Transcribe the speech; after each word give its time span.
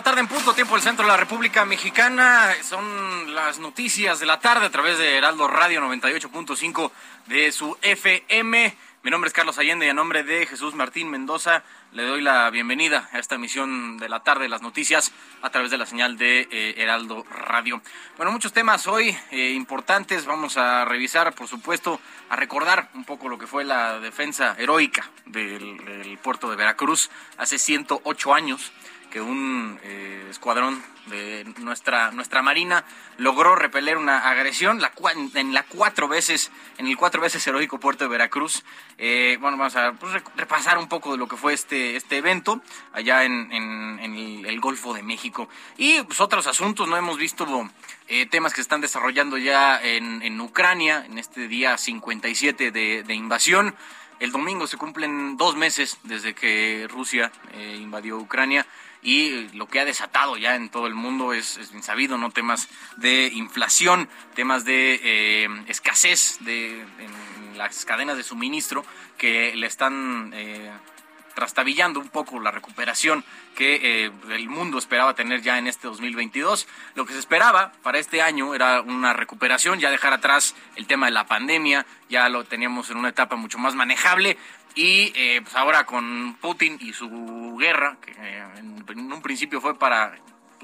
La 0.00 0.04
tarde 0.04 0.20
en 0.20 0.28
punto, 0.28 0.54
tiempo 0.54 0.76
del 0.76 0.82
centro 0.82 1.04
de 1.04 1.10
la 1.10 1.18
República 1.18 1.66
Mexicana. 1.66 2.54
Son 2.62 3.34
las 3.34 3.58
noticias 3.58 4.18
de 4.18 4.24
la 4.24 4.40
tarde 4.40 4.64
a 4.64 4.70
través 4.70 4.96
de 4.96 5.18
Heraldo 5.18 5.46
Radio 5.46 5.82
98.5 5.82 6.90
de 7.26 7.52
su 7.52 7.76
FM. 7.82 8.74
Mi 9.02 9.10
nombre 9.10 9.28
es 9.28 9.34
Carlos 9.34 9.58
Allende 9.58 9.84
y 9.84 9.90
a 9.90 9.92
nombre 9.92 10.22
de 10.22 10.46
Jesús 10.46 10.74
Martín 10.74 11.10
Mendoza 11.10 11.64
le 11.92 12.04
doy 12.04 12.22
la 12.22 12.48
bienvenida 12.48 13.10
a 13.12 13.18
esta 13.18 13.34
emisión 13.34 13.98
de 13.98 14.08
la 14.08 14.20
tarde 14.20 14.44
de 14.44 14.48
las 14.48 14.62
noticias 14.62 15.12
a 15.42 15.50
través 15.50 15.70
de 15.70 15.76
la 15.76 15.84
señal 15.84 16.16
de 16.16 16.48
eh, 16.50 16.74
Heraldo 16.78 17.24
Radio. 17.24 17.82
Bueno, 18.16 18.32
muchos 18.32 18.54
temas 18.54 18.86
hoy 18.86 19.14
eh, 19.30 19.50
importantes. 19.50 20.24
Vamos 20.24 20.56
a 20.56 20.86
revisar, 20.86 21.34
por 21.34 21.46
supuesto, 21.46 22.00
a 22.30 22.36
recordar 22.36 22.88
un 22.94 23.04
poco 23.04 23.28
lo 23.28 23.36
que 23.36 23.46
fue 23.46 23.64
la 23.64 24.00
defensa 24.00 24.56
heroica 24.58 25.10
del, 25.26 25.76
del 25.84 26.16
puerto 26.16 26.48
de 26.48 26.56
Veracruz 26.56 27.10
hace 27.36 27.58
108 27.58 28.32
años 28.32 28.72
que 29.10 29.20
un 29.20 29.78
eh, 29.82 30.26
escuadrón 30.30 30.82
de 31.06 31.44
nuestra 31.58 32.12
nuestra 32.12 32.42
marina 32.42 32.84
logró 33.18 33.56
repeler 33.56 33.96
una 33.96 34.30
agresión 34.30 34.80
en 35.34 35.52
la 35.52 35.62
cuatro 35.64 36.08
veces 36.08 36.50
en 36.78 36.86
el 36.86 36.96
cuatro 36.96 37.20
veces 37.20 37.44
heroico 37.46 37.80
puerto 37.80 38.04
de 38.04 38.10
Veracruz. 38.10 38.64
Eh, 38.96 39.36
bueno 39.40 39.56
vamos 39.56 39.76
a 39.76 39.92
pues, 39.92 40.22
repasar 40.36 40.78
un 40.78 40.88
poco 40.88 41.12
de 41.12 41.18
lo 41.18 41.26
que 41.26 41.36
fue 41.36 41.52
este 41.52 41.96
este 41.96 42.18
evento 42.18 42.62
allá 42.92 43.24
en, 43.24 43.50
en, 43.52 44.14
el, 44.14 44.46
el, 44.46 44.60
Golfo 44.60 44.94
de 44.94 45.02
México. 45.02 45.48
Y 45.76 46.02
pues, 46.02 46.20
otros 46.20 46.46
asuntos 46.46 46.88
no 46.88 46.96
hemos 46.96 47.18
visto 47.18 47.46
eh, 48.08 48.26
temas 48.26 48.52
que 48.52 48.56
se 48.56 48.62
están 48.62 48.80
desarrollando 48.80 49.36
ya 49.38 49.80
en, 49.82 50.22
en 50.22 50.40
Ucrania 50.40 51.04
en 51.04 51.18
este 51.18 51.48
día 51.48 51.76
57 51.76 52.70
de, 52.70 53.02
de 53.02 53.14
invasión. 53.14 53.74
El 54.20 54.32
domingo 54.32 54.66
se 54.66 54.76
cumplen 54.76 55.38
dos 55.38 55.56
meses 55.56 55.98
desde 56.02 56.34
que 56.34 56.86
Rusia 56.90 57.32
eh, 57.54 57.78
invadió 57.80 58.18
Ucrania 58.18 58.66
y 59.02 59.48
lo 59.56 59.66
que 59.66 59.80
ha 59.80 59.84
desatado 59.84 60.36
ya 60.36 60.54
en 60.54 60.68
todo 60.68 60.86
el 60.86 60.94
mundo 60.94 61.32
es, 61.32 61.70
bien 61.70 61.82
sabido, 61.82 62.18
¿no? 62.18 62.30
Temas 62.30 62.68
de 62.96 63.28
inflación, 63.28 64.08
temas 64.34 64.64
de 64.64 65.00
eh, 65.02 65.48
escasez 65.68 66.38
de, 66.40 66.80
en 66.80 67.58
las 67.58 67.84
cadenas 67.84 68.16
de 68.16 68.22
suministro 68.22 68.84
que 69.16 69.54
le 69.56 69.66
están 69.66 70.32
eh, 70.34 70.70
trastabillando 71.34 72.00
un 72.00 72.08
poco 72.08 72.40
la 72.40 72.50
recuperación 72.50 73.24
que 73.54 74.04
eh, 74.06 74.12
el 74.30 74.48
mundo 74.48 74.78
esperaba 74.78 75.14
tener 75.14 75.42
ya 75.42 75.58
en 75.58 75.66
este 75.66 75.88
2022. 75.88 76.66
Lo 76.94 77.06
que 77.06 77.12
se 77.12 77.18
esperaba 77.18 77.72
para 77.82 77.98
este 77.98 78.22
año 78.22 78.54
era 78.54 78.80
una 78.80 79.12
recuperación, 79.12 79.80
ya 79.80 79.90
dejar 79.90 80.12
atrás 80.12 80.54
el 80.76 80.86
tema 80.86 81.06
de 81.06 81.12
la 81.12 81.26
pandemia, 81.26 81.86
ya 82.08 82.28
lo 82.28 82.44
teníamos 82.44 82.90
en 82.90 82.98
una 82.98 83.08
etapa 83.08 83.36
mucho 83.36 83.58
más 83.58 83.74
manejable. 83.74 84.36
Y 84.74 85.12
eh, 85.14 85.40
pues 85.42 85.54
ahora 85.56 85.84
con 85.84 86.36
Putin 86.40 86.78
y 86.80 86.92
su 86.92 87.56
guerra, 87.58 87.96
que 88.00 88.12
eh, 88.12 88.44
en, 88.58 89.12
un 89.12 89.22
principio 89.22 89.60
fue 89.60 89.78
para 89.78 90.16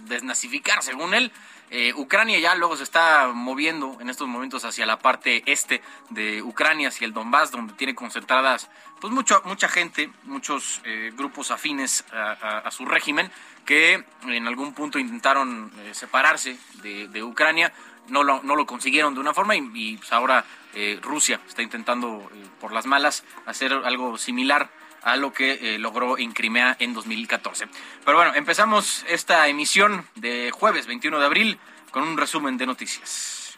desnazificar, 0.02 0.82
según 0.82 1.14
él, 1.14 1.32
eh, 1.68 1.92
Ucrania 1.94 2.38
ya 2.38 2.54
luego 2.54 2.76
se 2.76 2.84
está 2.84 3.28
moviendo 3.34 3.98
en 4.00 4.08
estos 4.08 4.28
momentos 4.28 4.64
hacia 4.64 4.86
la 4.86 5.00
parte 5.00 5.42
este 5.46 5.82
de 6.10 6.40
Ucrania, 6.40 6.88
hacia 6.88 7.06
el 7.06 7.12
Donbass, 7.12 7.50
donde 7.50 7.74
tiene 7.74 7.94
concentradas 7.94 8.70
pues 9.00 9.12
mucho, 9.12 9.42
mucha 9.44 9.68
gente, 9.68 10.10
muchos 10.22 10.80
eh, 10.84 11.10
grupos 11.16 11.50
afines 11.50 12.04
a, 12.12 12.32
a, 12.40 12.58
a, 12.58 12.70
su 12.70 12.84
régimen 12.84 13.30
que 13.64 14.04
en 14.28 14.46
algún 14.46 14.74
punto 14.74 15.00
intentaron 15.00 15.72
separarse 15.90 16.56
de, 16.82 17.22
Ucrania, 17.24 17.72
no 18.08 18.22
lo, 18.22 18.66
consiguieron 18.66 19.14
de 19.14 19.20
una 19.20 19.34
forma 19.34 19.56
y, 19.56 19.96
pues 19.96 20.12
ahora 20.12 20.44
eh, 20.74 20.98
Rusia 21.02 21.40
está 21.46 21.62
intentando 21.62 22.30
por 22.60 22.72
las 22.72 22.86
malas 22.86 23.24
hacer 23.46 23.72
algo 23.72 24.18
similar 24.18 24.70
a 25.02 25.16
lo 25.16 25.32
que 25.32 25.74
eh, 25.74 25.78
logró 25.78 26.18
en 26.18 26.32
Crimea 26.32 26.76
en 26.80 26.92
2014. 26.92 27.68
Pero 28.04 28.16
bueno, 28.16 28.34
empezamos 28.34 29.04
esta 29.08 29.46
emisión 29.46 30.04
de 30.16 30.50
jueves 30.50 30.86
21 30.86 31.20
de 31.20 31.24
abril 31.24 31.58
con 31.92 32.02
un 32.02 32.16
resumen 32.16 32.56
de 32.58 32.66
noticias. 32.66 33.56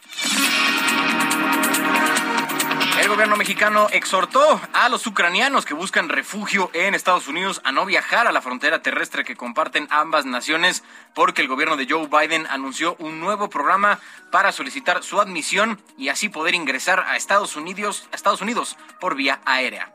El 2.99 3.07
gobierno 3.07 3.37
mexicano 3.37 3.87
exhortó 3.93 4.59
a 4.73 4.89
los 4.89 5.07
ucranianos 5.07 5.65
que 5.65 5.73
buscan 5.73 6.09
refugio 6.09 6.69
en 6.73 6.93
Estados 6.93 7.29
Unidos 7.29 7.61
a 7.63 7.71
no 7.71 7.85
viajar 7.85 8.27
a 8.27 8.33
la 8.33 8.41
frontera 8.41 8.81
terrestre 8.81 9.23
que 9.23 9.37
comparten 9.37 9.87
ambas 9.89 10.25
naciones 10.25 10.83
porque 11.13 11.41
el 11.41 11.47
gobierno 11.47 11.77
de 11.77 11.87
Joe 11.89 12.07
Biden 12.07 12.45
anunció 12.47 12.97
un 12.99 13.21
nuevo 13.21 13.49
programa 13.49 13.99
para 14.33 14.51
solicitar 14.51 15.01
su 15.01 15.21
admisión 15.21 15.81
y 15.97 16.09
así 16.09 16.27
poder 16.27 16.55
ingresar 16.55 16.99
a 17.07 17.15
Estados 17.15 17.55
Unidos, 17.55 18.09
a 18.11 18.17
Estados 18.17 18.41
Unidos 18.41 18.75
por 18.99 19.15
vía 19.15 19.39
aérea. 19.45 19.93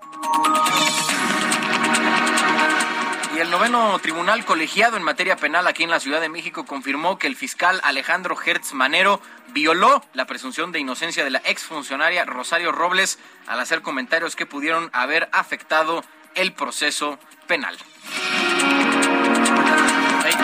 Y 3.34 3.40
el 3.40 3.50
noveno 3.50 3.98
tribunal 3.98 4.44
colegiado 4.44 4.96
en 4.96 5.02
materia 5.02 5.34
penal 5.34 5.66
aquí 5.66 5.82
en 5.82 5.90
la 5.90 5.98
Ciudad 5.98 6.20
de 6.20 6.28
México 6.28 6.64
confirmó 6.64 7.18
que 7.18 7.26
el 7.26 7.34
fiscal 7.34 7.80
Alejandro 7.82 8.36
Hertz 8.40 8.74
Manero 8.74 9.20
violó 9.48 10.04
la 10.12 10.26
presunción 10.26 10.70
de 10.70 10.78
inocencia 10.78 11.24
de 11.24 11.30
la 11.30 11.42
exfuncionaria 11.44 12.24
Rosario 12.24 12.70
Robles 12.70 13.18
al 13.48 13.58
hacer 13.58 13.82
comentarios 13.82 14.36
que 14.36 14.46
pudieron 14.46 14.88
haber 14.92 15.28
afectado 15.32 16.04
el 16.36 16.52
proceso 16.52 17.18
penal. 17.48 17.76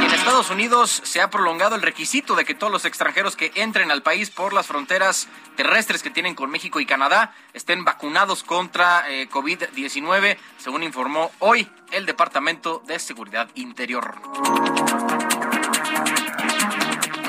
En 0.00 0.11
Estados 0.12 0.50
Unidos 0.50 1.03
se 1.05 1.21
ha 1.21 1.28
prolongado 1.28 1.77
el 1.77 1.83
requisito 1.83 2.34
de 2.34 2.44
que 2.47 2.55
todos 2.55 2.72
los 2.72 2.87
extranjeros 2.87 3.37
que 3.37 3.53
entren 3.55 3.91
al 3.91 4.03
país 4.03 4.31
por 4.31 4.55
las 4.55 4.66
fronteras 4.66 5.28
terrestres 5.56 6.03
que 6.03 6.11
tienen 6.11 6.34
con 6.34 6.50
México 6.50 6.81
y 6.81 6.87
Canadá 6.87 7.34
estén 7.53 7.84
vacunados 7.84 8.43
contra 8.43 9.10
eh, 9.10 9.28
COVID-19, 9.28 10.39
según 10.56 10.83
informó 10.83 11.31
hoy 11.39 11.69
el 11.93 12.06
Departamento 12.06 12.83
de 12.87 12.99
Seguridad 12.99 13.50
Interior. 13.55 14.15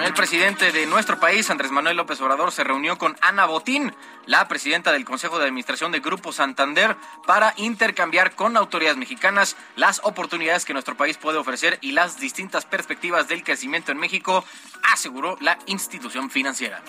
El 0.04 0.14
presidente 0.16 0.72
de 0.72 0.88
nuestro 0.88 1.20
país, 1.20 1.50
Andrés 1.52 1.70
Manuel 1.72 1.96
López 1.96 2.20
Obrador, 2.22 2.52
se 2.52 2.64
reunió 2.64 2.98
con 2.98 3.16
Ana 3.22 3.46
Botín, 3.46 3.94
la 4.26 4.48
presidenta 4.48 4.92
del 4.92 5.06
Consejo 5.06 5.38
de 5.38 5.46
Administración 5.46 5.92
de 5.92 6.00
Grupo 6.00 6.32
Santander, 6.32 6.98
para 7.28 7.54
intercambiar 7.58 8.36
con 8.36 8.58
autoridades 8.58 8.98
mexicanas 8.98 9.56
las 9.76 10.02
oportunidades 10.04 10.66
que 10.66 10.74
nuestro 10.74 10.98
país 10.98 11.18
puede 11.18 11.38
ofrecer 11.38 11.78
y 11.82 11.92
las 11.92 12.20
distintas 12.20 12.66
perspectivas 12.66 13.28
del 13.28 13.44
crecimiento 13.44 13.92
en 13.92 14.00
México, 14.00 14.44
aseguró 14.92 15.38
la 15.40 15.60
institución 15.68 16.32
financiera. 16.32 16.82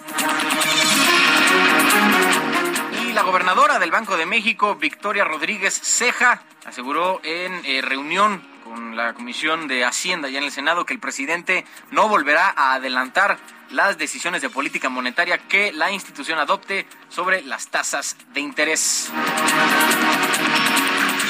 Y 3.05 3.13
la 3.13 3.23
gobernadora 3.23 3.79
del 3.79 3.91
Banco 3.91 4.17
de 4.17 4.25
México, 4.25 4.77
Victoria 4.77 5.25
Rodríguez 5.25 5.79
Ceja, 5.83 6.43
aseguró 6.65 7.21
en 7.25 7.61
eh, 7.67 7.83
reunión 7.83 8.52
con 8.73 8.97
la 8.97 9.13
Comisión 9.13 9.69
de 9.69 9.85
Hacienda 9.85 10.31
ya 10.31 10.39
en 10.39 10.45
el 10.45 10.51
Senado 10.51 10.87
que 10.87 10.95
el 10.95 11.01
presidente 11.01 11.67
no 11.91 12.09
volverá 12.09 12.55
a 12.57 12.73
adelantar 12.73 13.39
las 13.71 13.99
decisiones 13.99 14.41
de 14.41 14.49
política 14.49 14.89
monetaria 14.89 15.37
que 15.37 15.73
la 15.73 15.93
institución 15.93 16.39
adopte 16.39 16.87
sobre 17.11 17.43
las 17.43 17.69
tasas 17.69 18.17
de 18.33 18.41
interés. 18.41 19.11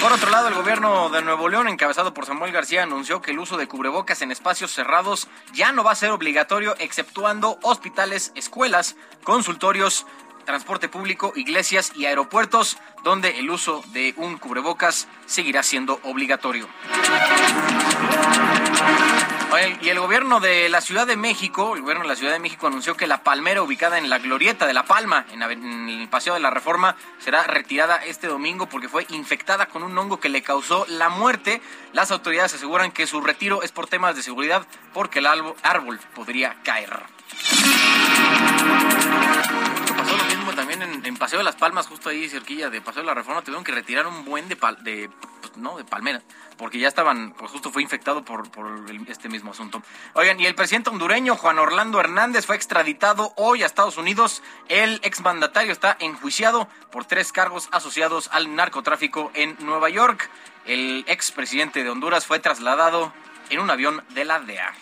Por 0.00 0.12
otro 0.12 0.30
lado, 0.30 0.48
el 0.48 0.54
gobierno 0.54 1.10
de 1.10 1.22
Nuevo 1.22 1.48
León, 1.48 1.68
encabezado 1.68 2.14
por 2.14 2.26
Samuel 2.26 2.52
García, 2.52 2.82
anunció 2.82 3.22
que 3.22 3.32
el 3.32 3.38
uso 3.38 3.56
de 3.56 3.68
cubrebocas 3.68 4.22
en 4.22 4.30
espacios 4.30 4.72
cerrados 4.72 5.28
ya 5.52 5.72
no 5.72 5.82
va 5.82 5.92
a 5.92 5.96
ser 5.96 6.10
obligatorio, 6.10 6.76
exceptuando 6.78 7.58
hospitales, 7.62 8.32
escuelas, 8.34 8.96
consultorios, 9.24 10.06
transporte 10.44 10.88
público, 10.88 11.32
iglesias 11.36 11.92
y 11.94 12.06
aeropuertos, 12.06 12.78
donde 13.04 13.38
el 13.38 13.50
uso 13.50 13.82
de 13.92 14.14
un 14.16 14.38
cubrebocas 14.38 15.08
seguirá 15.26 15.62
siendo 15.62 16.00
obligatorio. 16.04 16.68
Y 19.82 19.88
el 19.90 20.00
gobierno 20.00 20.40
de 20.40 20.68
la 20.70 20.80
Ciudad 20.80 21.06
de 21.06 21.16
México, 21.16 21.74
el 21.76 21.82
gobierno 21.82 22.04
de 22.04 22.08
la 22.08 22.16
Ciudad 22.16 22.32
de 22.32 22.38
México 22.38 22.66
anunció 22.66 22.96
que 22.96 23.06
la 23.06 23.22
palmera 23.22 23.62
ubicada 23.62 23.98
en 23.98 24.08
la 24.08 24.18
glorieta 24.18 24.66
de 24.66 24.72
La 24.72 24.84
Palma, 24.84 25.26
en 25.30 25.42
el 25.42 26.08
Paseo 26.08 26.34
de 26.34 26.40
la 26.40 26.50
Reforma, 26.50 26.96
será 27.18 27.42
retirada 27.44 27.96
este 27.96 28.28
domingo 28.28 28.66
porque 28.66 28.88
fue 28.88 29.06
infectada 29.10 29.66
con 29.66 29.82
un 29.82 29.96
hongo 29.98 30.20
que 30.20 30.30
le 30.30 30.42
causó 30.42 30.86
la 30.88 31.10
muerte. 31.10 31.60
Las 31.92 32.10
autoridades 32.10 32.54
aseguran 32.54 32.92
que 32.92 33.06
su 33.06 33.20
retiro 33.20 33.62
es 33.62 33.72
por 33.72 33.86
temas 33.86 34.16
de 34.16 34.22
seguridad 34.22 34.66
porque 34.94 35.18
el 35.18 35.26
árbol 35.26 36.00
podría 36.14 36.56
caer. 36.62 37.02
También 40.56 40.82
en, 40.82 41.16
Paseo 41.16 41.38
de 41.38 41.44
las 41.44 41.56
Palmas, 41.56 41.86
justo 41.86 42.08
ahí 42.08 42.28
cerquilla 42.28 42.68
de 42.70 42.80
Paseo 42.80 43.02
de 43.02 43.06
la 43.06 43.14
Reforma, 43.14 43.42
tuvieron 43.42 43.64
que 43.64 43.72
retirar 43.72 44.06
un 44.06 44.24
buen 44.24 44.48
de, 44.48 44.56
de 44.82 45.10
¿no? 45.56 45.76
De 45.76 45.84
palmera, 45.84 46.22
porque 46.56 46.78
ya 46.78 46.88
estaban, 46.88 47.32
pues 47.32 47.50
justo 47.50 47.70
fue 47.70 47.82
infectado 47.82 48.24
por, 48.24 48.48
este 49.08 49.28
mismo 49.28 49.52
asunto. 49.52 49.82
Oigan, 50.14 50.40
y 50.40 50.46
el 50.46 50.54
presidente 50.54 50.90
hondureño 50.90 51.36
Juan 51.36 51.58
Orlando 51.58 52.00
Hernández 52.00 52.46
fue 52.46 52.56
extraditado 52.56 53.32
hoy 53.36 53.62
a 53.62 53.66
Estados 53.66 53.96
Unidos. 53.96 54.42
El 54.68 55.00
exmandatario 55.02 55.72
está 55.72 55.96
enjuiciado 56.00 56.68
por 56.90 57.04
tres 57.04 57.32
cargos 57.32 57.68
asociados 57.72 58.28
al 58.32 58.54
narcotráfico 58.54 59.30
en 59.34 59.56
Nueva 59.60 59.88
York. 59.90 60.30
El 60.64 61.04
expresidente 61.08 61.82
de 61.82 61.90
Honduras 61.90 62.26
fue 62.26 62.38
trasladado 62.38 63.12
en 63.50 63.60
un 63.60 63.70
avión 63.70 64.02
de 64.10 64.24
la 64.24 64.40
DEA. 64.40 64.72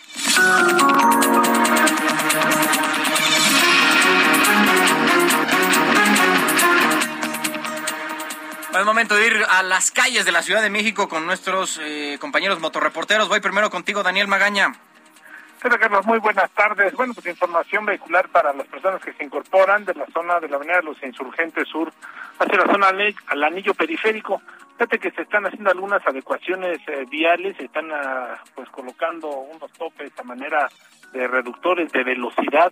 Es 8.73 8.85
momento 8.85 9.15
de 9.15 9.27
ir 9.27 9.45
a 9.49 9.63
las 9.63 9.91
calles 9.91 10.23
de 10.23 10.31
la 10.31 10.41
Ciudad 10.41 10.61
de 10.61 10.69
México 10.69 11.09
con 11.09 11.25
nuestros 11.25 11.77
eh, 11.83 12.17
compañeros 12.21 12.61
motorreporteros. 12.61 13.27
Voy 13.27 13.41
primero 13.41 13.69
contigo, 13.69 14.01
Daniel 14.01 14.29
Magaña. 14.29 14.71
Hola 15.63 15.77
Carlos, 15.77 16.05
muy 16.05 16.19
buenas 16.19 16.49
tardes. 16.51 16.93
Bueno, 16.93 17.13
pues 17.13 17.27
información 17.27 17.85
vehicular 17.85 18.29
para 18.29 18.53
las 18.53 18.65
personas 18.67 19.01
que 19.01 19.13
se 19.13 19.25
incorporan 19.25 19.83
de 19.83 19.93
la 19.93 20.05
zona 20.13 20.39
de 20.39 20.47
la 20.47 20.55
Avenida 20.55 20.77
de 20.77 20.83
los 20.83 21.03
Insurgentes 21.03 21.67
Sur 21.67 21.91
hacia 22.41 22.57
la 22.57 22.71
zona 22.71 22.87
al 23.27 23.43
anillo 23.43 23.73
periférico. 23.73 24.41
Fíjate 24.73 24.97
que 24.97 25.11
se 25.11 25.21
están 25.21 25.45
haciendo 25.45 25.69
algunas 25.69 26.05
adecuaciones 26.07 26.79
eh, 26.87 27.05
viales, 27.09 27.55
se 27.57 27.65
están 27.65 27.91
ah, 27.91 28.41
pues 28.55 28.67
colocando 28.69 29.29
unos 29.29 29.71
topes 29.73 30.11
a 30.17 30.23
manera 30.23 30.67
de 31.13 31.27
reductores 31.27 31.91
de 31.91 32.03
velocidad, 32.03 32.71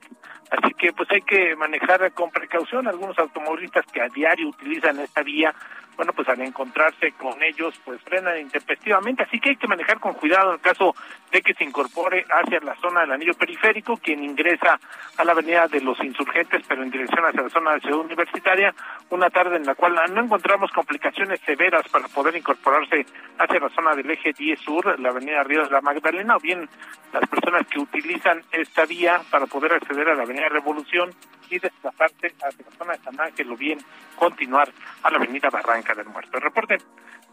así 0.50 0.74
que 0.74 0.94
pues 0.94 1.10
hay 1.12 1.22
que 1.22 1.56
manejar 1.56 2.12
con 2.14 2.32
precaución 2.32 2.88
algunos 2.88 3.20
automovilistas 3.20 3.86
que 3.92 4.02
a 4.02 4.08
diario 4.08 4.50
utilizan 4.50 5.00
esta 5.00 5.22
vía. 5.22 5.54
Bueno, 5.98 6.14
pues 6.14 6.30
al 6.30 6.40
encontrarse 6.40 7.12
con 7.12 7.44
ellos, 7.44 7.78
pues 7.84 8.02
frenan 8.04 8.40
intempestivamente, 8.40 9.24
así 9.24 9.38
que 9.38 9.50
hay 9.50 9.56
que 9.58 9.68
manejar 9.68 10.00
con 10.00 10.14
cuidado 10.14 10.54
en 10.54 10.60
caso 10.60 10.96
de 11.30 11.42
que 11.42 11.54
se 11.54 11.66
incorpore 11.66 12.26
hacia 12.30 12.62
la 12.62 12.74
zona 12.78 13.02
del 13.02 13.12
anillo 13.12 13.34
periférico, 13.34 13.98
quien 13.98 14.24
ingresa 14.24 14.80
a 15.18 15.24
la 15.26 15.34
avenida 15.34 15.68
de 15.68 15.82
los 15.82 16.02
insurgentes, 16.02 16.64
pero 16.70 16.84
en 16.84 16.90
dirección 16.90 17.26
hacia 17.26 17.42
la 17.42 17.50
zona 17.50 17.74
de 17.74 17.82
Ciudad 17.82 18.00
Universitaria, 18.00 18.74
una 19.10 19.30
tarde 19.30 19.59
en 19.60 19.66
la 19.66 19.76
cual 19.76 19.96
no 20.14 20.24
encontramos 20.24 20.72
complicaciones 20.72 21.40
severas 21.46 21.88
para 21.90 22.08
poder 22.08 22.36
incorporarse 22.36 23.06
hacia 23.38 23.60
la 23.60 23.70
zona 23.70 23.96
del 23.96 24.10
eje 24.10 24.34
10 24.34 24.60
sur, 24.60 25.00
la 25.00 25.10
avenida 25.10 25.44
Río 25.44 25.66
de 25.66 25.70
la 25.70 25.82
Magdalena, 25.82 26.38
o 26.38 26.40
bien 26.40 26.68
las 27.12 27.30
personas 27.30 27.68
que 27.68 27.80
utilizan 27.80 28.42
esta 28.52 28.86
vía 28.86 29.22
para 29.30 29.46
poder 29.46 29.74
acceder 29.74 30.08
a 30.10 30.16
la 30.16 30.24
avenida 30.24 30.48
Revolución 30.50 31.14
y 31.50 31.60
desplazarse 31.60 32.34
hacia 32.42 32.66
la 32.66 32.78
zona 32.78 32.94
de 32.94 33.00
San 33.00 33.20
Ángel 33.20 33.52
o 33.52 33.58
bien 33.58 33.80
continuar 34.16 34.72
a 35.04 35.12
la 35.12 35.18
avenida 35.18 35.50
Barranca 35.50 35.94
del 35.94 36.08
Muerto. 36.08 36.38
El 36.38 36.44
reporte, 36.44 36.78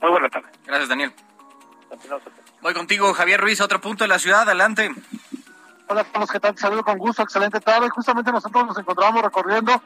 muy 0.01 0.11
buena 0.11 0.29
tarde. 0.29 0.49
Gracias, 0.67 0.89
Daniel. 0.89 1.13
Voy 2.61 2.75
contigo, 2.75 3.13
Javier 3.15 3.41
Ruiz, 3.41 3.61
a 3.61 3.65
otro 3.65 3.81
punto 3.81 4.05
de 4.05 4.09
la 4.09 4.19
ciudad, 4.19 4.43
adelante. 4.43 4.91
Hola, 5.89 6.05
Carlos, 6.05 6.31
¿qué 6.31 6.41
tal? 6.41 6.55
Te 6.55 6.61
saludo 6.61 6.83
con 6.83 6.99
gusto, 6.99 7.23
excelente 7.23 7.61
tarde. 7.61 7.89
Justamente 7.91 8.33
nosotros 8.33 8.67
nos 8.67 8.79
encontramos 8.79 9.23
recorriendo 9.23 9.81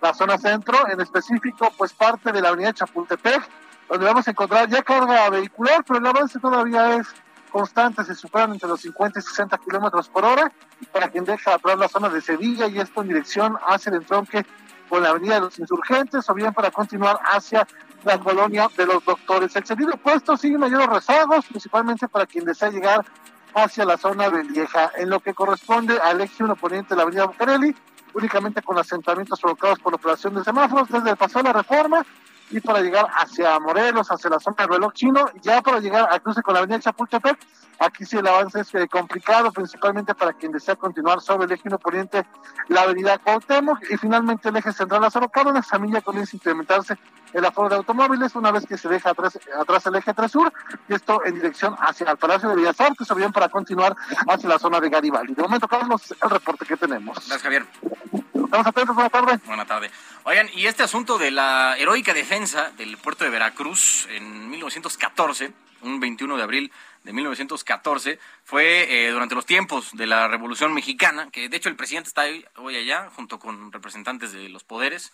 la 0.00 0.14
zona 0.14 0.38
centro, 0.38 0.88
en 0.88 1.00
específico, 1.00 1.72
pues 1.76 1.92
parte 1.92 2.32
de 2.32 2.40
la 2.40 2.50
avenida 2.50 2.72
Chapultepec, 2.72 3.48
donde 3.88 4.06
vamos 4.06 4.26
a 4.26 4.30
encontrar 4.30 4.68
ya 4.68 4.82
carga 4.82 5.30
vehicular, 5.30 5.84
pero 5.86 5.98
el 5.98 6.06
avance 6.06 6.38
todavía 6.38 6.96
es 6.96 7.06
constante, 7.50 8.04
se 8.04 8.14
superan 8.14 8.52
entre 8.52 8.68
los 8.68 8.80
50 8.80 9.20
y 9.20 9.22
60 9.22 9.58
kilómetros 9.58 10.08
por 10.08 10.24
hora, 10.24 10.50
para 10.92 11.08
quien 11.08 11.24
deja 11.24 11.54
atrás 11.54 11.78
la 11.78 11.88
zona 11.88 12.08
de 12.08 12.20
Sevilla 12.20 12.66
y 12.66 12.80
esto 12.80 13.02
en 13.02 13.08
dirección 13.08 13.56
hacia 13.68 13.90
el 13.90 13.96
entronque 13.96 14.44
con 14.88 15.02
la 15.02 15.10
avenida 15.10 15.34
de 15.34 15.40
los 15.42 15.58
insurgentes, 15.58 16.28
o 16.28 16.34
bien 16.34 16.52
para 16.52 16.70
continuar 16.70 17.18
hacia 17.24 17.66
la 18.04 18.18
colonia 18.18 18.68
de 18.76 18.86
los 18.86 19.04
doctores. 19.04 19.54
El 19.56 19.64
sentido 19.64 19.94
opuesto 19.94 20.36
sigue 20.36 20.58
mayores 20.58 20.88
rezagos, 20.88 21.46
principalmente 21.46 22.08
para 22.08 22.26
quien 22.26 22.44
desea 22.44 22.70
llegar 22.70 23.04
hacia 23.54 23.84
la 23.84 23.96
zona 23.96 24.28
de 24.28 24.42
Vieja. 24.42 24.90
En 24.96 25.08
lo 25.08 25.20
que 25.20 25.32
corresponde 25.32 25.98
al 25.98 26.20
eje 26.20 26.44
1 26.44 26.56
poniente 26.56 26.90
de 26.90 26.96
la 26.96 27.02
avenida 27.04 27.26
Bucareli, 27.26 27.74
únicamente 28.14 28.62
con 28.62 28.78
asentamientos 28.78 29.40
provocados 29.40 29.78
por 29.78 29.92
la 29.92 29.96
operación 29.96 30.34
de 30.34 30.44
semáforos, 30.44 30.88
desde 30.88 31.10
el 31.10 31.16
paso 31.16 31.38
de 31.38 31.44
la 31.44 31.52
reforma 31.52 32.04
y 32.50 32.60
para 32.60 32.80
llegar 32.80 33.06
hacia 33.14 33.58
Morelos, 33.58 34.10
hacia 34.10 34.30
la 34.30 34.38
zona 34.38 34.56
del 34.58 34.68
reloj 34.68 34.92
chino, 34.92 35.26
ya 35.42 35.62
para 35.62 35.80
llegar 35.80 36.08
a 36.12 36.20
cruce 36.20 36.42
con 36.42 36.54
la 36.54 36.60
avenida 36.60 36.80
Chapultepec, 36.80 37.38
aquí 37.78 38.04
sí 38.04 38.16
el 38.16 38.26
avance 38.26 38.60
es 38.60 38.74
eh, 38.74 38.88
complicado, 38.88 39.52
principalmente 39.52 40.14
para 40.14 40.32
quien 40.32 40.52
desea 40.52 40.76
continuar 40.76 41.20
sobre 41.20 41.46
el 41.46 41.52
eje 41.52 41.62
1 41.66 41.78
poniente, 41.78 42.24
la 42.68 42.82
avenida 42.82 43.18
Cuauhtémoc, 43.18 43.78
y 43.90 43.96
finalmente 43.96 44.48
el 44.48 44.56
eje 44.56 44.72
central 44.72 45.02
Lázaro 45.02 45.28
Cárdenas, 45.28 45.68
también 45.68 45.94
ya 45.94 46.00
comienza 46.00 46.32
a 46.34 46.36
incrementarse 46.36 46.98
el 47.32 47.44
aforo 47.44 47.68
de 47.68 47.76
automóviles 47.76 48.34
una 48.36 48.52
vez 48.52 48.64
que 48.64 48.78
se 48.78 48.88
deja 48.88 49.10
atrás, 49.10 49.38
atrás 49.58 49.86
el 49.86 49.96
eje 49.96 50.14
3 50.14 50.30
sur, 50.30 50.52
y 50.88 50.94
esto 50.94 51.24
en 51.24 51.34
dirección 51.34 51.76
hacia 51.78 52.10
el 52.10 52.16
Palacio 52.16 52.48
de 52.48 52.56
Bellas 52.56 52.80
Artes, 52.80 53.10
o 53.10 53.14
bien 53.14 53.32
para 53.32 53.48
continuar 53.48 53.96
hacia 54.28 54.48
la 54.48 54.58
zona 54.58 54.80
de 54.80 54.88
Garibaldi. 54.88 55.34
De 55.34 55.42
momento, 55.42 55.68
Carlos, 55.68 56.14
el 56.22 56.30
reporte 56.30 56.64
que 56.64 56.76
tenemos. 56.76 57.16
Gracias, 57.16 57.42
Javier. 57.42 57.66
Estamos 58.32 58.66
atentos, 58.68 58.94
buena 58.94 59.10
tarde. 59.10 59.40
Buena 59.46 59.66
tarde. 59.66 59.90
Oigan, 60.22 60.48
y 60.54 60.66
este 60.66 60.84
asunto 60.84 61.18
de 61.18 61.32
la 61.32 61.76
heroica 61.76 62.14
defensa 62.14 62.70
del 62.76 62.96
puerto 62.98 63.24
de 63.24 63.30
Veracruz 63.30 64.06
en 64.10 64.48
1914, 64.48 65.52
un 65.82 65.98
21 65.98 66.36
de 66.36 66.42
abril 66.42 66.72
de 67.04 67.12
1914, 67.12 68.18
fue 68.42 69.06
eh, 69.06 69.10
durante 69.10 69.34
los 69.34 69.46
tiempos 69.46 69.90
de 69.92 70.06
la 70.06 70.26
Revolución 70.28 70.74
Mexicana, 70.74 71.28
que 71.30 71.48
de 71.48 71.56
hecho 71.56 71.68
el 71.68 71.76
presidente 71.76 72.08
está 72.08 72.24
hoy, 72.56 72.76
allá, 72.76 73.10
junto 73.14 73.38
con 73.38 73.70
representantes 73.72 74.32
de 74.32 74.48
los 74.48 74.64
poderes. 74.64 75.12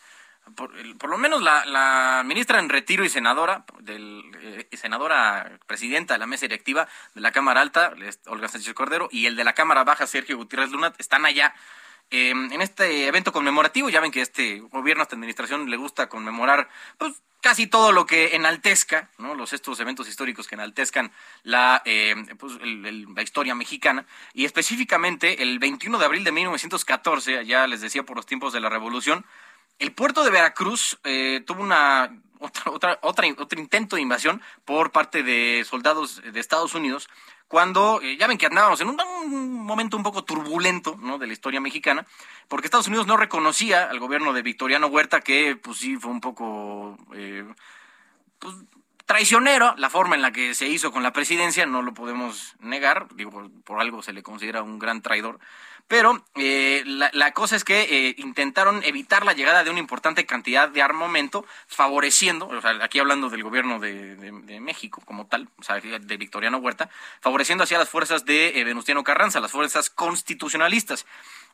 Por, 0.54 0.72
lo 1.10 1.18
menos 1.18 1.42
la, 1.42 2.22
ministra 2.24 2.58
en 2.58 2.70
retiro 2.70 3.04
y 3.04 3.10
senadora, 3.10 3.64
del, 3.80 4.22
eh, 4.40 4.68
senadora 4.76 5.58
presidenta 5.66 6.14
de 6.14 6.18
la 6.18 6.26
mesa 6.26 6.46
directiva 6.46 6.88
de 7.14 7.20
la 7.20 7.30
Cámara 7.30 7.60
Alta, 7.60 7.92
Olga 8.26 8.48
Sánchez 8.48 8.72
Cordero, 8.72 9.08
y 9.12 9.26
el 9.26 9.36
de 9.36 9.44
la 9.44 9.52
Cámara 9.52 9.84
Baja, 9.84 10.06
Sergio 10.06 10.38
Gutiérrez 10.38 10.70
Luna, 10.70 10.94
están 10.98 11.26
allá 11.26 11.54
Em, 12.12 12.52
en 12.52 12.60
este 12.60 13.06
evento 13.06 13.32
conmemorativo. 13.32 13.88
Ya 13.88 14.00
ven 14.00 14.10
que 14.10 14.20
este 14.20 14.58
gobierno, 14.58 15.04
esta 15.04 15.14
administración 15.14 15.70
le 15.70 15.76
gusta 15.76 16.08
conmemorar 16.08 16.68
pues, 16.98 17.22
casi 17.40 17.66
todo 17.66 17.92
lo 17.92 18.06
que 18.06 18.34
enaltezca, 18.36 19.08
¿no? 19.18 19.34
Los 19.34 19.52
estos 19.52 19.80
eventos 19.80 20.08
históricos 20.08 20.46
que 20.46 20.54
enaltezcan 20.54 21.12
la, 21.42 21.82
em, 21.84 22.26
pues, 22.36 22.54
la 22.60 23.22
historia 23.22 23.54
mexicana. 23.54 24.06
Y 24.34 24.44
específicamente 24.44 25.42
el 25.42 25.58
21 25.58 25.98
de 25.98 26.04
abril 26.04 26.24
de 26.24 26.32
1914, 26.32 27.44
ya 27.46 27.66
les 27.66 27.80
decía 27.80 28.02
por 28.02 28.16
los 28.16 28.26
tiempos 28.26 28.52
de 28.52 28.60
la 28.60 28.68
Revolución, 28.68 29.24
el 29.78 29.92
puerto 29.92 30.24
de 30.24 30.30
Veracruz 30.30 30.98
eh, 31.04 31.42
tuvo 31.46 31.62
una 31.62 32.10
otra, 32.38 32.70
otra, 32.72 32.98
otra, 33.02 33.26
otro 33.38 33.60
intento 33.60 33.96
de 33.96 34.02
invasión 34.02 34.42
por 34.64 34.92
parte 34.92 35.22
de 35.22 35.64
soldados 35.68 36.22
de 36.22 36.40
Estados 36.40 36.74
Unidos 36.74 37.08
cuando 37.50 38.00
eh, 38.00 38.16
ya 38.16 38.28
ven 38.28 38.38
que 38.38 38.46
andábamos 38.46 38.80
en 38.80 38.90
un, 38.90 39.64
momento 39.64 39.96
un 39.96 40.04
poco 40.04 40.22
turbulento 40.22 40.96
de 41.18 41.26
la 41.26 41.32
historia 41.32 41.60
mexicana, 41.60 42.06
porque 42.46 42.68
Estados 42.68 42.86
Unidos 42.86 43.08
no 43.08 43.16
reconocía 43.16 43.90
al 43.90 43.98
gobierno 43.98 44.32
de 44.32 44.42
Victoriano 44.42 44.86
Huerta, 44.86 45.20
que 45.20 45.56
pues 45.56 45.78
sí 45.78 45.96
fue 45.96 46.12
un 46.12 46.20
poco 46.20 46.96
eh, 47.12 47.44
pues, 48.38 48.54
traicionero. 49.04 49.74
La 49.78 49.90
forma 49.90 50.14
en 50.14 50.22
la 50.22 50.30
que 50.30 50.54
se 50.54 50.68
hizo 50.68 50.92
con 50.92 51.02
la 51.02 51.12
presidencia, 51.12 51.66
no 51.66 51.82
lo 51.82 51.92
podemos 51.92 52.54
negar, 52.60 53.08
digo, 53.16 53.50
por 53.64 53.80
algo 53.80 54.00
se 54.00 54.12
le 54.12 54.22
considera 54.22 54.62
un 54.62 54.78
gran 54.78 55.02
traidor. 55.02 55.40
Pero 55.88 56.24
eh, 56.36 56.82
la, 56.86 57.32
cosa 57.32 57.56
es 57.56 57.64
que 57.64 57.82
eh, 57.82 58.14
intentaron 58.18 58.82
evitar 58.84 59.24
la 59.24 59.32
llegada 59.32 59.64
de 59.64 59.70
una 59.70 59.78
importante 59.78 60.26
cantidad 60.26 60.68
de 60.68 60.82
armamento, 60.82 61.44
favoreciendo, 61.66 62.48
o 62.48 62.60
sea, 62.60 62.78
aquí 62.82 62.98
hablando 62.98 63.28
del 63.28 63.42
gobierno 63.42 63.78
de, 63.78 64.60
México 64.60 65.02
como 65.04 65.26
tal, 65.26 65.48
o 65.58 65.62
sea, 65.62 65.80
de 65.80 66.16
Victoriano 66.16 66.58
Huerta, 66.58 66.90
favoreciendo 67.20 67.64
hacia 67.64 67.78
las 67.78 67.88
fuerzas 67.88 68.24
de 68.24 68.60
eh, 68.60 68.64
Venustiano 68.64 69.02
Carranza, 69.04 69.40
las 69.40 69.52
fuerzas 69.52 69.90
constitucionalistas. 69.90 71.06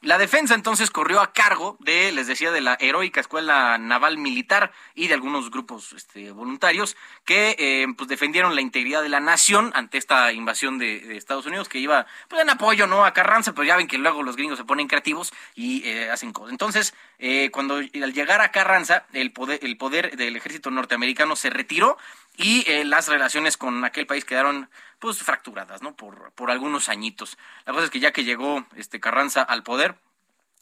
La 0.02 0.18
defensa 0.18 0.54
entonces 0.54 0.90
corrió 0.90 1.20
a 1.20 1.32
cargo 1.32 1.78
de, 1.80 2.12
les 2.12 2.26
decía, 2.26 2.50
de 2.52 2.60
la 2.60 2.76
heroica 2.80 3.20
Escuela 3.20 3.78
Naval 3.78 4.18
Militar 4.18 4.70
y 4.94 5.08
de 5.08 5.14
algunos 5.14 5.50
grupos 5.50 5.94
este, 5.94 6.30
voluntarios 6.32 6.96
que 7.24 7.56
eh, 7.58 7.86
pues 7.96 8.08
defendieron 8.08 8.54
la 8.54 8.60
integridad 8.60 9.02
de 9.02 9.08
la 9.08 9.20
nación 9.20 9.72
ante 9.74 9.98
esta 9.98 10.32
invasión 10.32 10.78
de, 10.78 11.16
Estados 11.16 11.46
Unidos 11.46 11.68
que 11.68 11.78
iba 11.78 12.06
pues, 12.28 12.42
en 12.42 12.50
apoyo 12.50 12.86
no 12.86 13.04
a 13.04 13.12
Carranza, 13.14 13.52
pero 13.54 13.64
ya 13.64 13.76
ven 13.76 13.88
que 13.88 13.98
luego 13.98 14.22
los 14.22 14.36
gringos 14.36 14.58
se 14.58 14.64
ponen 14.64 14.86
creativos 14.86 15.32
y 15.54 15.82
eh, 15.88 16.10
hacen 16.10 16.32
cosas. 16.32 16.52
Entonces, 16.52 16.94
eh, 17.18 17.50
cuando 17.50 17.76
al 17.76 18.12
llegar 18.12 18.42
a 18.42 18.52
Carranza, 18.52 19.06
el 19.12 19.32
poder, 19.32 19.60
el 19.62 19.76
poder 19.78 20.16
del 20.16 20.36
ejército 20.36 20.70
norteamericano 20.70 21.36
se 21.36 21.48
retiró 21.48 21.96
y 22.36 22.64
las 22.84 23.08
relaciones 23.08 23.56
con 23.56 23.84
aquel 23.84 24.06
país 24.06 24.24
quedaron 24.24 24.68
pues 24.98 25.22
fracturadas, 25.22 25.82
¿no? 25.82 25.96
Por, 25.96 26.32
por 26.32 26.50
algunos 26.50 26.88
añitos. 26.88 27.38
La 27.64 27.72
cosa 27.72 27.84
es 27.86 27.90
que 27.90 28.00
ya 28.00 28.12
que 28.12 28.24
llegó 28.24 28.66
este 28.76 29.00
Carranza 29.00 29.42
al 29.42 29.62
poder, 29.62 29.96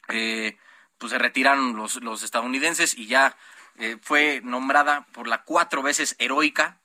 eh, 0.08 0.56
pues 0.98 1.12
se 1.12 1.18
retiraron 1.18 1.76
los, 1.76 1.96
los 1.96 2.22
estadounidenses 2.22 2.96
y 2.96 3.06
ya 3.06 3.36
eh, 3.76 3.96
fue 4.00 4.40
nombrada 4.44 5.06
por 5.12 5.26
la 5.26 5.42
cuatro 5.42 5.82
veces 5.82 6.16
heroica 6.18 6.78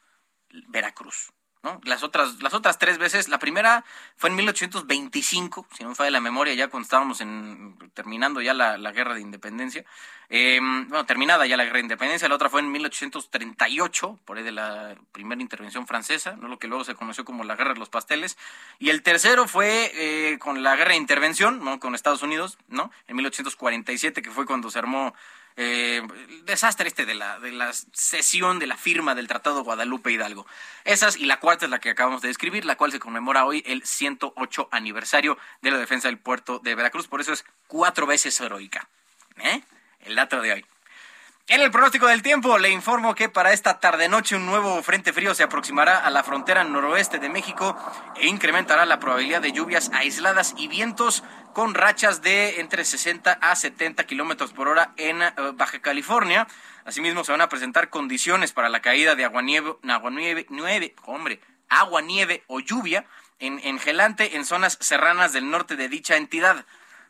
Veracruz. 0.67 1.31
¿No? 1.63 1.81
Las 1.83 2.03
otras, 2.03 2.41
las 2.41 2.53
otras 2.53 2.77
tres 2.77 2.97
veces, 2.97 3.27
la 3.27 3.37
primera 3.37 3.83
fue 4.15 4.29
en 4.29 4.35
1825, 4.37 5.67
si 5.75 5.83
no 5.83 5.89
me 5.89 5.95
falla 5.95 6.11
la 6.11 6.21
memoria, 6.21 6.53
ya 6.53 6.69
cuando 6.69 6.85
estábamos 6.85 7.19
en, 7.21 7.77
terminando 7.93 8.41
ya 8.41 8.53
la, 8.53 8.91
guerra 8.91 9.13
de 9.13 9.21
independencia, 9.21 9.83
em, 10.29 10.87
bueno, 10.87 11.05
terminada 11.05 11.45
ya 11.45 11.57
la 11.57 11.65
guerra 11.65 11.77
de 11.77 11.83
independencia, 11.83 12.29
la 12.29 12.35
otra 12.35 12.49
fue 12.49 12.61
en 12.61 12.71
1838, 12.71 14.19
por 14.23 14.37
ahí 14.37 14.43
de 14.43 14.51
la 14.51 14.95
primera 15.11 15.41
intervención 15.41 15.85
francesa, 15.85 16.37
¿no? 16.37 16.47
lo 16.47 16.59
que 16.59 16.67
luego 16.67 16.85
se 16.85 16.95
conoció 16.95 17.25
como 17.25 17.43
la 17.43 17.55
guerra 17.55 17.73
de 17.73 17.79
los 17.79 17.89
pasteles, 17.89 18.37
y 18.79 18.89
el 18.89 19.01
tercero 19.01 19.47
fue 19.47 19.91
eh, 19.93 20.39
con 20.39 20.63
la 20.63 20.75
guerra 20.77 20.91
de 20.91 20.97
intervención, 20.97 21.63
¿no? 21.63 21.79
con 21.79 21.93
Estados 21.93 22.23
Unidos, 22.23 22.57
¿no? 22.69 22.91
en 23.07 23.17
1847, 23.17 24.21
que 24.21 24.31
fue 24.31 24.45
cuando 24.45 24.71
se 24.71 24.79
armó 24.79 25.13
eh, 25.61 26.01
desastre 26.45 26.87
este 26.87 27.05
de 27.05 27.15
la, 27.15 27.37
de 27.37 27.51
la 27.51 27.73
sesión 27.73 28.59
de 28.59 28.67
la 28.67 28.77
firma 28.77 29.13
del 29.13 29.27
Tratado 29.27 29.61
Guadalupe 29.61 30.09
Hidalgo. 30.09 30.47
Esas 30.85 31.17
y 31.17 31.25
la 31.25 31.41
cuarta 31.41 31.65
es 31.65 31.71
la 31.71 31.79
que 31.79 31.89
acabamos 31.89 32.21
de 32.21 32.29
describir, 32.29 32.63
la 32.63 32.77
cual 32.77 32.93
se 32.93 32.99
conmemora 32.99 33.43
hoy 33.43 33.61
el 33.67 33.85
108 33.85 34.69
aniversario 34.71 35.37
de 35.61 35.71
la 35.71 35.77
defensa 35.77 36.07
del 36.07 36.17
puerto 36.17 36.59
de 36.59 36.75
Veracruz, 36.75 37.07
por 37.07 37.19
eso 37.19 37.33
es 37.33 37.43
cuatro 37.67 38.07
veces 38.07 38.39
heroica. 38.39 38.87
¿Eh? 39.35 39.61
El 39.99 40.15
dato 40.15 40.39
de 40.39 40.53
hoy. 40.53 40.65
En 41.51 41.61
el 41.61 41.71
pronóstico 41.71 42.05
del 42.05 42.21
tiempo 42.21 42.59
le 42.59 42.69
informo 42.69 43.15
que 43.15 43.27
para 43.27 43.53
esta 43.53 43.79
tarde-noche 43.79 44.35
un 44.35 44.45
nuevo 44.45 44.83
frente 44.83 45.13
frío 45.13 45.33
se 45.33 45.41
aproximará 45.41 45.97
a 45.97 46.11
la 46.11 46.23
frontera 46.23 46.63
noroeste 46.63 47.17
de 47.17 47.27
México 47.27 47.75
e 48.17 48.27
incrementará 48.27 48.85
la 48.85 48.99
probabilidad 48.99 49.41
de 49.41 49.51
lluvias 49.51 49.89
aisladas 49.91 50.53
y 50.59 50.67
vientos 50.67 51.23
con 51.55 51.73
rachas 51.73 52.21
de 52.21 52.59
entre 52.59 52.85
60 52.85 53.31
a 53.31 53.55
70 53.55 54.03
kilómetros 54.03 54.53
por 54.53 54.67
hora 54.67 54.93
en 54.97 55.23
eh, 55.23 55.33
Baja 55.55 55.81
California. 55.81 56.47
Asimismo, 56.85 57.23
se 57.23 57.31
van 57.31 57.41
a 57.41 57.49
presentar 57.49 57.89
condiciones 57.89 58.53
para 58.53 58.69
la 58.69 58.83
caída 58.83 59.15
de 59.15 59.25
aguanieve, 59.25 59.73
aguanieve, 59.89 60.45
nieve, 60.49 60.93
hombre, 61.05 61.41
agua, 61.67 62.03
nieve 62.03 62.43
o 62.45 62.59
lluvia 62.59 63.05
en, 63.39 63.59
en 63.63 63.79
gelante 63.79 64.35
en 64.35 64.45
zonas 64.45 64.77
serranas 64.81 65.33
del 65.33 65.49
norte 65.49 65.75
de 65.75 65.89
dicha 65.89 66.15
entidad. 66.15 66.63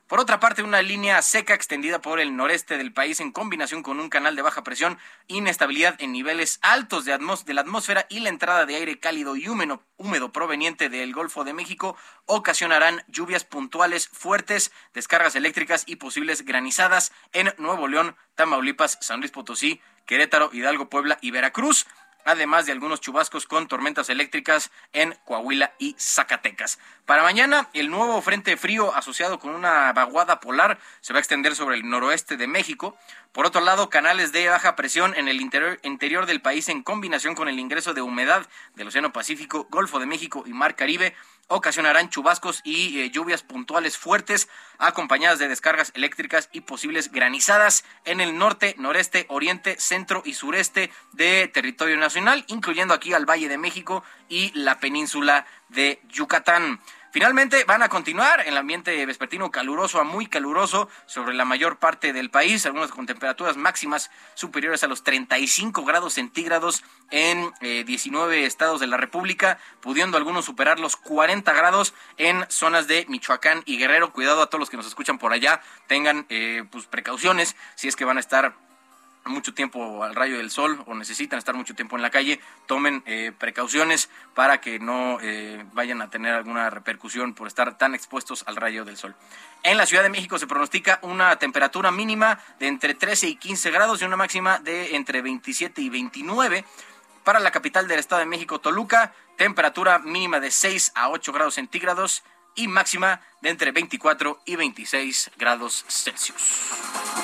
Por 0.09 0.19
otra 0.19 0.39
parte, 0.39 0.63
una 0.63 0.81
línea 0.81 1.21
seca 1.21 1.53
extendida 1.53 2.01
por 2.01 2.19
el 2.19 2.35
noreste 2.35 2.79
del 2.79 2.91
país 2.91 3.19
en 3.19 3.31
combinación 3.31 3.83
con 3.83 3.99
un 3.99 4.09
canal 4.09 4.35
de 4.35 4.41
baja 4.41 4.63
presión, 4.63 4.97
inestabilidad 5.27 6.01
en 6.01 6.11
niveles 6.11 6.57
altos 6.63 7.05
de, 7.05 7.11
la 7.53 7.61
atmósfera 7.61 8.07
y 8.09 8.19
la 8.19 8.29
entrada 8.29 8.65
de 8.65 8.75
aire 8.75 8.99
cálido 8.99 9.35
y 9.35 9.47
húmedo, 9.47 9.83
húmedo 9.97 10.31
proveniente 10.31 10.89
del 10.89 11.13
Golfo 11.13 11.43
de 11.43 11.53
México 11.53 11.95
ocasionarán 12.25 13.03
lluvias 13.07 13.43
puntuales 13.43 14.07
fuertes, 14.07 14.71
descargas 14.95 15.35
eléctricas 15.35 15.83
y 15.85 15.97
posibles 15.97 16.43
granizadas 16.43 17.11
en 17.31 17.53
Nuevo 17.59 17.87
León, 17.87 18.15
Tamaulipas, 18.33 18.97
San 19.01 19.19
Luis 19.19 19.29
Potosí, 19.31 19.79
Querétaro, 20.07 20.49
Hidalgo, 20.51 20.89
Puebla 20.89 21.19
y 21.21 21.29
Veracruz 21.29 21.85
además 22.25 22.65
de 22.65 22.71
algunos 22.71 23.01
chubascos 23.01 23.45
con 23.45 23.67
tormentas 23.67 24.09
eléctricas 24.09 24.71
en 24.93 25.15
Coahuila 25.25 25.73
y 25.79 25.95
Zacatecas. 25.97 26.79
Para 27.05 27.23
mañana, 27.23 27.69
el 27.73 27.89
nuevo 27.89 28.21
frente 28.21 28.57
frío 28.57 28.93
asociado 28.95 29.39
con 29.39 29.55
una 29.55 29.91
vaguada 29.93 30.39
polar 30.39 30.79
se 31.01 31.13
va 31.13 31.17
a 31.17 31.21
extender 31.21 31.55
sobre 31.55 31.77
el 31.77 31.89
noroeste 31.89 32.37
de 32.37 32.47
México. 32.47 32.97
Por 33.31 33.45
otro 33.45 33.61
lado, 33.61 33.89
canales 33.89 34.31
de 34.31 34.49
baja 34.49 34.75
presión 34.75 35.13
en 35.15 35.27
el 35.27 35.41
interior, 35.41 35.79
interior 35.83 36.25
del 36.25 36.41
país 36.41 36.69
en 36.69 36.83
combinación 36.83 37.35
con 37.35 37.47
el 37.47 37.59
ingreso 37.59 37.93
de 37.93 38.01
humedad 38.01 38.47
del 38.75 38.87
Océano 38.87 39.13
Pacífico, 39.13 39.67
Golfo 39.69 39.99
de 39.99 40.05
México 40.05 40.43
y 40.45 40.53
Mar 40.53 40.75
Caribe 40.75 41.15
ocasionarán 41.49 42.09
chubascos 42.09 42.61
y 42.63 43.01
eh, 43.01 43.11
lluvias 43.11 43.43
puntuales 43.43 43.97
fuertes, 43.97 44.47
acompañadas 44.77 45.39
de 45.39 45.49
descargas 45.49 45.91
eléctricas 45.95 46.47
y 46.53 46.61
posibles 46.61 47.11
granizadas 47.11 47.83
en 48.05 48.21
el 48.21 48.37
norte, 48.37 48.75
noreste, 48.77 49.25
oriente, 49.29 49.75
centro 49.79 50.21
y 50.23 50.35
sureste 50.35 50.91
de 51.11 51.47
territorio 51.49 51.97
nacional, 51.97 52.45
incluyendo 52.47 52.93
aquí 52.93 53.13
al 53.13 53.25
Valle 53.25 53.49
de 53.49 53.57
México 53.57 54.03
y 54.29 54.51
la 54.57 54.79
península 54.79 55.45
de 55.67 56.01
Yucatán. 56.07 56.79
Finalmente 57.11 57.63
van 57.63 57.81
a 57.81 57.89
continuar 57.89 58.43
el 58.45 58.55
ambiente 58.55 59.03
vespertino 59.05 59.49
caluroso 59.49 59.99
a 59.99 60.03
muy 60.03 60.27
caluroso 60.27 60.89
sobre 61.07 61.33
la 61.33 61.43
mayor 61.43 61.77
parte 61.77 62.13
del 62.13 62.29
país, 62.29 62.65
algunas 62.67 62.91
con 62.91 63.07
temperaturas 63.07 63.57
máximas 63.57 64.11
superiores 64.35 64.83
a 64.83 64.87
los 64.87 65.03
35 65.03 65.83
grados 65.85 66.13
centígrados 66.13 66.83
en 67.09 67.51
19 67.61 68.37
eh, 68.37 68.45
estados 68.45 68.79
de 68.79 68.85
la 68.85 68.97
República, 68.97 69.57
pudiendo 69.81 70.17
algunos 70.17 70.45
superar 70.45 70.79
los 70.79 70.95
40 70.97 71.51
grados 71.53 71.95
en 72.17 72.45
zonas 72.49 72.87
de 72.87 73.05
Michoacán 73.09 73.63
y 73.65 73.79
Guerrero. 73.79 74.13
Cuidado 74.13 74.43
a 74.43 74.47
todos 74.47 74.59
los 74.59 74.69
que 74.69 74.77
nos 74.77 74.85
escuchan 74.85 75.17
por 75.17 75.33
allá, 75.33 75.61
tengan 75.87 76.27
eh, 76.29 76.63
pues 76.71 76.85
precauciones 76.85 77.55
si 77.73 77.87
es 77.87 77.95
que 77.95 78.05
van 78.05 78.17
a 78.17 78.19
estar 78.19 78.68
mucho 79.25 79.53
tiempo 79.53 80.03
al 80.03 80.15
rayo 80.15 80.37
del 80.37 80.49
sol 80.49 80.83
o 80.87 80.95
necesitan 80.95 81.39
estar 81.39 81.55
mucho 81.55 81.75
tiempo 81.75 81.95
en 81.95 82.01
la 82.01 82.09
calle, 82.09 82.39
tomen 82.65 83.03
eh, 83.05 83.31
precauciones 83.37 84.09
para 84.33 84.61
que 84.61 84.79
no 84.79 85.19
eh, 85.21 85.65
vayan 85.73 86.01
a 86.01 86.09
tener 86.09 86.33
alguna 86.33 86.69
repercusión 86.69 87.33
por 87.33 87.47
estar 87.47 87.77
tan 87.77 87.95
expuestos 87.95 88.43
al 88.47 88.55
rayo 88.55 88.85
del 88.85 88.97
sol. 88.97 89.15
En 89.63 89.77
la 89.77 89.85
Ciudad 89.85 90.03
de 90.03 90.09
México 90.09 90.37
se 90.39 90.47
pronostica 90.47 90.99
una 91.03 91.35
temperatura 91.37 91.91
mínima 91.91 92.39
de 92.59 92.67
entre 92.67 92.93
13 92.93 93.27
y 93.27 93.35
15 93.35 93.71
grados 93.71 94.01
y 94.01 94.05
una 94.05 94.17
máxima 94.17 94.59
de 94.59 94.95
entre 94.95 95.21
27 95.21 95.81
y 95.81 95.89
29. 95.89 96.65
Para 97.23 97.39
la 97.39 97.51
capital 97.51 97.87
del 97.87 97.99
Estado 97.99 98.21
de 98.21 98.25
México, 98.25 98.59
Toluca, 98.59 99.13
temperatura 99.37 99.99
mínima 99.99 100.39
de 100.39 100.51
6 100.51 100.93
a 100.95 101.09
8 101.09 101.31
grados 101.33 101.55
centígrados 101.55 102.23
y 102.55 102.67
máxima 102.67 103.21
de 103.41 103.49
entre 103.49 103.71
24 103.71 104.41
y 104.45 104.55
26 104.55 105.31
grados 105.37 105.85
Celsius. 105.87 107.18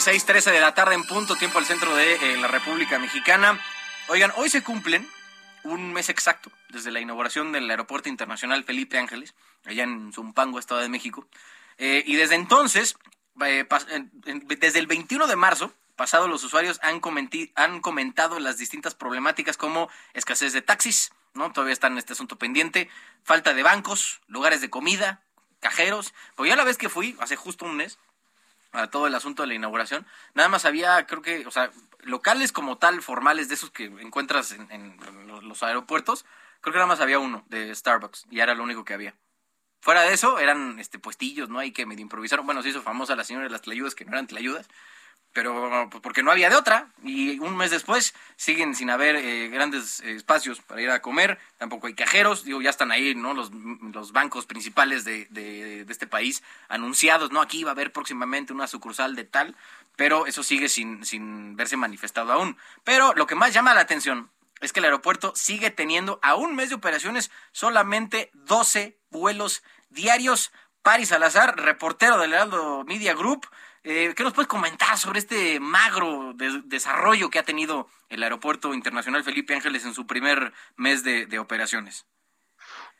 Seis 0.00 0.24
trece 0.24 0.50
de 0.50 0.60
la 0.60 0.74
tarde 0.74 0.94
en 0.94 1.04
punto, 1.04 1.36
tiempo 1.36 1.58
al 1.58 1.66
centro 1.66 1.94
de 1.94 2.14
eh, 2.14 2.36
la 2.38 2.48
República 2.48 2.98
Mexicana. 2.98 3.60
Oigan, 4.08 4.32
hoy 4.36 4.48
se 4.48 4.62
cumplen 4.62 5.06
un 5.62 5.92
mes 5.92 6.08
exacto 6.08 6.50
desde 6.70 6.90
la 6.90 7.00
inauguración 7.00 7.52
del 7.52 7.70
Aeropuerto 7.70 8.08
Internacional 8.08 8.64
Felipe 8.64 8.98
Ángeles, 8.98 9.34
allá 9.64 9.84
en 9.84 10.12
Zumpango, 10.12 10.58
Estado 10.58 10.80
de 10.80 10.88
México. 10.88 11.26
Eh, 11.76 12.02
y 12.06 12.16
desde 12.16 12.34
entonces, 12.34 12.96
eh, 13.44 13.66
desde 14.58 14.78
el 14.78 14.86
21 14.86 15.26
de 15.26 15.36
marzo, 15.36 15.72
pasado 15.96 16.28
los 16.28 16.44
usuarios 16.44 16.80
han, 16.82 17.00
han 17.56 17.80
comentado 17.80 18.38
las 18.40 18.56
distintas 18.56 18.94
problemáticas 18.94 19.56
como 19.56 19.90
escasez 20.14 20.54
de 20.54 20.62
taxis, 20.62 21.12
¿no? 21.34 21.52
Todavía 21.52 21.74
está 21.74 21.88
en 21.88 21.98
este 21.98 22.14
asunto 22.14 22.38
pendiente, 22.38 22.88
falta 23.22 23.52
de 23.52 23.62
bancos, 23.62 24.20
lugares 24.28 24.62
de 24.62 24.70
comida, 24.70 25.22
cajeros. 25.60 26.14
Pues 26.36 26.48
ya 26.48 26.56
la 26.56 26.64
vez 26.64 26.78
que 26.78 26.88
fui, 26.88 27.16
hace 27.20 27.36
justo 27.36 27.66
un 27.66 27.76
mes, 27.76 27.98
a 28.72 28.88
todo 28.88 29.06
el 29.06 29.14
asunto 29.14 29.42
de 29.42 29.48
la 29.48 29.54
inauguración. 29.54 30.06
Nada 30.34 30.48
más 30.48 30.64
había, 30.64 31.06
creo 31.06 31.22
que, 31.22 31.46
o 31.46 31.50
sea, 31.50 31.70
locales 32.00 32.52
como 32.52 32.78
tal, 32.78 33.02
formales, 33.02 33.48
de 33.48 33.54
esos 33.54 33.70
que 33.70 33.84
encuentras 33.84 34.52
en, 34.52 34.96
los 35.42 35.62
aeropuertos, 35.62 36.24
creo 36.60 36.72
que 36.72 36.78
nada 36.78 36.86
más 36.86 37.00
había 37.00 37.18
uno 37.18 37.44
de 37.48 37.74
Starbucks 37.74 38.26
y 38.30 38.40
era 38.40 38.54
lo 38.54 38.62
único 38.62 38.84
que 38.84 38.94
había. 38.94 39.14
Fuera 39.80 40.02
de 40.02 40.12
eso, 40.12 40.38
eran 40.38 40.78
este 40.78 40.98
puestillos, 40.98 41.48
¿no? 41.48 41.58
Hay 41.58 41.72
que 41.72 41.86
medio 41.86 42.02
improvisaron. 42.02 42.44
Bueno, 42.44 42.62
se 42.62 42.68
hizo 42.68 42.82
famosa 42.82 43.16
la 43.16 43.24
señora 43.24 43.44
de 43.44 43.50
las 43.50 43.62
tlayudas, 43.62 43.94
que 43.94 44.04
no 44.04 44.12
eran 44.12 44.26
tlayudas, 44.26 44.68
pero 45.32 45.88
pues, 45.90 46.02
porque 46.02 46.22
no 46.22 46.30
había 46.30 46.50
de 46.50 46.56
otra. 46.56 46.88
Y 47.02 47.38
un 47.38 47.56
mes 47.56 47.70
después 47.70 48.14
siguen 48.36 48.74
sin 48.74 48.90
haber 48.90 49.16
eh, 49.16 49.48
grandes 49.48 50.00
eh, 50.00 50.16
espacios 50.16 50.60
para 50.60 50.80
ir 50.80 50.90
a 50.90 51.02
comer, 51.02 51.38
tampoco 51.58 51.86
hay 51.86 51.94
cajeros, 51.94 52.44
digo, 52.44 52.60
ya 52.60 52.70
están 52.70 52.90
ahí, 52.90 53.14
¿no? 53.14 53.34
Los, 53.34 53.50
los 53.52 54.12
bancos 54.12 54.46
principales 54.46 55.04
de, 55.04 55.26
de, 55.30 55.86
este 55.88 56.06
país 56.06 56.42
anunciados, 56.68 57.32
¿no? 57.32 57.40
Aquí 57.40 57.64
va 57.64 57.70
a 57.70 57.72
haber 57.72 57.92
próximamente 57.92 58.52
una 58.52 58.66
sucursal 58.66 59.16
de 59.16 59.24
tal, 59.24 59.56
pero 59.96 60.26
eso 60.26 60.42
sigue 60.42 60.68
sin, 60.68 61.04
sin 61.04 61.56
verse 61.56 61.76
manifestado 61.76 62.32
aún. 62.32 62.56
Pero 62.84 63.12
lo 63.14 63.26
que 63.26 63.34
más 63.34 63.52
llama 63.52 63.74
la 63.74 63.80
atención 63.80 64.30
es 64.60 64.72
que 64.72 64.80
el 64.80 64.84
aeropuerto 64.84 65.32
sigue 65.34 65.70
teniendo 65.70 66.18
a 66.22 66.34
un 66.34 66.54
mes 66.54 66.68
de 66.68 66.74
operaciones 66.74 67.30
solamente 67.52 68.30
12 68.34 68.98
vuelos 69.10 69.62
diarios. 69.88 70.52
Paris 70.82 71.08
Salazar, 71.08 71.58
reportero 71.58 72.18
del 72.18 72.32
Heraldo 72.32 72.84
Media 72.84 73.14
Group, 73.14 73.46
eh, 73.84 74.14
¿qué 74.16 74.22
nos 74.22 74.32
puedes 74.32 74.48
comentar 74.48 74.98
sobre 74.98 75.18
este 75.18 75.60
magro 75.60 76.34
desarrollo 76.64 77.30
que 77.30 77.38
ha 77.38 77.44
tenido 77.44 77.88
el 78.08 78.22
Aeropuerto 78.22 78.74
Internacional 78.74 79.24
Felipe 79.24 79.54
Ángeles 79.54 79.84
en 79.84 79.94
su 79.94 80.06
primer 80.06 80.52
mes 80.76 81.02
de 81.04 81.38
operaciones? 81.38 82.06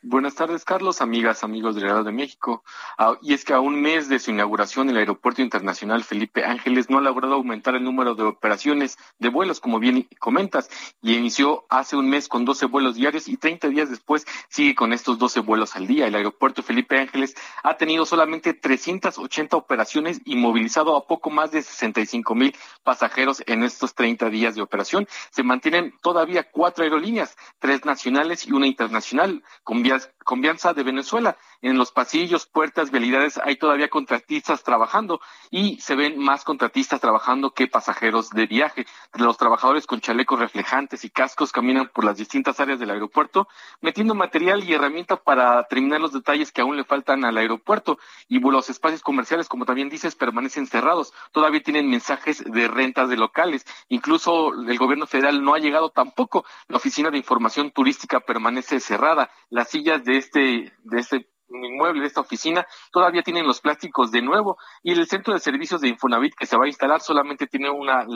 Buenas 0.02 0.34
tardes, 0.34 0.64
Carlos, 0.64 1.02
amigas, 1.02 1.44
amigos 1.44 1.74
del 1.74 1.84
Real 1.84 2.02
de 2.06 2.10
México. 2.10 2.64
Ah, 2.96 3.18
y 3.20 3.34
es 3.34 3.44
que 3.44 3.52
a 3.52 3.60
un 3.60 3.82
mes 3.82 4.08
de 4.08 4.18
su 4.18 4.30
inauguración, 4.30 4.88
el 4.88 4.96
Aeropuerto 4.96 5.42
Internacional 5.42 6.04
Felipe 6.04 6.42
Ángeles 6.42 6.88
no 6.88 6.96
ha 6.96 7.02
logrado 7.02 7.34
aumentar 7.34 7.74
el 7.74 7.84
número 7.84 8.14
de 8.14 8.22
operaciones 8.22 8.96
de 9.18 9.28
vuelos, 9.28 9.60
como 9.60 9.78
bien 9.78 10.08
comentas, 10.18 10.70
y 11.02 11.16
inició 11.16 11.66
hace 11.68 11.96
un 11.96 12.08
mes 12.08 12.28
con 12.28 12.46
12 12.46 12.64
vuelos 12.64 12.94
diarios 12.94 13.28
y 13.28 13.36
30 13.36 13.68
días 13.68 13.90
después 13.90 14.26
sigue 14.48 14.74
con 14.74 14.94
estos 14.94 15.18
12 15.18 15.40
vuelos 15.40 15.76
al 15.76 15.86
día. 15.86 16.06
El 16.06 16.14
Aeropuerto 16.14 16.62
Felipe 16.62 16.98
Ángeles 16.98 17.34
ha 17.62 17.76
tenido 17.76 18.06
solamente 18.06 18.54
380 18.54 19.54
operaciones 19.54 20.22
y 20.24 20.34
movilizado 20.34 20.96
a 20.96 21.06
poco 21.06 21.28
más 21.28 21.50
de 21.50 21.60
65 21.60 22.34
mil 22.34 22.56
pasajeros 22.84 23.42
en 23.46 23.64
estos 23.64 23.94
30 23.94 24.30
días 24.30 24.54
de 24.54 24.62
operación. 24.62 25.06
Se 25.30 25.42
mantienen 25.42 25.92
todavía 26.00 26.44
cuatro 26.50 26.84
aerolíneas, 26.84 27.36
tres 27.58 27.84
nacionales 27.84 28.46
y 28.46 28.52
una 28.52 28.66
internacional, 28.66 29.42
con 29.62 29.89
Confianza 30.24 30.74
de 30.74 30.82
Venezuela. 30.82 31.36
En 31.62 31.76
los 31.76 31.92
pasillos, 31.92 32.46
puertas, 32.46 32.90
vialidades 32.90 33.38
hay 33.42 33.56
todavía 33.56 33.88
contratistas 33.88 34.62
trabajando 34.62 35.20
y 35.50 35.80
se 35.80 35.94
ven 35.94 36.18
más 36.18 36.44
contratistas 36.44 37.00
trabajando 37.00 37.52
que 37.52 37.66
pasajeros 37.66 38.30
de 38.30 38.46
viaje. 38.46 38.86
Los 39.14 39.36
trabajadores 39.36 39.86
con 39.86 40.00
chalecos 40.00 40.38
reflejantes 40.38 41.04
y 41.04 41.10
cascos 41.10 41.52
caminan 41.52 41.90
por 41.92 42.04
las 42.04 42.16
distintas 42.16 42.60
áreas 42.60 42.78
del 42.78 42.90
aeropuerto 42.90 43.48
metiendo 43.80 44.14
material 44.14 44.64
y 44.64 44.74
herramienta 44.74 45.16
para 45.16 45.64
terminar 45.64 46.00
los 46.00 46.12
detalles 46.12 46.52
que 46.52 46.60
aún 46.60 46.76
le 46.76 46.84
faltan 46.84 47.24
al 47.24 47.36
aeropuerto 47.36 47.98
y 48.28 48.40
los 48.50 48.68
espacios 48.68 49.02
comerciales, 49.02 49.48
como 49.48 49.64
también 49.64 49.88
dices, 49.88 50.16
permanecen 50.16 50.66
cerrados. 50.66 51.12
Todavía 51.32 51.62
tienen 51.62 51.88
mensajes 51.88 52.42
de 52.44 52.68
rentas 52.68 53.08
de 53.08 53.16
locales. 53.16 53.64
Incluso 53.88 54.52
el 54.52 54.78
gobierno 54.78 55.06
federal 55.06 55.42
no 55.42 55.54
ha 55.54 55.58
llegado 55.58 55.90
tampoco. 55.90 56.44
La 56.68 56.78
oficina 56.78 57.10
de 57.10 57.18
información 57.18 57.70
turística 57.70 58.20
permanece 58.20 58.80
cerrada. 58.80 59.30
Las 59.50 59.68
de 59.82 60.16
este, 60.16 60.72
de 60.84 61.00
este 61.00 61.30
inmueble, 61.50 62.00
de 62.00 62.06
esta 62.06 62.20
oficina, 62.20 62.66
todavía 62.92 63.22
tienen 63.22 63.46
los 63.46 63.60
plásticos 63.60 64.10
de 64.10 64.22
nuevo 64.22 64.56
y 64.82 64.92
el 64.92 65.06
centro 65.06 65.34
de 65.34 65.40
servicios 65.40 65.80
de 65.80 65.88
Infonavit 65.88 66.34
que 66.34 66.46
se 66.46 66.56
va 66.56 66.64
a 66.64 66.68
instalar 66.68 67.00
solamente 67.00 67.46
tiene 67.46 67.70
una, 67.70 68.06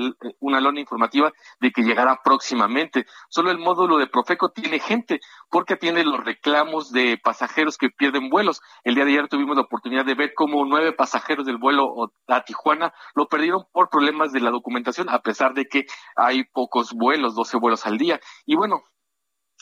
una 0.41 0.61
lona 0.61 0.81
informativa 0.81 1.33
de 1.61 1.71
que 1.71 1.83
llegará 1.83 2.21
próximamente. 2.23 3.07
Solo 3.29 3.51
el 3.51 3.59
módulo 3.59 3.99
de 3.99 4.07
Profeco 4.07 4.51
tiene 4.51 4.79
gente 4.79 5.21
porque 5.51 5.77
tiene 5.77 6.05
los 6.05 6.23
reclamos 6.25 6.91
de 6.91 7.19
pasajeros 7.23 7.79
que 7.79 7.91
pierden 7.91 8.31
vuelos. 8.31 8.61
El 8.85 8.95
día 8.95 9.05
de 9.05 9.13
ayer 9.13 9.29
tuvimos 9.29 9.57
la 9.57 9.63
oportunidad 9.63 10.05
de 10.05 10.15
ver 10.15 10.33
cómo 10.35 10.65
nueve 10.65 10.93
pasajeros 10.93 11.47
del 11.47 11.59
vuelo 11.59 12.13
a 12.29 12.45
Tijuana 12.45 12.93
lo 13.15 13.27
perdieron 13.27 13.65
por 13.73 13.89
problemas 13.89 14.33
de 14.33 14.41
la 14.41 14.51
documentación, 14.51 15.09
a 15.09 15.21
pesar 15.21 15.55
de 15.55 15.65
que 15.65 15.85
hay 16.17 16.45
pocos 16.45 16.93
vuelos, 16.95 17.35
12 17.35 17.59
vuelos 17.59 17.87
al 17.87 17.99
día. 17.99 18.21
Y 18.47 18.57
bueno, 18.57 18.83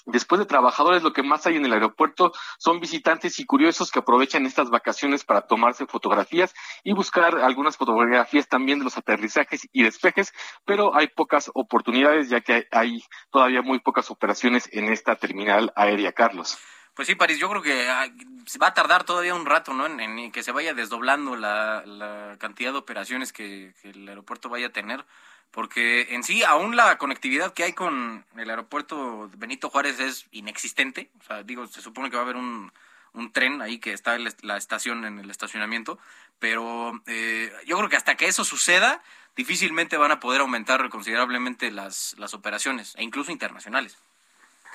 Después 0.07 0.41
de 0.41 0.47
trabajadores, 0.47 1.03
lo 1.03 1.13
que 1.13 1.23
más 1.23 1.47
hay 1.47 1.57
en 1.57 1.65
el 1.65 1.73
aeropuerto 1.73 2.33
son 2.59 2.81
visitantes 2.81 3.39
y 3.39 3.45
curiosos 3.45 3.91
que 3.91 4.01
aprovechan 4.01 4.47
estas 4.47 4.69
vacaciones 4.69 5.25
para 5.25 5.43
tomarse 5.43 5.87
fotografías 5.87 6.53
y 6.83 6.93
buscar 6.93 7.39
algunas 7.39 7.77
fotografías 7.77 8.49
también 8.49 8.81
de 8.81 8.85
los 8.85 8.99
aterrizajes 8.99 9.69
y 9.73 9.85
despejes, 9.85 10.33
pero 10.65 10.97
hay 10.97 11.07
pocas 11.09 11.51
oportunidades 11.55 12.29
ya 12.31 12.41
que 12.41 12.67
hay 12.73 13.05
todavía 13.31 13.63
muy 13.63 13.79
pocas 13.79 14.11
operaciones 14.11 14.69
en 14.73 14.93
esta 14.93 15.15
terminal 15.17 15.73
aérea, 15.77 16.13
Carlos. 16.13 16.59
Pues 16.95 17.09
sí, 17.09 17.15
París, 17.15 17.39
yo 17.39 17.49
creo 17.49 17.63
que 17.63 17.89
ah, 17.89 18.07
va 18.63 18.69
a 18.69 18.75
tardar 18.75 19.05
todavía 19.05 19.35
un 19.35 19.47
rato, 19.47 19.73
¿no? 19.73 19.87
En, 19.87 20.31
que 20.31 20.43
se 20.43 20.53
vaya 20.53 20.75
desdoblando 20.75 21.37
la, 21.37 22.37
cantidad 22.39 22.73
de 22.73 22.79
operaciones 22.79 23.33
que 23.33 23.75
el 23.83 24.09
aeropuerto 24.09 24.49
vaya 24.49 24.67
a 24.67 24.73
tener 24.73 25.05
porque 25.53 26.15
en 26.15 26.25
sí 26.25 26.43
aún 26.43 26.77
la 26.77 26.99
conectividad 26.99 27.53
que 27.53 27.63
hay 27.63 27.73
con 27.75 28.25
el 28.37 28.51
aeropuerto 28.51 29.31
Benito 29.37 29.71
Juárez 29.71 30.01
es 30.01 30.27
inexistente. 30.33 31.11
O 31.21 31.25
sea, 31.25 31.43
digo, 31.45 31.67
se 31.67 31.83
supone 31.83 32.11
que 32.11 32.17
va 32.17 32.23
a 32.23 32.25
haber 32.25 32.37
un, 32.37 32.73
tren 33.33 33.61
ahí 33.61 33.79
que 33.79 33.93
está 33.93 34.17
en 34.17 34.27
la 34.41 34.57
estación 34.57 35.05
en 35.05 35.19
el 35.19 35.31
estacionamiento, 35.31 35.99
pero 36.39 37.01
eh, 37.07 37.53
yo 37.67 37.77
creo 37.77 37.91
que 37.91 37.97
hasta 37.97 38.17
que 38.17 38.27
eso 38.27 38.45
suceda, 38.45 39.03
difícilmente 39.37 39.99
van 39.99 40.11
a 40.11 40.21
poder 40.21 40.41
aumentar 40.41 40.89
considerablemente 40.89 41.71
las 41.71 42.17
operaciones, 42.33 42.95
e 42.97 43.03
incluso 43.05 43.31
internacionales. 43.31 43.99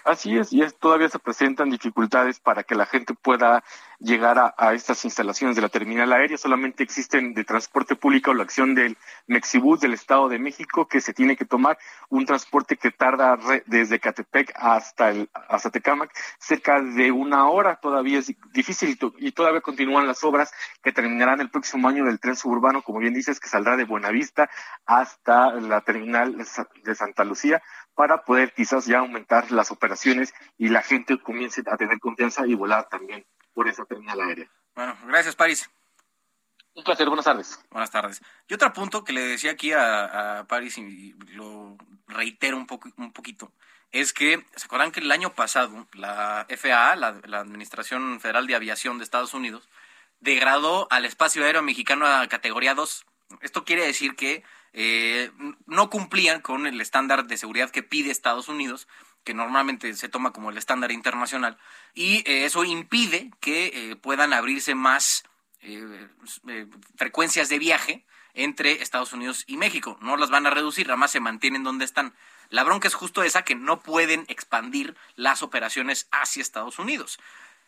Así 0.07 0.37
es, 0.37 0.53
y 0.53 0.61
es, 0.61 0.73
todavía 0.73 1.09
se 1.09 1.19
presentan 1.19 1.69
dificultades 1.69 2.39
para 2.39 2.63
que 2.63 2.75
la 2.75 2.85
gente 2.85 3.13
pueda 3.13 3.61
llegar 3.99 4.53
a, 4.55 4.73
estas 4.73 5.03
instalaciones 5.03 5.57
de 5.57 5.61
la 5.61 5.67
terminal 5.67 6.13
aérea. 6.13 6.37
Solamente 6.37 6.81
existen 6.81 7.33
de 7.33 7.43
transporte 7.43 7.97
público 7.97 8.33
la 8.33 8.43
acción 8.43 8.73
del 8.73 8.95
Mexibus 9.25 9.81
del 9.81 9.93
Estado 9.93 10.29
de 10.29 10.39
México, 10.39 10.87
que 10.87 11.01
se 11.01 11.13
tiene 11.13 11.35
que 11.35 11.43
tomar 11.43 11.77
un 12.07 12.25
transporte 12.25 12.77
que 12.77 12.89
tarda 12.89 13.37
desde 13.65 13.99
Catepec 13.99 14.53
hasta, 14.55 15.09
el, 15.09 15.29
hasta 15.49 15.71
Tecámac 15.71 16.09
cerca 16.39 16.81
de 16.81 17.11
una 17.11 17.49
hora. 17.49 17.75
Todavía 17.75 18.19
es 18.19 18.31
difícil 18.53 18.97
y 19.17 19.31
todavía 19.33 19.59
continúan 19.59 20.07
las 20.07 20.23
obras 20.23 20.53
que 20.81 20.93
terminarán 20.93 21.41
el 21.41 21.49
próximo 21.49 21.89
año 21.89 22.05
del 22.05 22.21
tren 22.21 22.37
suburbano, 22.37 22.81
como 22.81 22.99
bien 22.99 23.13
dices, 23.13 23.41
que 23.41 23.49
saldrá 23.49 23.75
de 23.75 23.83
Buenavista 23.83 24.49
hasta 24.85 25.51
la 25.55 25.81
terminal 25.81 26.37
de 26.37 26.95
Santa 26.95 27.25
Lucía 27.25 27.61
para 27.97 28.23
poder 28.23 28.53
quizás 28.53 28.85
ya 28.85 28.99
aumentar 28.99 29.51
las 29.51 29.71
operaciones 29.71 30.31
y 30.55 30.69
la 30.69 30.83
gente 30.83 31.19
comience 31.19 31.63
a 31.65 31.77
tener 31.77 31.99
confianza 31.99 32.45
y 32.45 32.53
volar 32.53 32.87
también 32.89 33.25
por 33.55 33.67
esa 33.67 33.85
terminal 33.85 34.21
aérea. 34.21 34.47
Bueno, 34.75 34.95
gracias, 35.07 35.35
París. 35.35 35.67
Un 36.75 36.83
placer, 36.83 37.07
buenas 37.07 37.25
tardes. 37.25 37.59
Buenas 37.71 37.89
tardes. 37.89 38.21
Y 38.47 38.53
otro 38.53 38.71
punto 38.71 39.03
que 39.03 39.13
le 39.13 39.21
decía 39.21 39.49
aquí 39.49 39.71
a, 39.73 40.45
París 40.47 40.77
y 40.77 41.15
lo 41.33 41.75
reitero 42.07 42.55
un, 42.55 42.67
poco, 42.67 42.87
un 42.97 43.11
poquito, 43.11 43.51
es 43.91 44.13
que, 44.13 44.45
¿se 44.55 44.65
acuerdan 44.65 44.91
que 44.91 44.99
el 44.99 45.11
año 45.11 45.33
pasado 45.33 45.87
la 45.93 46.45
FAA, 46.55 46.97
la, 46.97 47.19
la 47.25 47.39
Administración 47.39 48.19
Federal 48.19 48.45
de 48.45 48.53
Aviación 48.53 48.99
de 48.99 49.05
Estados 49.05 49.33
Unidos, 49.33 49.67
degradó 50.19 50.87
al 50.91 51.05
espacio 51.05 51.43
aéreo 51.43 51.63
mexicano 51.63 52.05
a 52.05 52.27
categoría 52.27 52.75
2? 52.75 53.07
Esto 53.41 53.65
quiere 53.65 53.85
decir 53.85 54.15
que 54.15 54.43
eh, 54.73 55.31
no 55.65 55.89
cumplían 55.89 56.41
con 56.41 56.67
el 56.67 56.79
estándar 56.81 57.27
de 57.27 57.37
seguridad 57.37 57.71
que 57.71 57.83
pide 57.83 58.11
Estados 58.11 58.47
Unidos, 58.47 58.87
que 59.23 59.33
normalmente 59.33 59.93
se 59.95 60.09
toma 60.09 60.31
como 60.31 60.49
el 60.49 60.57
estándar 60.57 60.91
internacional, 60.91 61.57
y 61.93 62.17
eh, 62.29 62.45
eso 62.45 62.63
impide 62.63 63.31
que 63.39 63.71
eh, 63.73 63.95
puedan 63.95 64.33
abrirse 64.33 64.75
más 64.75 65.23
frecuencias 66.95 67.49
de 67.49 67.59
viaje 67.59 68.05
entre 68.35 68.83
Estados 68.83 69.11
Unidos 69.11 69.43
y 69.47 69.57
México. 69.57 69.97
No 70.01 70.15
las 70.15 70.29
van 70.29 70.45
a 70.45 70.51
reducir, 70.51 70.95
más 70.95 71.11
se 71.11 71.19
mantienen 71.19 71.63
donde 71.63 71.83
están. 71.83 72.13
La 72.49 72.63
bronca 72.63 72.87
es 72.87 72.93
justo 72.93 73.23
esa, 73.23 73.41
que 73.41 73.55
no 73.55 73.81
pueden 73.81 74.25
expandir 74.29 74.95
las 75.15 75.41
operaciones 75.41 76.07
hacia 76.11 76.41
Estados 76.41 76.79
Unidos. 76.79 77.19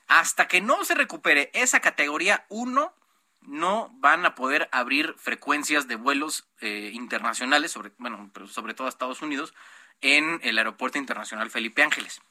Hasta 0.08 0.48
que 0.48 0.62
no 0.62 0.86
se 0.86 0.96
recupere 0.96 1.50
esa 1.54 1.82
categoría 1.82 2.46
1, 2.50 2.94
no 3.42 3.90
van 3.96 4.26
a 4.26 4.36
poder 4.36 4.70
abrir 4.72 5.16
frecuencias 5.18 5.88
de 5.88 5.96
vuelos 5.96 6.48
eh, 6.62 6.92
internacionales, 6.94 7.72
sobre, 7.72 7.92
bueno, 7.98 8.30
pero 8.34 8.48
sobre 8.48 8.74
todo 8.74 8.88
a 8.88 8.90
Estados 8.90 9.22
Unidos, 9.22 9.54
en 10.02 10.40
el 10.44 10.58
Aeropuerto 10.58 10.98
Internacional 10.98 11.50
Felipe 11.50 11.84
Ángeles. 11.84 12.22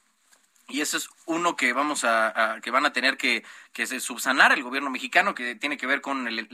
Y 0.70 0.82
eso 0.82 0.98
es 0.98 1.08
uno 1.24 1.56
que 1.56 1.72
vamos 1.72 2.04
a, 2.04 2.58
que 2.62 2.70
van 2.70 2.84
a 2.84 2.92
tener 2.92 3.16
que, 3.16 3.42
que, 3.72 3.86
subsanar 4.00 4.52
el 4.52 4.62
gobierno 4.62 4.90
mexicano, 4.90 5.34
que 5.34 5.54
tiene 5.54 5.78
que 5.78 5.86
ver 5.86 6.02
con 6.02 6.28
el, 6.28 6.46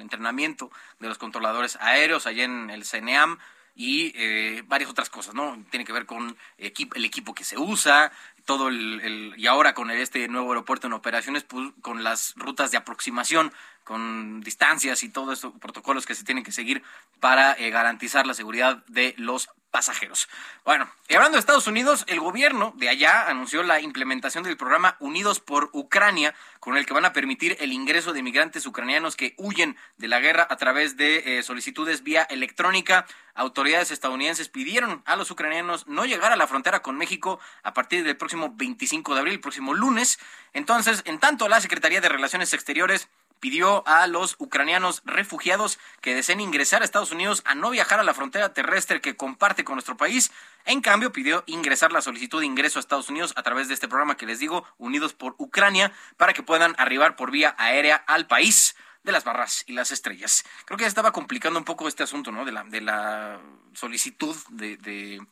entrenamiento 0.00 0.72
de 0.98 1.08
los 1.08 1.16
controladores 1.16 1.76
aéreos 1.80 2.26
allá 2.26 2.42
en 2.42 2.70
el 2.70 2.84
CNEAM 2.84 3.38
y 3.76 4.12
eh, 4.16 4.64
varias 4.66 4.90
otras 4.90 5.10
cosas, 5.10 5.32
¿no? 5.32 5.64
Tiene 5.70 5.84
que 5.84 5.92
ver 5.92 6.06
con 6.06 6.36
el 6.58 7.04
equipo 7.04 7.32
que 7.32 7.44
se 7.44 7.56
usa, 7.56 8.10
todo 8.50 8.66
el, 8.66 9.32
y 9.36 9.46
ahora 9.46 9.74
con 9.74 9.92
este 9.92 10.26
nuevo 10.26 10.50
aeropuerto 10.50 10.88
en 10.88 10.92
operaciones, 10.92 11.44
pues, 11.44 11.70
con 11.82 12.02
las 12.02 12.34
rutas 12.34 12.72
de 12.72 12.78
aproximación, 12.78 13.52
con 13.84 14.40
distancias 14.40 15.04
y 15.04 15.08
todos 15.08 15.34
estos 15.34 15.52
protocolos 15.60 16.04
que 16.04 16.16
se 16.16 16.24
tienen 16.24 16.42
que 16.42 16.50
seguir 16.50 16.82
para 17.20 17.52
eh, 17.52 17.70
garantizar 17.70 18.26
la 18.26 18.34
seguridad 18.34 18.84
de 18.88 19.14
los 19.18 19.50
pasajeros. 19.70 20.28
Bueno, 20.64 20.90
y 21.08 21.14
hablando 21.14 21.36
de 21.36 21.40
Estados 21.40 21.66
Unidos, 21.66 22.04
el 22.08 22.20
gobierno 22.20 22.72
de 22.76 22.88
allá 22.88 23.28
anunció 23.28 23.62
la 23.62 23.80
implementación 23.80 24.42
del 24.44 24.56
programa 24.56 24.96
Unidos 24.98 25.40
por 25.40 25.70
Ucrania, 25.72 26.34
con 26.58 26.76
el 26.76 26.86
que 26.86 26.94
van 26.94 27.04
a 27.04 27.12
permitir 27.12 27.56
el 27.60 27.72
ingreso 27.72 28.12
de 28.12 28.22
migrantes 28.22 28.66
ucranianos 28.66 29.16
que 29.16 29.34
huyen 29.38 29.76
de 29.96 30.08
la 30.08 30.20
guerra 30.20 30.46
a 30.50 30.56
través 30.56 30.96
de 30.96 31.38
eh, 31.38 31.42
solicitudes 31.42 32.02
vía 32.02 32.22
electrónica. 32.24 33.06
Autoridades 33.34 33.90
estadounidenses 33.90 34.48
pidieron 34.48 35.02
a 35.06 35.16
los 35.16 35.30
ucranianos 35.30 35.86
no 35.86 36.04
llegar 36.04 36.32
a 36.32 36.36
la 36.36 36.46
frontera 36.46 36.82
con 36.82 36.96
México 36.96 37.38
a 37.62 37.72
partir 37.72 38.02
del 38.04 38.16
próximo 38.16 38.39
25 38.48 39.14
de 39.14 39.20
abril, 39.20 39.40
próximo 39.40 39.74
lunes. 39.74 40.18
Entonces, 40.54 41.02
en 41.04 41.18
tanto, 41.20 41.48
la 41.48 41.60
Secretaría 41.60 42.00
de 42.00 42.08
Relaciones 42.08 42.54
Exteriores 42.54 43.08
pidió 43.40 43.86
a 43.86 44.06
los 44.06 44.36
ucranianos 44.38 45.02
refugiados 45.04 45.78
que 46.00 46.14
deseen 46.14 46.40
ingresar 46.40 46.82
a 46.82 46.84
Estados 46.84 47.10
Unidos 47.10 47.42
a 47.44 47.54
no 47.54 47.70
viajar 47.70 47.98
a 47.98 48.04
la 48.04 48.14
frontera 48.14 48.52
terrestre 48.52 49.00
que 49.00 49.16
comparte 49.16 49.64
con 49.64 49.76
nuestro 49.76 49.96
país. 49.96 50.30
En 50.66 50.82
cambio, 50.82 51.10
pidió 51.10 51.42
ingresar 51.46 51.90
la 51.90 52.02
solicitud 52.02 52.40
de 52.40 52.46
ingreso 52.46 52.78
a 52.78 52.80
Estados 52.80 53.08
Unidos 53.08 53.32
a 53.36 53.42
través 53.42 53.68
de 53.68 53.74
este 53.74 53.88
programa 53.88 54.16
que 54.16 54.26
les 54.26 54.38
digo, 54.38 54.64
Unidos 54.78 55.14
por 55.14 55.34
Ucrania, 55.38 55.92
para 56.16 56.34
que 56.34 56.42
puedan 56.42 56.74
arribar 56.78 57.16
por 57.16 57.30
vía 57.30 57.54
aérea 57.58 57.96
al 57.96 58.26
país 58.26 58.76
de 59.02 59.12
las 59.12 59.24
barras 59.24 59.64
y 59.66 59.72
las 59.72 59.90
estrellas. 59.90 60.44
Creo 60.66 60.76
que 60.76 60.84
ya 60.84 60.88
estaba 60.88 61.12
complicando 61.12 61.58
un 61.58 61.64
poco 61.64 61.88
este 61.88 62.02
asunto, 62.02 62.32
¿no? 62.32 62.44
De 62.44 62.52
la, 62.52 62.64
de 62.64 62.80
la 62.80 63.40
solicitud 63.72 64.36
de, 64.50 65.22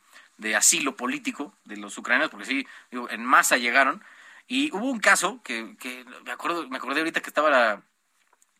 asilo 0.55 0.95
político 0.95 1.53
de 1.65 1.77
los 1.77 1.97
ucranianos, 1.97 2.31
porque 2.31 2.45
sí, 2.45 2.67
en 2.91 3.23
masa 3.23 3.57
llegaron. 3.57 4.03
Y 4.47 4.71
hubo 4.75 4.89
un 4.89 4.99
caso 4.99 5.41
que, 5.43 5.75
que 5.77 6.05
me 6.25 6.31
acuerdo, 6.31 6.67
me 6.69 6.77
acordé 6.77 7.01
ahorita 7.01 7.21
que 7.21 7.29
estaba 7.29 7.83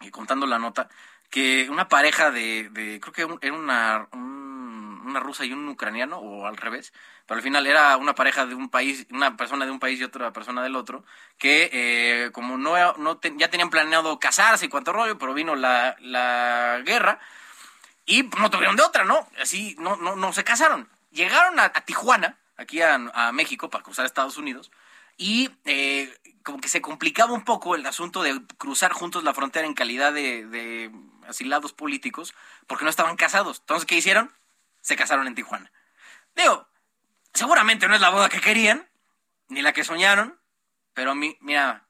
eh, 0.02 0.12
contando 0.12 0.46
la 0.46 0.60
nota, 0.60 0.88
que 1.30 1.68
una 1.70 1.88
pareja 1.88 2.32
de, 2.32 2.70
de 2.70 3.00
creo 3.00 3.14
que 3.14 3.48
era 3.48 3.56
una, 3.56 4.08
una 4.12 5.20
rusa 5.20 5.46
y 5.46 5.54
un 5.54 5.68
ucraniano, 5.68 6.18
o 6.18 6.46
al 6.46 6.58
revés, 6.58 6.94
pero 7.26 7.38
al 7.38 7.44
final 7.44 7.68
era 7.68 7.98
una 7.98 8.16
pareja 8.16 8.46
de 8.46 8.56
un 8.56 8.70
país, 8.70 9.08
una 9.12 9.36
persona 9.36 9.66
de 9.66 9.72
un 9.72 9.80
país 9.80 10.00
y 10.00 10.04
otra 10.04 10.32
persona 10.32 10.64
del 10.64 10.76
otro, 10.76 11.04
que 11.38 11.70
eh, 11.74 12.32
como 12.32 12.58
no, 12.58 12.94
no 12.98 13.20
ya 13.38 13.50
tenían 13.50 13.70
planeado 13.70 14.20
casarse 14.20 14.66
y 14.66 14.70
cuánto 14.70 14.94
rollo, 14.94 15.18
pero 15.18 15.34
vino 15.34 15.56
la, 15.56 15.96
la 16.00 16.82
guerra 16.86 17.20
y 18.06 18.24
no 18.24 18.50
tuvieron 18.50 18.76
de 18.76 18.84
otra, 18.84 19.04
¿no? 19.04 19.28
Así 19.42 19.76
no, 19.80 19.96
no, 19.96 20.16
no 20.16 20.34
se 20.34 20.44
casaron. 20.44 20.90
Llegaron 21.12 21.60
a, 21.60 21.72
Tijuana, 21.86 22.40
aquí 22.56 22.82
a, 22.82 23.32
México, 23.34 23.70
para 23.70 23.84
cruzar 23.84 24.04
a 24.04 24.08
Estados 24.08 24.38
Unidos, 24.38 24.72
y 25.18 25.50
eh, 25.66 26.16
como 26.44 26.60
que 26.60 26.70
se 26.70 26.82
complicaba 26.82 27.34
un 27.34 27.44
poco 27.44 27.76
el 27.76 27.86
asunto 27.86 28.24
de 28.24 28.42
cruzar 28.58 28.94
juntos 28.94 29.24
la 29.24 29.34
frontera 29.34 29.68
en 29.68 29.74
calidad 29.74 30.14
de, 30.14 30.92
asilados 31.28 31.74
políticos, 31.74 32.34
porque 32.68 32.84
no 32.84 32.90
estaban 32.90 33.16
casados. 33.16 33.60
Entonces, 33.60 33.86
¿qué 33.86 33.96
hicieron? 33.96 34.34
Se 34.82 34.96
casaron 34.96 35.28
en 35.28 35.36
Tijuana. 35.36 35.72
Digo, 36.36 36.68
seguramente 37.34 37.88
no 37.88 37.96
es 37.96 38.02
la 38.02 38.10
boda 38.10 38.30
que 38.30 38.42
querían, 38.42 38.90
ni 39.48 39.62
la 39.62 39.74
que 39.74 39.84
soñaron, 39.84 40.40
pero 40.94 41.16
mi, 41.16 41.38
mira, 41.42 41.88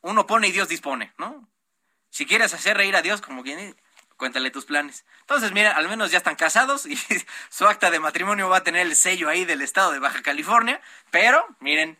uno 0.00 0.26
pone 0.26 0.48
y 0.48 0.52
Dios 0.52 0.68
dispone, 0.68 1.12
¿no? 1.18 1.48
Si 2.10 2.26
quieres 2.26 2.52
hacer 2.54 2.76
reír 2.76 2.96
a 2.96 3.02
Dios, 3.02 3.20
como 3.20 3.42
quien 3.42 3.76
cuéntale 4.20 4.50
tus 4.50 4.66
planes. 4.66 5.06
Entonces, 5.22 5.50
mira, 5.52 5.72
al 5.72 5.88
menos 5.88 6.10
ya 6.10 6.18
están 6.18 6.36
casados 6.36 6.84
y 6.84 6.94
su 7.48 7.66
acta 7.66 7.90
de 7.90 7.98
matrimonio 7.98 8.50
va 8.50 8.58
a 8.58 8.62
tener 8.62 8.86
el 8.86 8.94
sello 8.94 9.30
ahí 9.30 9.46
del 9.46 9.62
estado 9.62 9.92
de 9.92 9.98
Baja 9.98 10.22
California, 10.22 10.80
pero 11.10 11.44
miren, 11.58 11.96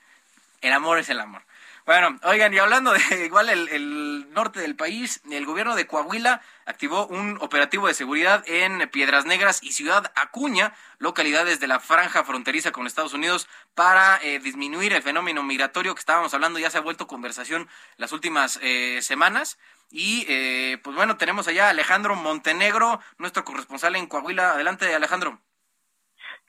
el 0.60 0.72
amor 0.74 0.98
es 0.98 1.08
el 1.08 1.18
amor. 1.18 1.42
Bueno, 1.86 2.18
oigan, 2.24 2.52
y 2.52 2.58
hablando 2.58 2.92
de 2.92 3.00
igual 3.24 3.48
el, 3.48 4.32
norte 4.32 4.60
del 4.60 4.76
país, 4.76 5.22
el 5.30 5.46
gobierno 5.46 5.74
de 5.74 5.86
Coahuila 5.86 6.40
activó 6.66 7.06
un 7.06 7.38
operativo 7.40 7.86
de 7.86 7.94
seguridad 7.94 8.44
en 8.46 8.88
Piedras 8.90 9.24
Negras 9.24 9.60
y 9.62 9.72
Ciudad 9.72 10.12
Acuña, 10.14 10.74
localidades 10.98 11.58
de 11.58 11.66
la 11.66 11.80
franja 11.80 12.22
fronteriza 12.24 12.70
con 12.70 12.86
Estados 12.86 13.14
Unidos, 13.14 13.48
para 13.74 14.20
eh, 14.22 14.38
disminuir 14.38 14.92
el 14.92 15.02
fenómeno 15.02 15.42
migratorio 15.42 15.94
que 15.94 16.00
estábamos 16.00 16.34
hablando, 16.34 16.58
ya 16.58 16.70
se 16.70 16.78
ha 16.78 16.82
vuelto 16.82 17.06
conversación 17.06 17.68
las 17.96 18.12
últimas 18.12 18.58
eh, 18.62 19.00
semanas. 19.02 19.58
Y 19.90 20.24
eh, 20.28 20.78
pues 20.84 20.94
bueno, 20.94 21.16
tenemos 21.16 21.48
allá 21.48 21.66
a 21.66 21.70
Alejandro 21.70 22.14
Montenegro, 22.14 23.00
nuestro 23.18 23.44
corresponsal 23.44 23.96
en 23.96 24.06
Coahuila. 24.06 24.52
Adelante, 24.52 24.94
Alejandro. 24.94 25.40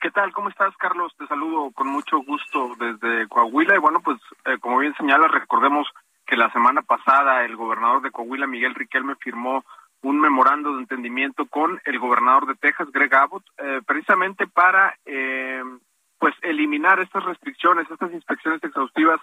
¿Qué 0.02 0.10
tal? 0.10 0.32
¿Cómo 0.32 0.48
estás, 0.48 0.76
Carlos? 0.78 1.14
Te 1.16 1.28
saludo 1.28 1.70
con 1.70 1.86
mucho 1.86 2.18
gusto 2.24 2.72
desde 2.76 3.28
Coahuila. 3.28 3.76
Y 3.76 3.78
bueno, 3.78 4.00
pues 4.00 4.18
eh, 4.46 4.58
como 4.58 4.78
bien 4.78 4.92
señala, 4.96 5.28
recordemos 5.28 5.86
que 6.26 6.36
la 6.36 6.50
semana 6.50 6.82
pasada 6.82 7.44
el 7.44 7.54
gobernador 7.54 8.02
de 8.02 8.10
Coahuila, 8.10 8.48
Miguel 8.48 8.74
Riquelme, 8.74 9.14
firmó 9.14 9.64
un 10.02 10.18
memorando 10.18 10.74
de 10.74 10.80
entendimiento 10.80 11.46
con 11.46 11.80
el 11.84 12.00
gobernador 12.00 12.48
de 12.48 12.56
Texas, 12.56 12.90
Greg 12.90 13.14
Abbott, 13.14 13.44
eh, 13.58 13.80
precisamente 13.86 14.48
para 14.48 14.96
eh, 15.06 15.62
pues 16.18 16.34
eliminar 16.42 16.98
estas 16.98 17.22
restricciones, 17.22 17.88
estas 17.88 18.12
inspecciones 18.12 18.60
exhaustivas 18.64 19.20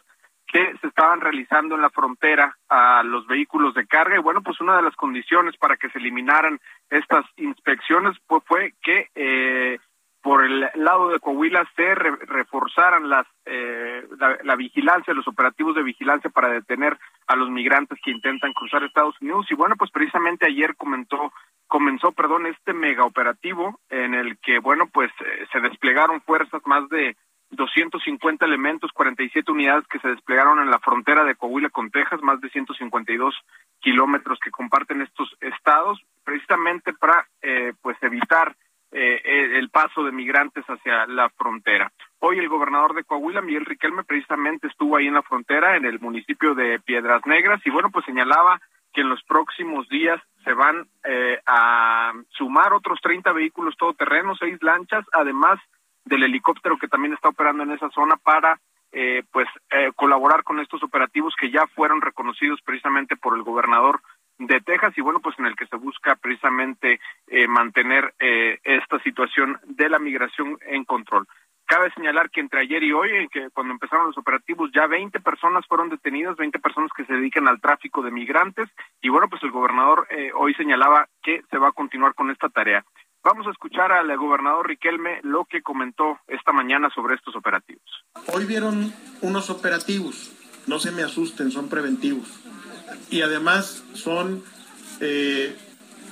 que 0.48 0.78
se 0.80 0.88
estaban 0.88 1.20
realizando 1.20 1.76
en 1.76 1.82
la 1.82 1.90
frontera 1.90 2.58
a 2.70 3.04
los 3.04 3.28
vehículos 3.28 3.74
de 3.74 3.86
carga 3.86 4.16
y 4.16 4.22
bueno 4.22 4.42
pues 4.42 4.60
una 4.62 4.78
de 4.78 4.82
las 4.82 4.96
condiciones 4.96 5.58
para 5.58 5.76
que 5.76 5.90
se 5.90 6.00
eliminaran 6.00 6.58
estas 6.90 7.26
inspecciones 7.36 8.18
pues, 8.26 8.44
fue 8.48 8.74
que 8.82 9.10
eh, 9.14 9.78
por 10.22 10.44
el 10.44 10.70
lado 10.76 11.10
de 11.10 11.20
Coahuila 11.20 11.68
se 11.76 11.96
reforzaran 11.96 13.10
las 13.10 13.26
eh, 13.46 14.06
la, 14.44 14.56
vigilancia, 14.56 15.14
los 15.14 15.28
operativos 15.28 15.76
de 15.76 15.84
vigilancia 15.84 16.30
para 16.30 16.50
detener 16.50 16.98
a 17.28 17.36
los 17.36 17.50
migrantes 17.50 17.98
que 18.04 18.12
intentan 18.12 18.54
cruzar 18.54 18.84
Estados 18.84 19.16
Unidos. 19.22 19.46
Y 19.50 19.56
bueno 19.56 19.76
pues 19.78 19.92
precisamente 19.92 20.46
ayer 20.48 20.76
comentó 20.76 21.32
comenzó 21.68 22.12
perdón 22.12 22.48
este 22.48 22.74
mega 22.74 23.06
operativo 23.06 23.80
en 23.90 24.14
el 24.14 24.38
que 24.40 24.60
bueno 24.60 24.90
pues 24.92 25.12
eh, 25.22 25.48
se 25.52 25.62
desplegaron 25.62 26.22
fuerzas 26.22 26.62
más 26.66 26.88
de 26.90 27.16
250 27.52 28.46
elementos, 28.46 28.92
47 28.94 29.52
unidades 29.52 29.88
que 29.88 30.00
se 30.00 30.10
desplegaron 30.10 30.60
en 30.60 30.70
la 30.70 30.80
frontera 30.80 31.24
de 31.24 31.36
Coahuila 31.36 31.70
con 31.70 31.90
Texas, 31.90 32.22
más 32.22 32.40
de 32.42 32.50
152 32.50 33.36
kilómetros 33.80 34.40
que 34.40 34.52
comparten 34.52 35.02
estos 35.02 35.36
estados, 35.42 36.00
precisamente 36.24 36.94
para 36.94 37.28
eh, 37.42 37.74
pues 37.82 37.98
evitar 38.02 38.56
eh, 38.92 39.58
el 39.58 39.70
paso 39.70 40.04
de 40.04 40.12
migrantes 40.12 40.66
hacia 40.66 41.06
la 41.08 41.30
frontera. 41.30 41.92
Hoy 42.20 42.40
el 42.40 42.50
gobernador 42.50 42.96
de 42.96 43.04
Coahuila, 43.04 43.42
Miguel 43.42 43.66
Riquelme, 43.66 44.04
precisamente 44.04 44.68
estuvo 44.68 44.98
ahí 44.98 45.08
en 45.08 45.14
la 45.14 45.22
frontera, 45.22 45.78
en 45.78 45.86
el 45.86 46.00
municipio 46.00 46.56
de 46.56 46.80
Piedras 46.80 47.26
Negras, 47.26 47.62
y 47.66 47.70
bueno, 47.70 47.90
pues 47.92 48.06
señalaba 48.06 48.60
que 48.94 49.02
en 49.02 49.10
los 49.10 49.24
próximos 49.24 49.88
días 49.90 50.20
se 50.44 50.54
van 50.54 50.88
eh, 51.04 51.40
a 51.46 52.12
sumar 52.30 52.74
otros 52.74 53.00
30 53.02 53.32
vehículos 53.34 53.76
todoterrenos, 53.78 54.40
seis 54.40 54.58
lanchas, 54.62 55.06
además 55.14 55.60
del 56.06 56.24
helicóptero 56.24 56.78
que 56.78 56.88
también 56.88 57.14
está 57.14 57.30
operando 57.30 57.64
en 57.64 57.72
esa 57.72 57.90
zona 57.92 58.16
para 58.18 58.60
eh, 58.92 59.24
pues 59.32 59.48
eh, 59.70 59.92
colaborar 59.96 60.44
con 60.44 60.60
estos 60.60 60.82
operativos 60.82 61.36
que 61.40 61.52
ya 61.52 61.68
fueron 61.76 62.02
reconocidos 62.02 62.60
precisamente 62.66 63.16
por 63.16 63.38
el 63.38 63.44
gobernador 63.44 64.02
de 64.40 64.62
Texas 64.62 64.94
y 64.98 65.02
bueno 65.02 65.20
pues 65.20 65.38
en 65.38 65.46
el 65.46 65.56
que 65.56 65.68
se 65.68 65.76
busca 65.76 66.16
precisamente 66.16 67.00
eh, 67.28 67.48
mantener 67.48 68.14
esta 68.20 69.00
situación 69.04 69.60
de 69.66 69.90
la 69.90 70.00
migración 70.00 70.58
en 70.66 70.86
control. 70.86 71.28
Cabe 71.66 71.92
señalar 71.94 72.32
que 72.32 72.42
entre 72.42 72.62
ayer 72.62 72.82
y 72.84 72.92
hoy, 72.92 73.28
que 73.30 73.50
cuando 73.52 73.74
empezaron 73.74 74.08
los 74.08 74.18
operativos, 74.18 74.72
ya 74.74 74.88
20 74.88 75.20
personas 75.20 75.66
fueron 75.68 75.90
detenidas, 75.90 76.36
20 76.36 76.58
personas 76.60 76.90
que 76.98 77.06
se 77.06 77.14
dedican 77.14 77.48
al 77.48 77.62
tráfico 77.62 78.02
de 78.02 78.10
migrantes. 78.10 78.68
Y 79.04 79.10
bueno, 79.10 79.30
pues 79.30 79.44
el 79.44 79.52
gobernador 79.52 80.08
hoy 80.36 80.56
señalaba 80.56 81.08
que 81.22 81.44
se 81.52 81.58
va 81.60 81.68
a 81.68 81.74
continuar 81.74 82.16
con 82.16 82.32
esta 82.32 82.50
tarea. 82.50 82.84
Vamos 83.24 83.48
a 83.48 83.52
escuchar 83.52 83.92
al 83.92 84.16
gobernador 84.18 84.68
Riquelme 84.68 85.20
lo 85.24 85.44
que 85.46 85.62
comentó 85.62 86.20
esta 86.28 86.54
mañana 86.54 86.90
sobre 86.90 87.16
estos 87.16 87.36
operativos. 87.36 87.84
Hoy 88.34 88.46
vieron 88.46 88.94
unos 89.22 89.50
operativos, 89.50 90.34
no 90.68 90.80
se 90.80 90.92
me 90.92 91.04
asusten, 91.04 91.52
son 91.52 91.70
preventivos. 91.70 92.42
Y 93.10 93.22
además 93.22 93.84
son 93.94 94.44
eh, 95.00 95.56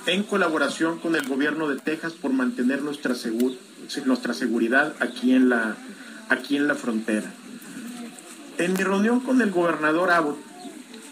en 0.06 0.22
colaboración 0.22 0.98
con 0.98 1.16
el 1.16 1.26
gobierno 1.28 1.68
de 1.68 1.76
Texas 1.76 2.14
por 2.14 2.32
mantener 2.32 2.82
nuestra, 2.82 3.14
nuestra 4.04 4.34
seguridad 4.34 4.94
aquí 5.00 5.34
en, 5.34 5.48
la, 5.48 5.76
aquí 6.28 6.56
en 6.56 6.66
la 6.66 6.74
frontera. 6.74 7.30
En 8.58 8.72
mi 8.72 8.82
reunión 8.82 9.20
con 9.20 9.40
el 9.42 9.50
gobernador 9.50 10.10
Abbott, 10.10 10.38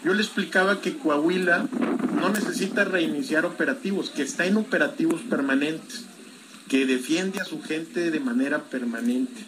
yo 0.03 0.13
le 0.13 0.21
explicaba 0.21 0.81
que 0.81 0.97
Coahuila 0.97 1.67
no 2.19 2.29
necesita 2.29 2.83
reiniciar 2.85 3.45
operativos, 3.45 4.09
que 4.09 4.23
está 4.23 4.45
en 4.45 4.57
operativos 4.57 5.21
permanentes, 5.21 6.05
que 6.67 6.85
defiende 6.85 7.39
a 7.39 7.45
su 7.45 7.61
gente 7.61 8.11
de 8.11 8.19
manera 8.19 8.63
permanente, 8.63 9.45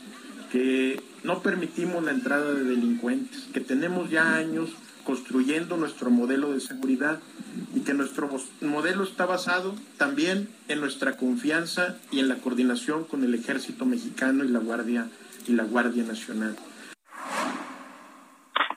que 0.51 1.01
no 1.23 1.41
permitimos 1.41 2.03
la 2.03 2.12
entrada 2.12 2.53
de 2.53 2.63
delincuentes, 2.63 3.47
que 3.53 3.60
tenemos 3.60 4.10
ya 4.10 4.36
años 4.36 4.69
construyendo 5.04 5.78
nuestro 5.78 6.10
modelo 6.10 6.52
de 6.52 6.60
seguridad 6.60 7.20
y 7.74 7.84
que 7.84 7.94
nuestro 7.94 8.30
modelo 8.62 9.04
está 9.04 9.26
basado 9.26 9.76
también 9.98 10.50
en 10.68 10.80
nuestra 10.80 11.18
confianza 11.18 11.98
y 12.12 12.20
en 12.20 12.28
la 12.28 12.36
coordinación 12.36 13.06
con 13.06 13.24
el 13.24 13.34
ejército 13.34 13.86
mexicano 13.86 14.44
y 14.44 14.50
la 14.50 14.60
Guardia 14.60 15.08
y 15.48 15.54
la 15.54 15.64
Guardia 15.64 16.04
Nacional. 16.04 16.56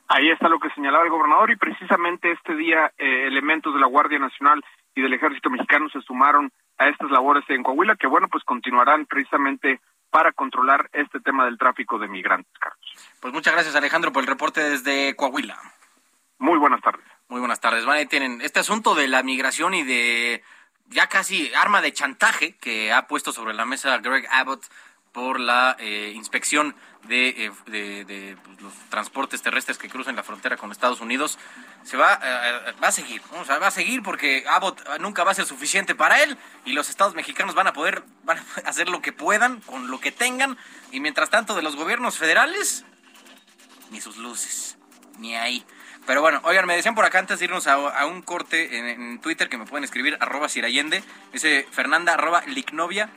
Ahí 0.08 0.30
está 0.30 0.48
lo 0.48 0.60
que 0.60 0.68
señalaba 0.74 1.04
el 1.04 1.10
gobernador 1.10 1.50
y 1.50 1.56
precisamente 1.56 2.32
este 2.32 2.54
día 2.54 2.92
eh, 2.98 3.26
elementos 3.26 3.72
de 3.72 3.80
la 3.80 3.86
Guardia 3.86 4.18
Nacional 4.18 4.62
y 4.94 5.00
del 5.00 5.14
Ejército 5.14 5.48
Mexicano 5.48 5.88
se 5.88 6.02
sumaron 6.02 6.52
a 6.76 6.88
estas 6.88 7.10
labores 7.10 7.44
en 7.48 7.62
Coahuila 7.62 7.96
que 7.96 8.06
bueno 8.06 8.28
pues 8.28 8.44
continuarán 8.44 9.06
precisamente 9.06 9.80
para 10.10 10.32
controlar 10.32 10.90
este 10.92 11.20
tema 11.20 11.46
del 11.46 11.56
tráfico 11.56 11.98
de 11.98 12.08
migrantes, 12.08 12.52
Carlos. 12.58 13.10
Pues 13.20 13.32
muchas 13.32 13.54
gracias 13.54 13.74
Alejandro 13.74 14.12
por 14.12 14.22
el 14.22 14.28
reporte 14.28 14.60
desde 14.60 15.16
Coahuila. 15.16 15.58
Muy 16.42 16.58
buenas 16.58 16.80
tardes. 16.80 17.06
Muy 17.28 17.38
buenas 17.38 17.60
tardes. 17.60 17.84
Vale, 17.84 18.04
tienen 18.06 18.40
este 18.40 18.58
asunto 18.58 18.96
de 18.96 19.06
la 19.06 19.22
migración 19.22 19.74
y 19.74 19.84
de 19.84 20.42
ya 20.88 21.06
casi 21.06 21.54
arma 21.54 21.80
de 21.80 21.92
chantaje 21.92 22.56
que 22.56 22.92
ha 22.92 23.06
puesto 23.06 23.32
sobre 23.32 23.54
la 23.54 23.64
mesa 23.64 23.96
Greg 23.98 24.26
Abbott 24.28 24.66
por 25.12 25.38
la 25.38 25.76
eh, 25.78 26.10
inspección 26.16 26.74
de, 27.04 27.52
de, 27.66 28.36
pues, 28.42 28.60
los 28.60 28.74
transportes 28.88 29.40
terrestres 29.40 29.78
que 29.78 29.88
cruzan 29.88 30.16
la 30.16 30.24
frontera 30.24 30.56
con 30.56 30.72
Estados 30.72 31.00
Unidos, 31.00 31.38
se 31.84 31.96
va, 31.96 32.18
va 32.82 32.88
a 32.88 32.92
seguir, 32.92 33.22
va 33.48 33.66
a 33.68 33.70
seguir 33.70 34.02
porque 34.02 34.44
Abbott 34.48 34.98
nunca 34.98 35.22
va 35.22 35.30
a 35.30 35.34
ser 35.34 35.46
suficiente 35.46 35.94
para 35.94 36.24
él 36.24 36.36
y 36.64 36.72
los 36.72 36.90
estados 36.90 37.14
mexicanos 37.14 37.54
van 37.54 37.68
a 37.68 37.72
poder 37.72 38.02
van 38.24 38.44
hacer 38.66 38.88
lo 38.88 39.00
que 39.00 39.12
puedan 39.12 39.60
con 39.60 39.92
lo 39.92 40.00
que 40.00 40.10
tengan 40.10 40.58
y 40.90 40.98
mientras 40.98 41.30
tanto 41.30 41.54
de 41.54 41.62
los 41.62 41.76
gobiernos 41.76 42.18
federales, 42.18 42.84
ni 43.92 44.00
sus 44.00 44.16
luces, 44.16 44.76
ni 45.18 45.36
ahí. 45.36 45.64
Pero 46.06 46.20
bueno, 46.20 46.40
oigan, 46.44 46.66
me 46.66 46.74
decían 46.74 46.94
por 46.94 47.04
acá 47.04 47.20
antes 47.20 47.38
de 47.38 47.44
irnos 47.44 47.66
a, 47.66 48.06
un 48.06 48.22
corte 48.22 48.90
en, 48.92 49.20
Twitter 49.20 49.48
que 49.48 49.56
me 49.56 49.66
pueden 49.66 49.84
escribir, 49.84 50.16
arroba 50.20 50.48
Sirayende, 50.48 51.02
dice 51.32 51.66
Fernanda, 51.70 52.14
arroba 52.14 52.42
Licnovia. 52.46 53.08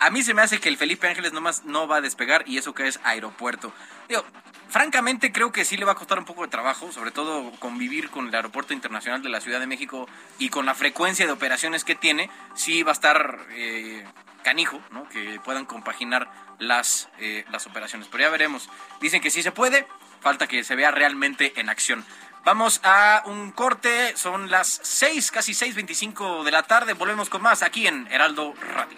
A 0.00 0.10
mí 0.10 0.22
se 0.22 0.34
me 0.34 0.42
hace 0.42 0.58
que 0.58 0.68
el 0.68 0.76
Felipe 0.76 1.06
Ángeles 1.06 1.32
nomás 1.32 1.64
no 1.64 1.86
va 1.86 1.96
a 1.96 2.00
despegar 2.00 2.42
y 2.46 2.58
eso 2.58 2.74
que 2.74 2.88
es 2.88 2.98
aeropuerto. 3.04 3.72
Digo, 4.08 4.24
francamente 4.68 5.30
creo 5.30 5.52
que 5.52 5.64
sí 5.64 5.76
le 5.76 5.84
va 5.84 5.92
a 5.92 5.94
costar 5.94 6.18
un 6.18 6.24
poco 6.24 6.42
de 6.42 6.48
trabajo, 6.48 6.90
sobre 6.90 7.12
todo 7.12 7.52
convivir 7.60 8.10
con 8.10 8.26
el 8.26 8.34
Aeropuerto 8.34 8.72
Internacional 8.72 9.22
de 9.22 9.28
la 9.28 9.40
Ciudad 9.40 9.60
de 9.60 9.68
México 9.68 10.08
y 10.40 10.48
con 10.48 10.66
la 10.66 10.74
frecuencia 10.74 11.26
de 11.26 11.32
operaciones 11.32 11.84
que 11.84 11.94
tiene, 11.94 12.28
sí 12.54 12.82
va 12.82 12.90
a 12.90 12.94
estar 12.94 13.38
eh, 13.50 14.04
canijo, 14.42 14.80
¿no? 14.90 15.08
Que 15.08 15.38
puedan 15.44 15.66
compaginar 15.66 16.28
las, 16.58 17.08
eh, 17.18 17.44
las 17.52 17.66
operaciones. 17.66 18.08
Pero 18.10 18.24
ya 18.24 18.30
veremos. 18.30 18.68
Dicen 19.00 19.20
que 19.20 19.30
sí 19.30 19.42
se 19.42 19.52
puede, 19.52 19.86
falta 20.20 20.46
que 20.46 20.64
se 20.64 20.74
vea 20.74 20.90
realmente 20.90 21.60
en 21.60 21.68
acción. 21.68 22.04
Vamos 22.44 22.80
a 22.82 23.22
un 23.26 23.52
corte, 23.52 24.16
son 24.16 24.50
las 24.50 24.80
6, 24.82 25.30
casi 25.30 25.52
6.25 25.52 26.42
de 26.42 26.50
la 26.50 26.64
tarde. 26.64 26.92
Volvemos 26.94 27.28
con 27.28 27.40
más 27.40 27.62
aquí 27.62 27.86
en 27.86 28.08
Heraldo 28.10 28.54
Radio. 28.74 28.96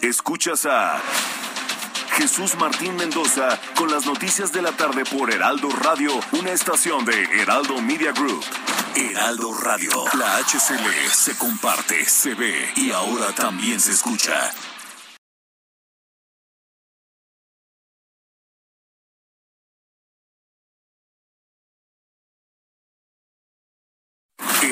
Escuchas 0.00 0.66
a 0.66 1.00
Jesús 2.16 2.56
Martín 2.56 2.96
Mendoza 2.96 3.56
con 3.76 3.88
las 3.88 4.04
noticias 4.04 4.52
de 4.52 4.62
la 4.62 4.72
tarde 4.72 5.04
por 5.04 5.32
Heraldo 5.32 5.68
Radio, 5.70 6.10
una 6.32 6.50
estación 6.50 7.04
de 7.04 7.22
Heraldo 7.40 7.80
Media 7.80 8.10
Group. 8.10 8.44
Heraldo 8.96 9.54
Radio, 9.54 9.92
la 10.14 10.38
HCL 10.38 11.10
se 11.12 11.38
comparte, 11.38 12.04
se 12.04 12.34
ve 12.34 12.72
y 12.74 12.90
ahora 12.90 13.32
también 13.32 13.78
se 13.78 13.92
escucha. 13.92 14.52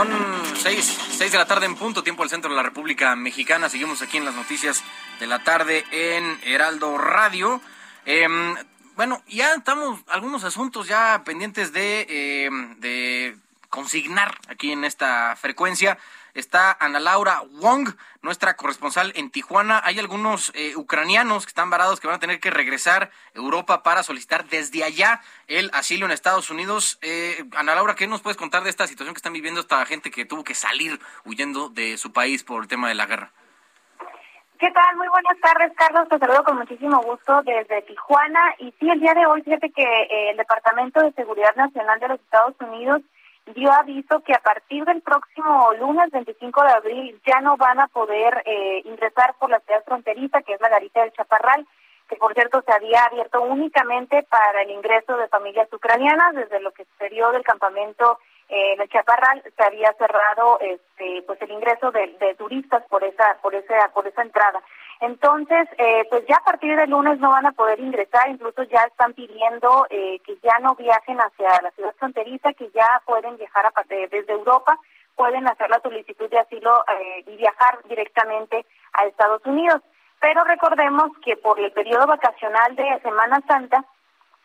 Son 0.00 0.08
seis, 0.56 0.98
seis 1.10 1.30
de 1.30 1.36
la 1.36 1.44
tarde 1.44 1.66
en 1.66 1.76
punto, 1.76 2.02
tiempo 2.02 2.22
del 2.22 2.30
centro 2.30 2.48
de 2.48 2.56
la 2.56 2.62
República 2.62 3.14
Mexicana. 3.16 3.68
Seguimos 3.68 4.00
aquí 4.00 4.16
en 4.16 4.24
las 4.24 4.34
noticias 4.34 4.82
de 5.18 5.26
la 5.26 5.40
tarde 5.44 5.84
en 5.90 6.40
Heraldo 6.42 6.96
Radio. 6.96 7.60
Em, 8.06 8.56
bueno, 8.96 9.22
ya 9.28 9.52
estamos 9.52 10.00
algunos 10.08 10.44
asuntos 10.44 10.88
ya 10.88 11.20
pendientes 11.22 11.74
de, 11.74 12.46
em, 12.46 12.80
de 12.80 13.36
consignar 13.68 14.38
aquí 14.48 14.72
en 14.72 14.84
esta 14.84 15.36
frecuencia 15.36 15.98
está 16.34 16.76
Ana 16.80 17.00
Laura 17.00 17.42
Wong, 17.60 17.90
nuestra 18.22 18.54
corresponsal 18.56 19.12
en 19.16 19.30
Tijuana. 19.30 19.80
Hay 19.84 19.98
algunos 19.98 20.52
eh, 20.54 20.74
ucranianos 20.76 21.44
que 21.44 21.50
están 21.50 21.70
varados 21.70 22.00
que 22.00 22.06
van 22.06 22.16
a 22.16 22.20
tener 22.20 22.40
que 22.40 22.50
regresar 22.50 23.10
a 23.34 23.38
Europa 23.38 23.82
para 23.82 24.02
solicitar 24.02 24.46
desde 24.46 24.84
allá 24.84 25.20
el 25.46 25.70
asilo 25.72 26.06
en 26.06 26.12
Estados 26.12 26.50
Unidos. 26.50 26.98
Eh, 27.02 27.44
Ana 27.56 27.74
Laura, 27.74 27.94
¿qué 27.94 28.06
nos 28.06 28.22
puedes 28.22 28.36
contar 28.36 28.62
de 28.62 28.70
esta 28.70 28.86
situación 28.86 29.14
que 29.14 29.18
están 29.18 29.32
viviendo 29.32 29.60
esta 29.60 29.84
gente 29.86 30.10
que 30.10 30.24
tuvo 30.24 30.44
que 30.44 30.54
salir 30.54 31.00
huyendo 31.24 31.68
de 31.68 31.96
su 31.96 32.12
país 32.12 32.44
por 32.44 32.62
el 32.62 32.68
tema 32.68 32.88
de 32.88 32.94
la 32.94 33.06
guerra? 33.06 33.32
¿Qué 34.60 34.70
tal? 34.72 34.94
Muy 34.96 35.08
buenas 35.08 35.40
tardes, 35.40 35.72
Carlos. 35.74 36.06
Te 36.10 36.18
saludo 36.18 36.44
con 36.44 36.58
muchísimo 36.58 37.00
gusto 37.00 37.40
desde 37.44 37.80
Tijuana. 37.80 38.40
Y 38.58 38.70
sí, 38.78 38.90
el 38.90 39.00
día 39.00 39.14
de 39.14 39.24
hoy, 39.24 39.40
fíjate 39.40 39.70
que 39.70 39.82
eh, 39.82 40.30
el 40.32 40.36
Departamento 40.36 41.00
de 41.00 41.12
Seguridad 41.12 41.54
Nacional 41.56 41.98
de 41.98 42.08
los 42.08 42.20
Estados 42.20 42.54
Unidos 42.60 43.00
dio 43.46 43.72
aviso 43.72 44.20
que 44.20 44.32
a 44.32 44.40
partir 44.40 44.84
del 44.84 45.02
próximo 45.02 45.72
lunes 45.78 46.10
25 46.10 46.62
de 46.62 46.70
abril 46.70 47.20
ya 47.26 47.40
no 47.40 47.56
van 47.56 47.80
a 47.80 47.88
poder 47.88 48.42
eh, 48.46 48.82
ingresar 48.84 49.34
por 49.38 49.50
la 49.50 49.60
ciudad 49.60 49.84
fronteriza, 49.84 50.42
que 50.42 50.54
es 50.54 50.60
la 50.60 50.68
Garita 50.68 51.00
del 51.00 51.12
Chaparral, 51.12 51.66
que 52.08 52.16
por 52.16 52.34
cierto 52.34 52.62
se 52.62 52.72
había 52.72 53.04
abierto 53.04 53.40
únicamente 53.42 54.24
para 54.24 54.62
el 54.62 54.70
ingreso 54.70 55.16
de 55.16 55.28
familias 55.28 55.72
ucranianas, 55.72 56.34
desde 56.34 56.60
lo 56.60 56.72
que 56.72 56.84
sucedió 56.84 57.30
del 57.30 57.42
campamento 57.42 58.18
eh, 58.50 58.74
en 58.74 58.80
el 58.80 58.88
Chaparral 58.88 59.42
se 59.56 59.62
había 59.62 59.92
cerrado 59.94 60.58
este 60.60 61.22
pues 61.26 61.40
el 61.42 61.50
ingreso 61.52 61.90
de, 61.90 62.08
de 62.20 62.34
turistas 62.34 62.82
por 62.88 63.02
esa 63.04 63.38
por 63.40 63.54
esa 63.54 63.88
por 63.94 64.06
esa 64.06 64.22
entrada. 64.22 64.60
Entonces, 65.00 65.66
eh, 65.78 66.06
pues 66.10 66.26
ya 66.28 66.36
a 66.36 66.44
partir 66.44 66.76
del 66.76 66.90
lunes 66.90 67.18
no 67.20 67.30
van 67.30 67.46
a 67.46 67.52
poder 67.52 67.80
ingresar, 67.80 68.28
incluso 68.28 68.64
ya 68.64 68.82
están 68.82 69.14
pidiendo 69.14 69.86
eh, 69.88 70.20
que 70.26 70.36
ya 70.42 70.58
no 70.58 70.74
viajen 70.74 71.18
hacia 71.18 71.62
la 71.62 71.70
ciudad 71.70 71.94
fronteriza, 71.98 72.52
que 72.52 72.70
ya 72.70 73.00
pueden 73.06 73.38
viajar 73.38 73.64
a, 73.64 73.72
desde 73.88 74.32
Europa, 74.32 74.78
pueden 75.16 75.48
hacer 75.48 75.70
la 75.70 75.80
solicitud 75.80 76.28
de 76.28 76.38
asilo 76.38 76.84
eh, 76.86 77.24
y 77.26 77.36
viajar 77.36 77.78
directamente 77.88 78.66
a 78.92 79.06
Estados 79.06 79.40
Unidos. 79.46 79.80
Pero 80.20 80.44
recordemos 80.44 81.10
que 81.24 81.38
por 81.38 81.58
el 81.58 81.72
periodo 81.72 82.06
vacacional 82.06 82.76
de 82.76 83.00
Semana 83.00 83.40
Santa, 83.48 83.82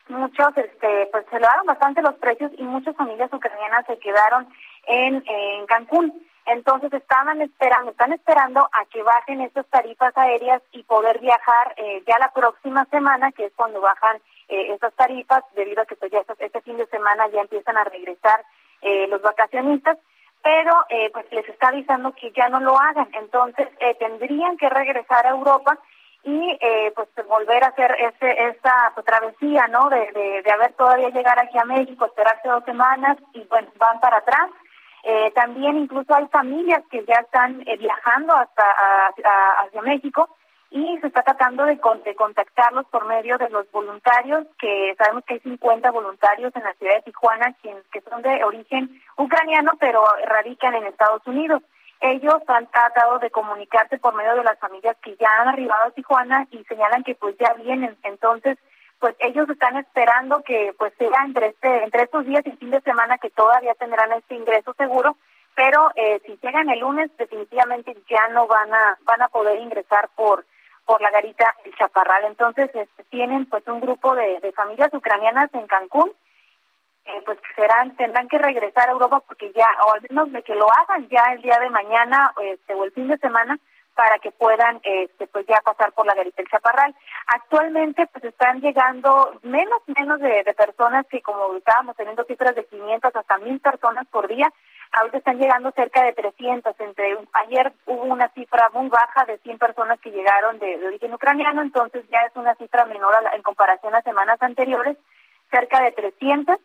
muchos, 0.09 0.57
este, 0.57 1.07
pues 1.11 1.25
se 1.29 1.37
elevaron 1.37 1.65
bastante 1.65 2.01
los 2.01 2.15
precios 2.15 2.51
y 2.57 2.63
muchas 2.63 2.95
familias 2.95 3.31
ucranianas 3.33 3.85
se 3.85 3.97
quedaron 3.99 4.47
en, 4.87 5.23
en 5.25 5.65
Cancún. 5.65 6.25
Entonces 6.45 6.93
estaban 6.93 7.41
esperando, 7.41 7.91
están 7.91 8.13
esperando 8.13 8.69
a 8.71 8.85
que 8.85 9.01
bajen 9.01 9.41
estas 9.41 9.65
tarifas 9.67 10.15
aéreas 10.15 10.61
y 10.71 10.83
poder 10.83 11.19
viajar 11.19 11.73
eh, 11.77 12.03
ya 12.05 12.19
la 12.19 12.31
próxima 12.31 12.85
semana, 12.85 13.31
que 13.31 13.45
es 13.45 13.53
cuando 13.55 13.81
bajan 13.81 14.17
eh, 14.47 14.77
tarifas, 14.95 15.43
debido 15.55 15.81
a 15.81 15.85
que 15.85 15.95
pues 15.95 16.11
ya 16.11 16.23
este 16.39 16.61
fin 16.61 16.77
de 16.77 16.85
semana 16.87 17.27
ya 17.29 17.41
empiezan 17.41 17.77
a 17.77 17.83
regresar 17.83 18.43
eh, 18.81 19.07
los 19.07 19.21
vacacionistas, 19.21 19.97
pero 20.43 20.85
eh, 20.89 21.09
pues 21.11 21.25
les 21.31 21.47
está 21.49 21.69
avisando 21.69 22.13
que 22.13 22.31
ya 22.31 22.49
no 22.49 22.59
lo 22.59 22.79
hagan, 22.79 23.09
entonces 23.13 23.67
eh, 23.79 23.95
tendrían 23.95 24.57
que 24.57 24.69
regresar 24.69 25.25
a 25.25 25.31
Europa 25.31 25.79
y 26.25 26.57
eh, 26.59 26.91
pues 26.95 27.07
volver 27.27 27.63
a 27.63 27.67
hacer 27.67 27.95
ese, 27.99 28.47
esta 28.47 28.91
pues, 28.93 29.05
travesía, 29.05 29.67
¿no? 29.67 29.89
De, 29.89 30.11
de, 30.11 30.41
de 30.41 30.51
haber 30.51 30.73
todavía 30.73 31.09
llegar 31.09 31.39
aquí 31.39 31.57
a 31.57 31.65
México, 31.65 32.05
esperarse 32.05 32.49
dos 32.49 32.65
semanas 32.65 33.17
y 33.33 33.43
bueno, 33.43 33.69
van 33.77 33.99
para 34.01 34.17
atrás 34.17 34.49
eh, 35.07 35.31
también 35.35 35.77
incluso 35.77 36.15
hay 36.15 36.25
familias 36.29 36.81
que 36.89 37.05
ya 37.05 37.17
están 37.17 37.61
eh, 37.67 37.77
viajando 37.77 38.33
hasta 38.33 38.63
hacia 39.61 39.81
México 39.83 40.35
y 40.71 40.97
se 40.99 41.07
está 41.07 41.21
tratando 41.21 41.63
de, 41.63 41.77
contactarlos 41.77 42.87
por 42.87 43.05
medio 43.05 43.37
de 43.37 43.51
los 43.51 43.71
voluntarios, 43.71 44.47
que 44.57 44.95
sabemos 44.97 45.23
que 45.25 45.35
hay 45.35 45.39
50 45.41 45.91
voluntarios 45.91 46.55
en 46.55 46.63
la 46.63 46.73
ciudad 46.73 46.95
de 46.95 47.01
Tijuana 47.03 47.55
que, 47.61 47.71
que 47.91 48.01
son 48.01 48.23
de 48.23 48.43
origen 48.43 48.99
ucraniano, 49.15 49.73
pero 49.79 50.03
radican 50.25 50.73
en 50.73 50.87
Estados 50.87 51.21
Unidos. 51.27 51.61
Ellos 52.01 52.41
han 52.47 52.67
tratado 52.67 53.19
de 53.19 53.31
comunicarse 53.31 53.97
por 53.97 54.15
medio 54.15 54.35
de 54.35 54.43
las 54.43 54.59
familias 54.59 54.97
que 55.01 55.15
ya 55.15 55.29
han 55.39 55.47
arribado 55.47 55.85
a 55.85 55.91
Tijuana 55.91 56.47
y 56.51 56.63
señalan 56.65 57.03
que 57.03 57.15
pues 57.15 57.35
ya 57.37 57.53
vienen. 57.53 57.97
Entonces, 58.03 58.57
pues 58.99 59.15
ellos 59.19 59.49
están 59.49 59.77
esperando 59.77 60.41
que 60.43 60.73
pues 60.77 60.93
sea 60.97 61.23
entre 61.25 61.47
este 61.47 61.83
entre 61.83 62.03
estos 62.03 62.25
días 62.25 62.45
y 62.45 62.51
fin 62.51 62.71
de 62.71 62.81
semana 62.81 63.17
que 63.17 63.29
todavía 63.29 63.73
tendrán 63.75 64.11
este 64.13 64.35
ingreso 64.35 64.73
seguro 64.77 65.17
pero 65.55 65.91
eh, 65.95 66.21
si 66.25 66.37
llegan 66.41 66.69
el 66.69 66.79
lunes 66.79 67.11
definitivamente 67.17 67.95
ya 68.09 68.27
no 68.29 68.47
van 68.47 68.73
a 68.73 68.97
van 69.03 69.21
a 69.21 69.27
poder 69.27 69.59
ingresar 69.59 70.09
por 70.15 70.45
por 70.85 71.01
la 71.01 71.11
garita 71.11 71.53
el 71.65 71.75
chaparral 71.75 72.23
entonces 72.25 72.69
este, 72.73 73.03
tienen 73.05 73.45
pues 73.47 73.67
un 73.67 73.81
grupo 73.81 74.15
de, 74.15 74.39
de 74.39 74.51
familias 74.53 74.93
ucranianas 74.93 75.53
en 75.53 75.67
Cancún 75.67 76.11
eh, 77.05 77.21
pues 77.25 77.37
serán 77.55 77.95
tendrán 77.95 78.27
que 78.27 78.37
regresar 78.37 78.89
a 78.89 78.93
Europa 78.93 79.21
porque 79.27 79.51
ya 79.53 79.67
o 79.87 79.93
al 79.93 80.01
menos 80.09 80.31
de 80.31 80.41
que 80.41 80.55
lo 80.55 80.67
hagan 80.73 81.07
ya 81.09 81.23
el 81.33 81.41
día 81.41 81.59
de 81.59 81.69
mañana 81.69 82.33
este, 82.41 82.73
o 82.73 82.83
el 82.83 82.91
fin 82.91 83.07
de 83.07 83.17
semana 83.17 83.59
para 83.95 84.19
que 84.19 84.31
puedan 84.31 84.79
este, 84.83 85.27
pues 85.27 85.45
ya 85.47 85.61
pasar 85.61 85.93
por 85.93 86.05
la 86.05 86.13
garita 86.15 86.37
del 86.37 86.51
Chaparral. 86.51 86.93
Actualmente 87.27 88.07
pues 88.07 88.25
están 88.25 88.59
llegando 88.59 89.39
menos 89.43 89.81
menos 89.87 90.19
de, 90.19 90.43
personas 90.57 91.05
que 91.07 91.21
como 91.21 91.55
estábamos 91.55 91.95
teniendo 91.95 92.23
cifras 92.25 92.55
de 92.55 92.65
500 92.65 93.15
hasta 93.15 93.37
1000 93.37 93.59
personas 93.61 94.05
por 94.07 94.27
día, 94.27 94.51
ahorita 94.91 95.17
están 95.19 95.37
llegando 95.37 95.71
cerca 95.71 96.03
de 96.03 96.13
300. 96.13 96.79
Entre 96.79 97.17
ayer 97.33 97.71
hubo 97.85 98.03
una 98.03 98.29
cifra 98.29 98.69
muy 98.73 98.89
baja 98.89 99.25
de 99.25 99.37
100 99.37 99.57
personas 99.59 99.99
que 100.01 100.11
llegaron 100.11 100.59
de, 100.59 100.75
origen 100.85 101.13
ucraniano, 101.13 101.61
entonces 101.61 102.03
ya 102.09 102.19
es 102.21 102.35
una 102.35 102.55
cifra 102.55 102.85
menor 102.85 103.13
en 103.33 103.43
comparación 103.43 103.95
a 103.95 104.01
semanas 104.01 104.41
anteriores, 104.41 104.97
cerca 105.51 105.81
de 105.81 105.91
300 105.93 106.57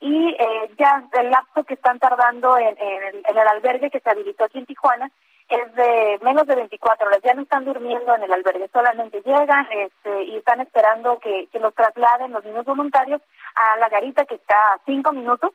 y 0.00 0.28
eh, 0.38 0.70
ya 0.78 1.04
el 1.12 1.30
lapso 1.30 1.64
que 1.64 1.74
están 1.74 1.98
tardando 1.98 2.56
en, 2.56 2.76
el, 2.78 3.22
en, 3.28 3.36
el, 3.38 3.48
albergue 3.48 3.90
que 3.90 4.00
se 4.00 4.10
habilitó 4.10 4.44
aquí 4.44 4.58
en 4.58 4.66
Tijuana 4.66 5.10
es 5.48 5.74
de 5.74 6.18
menos 6.22 6.46
de 6.46 6.54
24 6.54 7.06
horas, 7.06 7.20
ya 7.24 7.34
no 7.34 7.42
están 7.42 7.64
durmiendo 7.64 8.14
en 8.14 8.22
el 8.22 8.32
albergue, 8.32 8.68
solamente 8.72 9.22
llegan 9.22 9.66
este, 9.72 10.24
y 10.24 10.36
están 10.36 10.60
esperando 10.60 11.18
que, 11.18 11.48
que 11.50 11.58
los 11.58 11.74
trasladen 11.74 12.32
los 12.32 12.44
niños 12.44 12.66
voluntarios 12.66 13.22
a 13.54 13.76
la 13.78 13.88
garita 13.88 14.26
que 14.26 14.34
está 14.34 14.54
a 14.54 14.80
cinco 14.84 15.12
minutos, 15.12 15.52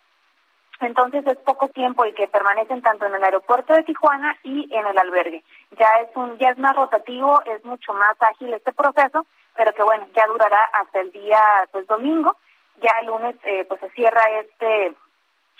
entonces 0.81 1.25
es 1.27 1.37
poco 1.37 1.69
tiempo 1.69 2.05
y 2.05 2.13
que 2.13 2.27
permanecen 2.27 2.81
tanto 2.81 3.05
en 3.05 3.13
el 3.13 3.23
aeropuerto 3.23 3.73
de 3.73 3.83
Tijuana 3.83 4.35
y 4.43 4.67
en 4.75 4.85
el 4.85 4.97
albergue. 4.97 5.43
Ya 5.77 5.87
es 6.01 6.09
un 6.15 6.37
ya 6.39 6.49
es 6.49 6.57
más 6.57 6.75
rotativo, 6.75 7.41
es 7.45 7.63
mucho 7.63 7.93
más 7.93 8.15
ágil 8.19 8.53
este 8.53 8.73
proceso, 8.73 9.25
pero 9.55 9.73
que 9.73 9.83
bueno, 9.83 10.07
ya 10.15 10.25
durará 10.27 10.63
hasta 10.73 10.99
el 10.99 11.11
día 11.11 11.39
pues 11.71 11.87
domingo 11.87 12.35
ya 12.83 12.91
el 13.01 13.07
lunes 13.07 13.35
eh, 13.43 13.65
pues 13.67 13.79
se 13.79 13.89
cierra 13.91 14.21
este 14.41 14.93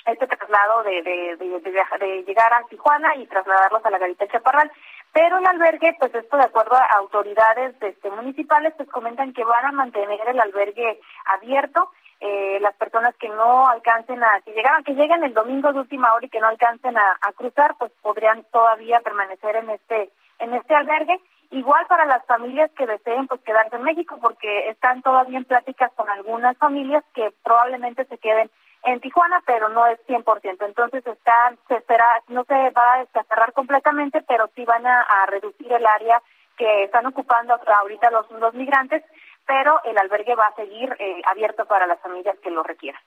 este 0.06 0.28
traslado 0.28 0.84
de, 0.84 1.02
de, 1.02 1.38
de, 1.38 2.24
llegar 2.28 2.54
a 2.54 2.64
Tijuana 2.68 3.16
y 3.16 3.26
trasladarlos 3.28 3.86
a 3.86 3.90
la 3.90 3.98
Garita 3.98 4.28
Chaparral. 4.28 4.70
Pero 5.14 5.38
el 5.38 5.46
albergue, 5.46 5.96
pues 6.00 6.14
esto 6.14 6.38
de 6.38 6.44
acuerdo 6.44 6.76
a 6.76 6.98
autoridades 6.98 7.76
este, 7.82 8.10
municipales, 8.10 8.74
pues 8.76 8.90
comentan 8.90 9.32
que 9.32 9.44
van 9.44 9.66
a 9.66 9.72
mantener 9.72 10.20
el 10.28 10.40
albergue 10.40 11.00
abierto. 11.26 11.92
Eh, 12.20 12.58
las 12.62 12.76
personas 12.76 13.16
que 13.18 13.30
no 13.30 13.68
alcancen 13.68 14.24
a, 14.24 14.42
que 14.42 14.54
llegaran, 14.54 14.84
que 14.84 14.94
lleguen 14.94 15.24
el 15.24 15.34
domingo 15.34 15.72
de 15.72 15.80
última 15.80 16.14
hora 16.14 16.26
y 16.26 16.30
que 16.30 16.40
no 16.40 16.48
alcancen 16.48 16.98
a, 16.98 17.18
a 17.22 17.32
cruzar, 17.34 17.76
pues 17.78 17.92
podrían 18.02 18.44
todavía 18.52 19.02
permanecer 19.02 19.58
en 19.58 19.70
este, 19.70 20.10
en 20.40 20.54
este 20.54 20.74
albergue. 20.74 21.20
Igual 21.54 21.86
para 21.86 22.06
las 22.06 22.26
familias 22.26 22.72
que 22.72 22.88
deseen 22.88 23.28
pues 23.28 23.40
quedarse 23.42 23.76
en 23.76 23.84
México, 23.84 24.18
porque 24.20 24.70
están 24.70 25.04
todavía 25.04 25.38
en 25.38 25.46
pláticas 25.46 25.92
con 25.96 26.10
algunas 26.10 26.58
familias 26.58 27.04
que 27.14 27.32
probablemente 27.44 28.06
se 28.06 28.18
queden 28.18 28.50
en 28.86 29.00
Tijuana, 29.00 29.40
pero 29.46 29.70
no 29.70 29.86
es 29.86 30.00
100%. 30.08 30.66
Entonces 30.66 31.06
está, 31.06 31.54
se 31.68 31.76
espera, 31.76 32.06
no 32.30 32.44
se 32.46 32.72
va 32.72 33.02
a 33.02 33.24
cerrar 33.30 33.54
completamente, 33.54 34.24
pero 34.28 34.50
sí 34.56 34.66
van 34.66 34.88
a, 34.88 35.06
reducir 35.28 35.72
el 35.72 35.86
área 35.86 36.24
que 36.58 36.86
están 36.86 37.06
ocupando 37.06 37.54
ahorita 37.54 38.10
los, 38.10 38.32
los 38.32 38.56
migrantes, 38.56 39.04
pero 39.46 39.80
el 39.84 39.96
albergue 40.00 40.34
va 40.34 40.48
a 40.48 40.56
seguir 40.56 40.96
eh, 40.98 41.22
abierto 41.26 41.66
para 41.66 41.86
las 41.86 42.00
familias 42.00 42.36
que 42.42 42.50
lo 42.50 42.64
requieran. 42.64 43.02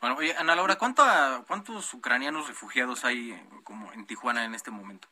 Bueno, 0.00 0.16
oye, 0.18 0.34
Ana 0.36 0.56
Laura, 0.56 0.76
¿cuántos 0.76 1.94
ucranianos 1.94 2.48
refugiados 2.48 3.04
hay 3.04 3.40
como 3.62 3.92
en 3.92 4.08
Tijuana 4.08 4.44
en 4.44 4.56
este 4.56 4.72
momento? 4.72 5.06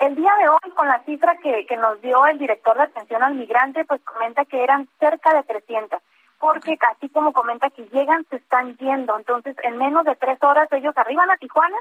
El 0.00 0.14
día 0.16 0.32
de 0.40 0.48
hoy, 0.48 0.70
con 0.74 0.88
la 0.88 1.02
cifra 1.04 1.36
que, 1.42 1.66
que 1.66 1.76
nos 1.76 2.00
dio 2.00 2.26
el 2.26 2.38
director 2.38 2.74
de 2.74 2.84
atención 2.84 3.22
al 3.22 3.34
migrante, 3.34 3.84
pues 3.84 4.00
comenta 4.02 4.46
que 4.46 4.64
eran 4.64 4.88
cerca 4.98 5.34
de 5.34 5.42
300, 5.42 6.00
porque 6.38 6.78
así 6.90 7.10
como 7.10 7.34
comenta 7.34 7.68
que 7.68 7.84
llegan, 7.88 8.24
se 8.30 8.36
están 8.36 8.78
yendo. 8.78 9.18
Entonces, 9.18 9.54
en 9.62 9.76
menos 9.76 10.06
de 10.06 10.16
tres 10.16 10.42
horas 10.42 10.72
ellos 10.72 10.96
arriban 10.96 11.30
a 11.30 11.36
Tijuana, 11.36 11.76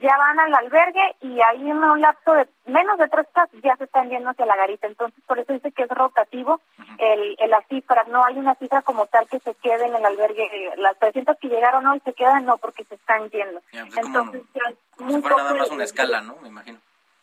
ya 0.00 0.16
van 0.16 0.40
al 0.40 0.54
albergue 0.54 1.16
y 1.20 1.38
ahí 1.42 1.68
en 1.68 1.84
un 1.84 2.00
lapso 2.00 2.32
de 2.32 2.48
menos 2.64 2.96
de 2.96 3.08
tres 3.08 3.26
horas 3.34 3.50
ya 3.62 3.76
se 3.76 3.84
están 3.84 4.08
yendo 4.08 4.30
hacia 4.30 4.46
la 4.46 4.56
garita. 4.56 4.86
Entonces, 4.86 5.22
por 5.26 5.38
eso 5.38 5.52
dice 5.52 5.70
que 5.72 5.82
es 5.82 5.88
rotativo 5.90 6.62
el, 6.96 7.36
el, 7.38 7.50
la 7.50 7.60
cifra. 7.68 8.04
No 8.08 8.24
hay 8.24 8.38
una 8.38 8.54
cifra 8.54 8.80
como 8.80 9.04
tal 9.04 9.28
que 9.28 9.38
se 9.40 9.52
quede 9.56 9.84
en 9.84 9.96
el 9.96 10.06
albergue. 10.06 10.72
Las 10.78 10.98
300 10.98 11.36
que 11.38 11.48
llegaron 11.48 11.86
hoy 11.86 12.00
se 12.06 12.14
quedan, 12.14 12.46
no, 12.46 12.56
porque 12.56 12.84
se 12.84 12.94
están 12.94 13.28
yendo. 13.28 13.60
Pues 13.70 13.96
Entonces, 13.98 14.42
ya 14.54 15.04
muy 15.04 15.20
nada 15.20 15.54
más 15.54 15.70
una 15.70 15.84
escala, 15.84 16.22
¿no? 16.22 16.36
Me 16.36 16.48
imagino. 16.48 16.78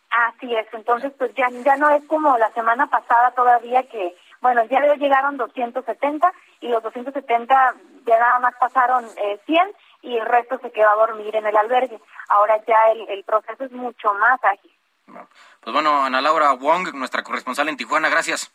Así 0.09 0.55
es, 0.55 0.67
entonces 0.73 1.11
pues 1.17 1.33
ya, 1.35 1.49
ya 1.49 1.75
no 1.75 1.89
es 1.89 2.03
como 2.05 2.37
la 2.37 2.51
semana 2.53 2.87
pasada 2.87 3.31
todavía 3.31 3.83
que, 3.89 4.15
bueno, 4.41 4.63
ya 4.65 4.79
llegaron 4.95 5.37
270 5.37 6.31
y 6.61 6.69
los 6.69 6.81
270 6.81 7.75
ya 8.05 8.19
nada 8.19 8.39
más 8.39 8.55
pasaron 8.59 9.05
eh, 9.17 9.39
100 9.45 9.75
y 10.03 10.17
el 10.17 10.25
resto 10.25 10.59
se 10.59 10.71
quedó 10.71 10.89
a 10.89 11.07
dormir 11.07 11.35
en 11.35 11.45
el 11.45 11.57
albergue. 11.57 11.99
Ahora 12.29 12.57
ya 12.65 12.91
el, 12.91 13.09
el 13.09 13.23
proceso 13.23 13.65
es 13.65 13.71
mucho 13.71 14.13
más 14.13 14.41
ágil. 14.43 14.71
Pues 15.61 15.73
bueno, 15.73 16.03
Ana 16.03 16.21
Laura 16.21 16.53
Wong, 16.53 16.93
nuestra 16.93 17.23
corresponsal 17.23 17.69
en 17.69 17.77
Tijuana, 17.77 18.09
gracias. 18.09 18.51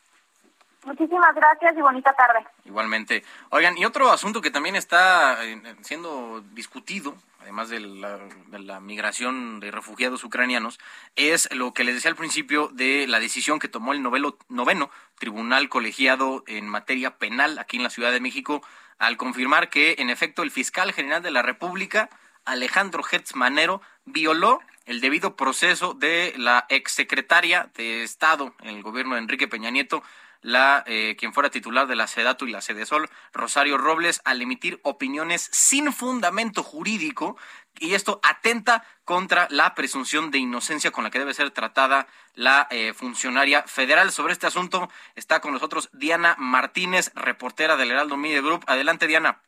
Muchísimas 0.85 1.33
gracias 1.35 1.77
y 1.77 1.81
bonita 1.81 2.13
tarde. 2.13 2.45
Igualmente. 2.65 3.23
Oigan, 3.49 3.77
y 3.77 3.85
otro 3.85 4.11
asunto 4.11 4.41
que 4.41 4.51
también 4.51 4.75
está 4.75 5.43
eh, 5.45 5.61
siendo 5.81 6.41
discutido 6.51 7.15
además 7.43 7.69
de 7.69 7.79
la, 7.79 8.79
migración 8.79 9.59
de 9.59 9.69
refugiados 9.69 10.23
ucranianos, 10.23 10.79
es 11.15 11.53
lo 11.53 11.73
que 11.73 11.83
les 11.83 11.95
decía 11.95 12.09
al 12.09 12.17
principio 12.17 12.69
de 12.73 13.05
la 13.07 13.19
decisión 13.19 13.59
que 13.59 13.67
tomó 13.67 13.93
el 13.93 14.01
novelo, 14.01 14.37
noveno 14.49 14.89
Tribunal 15.19 15.69
Colegiado 15.69 16.43
en 16.47 16.67
materia 16.67 17.17
penal 17.17 17.59
aquí 17.59 17.77
en 17.77 17.83
la 17.83 17.89
Ciudad 17.89 18.11
de 18.11 18.21
México, 18.21 18.63
al 18.97 19.17
confirmar 19.17 19.69
que, 19.69 19.95
en 19.99 20.09
efecto, 20.09 20.41
el 20.41 20.51
fiscal 20.51 20.93
general 20.93 21.21
de 21.21 21.31
la 21.31 21.41
República, 21.41 22.09
Alejandro 22.45 23.03
Hertz 23.09 23.35
Manero, 23.35 23.81
violó 24.05 24.61
el 24.85 25.01
debido 25.01 25.35
proceso 25.35 25.93
de 25.93 26.33
la 26.37 26.65
exsecretaria 26.69 27.69
de 27.75 28.03
Estado 28.03 28.53
en 28.61 28.75
el 28.75 28.83
gobierno 28.83 29.15
de 29.15 29.21
Enrique 29.21 29.47
Peña 29.47 29.69
Nieto, 29.69 30.03
la 30.43 30.83
eh, 30.85 31.15
quien 31.17 31.33
fuera 31.33 31.49
titular 31.49 31.87
de 31.87 31.95
la 31.95 32.05
SEDATU 32.05 32.45
y 32.45 32.51
la 32.51 32.61
SEDESOL, 32.61 33.09
Rosario 33.33 33.77
Robles, 33.77 34.21
al 34.25 34.41
emitir 34.41 34.79
opiniones 34.83 35.49
sin 35.51 35.91
fundamento 35.91 36.61
jurídico 36.61 37.35
y 37.79 37.95
esto 37.95 38.19
atenta 38.23 38.85
contra 39.03 39.47
la 39.49 39.73
presunción 39.73 40.29
de 40.29 40.37
inocencia 40.37 40.91
con 40.91 41.03
la 41.03 41.09
que 41.09 41.19
debe 41.19 41.33
ser 41.33 41.51
tratada 41.51 42.07
la 42.35 42.67
eh, 42.69 42.93
funcionaria 42.93 43.63
federal. 43.63 44.11
Sobre 44.11 44.33
este 44.33 44.47
asunto 44.47 44.89
está 45.15 45.39
con 45.39 45.53
nosotros 45.53 45.89
Diana 45.93 46.35
Martínez, 46.37 47.11
reportera 47.15 47.75
del 47.75 47.91
Heraldo 47.91 48.17
Media 48.17 48.41
Group. 48.41 48.63
Adelante, 48.67 49.07
Diana. 49.07 49.41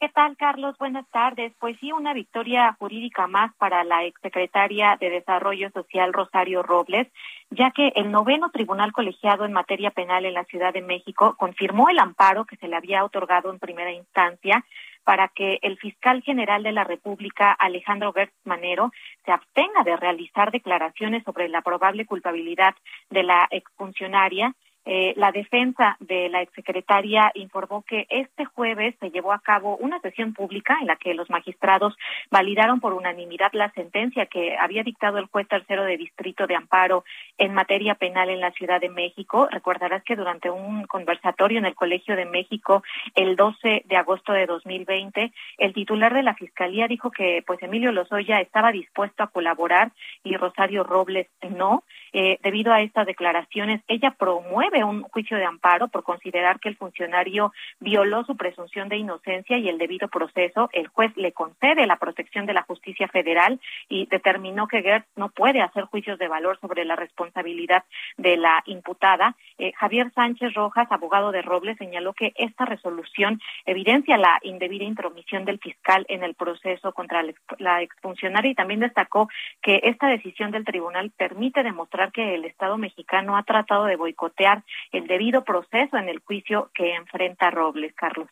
¿Qué 0.00 0.08
tal, 0.08 0.36
Carlos? 0.36 0.76
Buenas 0.76 1.08
tardes. 1.10 1.52
Pues 1.60 1.78
sí, 1.80 1.92
una 1.92 2.12
victoria 2.12 2.76
jurídica 2.78 3.26
más 3.26 3.54
para 3.54 3.84
la 3.84 4.04
exsecretaria 4.04 4.96
de 5.00 5.08
Desarrollo 5.08 5.70
Social, 5.70 6.12
Rosario 6.12 6.62
Robles, 6.62 7.08
ya 7.50 7.70
que 7.70 7.92
el 7.94 8.10
noveno 8.10 8.50
tribunal 8.50 8.92
colegiado 8.92 9.44
en 9.44 9.52
materia 9.52 9.92
penal 9.92 10.26
en 10.26 10.34
la 10.34 10.44
Ciudad 10.44 10.74
de 10.74 10.82
México 10.82 11.36
confirmó 11.38 11.88
el 11.88 12.00
amparo 12.00 12.44
que 12.44 12.56
se 12.56 12.68
le 12.68 12.76
había 12.76 13.04
otorgado 13.04 13.50
en 13.50 13.60
primera 13.60 13.92
instancia 13.92 14.64
para 15.04 15.28
que 15.28 15.58
el 15.62 15.78
fiscal 15.78 16.22
general 16.22 16.62
de 16.64 16.72
la 16.72 16.84
República, 16.84 17.52
Alejandro 17.52 18.12
Gertz 18.12 18.34
Manero, 18.44 18.90
se 19.24 19.32
abstenga 19.32 19.84
de 19.84 19.96
realizar 19.96 20.50
declaraciones 20.50 21.22
sobre 21.24 21.48
la 21.48 21.62
probable 21.62 22.04
culpabilidad 22.04 22.74
de 23.10 23.22
la 23.22 23.46
exfuncionaria 23.50 24.54
eh, 24.84 25.14
la 25.16 25.32
defensa 25.32 25.96
de 26.00 26.28
la 26.28 26.42
exsecretaria 26.42 27.30
informó 27.34 27.82
que 27.82 28.06
este 28.10 28.44
jueves 28.44 28.94
se 29.00 29.10
llevó 29.10 29.32
a 29.32 29.38
cabo 29.38 29.76
una 29.76 29.98
sesión 30.00 30.34
pública 30.34 30.76
en 30.80 30.88
la 30.88 30.96
que 30.96 31.14
los 31.14 31.30
magistrados 31.30 31.96
validaron 32.30 32.80
por 32.80 32.92
unanimidad 32.92 33.52
la 33.52 33.70
sentencia 33.72 34.26
que 34.26 34.56
había 34.56 34.82
dictado 34.82 35.18
el 35.18 35.26
juez 35.26 35.48
tercero 35.48 35.84
de 35.84 35.96
distrito 35.96 36.46
de 36.46 36.56
amparo 36.56 37.04
en 37.38 37.54
materia 37.54 37.94
penal 37.94 38.28
en 38.28 38.40
la 38.40 38.52
Ciudad 38.52 38.80
de 38.80 38.90
México. 38.90 39.48
Recordarás 39.50 40.02
que 40.02 40.16
durante 40.16 40.50
un 40.50 40.84
conversatorio 40.86 41.58
en 41.58 41.66
el 41.66 41.74
Colegio 41.74 42.16
de 42.16 42.26
México 42.26 42.82
el 43.14 43.36
12 43.36 43.84
de 43.86 43.96
agosto 43.96 44.32
de 44.32 44.46
2020, 44.46 45.32
el 45.58 45.72
titular 45.72 46.12
de 46.12 46.22
la 46.22 46.34
Fiscalía 46.34 46.88
dijo 46.88 47.10
que 47.10 47.42
pues 47.46 47.62
Emilio 47.62 47.92
Lozoya 47.92 48.40
estaba 48.40 48.72
dispuesto 48.72 49.22
a 49.22 49.28
colaborar 49.28 49.92
y 50.22 50.36
Rosario 50.36 50.84
Robles 50.84 51.28
no. 51.50 51.84
Eh, 52.12 52.38
debido 52.42 52.72
a 52.72 52.80
estas 52.80 53.06
declaraciones, 53.06 53.82
ella 53.88 54.12
promueve 54.12 54.73
un 54.82 55.02
juicio 55.02 55.36
de 55.36 55.44
amparo 55.44 55.88
por 55.88 56.02
considerar 56.02 56.58
que 56.58 56.70
el 56.70 56.76
funcionario 56.76 57.52
violó 57.78 58.24
su 58.24 58.36
presunción 58.36 58.88
de 58.88 58.96
inocencia 58.96 59.58
y 59.58 59.68
el 59.68 59.78
debido 59.78 60.08
proceso. 60.08 60.70
El 60.72 60.88
juez 60.88 61.16
le 61.16 61.32
concede 61.32 61.86
la 61.86 61.96
protección 61.96 62.46
de 62.46 62.54
la 62.54 62.62
justicia 62.62 63.06
federal 63.08 63.60
y 63.88 64.06
determinó 64.06 64.66
que 64.66 64.82
Gertz 64.82 65.06
no 65.16 65.28
puede 65.28 65.60
hacer 65.60 65.84
juicios 65.84 66.18
de 66.18 66.28
valor 66.28 66.58
sobre 66.60 66.84
la 66.84 66.96
responsabilidad 66.96 67.84
de 68.16 68.36
la 68.36 68.62
imputada. 68.66 69.36
Eh, 69.58 69.72
Javier 69.76 70.10
Sánchez 70.14 70.54
Rojas, 70.54 70.90
abogado 70.90 71.30
de 71.30 71.42
Robles, 71.42 71.76
señaló 71.78 72.14
que 72.14 72.32
esta 72.36 72.64
resolución 72.64 73.40
evidencia 73.66 74.16
la 74.16 74.40
indebida 74.42 74.84
intromisión 74.84 75.44
del 75.44 75.58
fiscal 75.58 76.06
en 76.08 76.24
el 76.24 76.34
proceso 76.34 76.92
contra 76.92 77.22
la 77.58 77.82
exfuncionaria 77.82 78.50
y 78.50 78.54
también 78.54 78.80
destacó 78.80 79.28
que 79.62 79.80
esta 79.84 80.08
decisión 80.08 80.50
del 80.50 80.64
tribunal 80.64 81.10
permite 81.16 81.62
demostrar 81.62 82.12
que 82.12 82.34
el 82.34 82.44
Estado 82.44 82.78
mexicano 82.78 83.36
ha 83.36 83.42
tratado 83.42 83.84
de 83.84 83.96
boicotear 83.96 84.63
el 84.92 85.06
debido 85.06 85.44
proceso 85.44 85.96
en 85.96 86.08
el 86.08 86.20
juicio 86.20 86.70
que 86.74 86.94
enfrenta 86.94 87.50
Robles, 87.50 87.94
Carlos. 87.94 88.28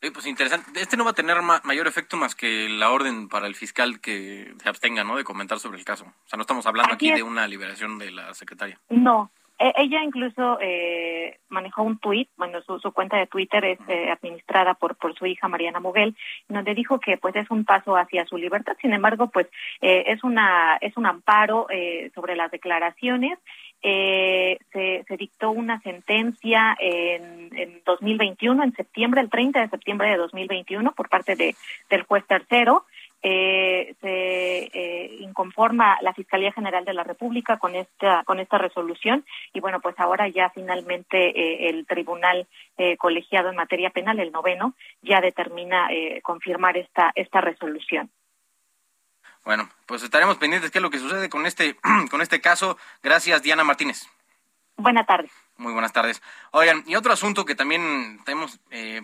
pues 0.00 0.26
interesante. 0.26 0.80
Este 0.80 0.96
no 0.96 1.04
va 1.04 1.10
a 1.10 1.14
tener 1.14 1.36
mayor 1.42 1.86
efecto 1.86 2.16
más 2.16 2.34
que 2.34 2.68
la 2.68 2.90
orden 2.90 3.28
para 3.28 3.46
el 3.46 3.54
fiscal 3.54 4.00
que 4.00 4.54
se 4.62 4.68
abstenga, 4.68 5.04
¿no? 5.04 5.16
De 5.16 5.24
comentar 5.24 5.58
sobre 5.58 5.78
el 5.78 5.84
caso. 5.84 6.04
O 6.04 6.28
sea, 6.28 6.36
no 6.36 6.42
estamos 6.42 6.66
hablando 6.66 6.94
aquí, 6.94 7.12
de 7.12 7.22
una 7.22 7.46
liberación 7.46 7.98
de 7.98 8.10
la 8.10 8.34
secretaria. 8.34 8.78
No, 8.88 9.30
e, 9.60 9.74
ella 9.76 10.02
incluso 10.02 10.58
eh, 10.62 11.38
manejó 11.50 11.82
un 11.82 11.98
tuit, 11.98 12.30
bueno, 12.38 12.62
su, 12.62 12.80
cuenta 12.92 13.18
de 13.18 13.26
Twitter 13.26 13.62
es 13.66 13.78
eh, 13.88 14.10
administrada 14.10 14.72
por, 14.72 14.96
por 14.96 15.14
su 15.14 15.26
hija 15.26 15.48
Mariana 15.48 15.80
Moguel, 15.80 16.16
donde 16.48 16.74
dijo 16.74 16.98
que 16.98 17.18
pues 17.18 17.36
es 17.36 17.50
un 17.50 17.66
paso 17.66 17.94
hacia 17.94 18.24
su 18.24 18.38
libertad. 18.38 18.74
Sin 18.80 18.94
embargo, 18.94 19.28
pues 19.28 19.48
eh, 19.82 20.04
es 20.06 20.24
una 20.24 20.78
es 20.80 20.96
un 20.96 21.04
amparo 21.04 21.66
sobre 22.14 22.36
las 22.36 22.50
declaraciones. 22.50 23.38
Se, 23.82 25.04
se 25.06 25.16
dictó 25.16 25.50
una 25.50 25.80
sentencia 25.80 26.76
en, 26.78 27.50
en 27.56 27.82
2021, 27.84 28.62
en 28.62 28.72
septiembre, 28.74 29.20
el 29.20 29.30
30 29.30 29.60
de 29.60 29.68
septiembre 29.68 30.10
de 30.10 30.16
2021, 30.16 30.92
por 30.92 31.08
parte 31.08 31.36
de, 31.36 31.54
del 31.88 32.02
juez 32.02 32.26
tercero 32.26 32.84
eh, 33.22 33.94
se 34.00 34.70
eh, 34.72 35.16
inconforma 35.20 35.98
la 36.00 36.14
Fiscalía 36.14 36.52
General 36.52 36.84
de 36.84 36.94
la 36.94 37.04
República 37.04 37.58
con 37.58 37.74
esta 37.74 38.24
con 38.24 38.40
esta 38.40 38.56
resolución 38.56 39.24
y 39.52 39.60
bueno 39.60 39.80
pues 39.80 39.94
ahora 39.98 40.28
ya 40.28 40.50
finalmente 40.50 41.28
eh, 41.28 41.68
el 41.68 41.86
Tribunal 41.86 42.46
eh, 42.78 42.96
colegiado 42.96 43.50
en 43.50 43.56
materia 43.56 43.90
penal 43.90 44.20
el 44.20 44.32
noveno 44.32 44.74
ya 45.02 45.20
determina 45.20 45.88
confirmar 46.22 46.76
esta 46.76 47.12
esta 47.14 47.40
resolución. 47.40 48.10
Bueno, 49.44 49.68
pues 49.86 50.02
estaremos 50.02 50.36
pendientes 50.36 50.70
qué 50.70 50.78
es 50.78 50.82
lo 50.82 50.90
que 50.90 50.98
sucede 50.98 51.28
con 51.28 51.46
este 51.46 51.76
con 52.10 52.20
este 52.20 52.40
caso. 52.40 52.76
Gracias 53.02 53.42
Diana 53.42 53.64
Martínez. 53.64 54.06
Buenas 54.76 55.06
tardes. 55.06 55.30
Muy 55.56 55.72
buenas 55.72 55.92
tardes. 55.92 56.22
Oigan, 56.52 56.84
y 56.86 56.94
otro 56.94 57.12
asunto 57.12 57.44
que 57.44 57.54
también 57.54 58.20
tenemos 58.24 58.60
eh, 58.70 59.02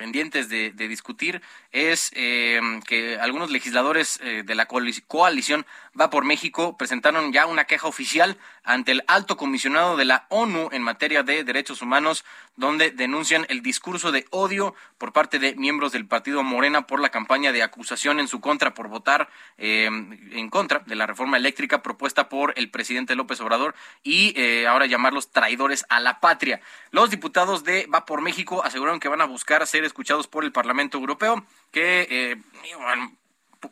pendientes 0.00 0.48
de, 0.48 0.70
discutir 0.72 1.42
es 1.72 2.10
eh, 2.14 2.58
que 2.86 3.18
algunos 3.18 3.50
legisladores 3.50 4.18
eh, 4.22 4.42
de 4.42 4.54
la 4.54 4.64
coalición 4.64 5.66
Va 6.00 6.08
por 6.08 6.24
México 6.24 6.76
presentaron 6.78 7.32
ya 7.32 7.46
una 7.46 7.64
queja 7.64 7.86
oficial 7.86 8.38
ante 8.64 8.92
el 8.92 9.04
alto 9.06 9.36
comisionado 9.36 9.96
de 9.96 10.04
la 10.06 10.26
ONU 10.30 10.70
en 10.72 10.82
materia 10.82 11.22
de 11.22 11.44
derechos 11.44 11.82
humanos, 11.82 12.24
donde 12.56 12.90
denuncian 12.90 13.44
el 13.50 13.62
discurso 13.62 14.10
de 14.10 14.24
odio 14.30 14.74
por 14.96 15.12
parte 15.12 15.38
de 15.38 15.54
miembros 15.56 15.92
del 15.92 16.06
partido 16.06 16.42
Morena 16.42 16.86
por 16.86 17.00
la 17.00 17.10
campaña 17.10 17.52
de 17.52 17.62
acusación 17.62 18.18
en 18.18 18.28
su 18.28 18.40
contra 18.40 18.72
por 18.72 18.88
votar 18.88 19.28
eh, 19.58 19.86
en 19.86 20.48
contra 20.48 20.78
de 20.86 20.94
la 20.94 21.06
reforma 21.06 21.36
eléctrica 21.36 21.82
propuesta 21.82 22.28
por 22.28 22.54
el 22.56 22.70
presidente 22.70 23.14
López 23.14 23.40
Obrador 23.40 23.74
y 24.02 24.34
ahora 24.64 24.86
llamarlos 24.86 25.30
traidores 25.30 25.84
a 25.88 26.00
la 26.00 26.20
patria. 26.20 26.60
Los 26.90 27.10
diputados 27.10 27.64
de 27.64 27.86
Va 27.92 28.06
por 28.06 28.22
México 28.22 28.62
aseguraron 28.64 29.00
que 29.00 29.08
van 29.08 29.20
a 29.20 29.26
buscar 29.26 29.66
ser 29.66 29.84
escuchados 29.84 30.28
por 30.28 30.44
el 30.44 30.52
Parlamento 30.52 30.98
Europeo, 30.98 31.44
que 31.70 32.06
eh, 32.10 32.36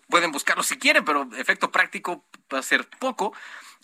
pueden 0.09 0.33
buscarlo 0.33 0.63
si 0.63 0.79
quieren, 0.79 1.05
pero 1.05 1.29
efecto 1.37 1.71
práctico 1.71 2.25
va 2.53 2.59
a 2.59 2.63
ser 2.63 2.89
poco. 2.99 3.33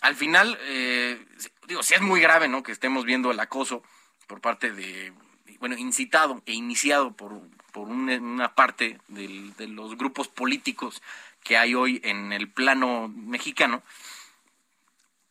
Al 0.01 0.15
final, 0.15 0.57
eh, 0.61 1.25
digo, 1.67 1.83
si 1.83 1.93
es 1.93 2.01
muy 2.01 2.19
grave, 2.19 2.47
¿no? 2.47 2.63
Que 2.63 2.71
estemos 2.71 3.05
viendo 3.05 3.31
el 3.31 3.39
acoso 3.39 3.83
por 4.27 4.41
parte 4.41 4.71
de, 4.71 5.13
bueno, 5.59 5.77
incitado 5.77 6.41
e 6.45 6.53
iniciado 6.53 7.13
por, 7.13 7.41
por 7.71 7.87
una 7.87 8.55
parte 8.55 8.99
de 9.07 9.67
los 9.67 9.97
grupos 9.97 10.27
políticos 10.27 11.01
que 11.43 11.57
hay 11.57 11.75
hoy 11.75 12.01
en 12.03 12.33
el 12.33 12.49
plano 12.49 13.07
mexicano. 13.07 13.83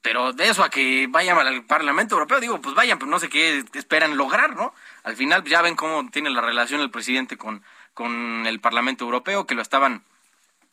Pero 0.04 0.34
de 0.34 0.48
eso 0.48 0.62
a 0.62 0.68
que 0.68 1.06
vayan 1.08 1.38
al 1.38 1.64
Parlamento 1.64 2.14
Europeo, 2.14 2.38
digo, 2.38 2.60
pues 2.60 2.74
vayan, 2.74 2.98
pero 2.98 3.10
no 3.10 3.18
sé 3.18 3.30
qué 3.30 3.64
esperan 3.72 4.18
lograr, 4.18 4.54
¿no? 4.54 4.74
Al 5.02 5.16
final 5.16 5.42
ya 5.44 5.62
ven 5.62 5.76
cómo 5.76 6.10
tiene 6.10 6.28
la 6.28 6.42
relación 6.42 6.82
el 6.82 6.90
presidente 6.90 7.38
con, 7.38 7.64
con 7.94 8.46
el 8.46 8.60
Parlamento 8.60 9.06
Europeo, 9.06 9.46
que 9.46 9.54
lo 9.54 9.62
estaban 9.62 10.04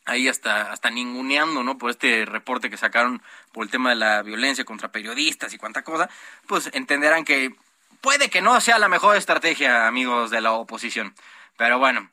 ahí 0.06 0.28
hasta, 0.28 0.72
hasta 0.72 0.90
ninguneando, 0.90 1.64
¿no? 1.64 1.78
Por 1.78 1.92
este 1.92 2.26
reporte 2.26 2.70
que 2.70 2.78
sacaron 2.78 3.22
por 3.52 3.66
el 3.66 3.72
tema 3.72 3.90
de 3.90 3.96
la 3.96 4.22
violencia 4.22 4.66
contra 4.66 4.92
periodistas 4.92 5.54
y 5.54 5.58
cuánta 5.58 5.84
cosa, 5.84 6.10
pues 6.48 6.70
entenderán 6.74 7.26
que 7.26 7.56
puede 8.02 8.30
que 8.30 8.42
no 8.42 8.60
sea 8.62 8.80
la 8.80 8.90
mejor 8.90 9.16
estrategia, 9.16 9.88
amigos 9.88 10.32
de 10.32 10.42
la 10.42 10.54
oposición. 10.54 11.14
Pero 11.58 11.80
bueno, 11.80 12.10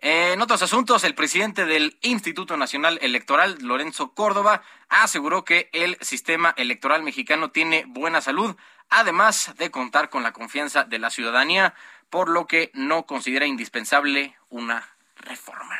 en 0.00 0.40
otros 0.40 0.62
asuntos, 0.62 1.04
el 1.04 1.14
presidente 1.14 1.64
del 1.64 1.98
Instituto 2.02 2.56
Nacional 2.56 2.98
Electoral, 3.02 3.56
Lorenzo 3.60 4.12
Córdoba, 4.12 4.62
aseguró 4.88 5.44
que 5.44 5.70
el 5.72 5.96
sistema 6.00 6.54
electoral 6.56 7.02
mexicano 7.02 7.50
tiene 7.50 7.84
buena 7.86 8.20
salud, 8.20 8.56
además 8.88 9.54
de 9.56 9.70
contar 9.70 10.10
con 10.10 10.22
la 10.22 10.32
confianza 10.32 10.84
de 10.84 10.98
la 10.98 11.10
ciudadanía, 11.10 11.74
por 12.10 12.28
lo 12.28 12.46
que 12.46 12.70
no 12.74 13.04
considera 13.06 13.46
indispensable 13.46 14.36
una 14.48 14.88
reforma. 15.16 15.76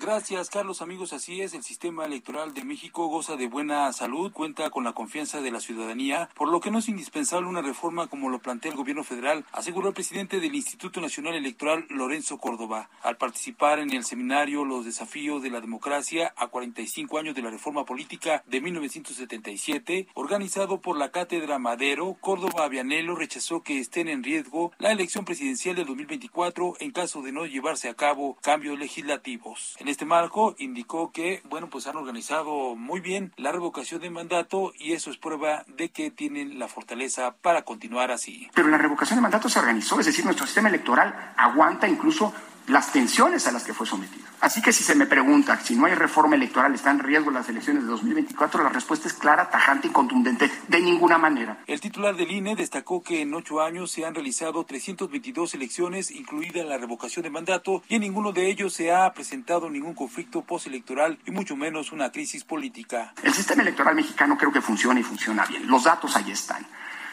Gracias, 0.00 0.48
Carlos. 0.48 0.80
Amigos, 0.80 1.12
así 1.12 1.42
es. 1.42 1.52
El 1.52 1.62
sistema 1.62 2.06
electoral 2.06 2.54
de 2.54 2.64
México 2.64 3.08
goza 3.08 3.36
de 3.36 3.48
buena 3.48 3.92
salud, 3.92 4.32
cuenta 4.32 4.70
con 4.70 4.82
la 4.82 4.94
confianza 4.94 5.42
de 5.42 5.50
la 5.50 5.60
ciudadanía, 5.60 6.30
por 6.34 6.48
lo 6.48 6.60
que 6.60 6.70
no 6.70 6.78
es 6.78 6.88
indispensable 6.88 7.46
una 7.46 7.60
reforma 7.60 8.06
como 8.06 8.30
lo 8.30 8.38
plantea 8.38 8.70
el 8.70 8.78
gobierno 8.78 9.04
federal, 9.04 9.44
aseguró 9.52 9.88
el 9.88 9.94
presidente 9.94 10.40
del 10.40 10.54
Instituto 10.54 11.02
Nacional 11.02 11.34
Electoral, 11.34 11.84
Lorenzo 11.90 12.38
Córdoba, 12.38 12.88
al 13.02 13.18
participar 13.18 13.78
en 13.78 13.92
el 13.92 14.04
seminario 14.04 14.64
Los 14.64 14.86
desafíos 14.86 15.42
de 15.42 15.50
la 15.50 15.60
democracia 15.60 16.32
a 16.34 16.46
45 16.46 17.18
años 17.18 17.34
de 17.34 17.42
la 17.42 17.50
reforma 17.50 17.84
política 17.84 18.42
de 18.46 18.62
1977, 18.62 20.08
organizado 20.14 20.80
por 20.80 20.96
la 20.96 21.10
Cátedra 21.10 21.58
Madero. 21.58 22.16
Córdoba 22.22 22.64
Avianelo 22.64 23.16
rechazó 23.16 23.62
que 23.62 23.78
estén 23.78 24.08
en 24.08 24.22
riesgo 24.22 24.72
la 24.78 24.92
elección 24.92 25.26
presidencial 25.26 25.76
del 25.76 25.84
2024 25.84 26.76
en 26.80 26.90
caso 26.90 27.20
de 27.20 27.32
no 27.32 27.44
llevarse 27.44 27.90
a 27.90 27.94
cabo 27.94 28.38
cambios 28.40 28.78
legislativos 28.78 29.76
este 29.90 30.04
marco 30.04 30.54
indicó 30.58 31.12
que, 31.12 31.42
bueno, 31.48 31.68
pues 31.68 31.86
han 31.86 31.96
organizado 31.96 32.76
muy 32.76 33.00
bien 33.00 33.32
la 33.36 33.52
revocación 33.52 34.00
de 34.00 34.10
mandato 34.10 34.72
y 34.78 34.92
eso 34.92 35.10
es 35.10 35.16
prueba 35.16 35.64
de 35.68 35.90
que 35.90 36.10
tienen 36.10 36.58
la 36.58 36.68
fortaleza 36.68 37.34
para 37.42 37.62
continuar 37.62 38.10
así. 38.10 38.50
Pero 38.54 38.68
la 38.68 38.78
revocación 38.78 39.18
de 39.18 39.22
mandato 39.22 39.48
se 39.48 39.58
organizó, 39.58 40.00
es 40.00 40.06
decir, 40.06 40.24
nuestro 40.24 40.46
sistema 40.46 40.68
electoral 40.68 41.34
aguanta 41.36 41.88
incluso 41.88 42.32
las 42.70 42.92
tensiones 42.92 43.46
a 43.46 43.52
las 43.52 43.64
que 43.64 43.74
fue 43.74 43.86
sometido. 43.86 44.26
Así 44.40 44.62
que 44.62 44.72
si 44.72 44.82
se 44.82 44.94
me 44.94 45.06
pregunta 45.06 45.58
si 45.60 45.76
no 45.76 45.86
hay 45.86 45.94
reforma 45.94 46.36
electoral, 46.36 46.74
¿están 46.74 47.00
en 47.00 47.04
riesgo 47.04 47.30
las 47.30 47.48
elecciones 47.48 47.82
de 47.82 47.90
2024? 47.90 48.62
La 48.62 48.70
respuesta 48.70 49.08
es 49.08 49.14
clara, 49.14 49.50
tajante 49.50 49.88
y 49.88 49.90
contundente. 49.90 50.50
De 50.68 50.80
ninguna 50.80 51.18
manera. 51.18 51.58
El 51.66 51.80
titular 51.80 52.16
del 52.16 52.30
INE 52.30 52.56
destacó 52.56 53.02
que 53.02 53.22
en 53.22 53.34
ocho 53.34 53.60
años 53.60 53.90
se 53.90 54.06
han 54.06 54.14
realizado 54.14 54.64
322 54.64 55.54
elecciones, 55.54 56.10
incluida 56.10 56.64
la 56.64 56.78
revocación 56.78 57.22
de 57.24 57.30
mandato, 57.30 57.82
y 57.88 57.96
en 57.96 58.02
ninguno 58.02 58.32
de 58.32 58.48
ellos 58.48 58.72
se 58.72 58.92
ha 58.92 59.12
presentado 59.12 59.68
ningún 59.68 59.94
conflicto 59.94 60.42
postelectoral 60.42 61.18
y 61.26 61.32
mucho 61.32 61.56
menos 61.56 61.92
una 61.92 62.10
crisis 62.10 62.44
política. 62.44 63.12
El 63.22 63.34
sistema 63.34 63.62
electoral 63.62 63.94
mexicano 63.94 64.38
creo 64.38 64.52
que 64.52 64.60
funciona 64.60 65.00
y 65.00 65.02
funciona 65.02 65.44
bien. 65.44 65.66
Los 65.66 65.84
datos 65.84 66.16
ahí 66.16 66.30
están. 66.30 66.66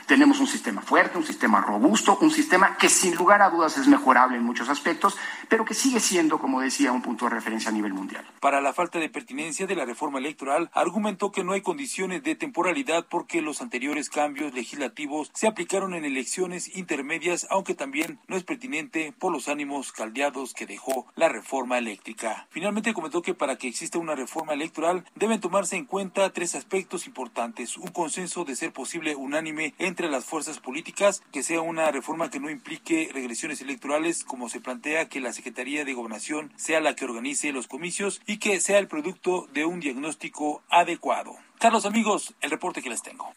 Tenemos 0.08 0.39
un 0.39 0.47
sistema 0.47 0.82
fuerte, 0.82 1.18
un 1.18 1.26
sistema 1.26 1.60
robusto, 1.60 2.18
un 2.22 2.32
sistema 2.32 2.78
que 2.78 2.88
sin 2.88 3.14
lugar 3.16 3.41
a 3.41 3.49
dudas 3.49 3.78
es 3.78 3.88
mejorable 3.88 4.38
en 4.38 4.43
muchos 4.43 4.70
aspectos, 4.70 5.18
pero 5.50 5.66
que 5.66 5.74
sigue 5.74 6.00
siendo, 6.00 6.39
como 6.39 6.62
decía, 6.62 6.91
un 6.91 7.02
punto 7.02 7.26
de 7.26 7.32
referencia 7.32 7.70
a 7.70 7.74
nivel 7.74 7.93
mundial. 7.93 8.26
Para 8.39 8.62
la 8.62 8.74
falta 8.74 9.00
de 9.00 9.10
pertinencia 9.10 9.68
de 9.68 9.76
la 9.76 9.86
reforma 9.86 10.20
electoral, 10.20 10.70
argumentó 10.74 11.32
que 11.32 11.43
no 11.43 11.54
hay 11.54 11.62
condiciones 11.62 12.24
de 12.24 12.36
temporalidad 12.36 13.08
porque 13.10 13.41
los 13.41 13.62
anteriores 13.62 14.10
cambios 14.10 14.54
legislativos 14.54 15.32
se 15.34 15.48
aplicaron 15.48 15.93
en 15.93 16.06
elecciones 16.06 16.76
intermedias, 16.76 17.48
aunque 17.50 17.76
también 17.76 18.20
no 18.28 18.38
es 18.38 18.43
pertinente 18.43 19.14
por 19.18 19.32
los 19.32 19.48
ánimos 19.48 19.91
caldeados 19.91 20.54
que 20.54 20.66
dejó 20.66 21.08
la 21.16 21.30
reforma 21.30 21.78
eléctrica. 21.78 22.48
Finalmente 22.50 22.93
comentó 22.93 23.22
que 23.22 23.34
para 23.34 23.58
que 23.58 23.68
exista 23.68 24.00
una 24.00 24.16
reforma 24.16 24.54
electoral 24.54 25.06
deben 25.16 25.39
tomarse 25.39 25.76
en 25.76 25.86
cuenta 25.86 26.32
tres 26.34 26.56
aspectos 26.56 27.08
importantes. 27.08 27.78
Un 27.78 27.89
consenso 27.89 28.45
de 28.45 28.56
ser 28.56 28.74
posible 28.74 29.16
unánime 29.16 29.74
entre 29.78 30.10
las 30.10 30.26
fuerzas 30.26 30.60
políticas, 30.60 31.22
que 31.32 31.43
sea 31.43 31.62
una 31.62 31.91
reforma 31.91 32.30
que 32.30 32.39
no 32.39 32.50
implique 32.50 33.10
regresiones 33.14 33.62
electorales, 33.62 34.24
como 34.24 34.50
se 34.50 34.60
plantea 34.60 35.10
que 35.10 35.22
la 35.22 35.34
Secretaría 35.38 35.85
de 35.85 35.93
Gobernación 35.93 36.51
sea 36.57 36.81
la 36.81 36.95
que 36.95 37.05
organice 37.05 37.51
los 37.51 37.67
comicios 37.67 38.21
y 38.25 38.39
que 38.39 38.59
sea 38.59 38.79
el 38.79 38.88
producto 38.88 39.47
de 39.53 39.65
un 39.65 39.79
diagnóstico 39.79 40.63
adecuado. 40.67 41.38
Carlos 41.59 41.85
amigos, 41.85 42.33
el 42.41 42.49
reporte 42.49 42.81
que 42.81 42.89
les 42.89 43.03
tengo. 43.03 43.31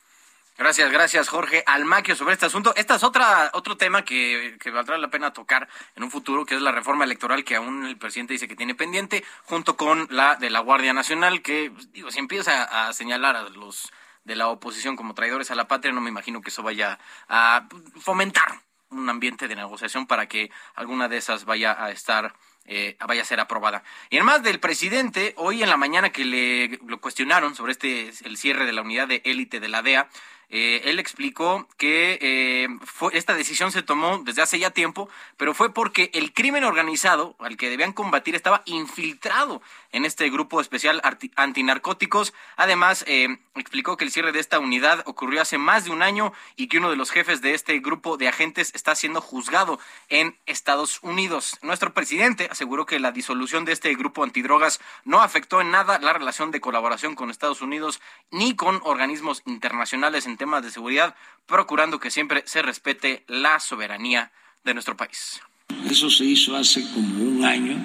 Gracias, 0.56 0.90
gracias 0.90 1.28
Jorge 1.28 1.62
Almaquio 1.66 2.16
sobre 2.16 2.32
este 2.32 2.46
asunto. 2.46 2.72
Este 2.74 2.94
es 2.94 3.02
otra, 3.02 3.50
otro 3.52 3.76
tema 3.76 4.02
que, 4.02 4.56
que, 4.58 4.70
valdrá 4.70 4.96
la 4.96 5.10
pena 5.10 5.34
tocar 5.34 5.68
en 5.94 6.02
un 6.02 6.10
futuro, 6.10 6.46
que 6.46 6.54
es 6.54 6.62
la 6.62 6.72
reforma 6.72 7.04
electoral 7.04 7.44
que 7.44 7.56
aún 7.56 7.84
el 7.84 7.98
presidente 7.98 8.32
dice 8.32 8.48
que 8.48 8.56
tiene 8.56 8.74
pendiente, 8.74 9.22
junto 9.44 9.76
con 9.76 10.06
la 10.10 10.36
de 10.36 10.48
la 10.48 10.60
Guardia 10.60 10.94
Nacional, 10.94 11.42
que 11.42 11.70
digo, 11.92 12.10
si 12.10 12.18
empieza 12.18 12.64
a 12.88 12.94
señalar 12.94 13.36
a 13.36 13.42
los 13.42 13.92
de 14.24 14.36
la 14.36 14.48
oposición 14.48 14.96
como 14.96 15.12
traidores 15.12 15.50
a 15.50 15.54
la 15.54 15.68
patria, 15.68 15.92
no 15.92 16.00
me 16.00 16.10
imagino 16.10 16.40
que 16.40 16.48
eso 16.48 16.62
vaya 16.62 16.98
a 17.28 17.68
fomentar 18.00 18.62
un 18.90 19.08
ambiente 19.08 19.48
de 19.48 19.56
negociación 19.56 20.06
para 20.06 20.26
que 20.26 20.50
alguna 20.74 21.08
de 21.08 21.16
esas 21.16 21.44
vaya 21.44 21.82
a 21.82 21.90
estar 21.90 22.34
eh, 22.66 22.96
vaya 23.06 23.22
a 23.22 23.24
ser 23.24 23.40
aprobada. 23.40 23.82
Y 24.10 24.16
además 24.16 24.42
del 24.42 24.60
presidente, 24.60 25.34
hoy 25.36 25.62
en 25.62 25.68
la 25.68 25.76
mañana 25.76 26.10
que 26.10 26.24
le 26.24 26.78
lo 26.86 27.00
cuestionaron 27.00 27.54
sobre 27.54 27.72
este 27.72 28.12
el 28.24 28.36
cierre 28.36 28.66
de 28.66 28.72
la 28.72 28.82
unidad 28.82 29.08
de 29.08 29.22
élite 29.24 29.60
de 29.60 29.68
la 29.68 29.82
DEA, 29.82 30.08
eh, 30.50 30.82
él 30.84 30.98
explicó 30.98 31.68
que 31.76 32.18
eh, 32.20 32.68
esta 33.12 33.34
decisión 33.34 33.70
se 33.70 33.82
tomó 33.82 34.18
desde 34.18 34.42
hace 34.42 34.58
ya 34.58 34.70
tiempo, 34.70 35.08
pero 35.36 35.54
fue 35.54 35.72
porque 35.72 36.10
el 36.12 36.32
crimen 36.32 36.64
organizado 36.64 37.36
al 37.38 37.56
que 37.56 37.70
debían 37.70 37.92
combatir 37.92 38.34
estaba 38.34 38.62
infiltrado 38.66 39.62
en 39.92 40.04
este 40.04 40.28
grupo 40.28 40.60
especial 40.60 41.00
antinarcóticos. 41.36 42.34
Además, 42.56 43.04
eh, 43.06 43.38
explicó 43.54 43.96
que 43.96 44.04
el 44.04 44.10
cierre 44.10 44.32
de 44.32 44.40
esta 44.40 44.58
unidad 44.58 45.02
ocurrió 45.06 45.40
hace 45.40 45.58
más 45.58 45.84
de 45.84 45.90
un 45.90 46.02
año 46.02 46.32
y 46.56 46.66
que 46.66 46.78
uno 46.78 46.90
de 46.90 46.96
los 46.96 47.10
jefes 47.10 47.40
de 47.42 47.54
este 47.54 47.78
grupo 47.78 48.16
de 48.16 48.28
agentes 48.28 48.72
está 48.74 48.94
siendo 48.96 49.20
juzgado 49.20 49.78
en 50.08 50.36
Estados 50.46 50.98
Unidos. 51.02 51.58
Nuestro 51.62 51.94
presidente 51.94 52.48
aseguró 52.50 52.86
que 52.86 52.98
la 52.98 53.12
disolución 53.12 53.64
de 53.64 53.72
este 53.72 53.94
grupo 53.94 54.24
antidrogas 54.24 54.80
no 55.04 55.20
afectó 55.20 55.60
en 55.60 55.70
nada 55.70 55.98
la 56.00 56.12
relación 56.12 56.50
de 56.50 56.60
colaboración 56.60 57.14
con 57.14 57.30
Estados 57.30 57.62
Unidos 57.62 58.00
ni 58.30 58.56
con 58.56 58.80
organismos 58.84 59.42
internacionales 59.46 60.26
temas 60.40 60.62
de 60.62 60.70
seguridad, 60.70 61.14
procurando 61.46 62.00
que 62.00 62.10
siempre 62.10 62.42
se 62.46 62.62
respete 62.62 63.24
la 63.28 63.60
soberanía 63.60 64.32
de 64.64 64.72
nuestro 64.72 64.96
país. 64.96 65.38
Eso 65.84 66.08
se 66.08 66.24
hizo 66.24 66.56
hace 66.56 66.80
como 66.94 67.22
un 67.22 67.44
año 67.44 67.76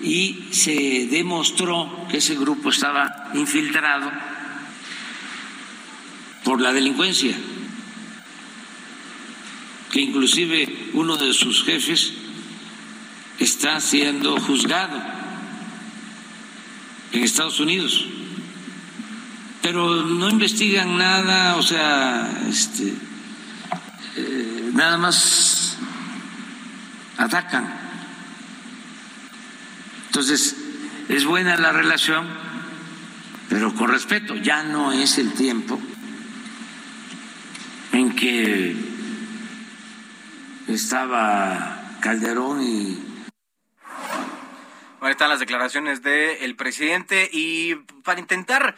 y 0.00 0.48
se 0.50 1.06
demostró 1.06 2.08
que 2.10 2.16
ese 2.16 2.34
grupo 2.34 2.70
estaba 2.70 3.30
infiltrado 3.34 4.10
por 6.42 6.60
la 6.60 6.72
delincuencia, 6.72 7.36
que 9.92 10.00
inclusive 10.00 10.90
uno 10.94 11.16
de 11.16 11.32
sus 11.32 11.62
jefes 11.62 12.14
está 13.38 13.80
siendo 13.80 14.40
juzgado 14.40 15.00
en 17.12 17.22
Estados 17.22 17.60
Unidos 17.60 18.08
pero 19.62 20.02
no 20.04 20.28
investigan 20.28 20.96
nada, 20.96 21.56
o 21.56 21.62
sea, 21.62 22.30
este, 22.48 22.94
eh, 24.16 24.70
nada 24.72 24.96
más 24.96 25.76
atacan. 27.16 27.72
Entonces, 30.06 30.56
es 31.08 31.24
buena 31.24 31.56
la 31.56 31.72
relación, 31.72 32.26
pero 33.48 33.74
con 33.74 33.90
respeto, 33.90 34.36
ya 34.36 34.62
no 34.62 34.92
es 34.92 35.18
el 35.18 35.32
tiempo 35.34 35.80
en 37.92 38.14
que 38.16 38.76
estaba 40.68 41.96
Calderón 42.00 42.62
y 42.62 43.10
Ahí 45.02 45.12
están 45.12 45.30
las 45.30 45.40
declaraciones 45.40 46.02
del 46.02 46.56
presidente 46.56 47.28
y 47.32 47.74
para 48.04 48.20
intentar 48.20 48.76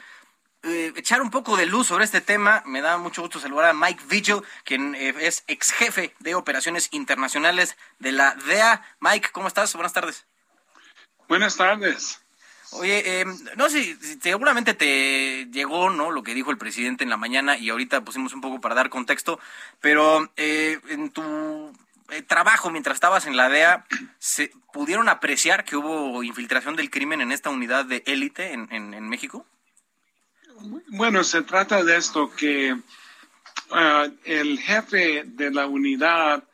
eh, 0.65 0.93
echar 0.95 1.21
un 1.21 1.31
poco 1.31 1.57
de 1.57 1.67
luz 1.67 1.89
sobre 1.89 2.05
este 2.05 2.21
tema, 2.21 2.63
me 2.67 2.83
da 2.83 2.97
mucho 2.97 3.23
gusto 3.23 3.41
saludar 3.41 3.71
a 3.71 3.73
Mike 3.73 4.05
Vigil, 4.09 4.43
quien 4.65 4.95
eh, 4.95 5.13
es 5.19 5.43
ex 5.49 5.73
jefe 5.73 6.15
de 6.21 6.37
operaciones 6.37 6.89
internacionales 6.93 7.77
de 7.99 8.13
la 8.13 8.37
DEA. 8.47 8.81
Mike, 9.01 9.31
¿cómo 9.33 9.49
estás? 9.49 9.75
Buenas 9.75 9.93
tardes. 9.93 10.25
Buenas 11.27 11.57
tardes. 11.57 12.21
Oye, 12.75 13.03
eh, 13.23 13.25
no 13.57 13.69
sé, 13.69 13.83
si, 13.83 14.21
seguramente 14.21 14.75
te 14.75 15.47
llegó, 15.51 15.91
¿no? 15.91 16.13
Lo 16.13 16.23
que 16.23 16.33
dijo 16.33 16.53
el 16.53 16.59
presidente 16.59 17.03
en 17.03 17.11
la 17.11 17.17
mañana 17.17 17.59
y 17.59 17.71
ahorita 17.71 18.03
pusimos 18.03 18.33
un 18.33 18.41
poco 18.41 18.61
para 18.61 18.77
dar 18.77 18.89
contexto, 18.89 19.41
pero 19.81 20.31
en 20.37 21.11
tu 21.11 21.73
trabajo 22.29 22.71
mientras 22.71 22.95
estabas 22.95 23.27
en 23.27 23.37
la 23.37 23.49
DEA, 23.49 23.85
¿se 24.21 24.53
pudieron 24.73 25.09
apreciar 25.09 25.65
que 25.65 25.77
hubo 25.77 26.23
infiltración 26.23 26.77
del 26.77 26.91
crimen 26.91 27.21
en 27.21 27.33
esta 27.33 27.51
unidad 27.51 27.85
de 27.85 28.05
élite 28.07 28.53
en, 28.53 28.69
en 28.71 29.09
México? 29.09 29.45
Bueno, 30.89 31.25
se 31.25 31.43
trata 31.43 31.83
de 31.83 31.97
esto 31.97 32.31
que 32.31 32.77
ah, 33.71 34.07
el 34.25 34.59
jefe 34.61 35.25
de 35.27 35.51
la 35.51 35.67
unidad, 35.67 36.45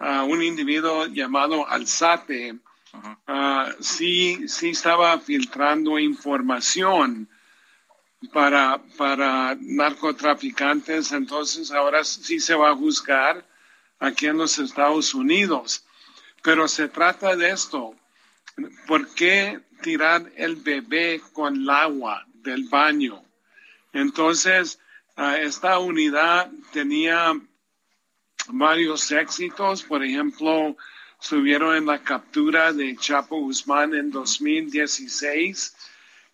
uh, 0.00 0.24
un 0.24 0.42
individuo 0.42 1.06
llamado 1.06 1.68
Alzate, 1.68 2.52
uh, 2.52 3.70
sí, 3.80 4.48
sí 4.48 4.70
estaba 4.70 5.20
filtrando 5.20 5.98
información 6.00 7.28
para, 8.32 8.82
para 8.96 9.56
narcotraficantes, 9.60 11.12
entonces 11.12 11.70
ahora 11.70 12.02
sí 12.02 12.40
se 12.40 12.54
va 12.54 12.70
a 12.70 12.76
juzgar 12.76 13.46
aquí 14.00 14.26
en 14.26 14.38
los 14.38 14.58
Estados 14.58 15.14
Unidos. 15.14 15.84
Pero 16.42 16.66
se 16.66 16.88
trata 16.88 17.36
de 17.36 17.50
esto. 17.50 17.94
¿Por 18.86 19.14
qué 19.14 19.60
tirar 19.82 20.30
el 20.36 20.56
bebé 20.56 21.20
con 21.32 21.56
el 21.56 21.70
agua 21.70 22.26
del 22.32 22.64
baño? 22.68 23.24
Entonces, 23.94 24.80
ah, 25.16 25.38
esta 25.38 25.78
unidad 25.78 26.50
tenía 26.72 27.32
varios 28.48 29.10
éxitos. 29.12 29.84
Por 29.84 30.04
ejemplo, 30.04 30.76
estuvieron 31.20 31.76
en 31.76 31.86
la 31.86 32.02
captura 32.02 32.72
de 32.72 32.96
Chapo 32.96 33.38
Guzmán 33.38 33.94
en 33.94 34.10
2016. 34.10 35.76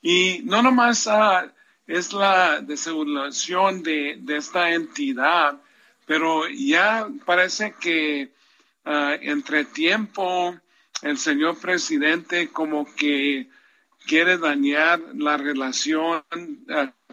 Y 0.02 0.40
no 0.44 0.62
nomás 0.62 1.06
uh, 1.06 1.50
es 1.86 2.14
la 2.14 2.62
desegulación 2.62 3.82
de, 3.82 4.18
esta 4.28 4.70
entidad, 4.70 5.60
pero 6.06 6.48
ya 6.48 7.06
parece 7.26 7.74
que 7.78 8.30
uh, 8.86 9.20
entre 9.20 9.66
tiempo 9.66 10.58
el 11.02 11.18
señor 11.18 11.58
presidente 11.60 12.48
como 12.48 12.86
que 12.94 13.50
quiere 14.06 14.38
dañar 14.38 15.00
la 15.14 15.36
relación 15.36 16.24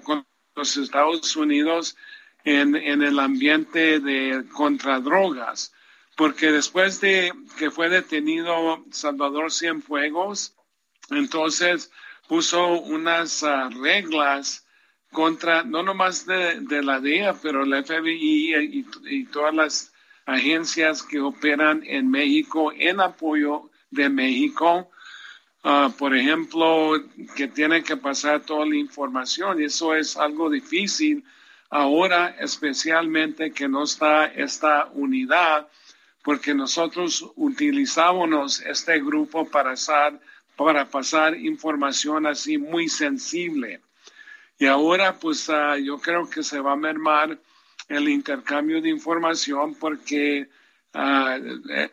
con 0.03 0.25
los 0.57 0.75
Estados 0.75 1.35
Unidos 1.35 1.95
en, 2.43 2.75
el 2.75 3.19
ambiente 3.19 3.99
de 3.99 4.43
contradrogas, 4.53 5.73
porque 6.15 6.51
después 6.51 6.99
de 6.99 7.31
que 7.57 7.69
fue 7.69 7.89
detenido 7.89 8.83
Salvador 8.91 9.51
Cienfuegos, 9.51 10.55
entonces 11.09 11.91
puso 12.27 12.79
unas 12.81 13.43
ah, 13.43 13.69
reglas 13.69 14.65
contra, 15.11 15.63
no 15.63 15.83
nomás 15.83 16.25
de, 16.25 16.83
la 16.83 16.99
DEA, 16.99 17.33
pero 17.41 17.63
la 17.65 17.83
FBI 17.83 18.83
y, 19.05 19.25
todas 19.25 19.53
las 19.53 19.93
agencias 20.25 21.03
que 21.03 21.19
operan 21.19 21.83
en 21.85 22.09
México 22.09 22.73
en 22.75 22.99
apoyo 22.99 23.69
de 23.91 24.09
México 24.09 24.89
Ah, 25.69 25.91
por 25.97 26.15
ejemplo, 26.15 26.93
que 27.35 27.49
tienen 27.49 27.83
que 27.83 27.97
pasar 27.97 28.39
toda 28.39 28.65
la 28.65 28.77
información 28.77 29.61
y 29.61 29.65
eso 29.65 29.93
es 29.93 30.15
algo 30.15 30.49
difícil 30.49 31.25
ahora, 31.69 32.37
especialmente 32.39 33.51
que 33.51 33.67
no 33.67 33.83
está 33.83 34.27
esta 34.27 34.85
unidad, 34.93 35.67
porque 36.23 36.53
nosotros 36.53 37.33
utilizamos 37.35 38.61
este 38.61 39.01
grupo 39.01 39.45
para, 39.49 39.73
para 40.55 40.87
pasar 40.87 41.35
información 41.35 42.27
así 42.27 42.57
muy 42.57 42.87
sensible. 42.87 43.81
Y 44.57 44.67
ahora, 44.67 45.19
pues 45.19 45.49
ah, 45.49 45.77
yo 45.77 45.97
creo 45.97 46.29
que 46.29 46.43
se 46.43 46.61
va 46.61 46.71
a 46.71 46.77
mermar 46.77 47.37
el 47.89 48.07
intercambio 48.07 48.81
de 48.81 48.87
información 48.87 49.75
porque 49.75 50.47
Ah, 50.93 51.37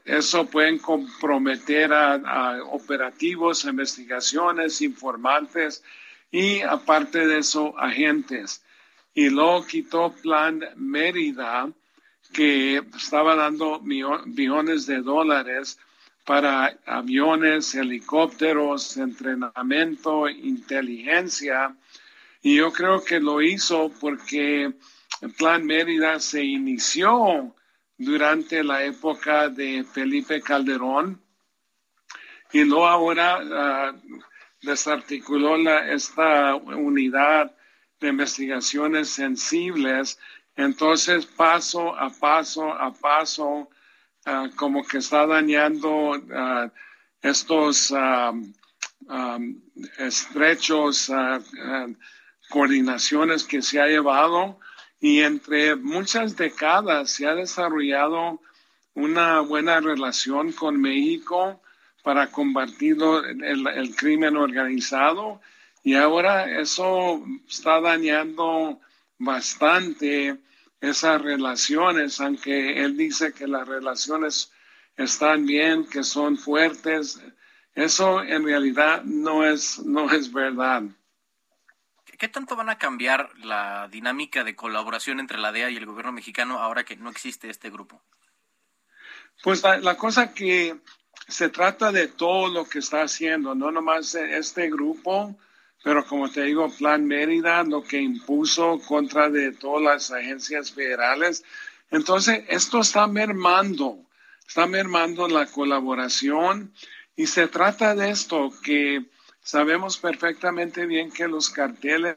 eso 0.04 0.46
puede 0.46 0.78
comprometer 0.78 1.92
a, 1.92 2.62
operativos, 2.70 3.64
investigaciones, 3.64 4.80
informantes 4.80 5.82
y 6.30 6.60
aparte 6.60 7.26
de 7.26 7.38
eso, 7.38 7.78
agentes. 7.78 8.62
Y 9.14 9.30
luego 9.30 9.66
quitó 9.66 10.12
Plan 10.22 10.60
Mérida, 10.76 11.70
que 12.32 12.82
estaba 12.96 13.36
dando 13.36 13.80
millones 13.80 14.86
de 14.86 15.00
dólares 15.02 15.78
para 16.24 16.78
aviones, 16.86 17.74
helicópteros, 17.74 18.96
entrenamiento, 18.96 20.28
inteligencia. 20.28 21.76
Y 22.42 22.56
yo 22.56 22.72
creo 22.72 23.04
que 23.04 23.20
lo 23.20 23.42
hizo 23.42 23.92
porque 24.00 24.72
Plan 25.38 25.64
Mérida 25.64 26.18
se 26.18 26.42
inició 26.42 27.54
durante 27.96 28.64
la 28.64 28.84
época 28.84 29.48
de 29.48 29.84
Felipe 29.84 30.40
Calderón 30.40 31.20
y 32.52 32.64
luego 32.64 32.86
ahora 32.86 33.40
ah, 33.42 33.92
desarticuló 34.62 35.56
esta 35.80 36.54
unidad 36.54 37.54
de 38.00 38.08
investigaciones 38.08 39.08
sensibles. 39.10 40.18
Entonces, 40.56 41.26
paso 41.26 41.96
a 41.96 42.10
paso 42.10 42.72
a 42.72 42.92
paso, 42.92 43.68
ah, 44.24 44.48
como 44.56 44.84
que 44.86 44.98
está 44.98 45.26
dañando 45.26 46.10
uh, 46.10 46.70
estos 47.22 47.92
estrechos 49.98 51.10
coordinaciones 52.48 53.44
que 53.44 53.62
se 53.62 53.80
ha 53.80 53.86
llevado 53.86 54.58
y 55.04 55.20
entre 55.20 55.76
muchas 55.76 56.34
décadas 56.34 57.10
se 57.10 57.26
ha 57.26 57.34
desarrollado 57.34 58.40
una 58.94 59.40
buena 59.40 59.78
relación 59.78 60.52
con 60.52 60.80
México 60.80 61.60
para 62.02 62.30
combatir 62.30 62.96
el, 63.42 63.94
crimen 63.96 64.34
organizado 64.38 65.42
y 65.82 65.92
ahora 65.92 66.58
eso 66.58 67.22
está 67.46 67.82
dañando 67.82 68.80
bastante 69.18 70.38
esas 70.80 71.20
relaciones, 71.20 72.18
aunque 72.22 72.82
él 72.82 72.96
dice 72.96 73.34
que 73.34 73.46
las 73.46 73.68
relaciones 73.68 74.52
están 74.96 75.44
bien, 75.44 75.84
que 75.84 76.02
son 76.02 76.38
fuertes, 76.38 77.20
eso 77.74 78.22
en 78.22 78.42
realidad 78.42 79.02
no 79.04 79.44
es, 79.46 79.80
no 79.80 80.10
es 80.10 80.32
verdad. 80.32 80.84
¿Qué 82.18 82.28
tanto 82.28 82.56
van 82.56 82.70
a 82.70 82.78
cambiar 82.78 83.30
la 83.38 83.88
dinámica 83.88 84.44
de 84.44 84.54
colaboración 84.54 85.20
entre 85.20 85.38
la 85.38 85.52
DEA 85.52 85.70
y 85.70 85.76
el 85.76 85.86
gobierno 85.86 86.12
mexicano 86.12 86.58
ahora 86.58 86.84
que 86.84 86.96
no 86.96 87.10
existe 87.10 87.50
este 87.50 87.70
grupo? 87.70 88.02
Pues 89.42 89.62
la, 89.62 89.96
cosa 89.96 90.32
que 90.32 90.76
se 91.28 91.48
trata 91.48 91.92
de 91.92 92.08
todo 92.08 92.48
lo 92.48 92.68
que 92.68 92.78
está 92.78 93.02
haciendo, 93.02 93.54
no 93.54 93.70
nomás 93.70 94.14
este 94.14 94.70
grupo, 94.70 95.36
pero 95.82 96.04
como 96.06 96.30
te 96.30 96.42
digo, 96.44 96.70
Plan 96.70 97.04
Mérida, 97.04 97.62
lo 97.64 97.82
que 97.82 98.00
impuso 98.00 98.80
contra 98.86 99.28
de 99.28 99.52
todas 99.52 99.82
las 99.82 100.10
agencias 100.10 100.72
federales. 100.72 101.44
Entonces, 101.90 102.44
esto 102.48 102.80
está 102.80 103.06
mermando, 103.06 103.98
está 104.46 104.66
mermando 104.66 105.28
la 105.28 105.46
colaboración 105.46 106.72
y 107.16 107.26
se 107.26 107.48
trata 107.48 107.94
de 107.94 108.10
esto, 108.10 108.50
que 108.62 109.04
sabemos 109.44 109.98
perfectamente 109.98 110.86
bien 110.86 111.12
que 111.12 111.28
los 111.28 111.50
carteles 111.50 112.16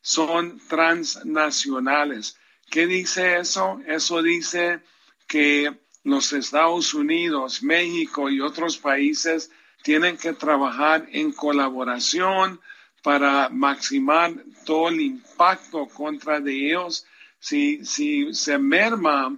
son 0.00 0.58
transnacionales. 0.68 2.38
¿Qué 2.70 2.86
dice 2.86 3.38
eso? 3.38 3.80
Eso 3.86 4.22
dice 4.22 4.80
que 5.26 5.76
los 6.04 6.32
Estados 6.32 6.94
Unidos, 6.94 7.62
México 7.62 8.30
y 8.30 8.40
otros 8.40 8.78
países 8.78 9.50
tienen 9.82 10.16
que 10.16 10.32
trabajar 10.32 11.06
en 11.12 11.32
colaboración 11.32 12.60
para 13.02 13.48
maximar 13.48 14.32
todo 14.64 14.88
el 14.88 15.00
impacto 15.00 15.86
contra 15.88 16.40
de 16.40 16.70
ellos. 16.70 17.04
Si, 17.40 17.84
si 17.84 18.32
se 18.32 18.56
merma 18.58 19.36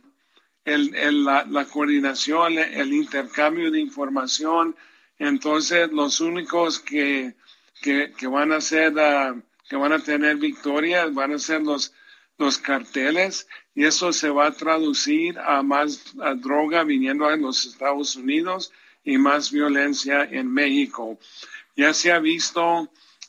el, 0.65 1.25
la, 1.25 1.65
coordinación, 1.71 2.59
el 2.59 2.93
intercambio 2.93 3.71
de 3.71 3.81
información, 3.81 4.77
entonces 5.19 5.91
los 5.93 6.21
únicos 6.21 6.81
que, 6.81 7.35
que, 7.81 8.27
van 8.27 8.53
a 8.53 8.61
ser, 8.61 8.99
ah, 8.99 9.35
que 9.69 9.77
van 9.77 9.93
a 9.93 10.03
tener 10.03 10.37
victorias 10.37 11.13
van 11.15 11.33
a 11.33 11.39
ser 11.39 11.63
los, 11.63 11.93
los 12.39 12.59
carteles 12.59 13.47
y 13.75 13.85
eso 13.85 14.13
se 14.13 14.31
va 14.31 14.47
a 14.47 14.53
traducir 14.53 15.39
a 15.39 15.63
más 15.63 16.15
droga 16.37 16.85
viniendo 16.85 17.27
a 17.27 17.37
los 17.37 17.67
Estados 17.67 18.17
Unidos 18.17 18.73
y 19.05 19.19
más 19.19 19.51
violencia 19.51 20.25
en 20.25 20.53
México. 20.53 21.19
Ya 21.77 21.93
se 21.93 22.13
ha 22.13 22.19
visto, 22.19 22.89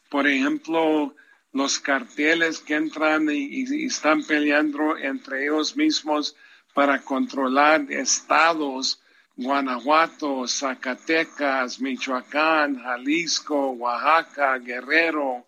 por 0.09 0.27
ejemplo, 0.27 1.15
los 1.51 1.79
carteles 1.79 2.59
que 2.59 2.75
entran 2.75 3.29
y 3.31 3.85
están 3.85 4.23
peleando 4.23 4.97
entre 4.97 5.45
ellos 5.45 5.75
mismos 5.75 6.35
para 6.73 7.01
controlar 7.01 7.89
estados, 7.89 9.01
Guanajuato, 9.37 10.47
Zacatecas, 10.47 11.81
Michoacán, 11.81 12.81
Jalisco, 12.81 13.71
Oaxaca, 13.71 14.57
Guerrero, 14.59 15.45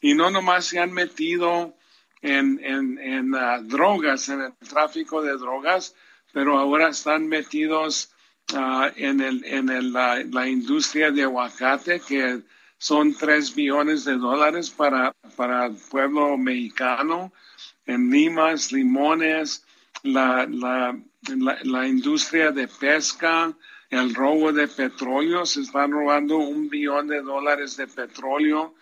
y 0.00 0.14
no 0.14 0.30
nomás 0.30 0.66
se 0.66 0.78
han 0.78 0.92
metido 0.92 1.74
en, 2.22 2.60
en, 2.62 3.34
ah, 3.34 3.60
drogas, 3.60 4.28
en 4.28 4.42
el 4.42 4.52
tráfico 4.68 5.22
de 5.22 5.36
drogas, 5.36 5.94
pero 6.32 6.58
ahora 6.58 6.90
están 6.90 7.26
metidos 7.26 8.12
ah, 8.54 8.90
en, 8.96 9.20
el, 9.20 9.44
en 9.44 9.68
el, 9.68 9.92
la, 9.92 10.22
la, 10.30 10.48
industria 10.48 11.10
de 11.10 11.24
aguacate, 11.24 12.00
que 12.00 12.42
son 12.78 13.14
tres 13.14 13.54
billones 13.54 14.04
de 14.04 14.16
dólares 14.16 14.70
para, 14.70 15.12
para 15.36 15.66
el 15.66 15.74
pueblo 15.74 16.36
mexicano, 16.36 17.32
en 17.86 18.10
limas, 18.10 18.70
limones, 18.70 19.64
la, 20.02 20.46
la, 20.48 20.98
la, 21.64 21.86
industria 21.86 22.50
de 22.50 22.68
pesca, 22.68 23.52
el 23.90 24.14
robo 24.14 24.52
de 24.52 24.68
petróleo, 24.68 25.44
se 25.46 25.62
están 25.62 25.90
robando 25.90 26.36
un 26.36 26.68
billón 26.68 27.08
de 27.08 27.22
dólares 27.22 27.76
de 27.76 27.86
petróleo 27.86 28.74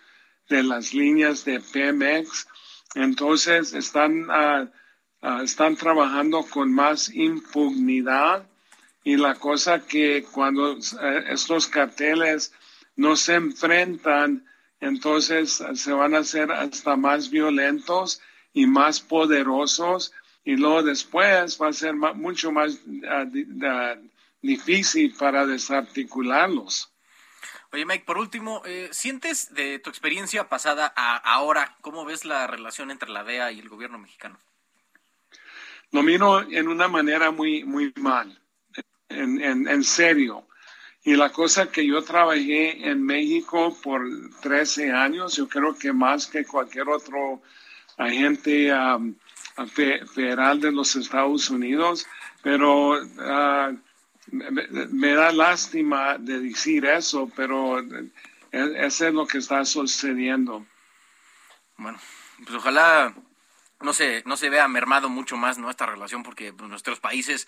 de 0.49 0.63
las 0.63 0.93
líneas 0.93 1.45
de 1.45 1.59
Pemex. 1.59 2.47
Entonces 2.95 3.73
están, 3.73 4.27
ah, 4.29 4.67
están 5.43 5.75
trabajando 5.75 6.43
con 6.43 6.73
más 6.73 7.09
impunidad 7.13 8.47
y 9.03 9.15
la 9.15 9.35
cosa 9.35 9.85
que 9.85 10.25
cuando 10.31 10.73
eh, 10.73 11.23
estos 11.29 11.67
carteles 11.67 12.53
no 12.95 13.15
se 13.15 13.35
enfrentan, 13.35 14.45
entonces 14.79 15.63
se 15.73 15.93
van 15.93 16.13
a 16.13 16.19
hacer 16.19 16.51
hasta 16.51 16.95
más 16.97 17.29
violentos 17.29 18.21
y 18.53 18.67
más 18.67 18.99
poderosos 18.99 20.11
y 20.47 20.55
luego 20.55 20.81
después 20.81 21.61
va 21.61 21.67
a 21.67 21.73
ser 21.73 21.93
mucho 21.93 22.53
más 22.53 22.79
ah, 23.09 23.25
difícil 24.41 25.13
para 25.13 25.45
desarticularlos. 25.45 26.89
Oye, 27.73 27.85
Mike, 27.85 28.05
por 28.05 28.17
último, 28.17 28.61
eh, 28.63 28.87
¿sientes 28.93 29.53
de 29.53 29.79
tu 29.79 29.89
experiencia 29.89 30.47
pasada 30.47 30.93
a 30.95 31.17
ahora, 31.17 31.75
cómo 31.81 32.05
ves 32.05 32.23
la 32.23 32.47
relación 32.47 32.91
entre 32.91 33.09
la 33.09 33.25
DEA 33.25 33.51
y 33.51 33.59
el 33.59 33.67
gobierno 33.67 33.97
mexicano? 33.97 34.39
Lo 35.91 36.01
miro 36.01 36.41
en 36.49 36.69
una 36.69 36.87
manera 36.87 37.29
muy, 37.29 37.65
muy 37.65 37.91
mal, 37.97 38.39
en, 39.09 39.43
en, 39.43 39.67
en 39.67 39.83
serio. 39.83 40.47
Y 41.03 41.17
la 41.17 41.29
cosa 41.29 41.69
que 41.69 41.85
yo 41.85 42.01
trabajé 42.03 42.89
en 42.89 43.03
México 43.03 43.77
por 43.83 44.01
13 44.41 44.93
años, 44.93 45.35
yo 45.35 45.49
creo 45.49 45.77
que 45.77 45.91
más 45.91 46.25
que 46.25 46.45
cualquier 46.45 46.87
otro 46.87 47.41
agente 47.97 48.71
federal 49.65 50.61
de 50.61 50.71
los 50.71 50.95
Estados 50.95 51.49
Unidos, 51.49 52.05
pero 52.43 52.91
uh, 52.91 53.77
me, 54.31 55.13
da 55.13 55.31
lástima 55.31 56.17
de 56.17 56.39
decir 56.39 56.85
eso, 56.85 57.31
pero 57.35 57.79
e, 57.79 58.11
eso 58.51 59.07
es 59.07 59.13
lo 59.13 59.25
que 59.25 59.39
está 59.39 59.65
sucediendo. 59.65 60.65
Bueno, 61.77 61.99
pues 62.43 62.55
ojalá 62.55 63.13
no 63.81 63.93
se, 63.93 64.23
no 64.25 64.37
se 64.37 64.49
vea 64.49 64.67
mermado 64.67 65.09
mucho 65.09 65.37
más 65.37 65.57
nuestra 65.57 65.87
relación 65.87 66.23
porque 66.23 66.53
pues, 66.53 66.69
nuestros 66.69 66.99
países 66.99 67.47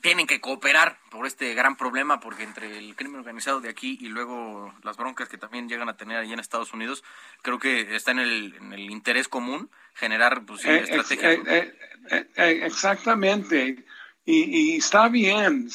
tienen 0.00 0.26
que 0.26 0.40
cooperar 0.40 0.98
por 1.10 1.26
este 1.26 1.54
gran 1.54 1.76
problema, 1.76 2.20
porque 2.20 2.44
entre 2.44 2.78
el 2.78 2.94
crimen 2.94 3.20
organizado 3.20 3.60
de 3.60 3.68
aquí 3.68 3.98
y 4.00 4.08
luego 4.08 4.72
las 4.82 4.96
broncas 4.96 5.28
que 5.28 5.38
también 5.38 5.68
llegan 5.68 5.88
a 5.88 5.96
tener 5.96 6.18
allí 6.18 6.32
en 6.32 6.40
Estados 6.40 6.72
Unidos, 6.72 7.02
creo 7.42 7.58
que 7.58 7.94
está 7.96 8.12
en 8.12 8.20
el, 8.20 8.54
en 8.54 8.72
el 8.72 8.90
interés 8.90 9.28
común 9.28 9.70
generar 9.94 10.44
pues, 10.44 10.64
eh, 10.64 10.80
estrategias. 10.80 11.38
Eh, 11.46 11.74
eh, 12.10 12.60
exactamente. 12.64 13.84
Y, 14.30 14.76
está 14.76 15.08
bien, 15.08 15.70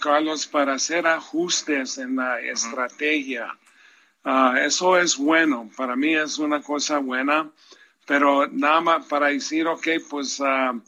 Carlos, 0.00 0.46
para 0.46 0.74
hacer 0.74 1.06
ajustes 1.06 1.98
en 1.98 2.16
la 2.16 2.40
estrategia. 2.40 3.54
Ah, 4.24 4.54
eso 4.64 4.98
es 4.98 5.18
bueno, 5.18 5.70
para 5.76 5.94
mí 5.94 6.16
es 6.16 6.38
una 6.38 6.62
cosa 6.62 7.00
buena, 7.00 7.50
pero 8.06 8.46
nada 8.46 8.80
más 8.80 9.06
para 9.06 9.28
decir, 9.28 9.66
ok, 9.66 9.86
pues... 10.08 10.40
Uh, 10.40 10.80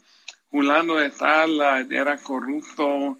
fulano 0.51 0.95
de 0.95 1.09
tal 1.11 1.61
era 1.89 2.17
corrupto 2.17 3.17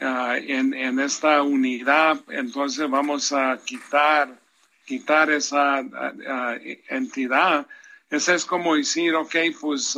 ah, 0.00 0.36
en, 0.36 0.98
esta 0.98 1.42
unidad, 1.42 2.20
entonces 2.28 2.90
vamos 2.90 3.32
a 3.32 3.56
quitar, 3.64 4.36
quitar 4.84 5.30
esa 5.30 5.78
ah, 5.78 6.12
ah, 6.28 6.56
entidad. 6.88 7.66
Ese 8.10 8.34
es 8.34 8.44
como 8.44 8.74
decir, 8.74 9.14
ok, 9.14 9.36
pues 9.60 9.96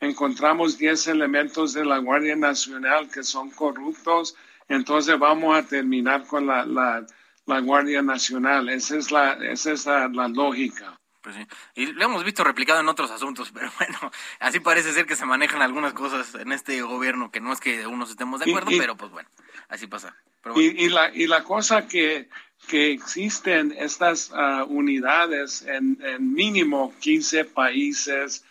encontramos 0.00 0.78
10 0.78 1.08
elementos 1.08 1.74
de 1.74 1.84
la 1.84 1.98
Guardia 1.98 2.36
Nacional 2.36 3.10
que 3.10 3.22
son 3.22 3.50
corruptos, 3.50 4.36
entonces 4.68 5.18
vamos 5.18 5.58
a 5.58 5.66
terminar 5.66 6.24
con 6.26 6.46
la, 6.46 6.64
la, 6.64 7.60
Guardia 7.60 8.00
Nacional. 8.00 8.68
Esa 8.68 8.96
es 8.96 9.10
la, 9.10 9.32
esa 9.32 9.72
es 9.72 9.84
la 9.86 10.28
lógica. 10.28 10.99
Pues 11.22 11.36
sí. 11.36 11.46
Y 11.74 11.86
lo 11.86 12.04
hemos 12.04 12.24
visto 12.24 12.44
replicado 12.44 12.80
en 12.80 12.88
otros 12.88 13.10
asuntos, 13.10 13.50
pero 13.54 13.70
bueno, 13.78 14.10
así 14.38 14.60
parece 14.60 14.92
ser 14.92 15.06
que 15.06 15.16
se 15.16 15.26
manejan 15.26 15.62
algunas 15.62 15.92
cosas 15.92 16.34
en 16.34 16.52
este 16.52 16.80
gobierno, 16.82 17.30
que 17.30 17.40
no 17.40 17.52
es 17.52 17.60
que 17.60 17.86
unos 17.86 18.10
estemos 18.10 18.40
de 18.40 18.50
acuerdo, 18.50 18.70
pero 18.78 18.96
pues 18.96 19.10
bueno, 19.10 19.28
así 19.68 19.86
pasa. 19.86 20.16
y, 20.56 20.88
la, 20.88 21.14
y 21.14 21.26
la 21.26 21.44
cosa 21.44 21.86
que, 21.86 22.28
que 22.68 22.92
existen 22.92 23.74
estas 23.76 24.30
ah, 24.34 24.64
unidades 24.68 25.62
en, 25.62 25.98
mínimo 26.32 26.94
15 27.00 27.44
países 27.46 28.44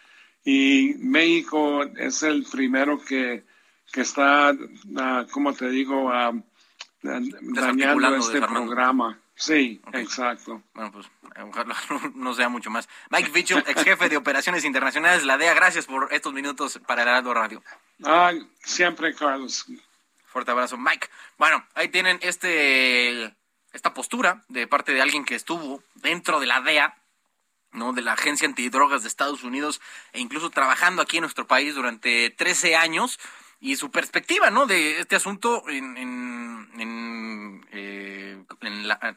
y 0.46 0.96
México 1.00 1.84
es 1.84 2.24
el 2.24 2.46
primero 2.46 3.00
que, 3.04 3.44
que 3.92 4.02
está, 4.02 4.52
uh, 4.52 5.28
como 5.32 5.54
te 5.54 5.70
digo, 5.70 6.06
uh, 6.08 6.44
dañando 7.02 8.16
este 8.16 8.42
programa. 8.42 9.20
Sí, 9.40 9.82
exacto. 9.94 10.62
Bueno, 10.74 10.92
pues 10.92 11.08
ojalá 11.42 11.74
no 12.14 12.34
sea 12.34 12.50
mucho 12.50 12.70
más. 12.70 12.90
Mike 13.10 13.32
Mitchell, 13.32 13.64
ex 13.66 13.84
jefe 13.84 14.10
de 14.10 14.18
operaciones 14.18 14.66
internacionales, 14.66 15.24
la 15.24 15.38
DEA, 15.38 15.54
gracias 15.54 15.86
por 15.86 16.14
estos 16.14 16.34
minutos 16.34 16.78
para 16.86 17.04
el 17.04 17.08
Heraldo 17.08 17.34
Radio. 17.34 17.64
Ah, 18.04 18.34
siempre, 18.62 19.16
Carlos. 19.16 19.66
Fuerte 20.26 20.52
abrazo, 20.52 20.78
Mike. 20.78 21.08
Bueno, 21.38 21.66
ahí 21.74 21.88
tienen 21.88 22.20
este 22.22 23.34
esta 23.72 23.94
postura 23.94 24.44
de 24.50 24.68
parte 24.68 24.94
de 24.94 25.02
alguien 25.02 25.24
que 25.24 25.36
estuvo 25.36 25.82
dentro 25.96 26.42
de 26.42 26.46
la 26.46 26.60
DEA 26.60 26.98
¿no? 27.72 27.94
de 27.94 28.02
la 28.02 28.14
Agencia 28.14 28.48
Antidrogas 28.48 29.04
de 29.04 29.08
Estados 29.08 29.44
Unidos 29.44 29.80
e 30.12 30.20
incluso 30.20 30.50
trabajando 30.50 31.02
aquí 31.02 31.18
en 31.18 31.22
nuestro 31.22 31.48
país 31.48 31.76
durante 31.76 32.30
13 32.30 32.76
años 32.76 33.20
y 33.60 33.76
su 33.76 33.92
perspectiva 33.92 34.50
¿no? 34.50 34.66
de 34.66 35.00
este 35.00 35.16
asunto 35.16 35.64
en, 35.70 35.98
en, 35.98 36.70
en, 36.78 37.39
en 37.72 38.88
la, 38.88 39.16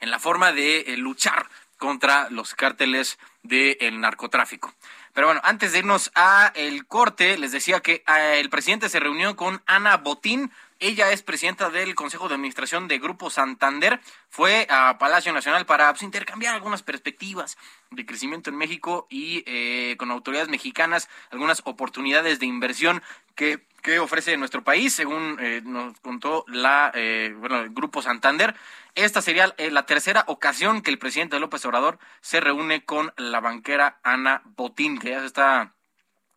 en 0.00 0.10
la 0.10 0.18
forma 0.18 0.52
de 0.52 0.80
eh, 0.80 0.96
luchar 0.96 1.48
contra 1.78 2.30
los 2.30 2.54
cárteles 2.54 3.18
del 3.42 4.00
narcotráfico. 4.00 4.72
Pero 5.12 5.28
bueno, 5.28 5.40
antes 5.44 5.72
de 5.72 5.78
irnos 5.78 6.10
a 6.14 6.52
el 6.54 6.86
corte, 6.86 7.36
les 7.38 7.52
decía 7.52 7.80
que 7.80 8.04
eh, 8.06 8.40
el 8.40 8.50
presidente 8.50 8.88
se 8.88 9.00
reunió 9.00 9.36
con 9.36 9.62
Ana 9.66 9.96
Botín. 9.96 10.50
Ella 10.80 11.12
es 11.12 11.22
presidenta 11.22 11.70
del 11.70 11.94
Consejo 11.94 12.28
de 12.28 12.34
Administración 12.34 12.88
de 12.88 12.98
Grupo 12.98 13.30
Santander. 13.30 14.00
Fue 14.28 14.66
a 14.68 14.98
Palacio 14.98 15.32
Nacional 15.32 15.66
para 15.66 15.92
pues, 15.92 16.02
intercambiar 16.02 16.54
algunas 16.54 16.82
perspectivas 16.82 17.56
de 17.90 18.04
crecimiento 18.04 18.50
en 18.50 18.56
México 18.56 19.06
y 19.08 19.44
eh, 19.46 19.96
con 19.98 20.10
autoridades 20.10 20.48
mexicanas 20.48 21.08
algunas 21.30 21.62
oportunidades 21.64 22.40
de 22.40 22.46
inversión 22.46 23.02
que, 23.34 23.66
que 23.82 23.98
ofrece 23.98 24.36
nuestro 24.36 24.64
país, 24.64 24.94
según 24.94 25.38
eh, 25.40 25.62
nos 25.64 25.98
contó 26.00 26.44
la, 26.48 26.92
bueno, 27.38 27.60
el 27.60 27.70
Grupo 27.70 28.02
Santander. 28.02 28.54
Esta 28.94 29.22
sería 29.22 29.52
eh, 29.58 29.72
la 29.72 29.86
tercera 29.86 30.24
ocasión 30.28 30.80
que 30.80 30.90
el 30.90 30.98
presidente 30.98 31.40
López 31.40 31.64
Obrador 31.64 31.98
se 32.20 32.40
reúne 32.40 32.84
con 32.84 33.12
la 33.16 33.40
banquera 33.40 33.98
Ana 34.04 34.42
Botín, 34.44 34.98
que 34.98 35.10
ya 35.10 35.20
se 35.20 35.26
está 35.26 35.73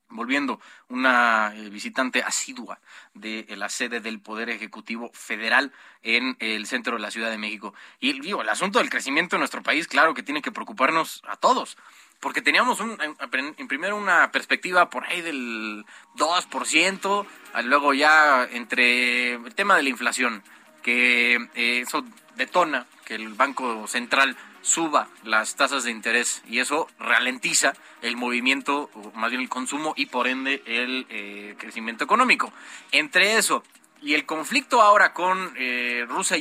volviendo 0.10 0.60
una 0.90 1.54
eh, 1.56 1.70
visitante 1.70 2.24
asidua 2.24 2.80
de 3.14 3.46
eh, 3.50 3.56
la 3.56 3.70
sede 3.70 4.00
del 4.00 4.20
Poder 4.20 4.50
Ejecutivo 4.50 5.12
Federal 5.14 5.72
en 6.02 6.36
el 6.40 6.66
centro 6.68 6.96
de 6.96 7.02
la 7.02 7.12
Ciudad 7.12 7.30
de 7.30 7.38
México. 7.38 7.74
Y 8.00 8.20
digo, 8.20 8.42
el 8.42 8.50
asunto 8.50 8.80
del 8.80 8.90
crecimiento 8.90 9.36
de 9.36 9.40
nuestro 9.40 9.64
país, 9.64 9.88
claro 9.88 10.14
que 10.14 10.24
tiene 10.24 10.42
que 10.42 10.52
preocuparnos 10.52 11.22
a 11.28 11.36
todos, 11.36 11.78
porque 12.20 12.42
teníamos 12.42 12.80
un, 12.80 12.98
en, 13.02 13.68
primero 13.68 13.96
una 13.96 14.32
perspectiva 14.32 14.90
por 14.90 15.06
ahí 15.06 15.22
del 15.22 15.86
2%, 16.16 17.26
luego 17.64 17.94
ya 17.94 18.44
entre 18.52 19.34
el 19.34 19.56
tema 19.56 19.76
de 19.76 19.84
la 19.84 19.90
inflación, 19.90 20.44
que 20.82 21.50
eso 21.54 22.04
detona 22.36 22.88
que 23.06 23.16
el 23.16 23.34
Banco 23.34 23.88
Central 23.88 24.36
suba 24.68 25.08
las 25.24 25.56
tasas 25.56 25.86
de 25.86 25.92
interés 25.92 26.44
y 26.48 26.60
eso 26.60 26.90
ralentiza 27.00 27.74
el 28.02 28.18
movimiento, 28.18 28.90
o 28.94 29.12
más 29.16 29.30
bien 29.30 29.42
el 29.42 29.50
consumo 29.50 29.94
y 29.96 30.08
por 30.08 30.28
ende 30.28 30.62
el 30.66 31.08
eh, 31.10 31.56
crecimiento 31.58 32.04
económico. 32.04 32.52
Entre 32.92 33.38
eso 33.38 33.64
y 34.02 34.14
el 34.14 34.26
conflicto 34.26 34.82
ahora 34.82 35.14
con 35.14 35.54
eh, 35.56 36.06
Rusia, 36.08 36.38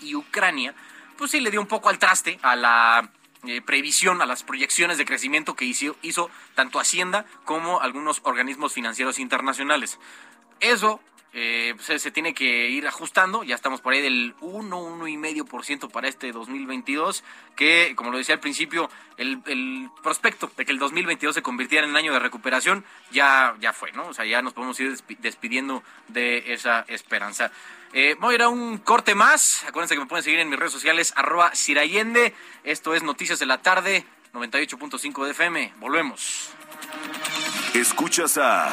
y, 0.00 0.14
Ucrania, 0.14 0.74
pues 1.18 1.30
sí 1.30 1.40
le 1.40 1.50
dio 1.50 1.60
un 1.60 1.66
poco 1.66 1.90
al 1.90 1.98
traste 1.98 2.38
a 2.42 2.56
la 2.56 3.10
eh, 3.46 3.60
previsión, 3.60 4.22
a 4.22 4.26
las 4.26 4.42
proyecciones 4.42 4.96
de 4.96 5.04
crecimiento 5.04 5.54
que 5.54 5.66
hizo, 5.66 5.96
hizo 6.00 6.30
tanto 6.54 6.80
Hacienda 6.80 7.26
como 7.44 7.82
algunos 7.82 8.20
organismos 8.24 8.72
financieros 8.72 9.18
internacionales. 9.18 9.98
Eso 10.58 11.00
eh, 11.34 11.74
pues, 11.74 12.02
se 12.02 12.10
tiene 12.10 12.34
que 12.34 12.68
ir 12.68 12.86
ajustando. 12.86 13.42
Ya 13.42 13.54
estamos 13.54 13.80
por 13.80 13.94
ahí 13.94 14.02
del 14.02 14.34
1, 14.40 14.98
1,5% 14.98 15.90
para 15.90 16.08
este 16.08 16.30
2022, 16.32 17.24
que 17.56 17.94
como 17.96 18.10
lo 18.10 18.18
decía 18.18 18.34
al 18.34 18.40
principio, 18.40 18.90
el, 19.16 19.42
el, 19.46 19.90
prospecto 20.02 20.50
de 20.56 20.64
que 20.64 20.72
el 20.72 20.78
2022 20.78 21.34
se 21.34 21.42
convirtiera 21.42 21.86
en 21.86 21.96
año 21.96 22.12
de 22.12 22.18
recuperación 22.18 22.84
ya, 23.10 23.56
ya 23.60 23.72
fue, 23.72 23.92
¿no? 23.92 24.08
O 24.08 24.14
sea, 24.14 24.24
ya 24.24 24.42
nos 24.42 24.52
podemos 24.52 24.78
ir 24.80 24.96
despidiendo 25.20 25.82
de 26.08 26.52
esa 26.52 26.84
esperanza. 26.88 27.50
Eh, 27.94 28.16
voy 28.18 28.32
a 28.32 28.34
ir 28.36 28.42
a 28.42 28.48
un 28.48 28.78
corte 28.78 29.14
más. 29.14 29.64
Acuérdense 29.66 29.94
que 29.94 30.00
me 30.00 30.06
pueden 30.06 30.24
seguir 30.24 30.40
en 30.40 30.48
mis 30.48 30.58
redes 30.58 30.72
sociales, 30.72 31.12
arroba 31.16 31.54
Sirayende. 31.54 32.34
Esto 32.64 32.94
es 32.94 33.02
Noticias 33.02 33.38
de 33.38 33.46
la 33.46 33.58
Tarde, 33.58 34.04
98.5 34.32 35.24
de 35.24 35.30
FM. 35.32 35.74
Volvemos. 35.78 36.50
Escuchas 37.74 38.38
a... 38.38 38.72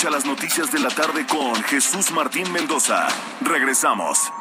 Escucha 0.00 0.16
las 0.16 0.24
noticias 0.24 0.72
de 0.72 0.78
la 0.78 0.88
tarde 0.88 1.26
con 1.26 1.62
Jesús 1.64 2.10
Martín 2.12 2.50
Mendoza. 2.52 3.06
Regresamos. 3.42 4.32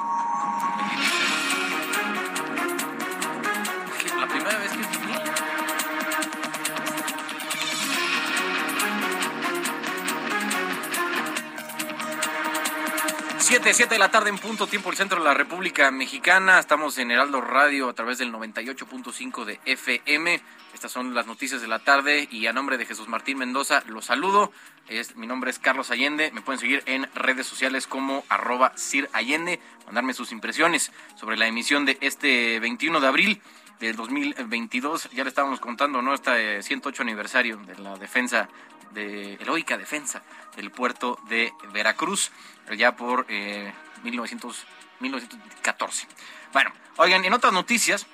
7, 13.49 13.73
7 13.73 13.95
de 13.95 13.99
la 13.99 14.11
tarde 14.11 14.29
en 14.29 14.37
punto, 14.37 14.67
tiempo 14.67 14.91
el 14.91 14.95
centro 14.95 15.17
de 15.17 15.23
la 15.23 15.33
República 15.33 15.89
Mexicana. 15.89 16.59
Estamos 16.59 16.99
en 16.99 17.09
Heraldo 17.09 17.41
Radio 17.41 17.89
a 17.89 17.93
través 17.93 18.19
del 18.19 18.31
98.5 18.31 19.43
de 19.43 19.59
FM. 19.65 20.39
Estas 20.75 20.91
son 20.91 21.15
las 21.15 21.25
noticias 21.25 21.59
de 21.59 21.67
la 21.67 21.79
tarde 21.79 22.27
y 22.29 22.45
a 22.45 22.53
nombre 22.53 22.77
de 22.77 22.85
Jesús 22.85 23.07
Martín 23.07 23.39
Mendoza 23.39 23.81
los 23.87 24.05
saludo. 24.05 24.51
Es, 24.87 25.15
mi 25.15 25.25
nombre 25.25 25.49
es 25.49 25.57
Carlos 25.57 25.89
Allende. 25.89 26.29
Me 26.31 26.41
pueden 26.41 26.59
seguir 26.59 26.83
en 26.85 27.09
redes 27.15 27.47
sociales 27.47 27.87
como 27.87 28.23
arroba 28.29 28.71
Sir 28.75 29.09
Allende. 29.13 29.59
Mandarme 29.87 30.13
sus 30.13 30.31
impresiones 30.31 30.91
sobre 31.15 31.35
la 31.35 31.47
emisión 31.47 31.85
de 31.85 31.97
este 32.01 32.59
21 32.59 32.99
de 32.99 33.07
abril 33.07 33.41
del 33.79 33.95
2022. 33.95 35.09
Ya 35.09 35.23
le 35.23 35.29
estábamos 35.29 35.59
contando, 35.59 36.03
¿no? 36.03 36.13
Este 36.13 36.61
108 36.61 37.01
aniversario 37.01 37.57
de 37.57 37.79
la 37.79 37.97
defensa, 37.97 38.47
de 38.91 39.33
heroica 39.41 39.75
defensa 39.75 40.21
del 40.55 40.71
puerto 40.71 41.17
de 41.29 41.51
Veracruz, 41.73 42.31
ya 42.73 42.95
por 42.95 43.25
eh, 43.29 43.73
1900, 44.03 44.65
1914. 44.99 46.07
Bueno, 46.53 46.71
oigan, 46.97 47.23
en 47.25 47.33
otras 47.33 47.53
noticias, 47.53 48.07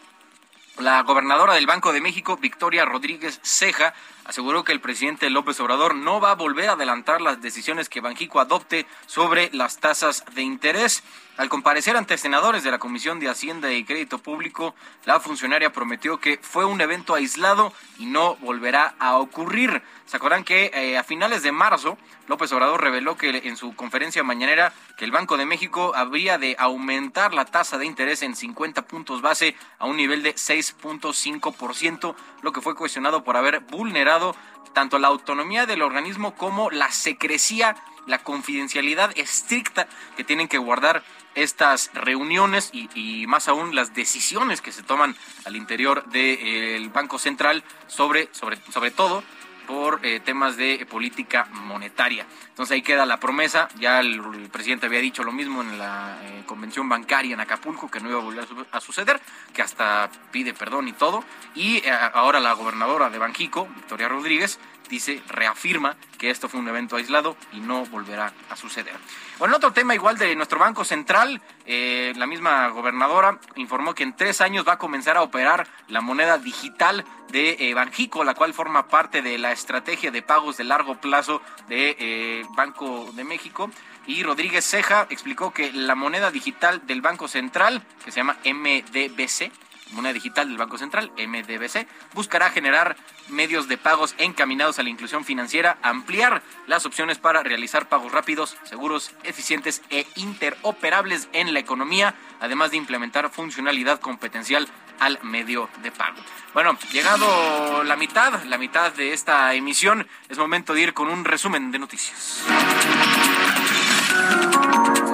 la 0.80 1.01
gobernadora 1.03 1.53
del 1.53 1.68
Banco 1.68 1.93
de 1.93 2.01
México, 2.01 2.38
Victoria 2.38 2.84
Rodríguez 2.84 3.39
Ceja, 3.43 3.93
aseguró 4.26 4.64
que 4.64 4.74
el 4.74 4.82
presidente 4.82 5.30
López 5.30 5.60
Obrador 5.62 5.95
no 5.95 6.20
va 6.20 6.32
a 6.32 6.36
volver 6.36 6.70
a 6.70 6.74
adelantar 6.74 7.22
las 7.22 7.41
decisiones 7.41 7.88
que 7.88 8.01
Banjico 8.01 8.41
adopte 8.41 8.86
sobre 9.06 9.49
las 9.53 9.78
tasas 9.78 10.26
de 10.34 10.41
interés. 10.41 11.03
Al 11.38 11.49
comparecer 11.49 11.97
ante 11.97 12.17
senadores 12.17 12.63
de 12.63 12.71
la 12.71 12.79
Comisión 12.79 13.19
de 13.19 13.27
Hacienda 13.27 13.69
y 13.69 13.83
Crédito 13.83 14.19
Público, 14.19 14.73
la 15.03 15.19
funcionaria 15.19 15.73
prometió 15.73 16.17
que 16.17 16.39
fue 16.41 16.63
un 16.63 16.79
evento 16.79 17.13
aislado 17.13 17.73
y 17.99 18.05
no 18.05 18.38
volverá 18.38 18.95
a 18.99 19.17
ocurrir. 19.17 19.81
¿Se 20.05 20.15
acuerdan 20.15 20.45
que 20.45 20.71
eh, 20.73 20.97
a 20.97 21.03
finales 21.03 21.43
de 21.43 21.51
marzo 21.51 21.97
López 22.27 22.53
Obrador 22.53 22.81
reveló 22.81 23.17
que 23.17 23.41
en 23.49 23.57
su 23.57 23.75
conferencia 23.75 24.23
mañanera 24.23 24.71
que 24.97 25.03
el 25.03 25.11
Banco 25.11 25.36
de 25.36 25.45
México 25.45 25.91
habría 25.93 26.38
de 26.38 26.55
aumentar 26.57 27.33
la 27.33 27.43
tasa 27.43 27.77
de 27.77 27.86
interés 27.86 28.21
en 28.21 28.33
50 28.33 28.83
puntos 28.83 29.21
base 29.21 29.57
a 29.77 29.88
un 29.88 29.97
nivel 29.97 30.23
de 30.23 30.36
6.5%, 30.36 32.15
lo 32.43 32.51
que 32.53 32.61
fue 32.61 32.75
cuestionado 32.75 33.25
por 33.25 33.36
haber 33.36 33.59
vulnerado 33.59 34.38
tanto 34.71 34.99
la 34.99 35.09
autonomía 35.09 35.65
del 35.65 35.81
organismo 35.81 36.33
como 36.36 36.71
la 36.71 36.91
secrecía, 36.91 37.75
la 38.07 38.19
confidencialidad 38.19 39.11
estricta 39.17 39.88
que 40.15 40.23
tienen 40.23 40.47
que 40.47 40.57
guardar 40.57 41.03
estas 41.36 41.91
reuniones 41.93 42.71
y, 42.73 43.25
más 43.27 43.47
aún 43.47 43.75
las 43.75 43.93
decisiones 43.93 44.61
que 44.61 44.71
se 44.71 44.83
toman 44.83 45.15
al 45.45 45.55
interior 45.55 46.05
del 46.05 46.89
Banco 46.89 47.19
Central 47.19 47.63
sobre, 47.88 48.29
sobre, 48.31 48.57
sobre 48.71 48.91
todo 48.91 49.23
por 49.65 49.99
eh, 50.03 50.19
temas 50.19 50.57
de 50.57 50.86
política 50.89 51.47
monetaria. 51.51 52.25
Entonces 52.49 52.75
ahí 52.75 52.81
queda 52.81 53.05
la 53.05 53.19
promesa, 53.19 53.67
ya 53.79 53.99
el, 53.99 54.21
presidente 54.51 54.86
había 54.86 54.99
dicho 54.99 55.23
lo 55.23 55.31
mismo 55.31 55.61
en 55.61 55.77
la 55.77 56.17
eh, 56.23 56.43
convención 56.45 56.88
bancaria 56.88 57.33
en 57.33 57.39
Acapulco, 57.39 57.89
que 57.89 57.99
no 57.99 58.09
iba 58.09 58.19
a 58.19 58.23
volver 58.23 58.47
a, 58.71 58.79
suceder, 58.79 59.19
que 59.53 59.61
hasta 59.61 60.09
pide 60.31 60.53
perdón 60.53 60.88
y 60.88 60.93
todo, 60.93 61.23
y 61.53 61.77
eh, 61.77 61.91
ahora 62.13 62.39
la 62.39 62.53
gobernadora 62.53 63.09
de 63.09 63.17
Banjico, 63.17 63.67
Victoria 63.75 64.07
Rodríguez, 64.07 64.59
dice, 64.89 65.21
reafirma 65.27 65.95
que 66.17 66.29
esto 66.29 66.49
fue 66.49 66.59
un 66.59 66.67
evento 66.67 66.95
aislado 66.95 67.36
y 67.51 67.59
no 67.59 67.86
volverá 67.86 68.33
a 68.49 68.55
suceder. 68.55 68.95
Bueno, 69.38 69.57
otro 69.57 69.73
tema 69.73 69.93
igual 69.93 70.17
de 70.17 70.36
nuestro 70.36 70.59
Banco 70.59 70.86
Central, 70.86 71.41
eh, 71.65 72.13
la 72.15 72.25
misma 72.25 72.69
gobernadora 72.69 73.39
informó 73.55 73.93
que 73.93 74.03
en 74.03 74.15
tres 74.15 74.41
años 74.41 74.65
va 74.67 74.73
a 74.73 74.77
comenzar 74.77 75.17
a 75.17 75.23
operar 75.23 75.67
la 75.88 76.01
moneda 76.01 76.38
digital 76.38 77.03
de 77.31 77.57
eh, 77.59 77.73
Banjico, 77.73 78.23
la 78.23 78.33
cual 78.33 78.53
forma 78.53 78.88
parte 78.88 79.21
de 79.21 79.38
la 79.38 79.51
estrategia 79.51 80.11
de 80.11 80.21
pagos 80.21 80.57
de 80.57 80.63
largo 80.63 81.01
plazo 81.01 81.41
de 81.67 81.95
eh, 81.99 82.45
Banco 82.55 83.11
de 83.13 83.23
México 83.23 83.69
Y 84.07 84.23
Rodríguez 84.23 84.63
Ceja 84.63 85.07
explicó 85.09 85.51
que 85.51 85.73
la 85.73 85.95
moneda 85.95 86.31
digital 86.31 86.86
del 86.86 87.01
Banco 87.01 87.27
Central, 87.27 87.81
que 88.03 88.11
se 88.11 88.17
llama 88.17 88.38
MDBC, 88.45 89.51
moneda 89.91 90.13
digital 90.13 90.47
del 90.47 90.57
Banco 90.57 90.77
Central, 90.77 91.11
MDBC, 91.17 91.88
buscará 92.13 92.49
generar 92.49 92.95
medios 93.29 93.67
de 93.67 93.77
pagos 93.77 94.15
encaminados 94.17 94.79
a 94.79 94.83
la 94.83 94.89
inclusión 94.89 95.25
financiera, 95.25 95.77
ampliar 95.81 96.41
las 96.67 96.86
opciones 96.86 97.17
para 97.17 97.43
realizar 97.43 97.88
pagos 97.89 98.11
rápidos, 98.11 98.57
seguros, 98.63 99.11
eficientes 99.23 99.81
e 99.89 100.05
interoperables 100.15 101.29
en 101.33 101.53
la 101.53 101.59
economía, 101.59 102.15
además 102.39 102.71
de 102.71 102.77
implementar 102.77 103.29
funcionalidad 103.29 103.99
competencial 103.99 104.67
al 104.99 105.19
medio 105.23 105.69
de 105.81 105.91
pago. 105.91 106.17
Bueno, 106.53 106.77
llegado 106.91 107.83
la 107.83 107.95
mitad, 107.95 108.43
la 108.45 108.57
mitad 108.57 108.91
de 108.93 109.13
esta 109.13 109.53
emisión, 109.53 110.07
es 110.29 110.38
momento 110.38 110.73
de 110.73 110.81
ir 110.81 110.93
con 110.93 111.09
un 111.09 111.25
resumen 111.25 111.71
de 111.71 111.79
noticias. 111.79 112.43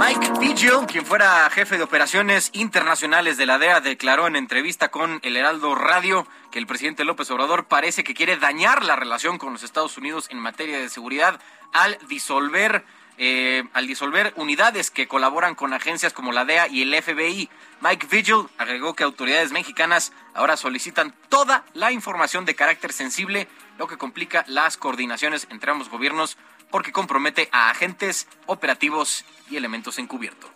Mike 0.02 0.32
Vigil, 0.40 0.88
quien 0.88 1.06
fuera 1.06 1.48
jefe 1.52 1.78
de 1.78 1.84
operaciones 1.84 2.50
internacionales 2.54 3.38
de 3.38 3.46
la 3.46 3.60
DEA, 3.60 3.82
declaró 3.82 4.26
en 4.26 4.36
entrevista 4.36 4.90
con 4.90 5.20
el 5.22 5.38
Heraldo 5.38 5.76
Radio 5.76 6.26
que 6.50 6.58
el 6.58 6.66
presidente 6.66 7.06
López 7.06 7.30
Obrador 7.30 7.66
parece 7.66 8.04
que 8.04 8.16
quiere 8.16 8.38
dañar 8.38 8.84
la 8.84 8.96
relación 8.96 9.38
con 9.38 9.54
los 9.54 9.62
Estados 9.62 10.00
Unidos 10.00 10.26
en 10.32 10.40
materia 10.40 10.80
de 10.80 10.90
seguridad 10.90 11.40
al 11.72 12.00
disolver 12.10 12.84
eh, 13.20 13.64
al 13.74 13.86
disolver 13.86 14.34
unidades 14.38 14.90
que 14.90 15.08
colaboran 15.08 15.54
con 15.54 15.74
agencias 15.74 16.14
como 16.14 16.32
la 16.32 16.46
DEA 16.46 16.68
y 16.70 16.82
el 16.82 17.00
FBI. 17.00 17.50
Mike 17.82 18.08
Vigil 18.10 18.48
agregó 18.58 18.96
que 18.96 19.04
autoridades 19.04 19.52
mexicanas 19.52 20.14
ahora 20.34 20.58
solicitan 20.58 21.14
toda 21.30 21.64
la 21.76 21.92
información 21.92 22.46
de 22.46 22.56
carácter 22.56 22.92
sensible, 22.92 23.48
lo 23.78 23.86
que 23.86 24.00
complica 24.00 24.44
las 24.48 24.78
coordinaciones 24.78 25.46
entre 25.52 25.70
ambos 25.70 25.90
gobiernos 25.90 26.40
porque 26.72 26.92
compromete 26.92 27.50
a 27.52 27.70
agentes 27.70 28.28
operativos 28.48 29.26
y 29.50 29.58
elementos 29.58 30.00
encubiertos. 30.00 30.50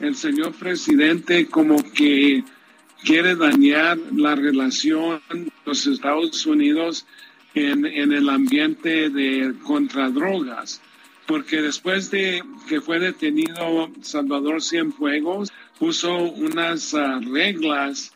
El 0.00 0.16
señor 0.16 0.54
presidente 0.54 1.46
como 1.46 1.76
que 1.92 2.42
quiere 3.04 3.36
dañar 3.36 3.98
la 4.12 4.34
relación 4.34 5.20
de 5.30 5.52
los 5.64 5.86
Estados 5.86 6.46
Unidos 6.46 7.06
en, 7.54 7.84
en 7.84 8.12
el 8.12 8.28
ambiente 8.28 9.10
de 9.10 9.54
contradrogas, 9.64 10.80
porque 11.26 11.60
después 11.60 12.10
de 12.10 12.42
que 12.68 12.80
fue 12.80 12.98
detenido 12.98 13.90
Salvador 14.02 14.62
Cienfuegos, 14.62 15.52
puso 15.78 16.16
unas 16.16 16.92
uh, 16.94 17.20
reglas 17.32 18.12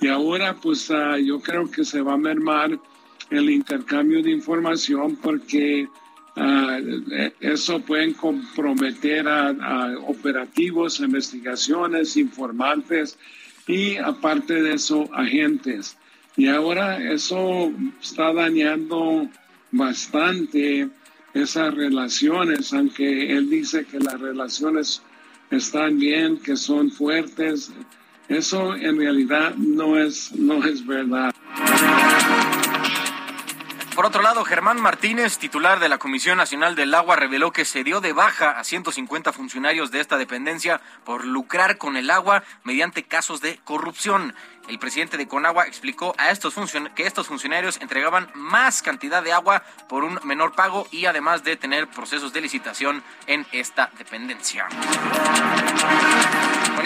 y 0.00 0.08
ahora 0.08 0.54
pues 0.54 0.88
uh, 0.90 1.16
yo 1.16 1.40
creo 1.40 1.70
que 1.70 1.84
se 1.84 2.00
va 2.00 2.14
a 2.14 2.18
mermar 2.18 2.78
el 3.30 3.50
intercambio 3.50 4.22
de 4.22 4.30
información 4.30 5.16
porque 5.16 5.88
Uh, 6.36 7.30
eso 7.40 7.80
pueden 7.80 8.12
comprometer 8.12 9.26
a, 9.26 9.48
a, 9.48 9.98
operativos, 10.00 11.00
investigaciones, 11.00 12.16
informantes 12.18 13.18
y 13.66 13.96
aparte 13.96 14.62
de 14.62 14.74
eso, 14.74 15.08
agentes. 15.14 15.96
Y 16.36 16.48
ahora 16.48 16.98
eso 17.10 17.72
está 18.02 18.34
dañando 18.34 19.30
bastante 19.72 20.90
esas 21.32 21.74
relaciones, 21.74 22.72
aunque 22.72 23.32
él 23.32 23.48
dice 23.48 23.86
que 23.86 23.98
las 23.98 24.20
relaciones 24.20 25.02
están 25.50 25.98
bien, 25.98 26.38
que 26.38 26.56
son 26.56 26.90
fuertes. 26.90 27.72
Eso 28.28 28.74
en 28.74 28.98
realidad 28.98 29.54
no 29.56 29.98
es, 29.98 30.32
no 30.34 30.64
es 30.64 30.84
verdad. 30.86 31.34
Por 33.96 34.04
otro 34.04 34.20
lado, 34.20 34.44
Germán 34.44 34.78
Martínez, 34.78 35.38
titular 35.38 35.80
de 35.80 35.88
la 35.88 35.96
Comisión 35.96 36.36
Nacional 36.36 36.74
del 36.74 36.92
Agua, 36.92 37.16
reveló 37.16 37.50
que 37.50 37.64
se 37.64 37.82
dio 37.82 38.02
de 38.02 38.12
baja 38.12 38.50
a 38.50 38.62
150 38.62 39.32
funcionarios 39.32 39.90
de 39.90 40.00
esta 40.00 40.18
dependencia 40.18 40.82
por 41.02 41.24
lucrar 41.24 41.78
con 41.78 41.96
el 41.96 42.10
agua 42.10 42.44
mediante 42.62 43.04
casos 43.04 43.40
de 43.40 43.58
corrupción. 43.64 44.34
El 44.68 44.78
presidente 44.78 45.16
de 45.16 45.26
Conagua 45.26 45.66
explicó 45.66 46.14
a 46.18 46.30
estos 46.30 46.54
que 46.94 47.06
estos 47.06 47.26
funcionarios 47.26 47.80
entregaban 47.80 48.30
más 48.34 48.82
cantidad 48.82 49.22
de 49.22 49.32
agua 49.32 49.62
por 49.88 50.04
un 50.04 50.20
menor 50.24 50.54
pago 50.54 50.86
y 50.90 51.06
además 51.06 51.42
de 51.42 51.56
tener 51.56 51.88
procesos 51.88 52.34
de 52.34 52.42
licitación 52.42 53.02
en 53.26 53.46
esta 53.50 53.90
dependencia. 53.96 54.68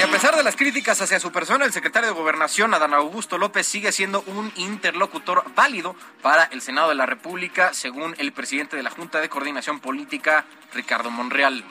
Y 0.01 0.03
a 0.03 0.11
pesar 0.11 0.35
de 0.35 0.43
las 0.43 0.57
críticas 0.57 0.99
hacia 1.03 1.21
su 1.21 1.31
persona, 1.31 1.67
el 1.67 1.75
secretario 1.75 2.09
de 2.09 2.15
Gobernación, 2.15 2.73
Adán 2.73 2.95
Augusto 2.95 3.37
López, 3.37 3.67
sigue 3.67 3.93
siendo 3.93 4.23
un 4.23 4.51
interlocutor 4.57 5.45
válido 5.55 5.95
para 6.23 6.45
el 6.45 6.63
Senado 6.63 6.89
de 6.89 6.95
la 6.95 7.05
República, 7.05 7.75
según 7.75 8.15
el 8.17 8.33
presidente 8.33 8.79
de 8.79 8.83
la 8.83 8.89
Junta 8.89 9.21
de 9.21 9.29
Coordinación 9.29 9.79
Política, 9.79 10.47
Ricardo 10.73 11.11
Monreal. 11.11 11.63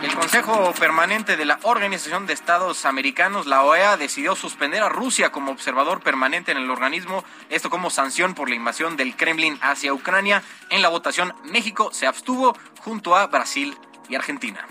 El 0.00 0.14
Consejo 0.14 0.72
Permanente 0.78 1.36
de 1.36 1.44
la 1.44 1.58
Organización 1.64 2.26
de 2.26 2.34
Estados 2.34 2.84
Americanos, 2.84 3.46
la 3.46 3.64
OEA, 3.64 3.96
decidió 3.96 4.36
suspender 4.36 4.80
a 4.80 4.88
Rusia 4.88 5.32
como 5.32 5.50
observador 5.50 6.02
permanente 6.02 6.52
en 6.52 6.58
el 6.58 6.70
organismo, 6.70 7.24
esto 7.50 7.68
como 7.68 7.90
sanción 7.90 8.34
por 8.34 8.48
la 8.48 8.54
invasión 8.54 8.96
del 8.96 9.16
Kremlin 9.16 9.58
hacia 9.60 9.92
Ucrania. 9.92 10.44
En 10.70 10.82
la 10.82 10.88
votación, 10.88 11.34
México 11.42 11.90
se 11.92 12.06
abstuvo 12.06 12.56
junto 12.84 13.16
a 13.16 13.26
Brasil 13.26 13.76
y 14.08 14.14
Argentina. 14.14 14.66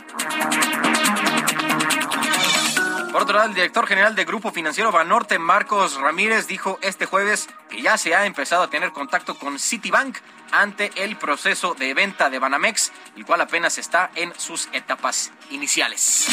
Por 3.12 3.22
otro 3.22 3.36
lado, 3.36 3.50
el 3.50 3.54
director 3.54 3.86
general 3.86 4.16
del 4.16 4.26
Grupo 4.26 4.52
Financiero 4.52 4.92
Banorte, 4.92 5.38
Marcos 5.38 5.96
Ramírez, 6.02 6.48
dijo 6.48 6.80
este 6.82 7.06
jueves 7.06 7.48
que 7.70 7.82
ya 7.82 7.96
se 7.98 8.16
ha 8.16 8.26
empezado 8.26 8.64
a 8.64 8.70
tener 8.72 8.92
contacto 8.92 9.36
con 9.38 9.60
Citibank 9.60 10.18
ante 10.54 10.92
el 11.04 11.18
proceso 11.18 11.74
de 11.74 11.94
venta 11.94 12.30
de 12.30 12.40
Banamex, 12.40 12.92
el 13.18 13.26
cual 13.26 13.42
apenas 13.42 13.78
está 13.78 14.12
en 14.16 14.34
sus 14.40 14.70
etapas 14.72 15.32
iniciales. 15.50 16.28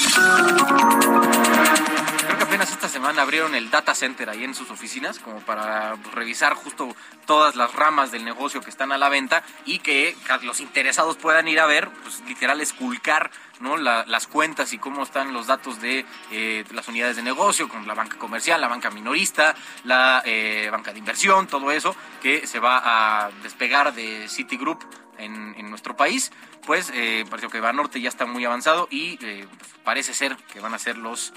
Creo 2.27 2.39
que 2.39 2.45
apenas 2.45 2.71
esta 2.71 2.89
semana 2.89 3.23
abrieron 3.23 3.55
el 3.55 3.71
data 3.71 3.95
center 3.95 4.29
ahí 4.29 4.45
en 4.45 4.55
sus 4.55 4.71
oficinas, 4.71 5.19
como 5.19 5.41
para 5.41 5.97
revisar 6.13 6.55
justo 6.55 6.95
todas 7.27 7.57
las 7.57 7.75
ramas 7.75 8.13
del 8.13 8.25
negocio 8.25 8.61
que 8.61 8.71
están 8.71 8.93
a 8.93 8.99
la 8.99 9.09
venta 9.09 9.43
y 9.65 9.79
que 9.79 10.15
los 10.43 10.61
interesados 10.61 11.17
puedan 11.17 11.49
ir 11.49 11.59
a 11.59 11.67
ver, 11.67 11.89
pues 12.03 12.21
literal 12.27 12.61
esculcar 12.61 13.31
las 13.61 14.27
cuentas 14.27 14.73
y 14.73 14.79
cómo 14.79 15.03
están 15.03 15.33
los 15.33 15.47
datos 15.47 15.81
de 15.81 16.05
eh, 16.31 16.65
las 16.73 16.89
unidades 16.89 17.17
de 17.17 17.23
negocio, 17.23 17.69
con 17.69 17.87
la 17.87 17.95
banca 17.95 18.17
comercial, 18.19 18.61
la 18.61 18.69
banca 18.69 18.91
minorista, 18.91 19.55
la 19.85 20.23
eh, 20.25 20.69
banca 20.71 20.93
de 20.93 20.99
inversión, 20.99 21.47
todo 21.47 21.71
eso 21.71 21.95
que 22.23 22.47
se 22.47 22.59
va 22.59 22.81
a 23.25 23.31
despegar 23.43 23.95
de 23.95 24.29
Citigroup 24.29 24.83
en, 25.19 25.71
nuestro 25.71 25.95
país. 25.97 26.33
Pues 26.67 26.91
eh, 26.95 27.25
parece 27.29 27.49
que 27.49 27.61
Banorte 27.61 28.01
ya 28.01 28.09
está 28.09 28.27
muy 28.27 28.45
avanzado 28.45 28.89
y 28.91 29.19
eh, 29.25 29.47
parece 29.85 30.15
ser 30.15 30.37
que 30.53 30.61
van 30.61 30.75
a 30.75 30.79
ser 30.79 30.99
los 30.99 31.33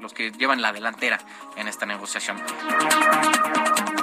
los 0.00 0.12
que 0.12 0.30
llevan 0.32 0.60
la 0.62 0.72
delantera 0.72 1.18
en 1.56 1.68
esta 1.68 1.86
negociación. 1.86 2.38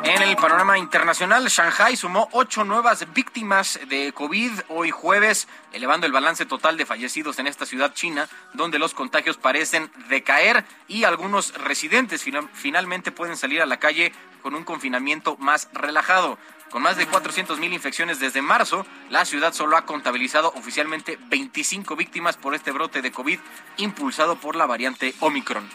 En 0.09 0.21
el 0.21 0.37
panorama 0.37 0.77
internacional, 0.77 1.49
Shanghai 1.49 1.97
sumó 1.97 2.29
ocho 2.31 2.63
nuevas 2.63 3.05
víctimas 3.13 3.77
de 3.89 4.13
COVID 4.13 4.51
hoy 4.69 4.89
jueves, 4.89 5.49
elevando 5.73 6.07
el 6.07 6.13
balance 6.13 6.45
total 6.45 6.77
de 6.77 6.85
fallecidos 6.85 7.39
en 7.39 7.47
esta 7.47 7.65
ciudad 7.65 7.93
china, 7.93 8.29
donde 8.53 8.79
los 8.79 8.93
contagios 8.93 9.35
parecen 9.35 9.91
decaer 10.07 10.63
y 10.87 11.03
algunos 11.03 11.53
residentes 11.55 12.23
finalmente 12.53 13.11
pueden 13.11 13.35
salir 13.35 13.61
a 13.61 13.65
la 13.65 13.81
calle 13.81 14.13
con 14.41 14.55
un 14.55 14.63
confinamiento 14.63 15.35
más 15.39 15.67
relajado. 15.73 16.37
Con 16.71 16.83
más 16.83 16.95
de 16.95 17.05
400 17.05 17.59
mil 17.59 17.73
infecciones 17.73 18.21
desde 18.21 18.41
marzo, 18.41 18.85
la 19.09 19.25
ciudad 19.25 19.51
solo 19.51 19.75
ha 19.75 19.85
contabilizado 19.85 20.53
oficialmente 20.55 21.19
25 21.27 21.97
víctimas 21.97 22.37
por 22.37 22.55
este 22.55 22.71
brote 22.71 23.01
de 23.01 23.11
COVID 23.11 23.39
impulsado 23.75 24.37
por 24.37 24.55
la 24.55 24.65
variante 24.65 25.13
Omicron. 25.19 25.69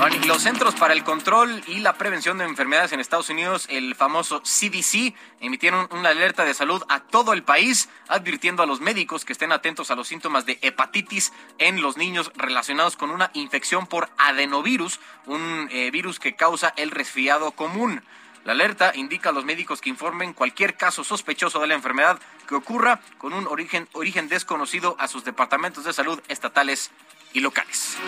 Los 0.00 0.42
Centros 0.42 0.74
para 0.76 0.94
el 0.94 1.04
Control 1.04 1.62
y 1.66 1.80
la 1.80 1.92
Prevención 1.92 2.38
de 2.38 2.44
Enfermedades 2.44 2.92
en 2.92 3.00
Estados 3.00 3.28
Unidos, 3.28 3.66
el 3.68 3.94
famoso 3.94 4.40
CDC, 4.40 5.14
emitieron 5.40 5.88
una 5.90 6.08
alerta 6.08 6.46
de 6.46 6.54
salud 6.54 6.82
a 6.88 7.00
todo 7.00 7.34
el 7.34 7.42
país, 7.42 7.90
advirtiendo 8.08 8.62
a 8.62 8.66
los 8.66 8.80
médicos 8.80 9.26
que 9.26 9.34
estén 9.34 9.52
atentos 9.52 9.90
a 9.90 9.96
los 9.96 10.08
síntomas 10.08 10.46
de 10.46 10.58
hepatitis 10.62 11.34
en 11.58 11.82
los 11.82 11.98
niños 11.98 12.32
relacionados 12.34 12.96
con 12.96 13.10
una 13.10 13.30
infección 13.34 13.86
por 13.86 14.08
adenovirus, 14.16 15.00
un 15.26 15.68
eh, 15.70 15.90
virus 15.90 16.18
que 16.18 16.34
causa 16.34 16.72
el 16.78 16.90
resfriado 16.90 17.52
común. 17.52 18.02
La 18.44 18.52
alerta 18.52 18.92
indica 18.94 19.28
a 19.28 19.32
los 19.32 19.44
médicos 19.44 19.82
que 19.82 19.90
informen 19.90 20.32
cualquier 20.32 20.78
caso 20.78 21.04
sospechoso 21.04 21.60
de 21.60 21.66
la 21.66 21.74
enfermedad 21.74 22.18
que 22.48 22.54
ocurra 22.54 23.00
con 23.18 23.34
un 23.34 23.46
origen, 23.46 23.86
origen 23.92 24.30
desconocido 24.30 24.96
a 24.98 25.08
sus 25.08 25.24
departamentos 25.24 25.84
de 25.84 25.92
salud 25.92 26.22
estatales 26.28 26.90
y 27.34 27.40
locales. 27.40 27.98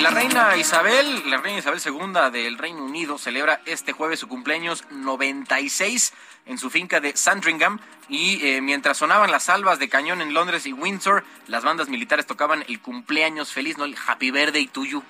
La 0.00 0.10
reina 0.10 0.56
Isabel, 0.56 1.30
la 1.30 1.36
reina 1.36 1.58
Isabel 1.58 1.80
II 1.84 2.30
del 2.32 2.58
Reino 2.58 2.84
Unido, 2.84 3.18
celebra 3.18 3.60
este 3.66 3.92
jueves 3.92 4.20
su 4.20 4.28
cumpleaños 4.28 4.84
96 4.90 6.12
en 6.46 6.58
su 6.58 6.70
finca 6.70 7.00
de 7.00 7.16
Sandringham. 7.16 7.78
Y 8.08 8.46
eh, 8.46 8.60
mientras 8.60 8.96
sonaban 8.96 9.30
las 9.30 9.44
salvas 9.44 9.78
de 9.78 9.88
cañón 9.88 10.20
en 10.20 10.34
Londres 10.34 10.66
y 10.66 10.72
Windsor, 10.72 11.24
las 11.46 11.62
bandas 11.62 11.88
militares 11.88 12.26
tocaban 12.26 12.64
el 12.68 12.80
cumpleaños 12.80 13.52
feliz, 13.52 13.78
¿no? 13.78 13.84
El 13.84 13.96
Happy 14.06 14.30
Birthday 14.30 14.66
to 14.66 14.84
you 14.84 15.02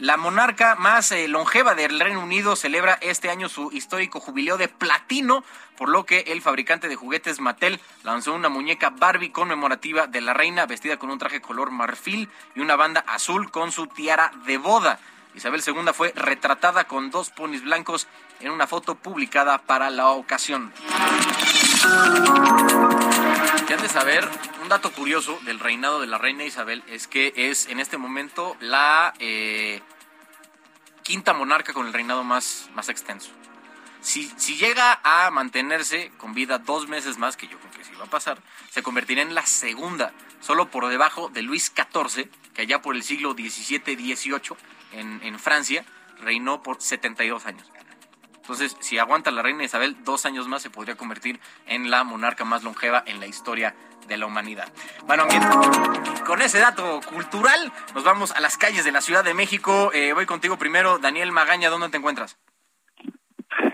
La 0.00 0.16
monarca 0.16 0.74
más 0.74 1.12
eh, 1.12 1.28
longeva 1.28 1.76
del 1.76 2.00
Reino 2.00 2.20
Unido 2.20 2.56
celebra 2.56 2.98
este 3.00 3.30
año 3.30 3.48
su 3.48 3.70
histórico 3.70 4.18
jubileo 4.18 4.56
de 4.56 4.66
platino, 4.66 5.44
por 5.76 5.88
lo 5.88 6.04
que 6.04 6.24
el 6.26 6.42
fabricante 6.42 6.88
de 6.88 6.96
juguetes 6.96 7.38
Mattel 7.38 7.78
lanzó 8.02 8.34
una 8.34 8.48
muñeca 8.48 8.90
Barbie 8.90 9.30
conmemorativa 9.30 10.08
de 10.08 10.20
la 10.20 10.34
reina 10.34 10.66
vestida 10.66 10.96
con 10.96 11.10
un 11.10 11.20
traje 11.20 11.40
color 11.40 11.70
marfil 11.70 12.28
y 12.56 12.60
una 12.60 12.74
banda 12.74 13.04
azul 13.06 13.52
con 13.52 13.70
su 13.70 13.86
tiara 13.86 14.32
de 14.46 14.58
boda. 14.58 14.98
Isabel 15.36 15.62
II 15.64 15.92
fue 15.92 16.12
retratada 16.16 16.84
con 16.84 17.12
dos 17.12 17.30
ponis 17.30 17.62
blancos 17.62 18.08
en 18.40 18.50
una 18.50 18.66
foto 18.66 18.96
publicada 18.96 19.58
para 19.58 19.90
la 19.90 20.08
ocasión. 20.08 20.72
Ya 23.68 23.76
de 23.76 23.88
saber, 23.88 24.28
un 24.62 24.68
dato 24.68 24.92
curioso 24.92 25.38
del 25.44 25.60
reinado 25.60 26.00
de 26.00 26.06
la 26.06 26.18
reina 26.18 26.44
Isabel 26.44 26.82
es 26.86 27.06
que 27.06 27.32
es 27.36 27.66
en 27.66 27.80
este 27.80 27.98
momento 27.98 28.56
la 28.60 29.14
eh, 29.18 29.80
quinta 31.02 31.32
monarca 31.32 31.72
con 31.72 31.86
el 31.86 31.92
reinado 31.92 32.24
más, 32.24 32.68
más 32.74 32.88
extenso. 32.88 33.30
Si, 34.00 34.30
si 34.36 34.56
llega 34.56 35.00
a 35.02 35.30
mantenerse 35.30 36.12
con 36.18 36.34
vida 36.34 36.58
dos 36.58 36.88
meses 36.88 37.16
más, 37.16 37.36
que 37.36 37.48
yo 37.48 37.58
creo 37.58 37.70
que 37.72 37.84
sí 37.84 37.92
va 37.98 38.04
a 38.04 38.10
pasar, 38.10 38.38
se 38.70 38.82
convertirá 38.82 39.22
en 39.22 39.34
la 39.34 39.46
segunda, 39.46 40.12
solo 40.40 40.70
por 40.70 40.88
debajo 40.88 41.28
de 41.30 41.42
Luis 41.42 41.72
XIV, 41.74 42.28
que 42.52 42.62
allá 42.62 42.82
por 42.82 42.96
el 42.96 43.02
siglo 43.02 43.32
XVII-XVIII 43.32 44.56
en 44.92 45.38
Francia 45.38 45.84
reinó 46.20 46.62
por 46.62 46.80
72 46.80 47.46
años. 47.46 47.70
Entonces, 48.44 48.76
si 48.80 48.98
aguanta 48.98 49.30
la 49.30 49.40
reina 49.40 49.64
Isabel 49.64 49.96
dos 50.04 50.26
años 50.26 50.48
más, 50.48 50.60
se 50.60 50.68
podría 50.68 50.96
convertir 50.96 51.40
en 51.66 51.90
la 51.90 52.04
monarca 52.04 52.44
más 52.44 52.62
longeva 52.62 53.02
en 53.06 53.18
la 53.18 53.26
historia 53.26 53.74
de 54.06 54.18
la 54.18 54.26
humanidad. 54.26 54.68
Bueno, 55.06 55.24
con 56.26 56.42
ese 56.42 56.58
dato 56.58 57.00
cultural, 57.08 57.72
nos 57.94 58.04
vamos 58.04 58.32
a 58.32 58.40
las 58.40 58.58
calles 58.58 58.84
de 58.84 58.92
la 58.92 59.00
Ciudad 59.00 59.24
de 59.24 59.32
México. 59.32 59.90
Eh, 59.94 60.12
voy 60.12 60.26
contigo 60.26 60.58
primero, 60.58 60.98
Daniel 60.98 61.32
Magaña, 61.32 61.70
¿dónde 61.70 61.88
te 61.88 61.96
encuentras? 61.96 62.38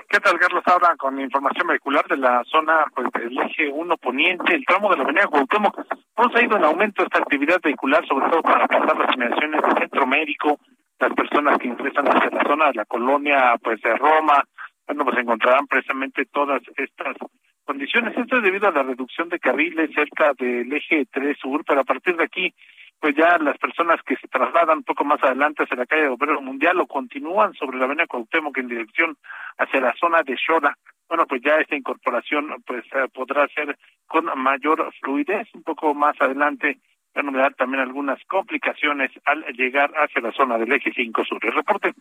¿Qué 0.08 0.20
tal, 0.20 0.38
Carlos? 0.38 0.62
Ahora 0.66 0.94
con 0.96 1.18
información 1.18 1.66
vehicular 1.66 2.06
de 2.06 2.18
la 2.18 2.44
zona 2.44 2.84
pues, 2.94 3.08
del 3.12 3.36
eje 3.40 3.68
1 3.72 3.96
poniente, 3.96 4.54
el 4.54 4.64
tramo 4.66 4.88
de 4.88 4.98
la 4.98 5.02
avenida 5.02 5.26
Cuauhtémoc. 5.26 5.80
Hemos 6.16 6.36
ha 6.36 6.44
ido 6.44 6.56
en 6.56 6.64
aumento 6.64 7.02
esta 7.02 7.18
actividad 7.18 7.60
vehicular, 7.60 8.06
sobre 8.06 8.30
todo 8.30 8.42
para 8.42 8.68
pasar 8.68 8.96
las 8.96 9.16
inmediaciones 9.16 9.62
del 9.62 9.78
centro 9.78 10.06
médico, 10.06 10.60
las 11.00 11.12
personas 11.14 11.58
que 11.58 11.66
ingresan 11.66 12.06
hacia 12.06 12.30
la 12.30 12.44
zona 12.44 12.66
de 12.66 12.74
la 12.74 12.84
colonia 12.84 13.56
pues 13.62 13.80
de 13.80 13.96
Roma, 13.96 14.44
bueno, 14.90 15.04
pues 15.04 15.18
encontrarán 15.18 15.68
precisamente 15.68 16.24
todas 16.26 16.60
estas 16.76 17.16
condiciones. 17.64 18.16
Esto 18.16 18.38
es 18.38 18.42
debido 18.42 18.66
a 18.66 18.72
la 18.72 18.82
reducción 18.82 19.28
de 19.28 19.38
carriles 19.38 19.90
cerca 19.94 20.32
del 20.36 20.72
eje 20.72 21.06
3 21.12 21.38
sur, 21.38 21.64
pero 21.64 21.82
a 21.82 21.84
partir 21.84 22.16
de 22.16 22.24
aquí, 22.24 22.52
pues 22.98 23.14
ya 23.14 23.38
las 23.38 23.56
personas 23.58 24.02
que 24.02 24.16
se 24.16 24.26
trasladan 24.26 24.78
un 24.78 24.82
poco 24.82 25.04
más 25.04 25.22
adelante 25.22 25.62
hacia 25.62 25.76
la 25.76 25.86
calle 25.86 26.02
de 26.02 26.08
Obrero 26.08 26.42
Mundial 26.42 26.80
o 26.80 26.88
continúan 26.88 27.54
sobre 27.54 27.78
la 27.78 27.84
avenida 27.84 28.08
Cuauhtémoc 28.08 28.58
en 28.58 28.66
dirección 28.66 29.16
hacia 29.58 29.80
la 29.80 29.94
zona 29.94 30.24
de 30.24 30.36
Xola, 30.36 30.76
bueno, 31.08 31.24
pues 31.28 31.40
ya 31.40 31.54
esta 31.58 31.76
incorporación 31.76 32.48
pues 32.66 32.84
eh, 32.92 33.06
podrá 33.14 33.46
ser 33.54 33.78
con 34.08 34.24
mayor 34.36 34.92
fluidez. 35.00 35.46
Un 35.54 35.62
poco 35.62 35.94
más 35.94 36.20
adelante 36.20 36.78
van 37.14 37.28
a 37.28 37.38
dar 37.38 37.54
también 37.54 37.80
algunas 37.80 38.18
complicaciones 38.24 39.12
al 39.24 39.44
llegar 39.52 39.92
hacia 39.94 40.20
la 40.20 40.32
zona 40.32 40.58
del 40.58 40.72
eje 40.72 40.90
5 40.92 41.24
sur. 41.24 41.38
El 41.42 41.52
reporte. 41.52 41.92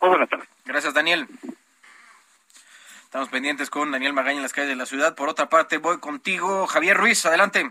Muy 0.00 0.10
buenas 0.10 0.28
tardes. 0.28 0.48
Gracias, 0.64 0.92
Daniel. 0.92 1.28
Estamos 3.12 3.28
pendientes 3.28 3.68
con 3.68 3.90
Daniel 3.90 4.14
Magaña 4.14 4.38
en 4.38 4.42
las 4.42 4.54
calles 4.54 4.70
de 4.70 4.76
la 4.76 4.86
ciudad. 4.86 5.14
Por 5.14 5.28
otra 5.28 5.50
parte, 5.50 5.76
voy 5.76 5.98
contigo, 6.00 6.66
Javier 6.66 6.96
Ruiz, 6.96 7.26
adelante. 7.26 7.70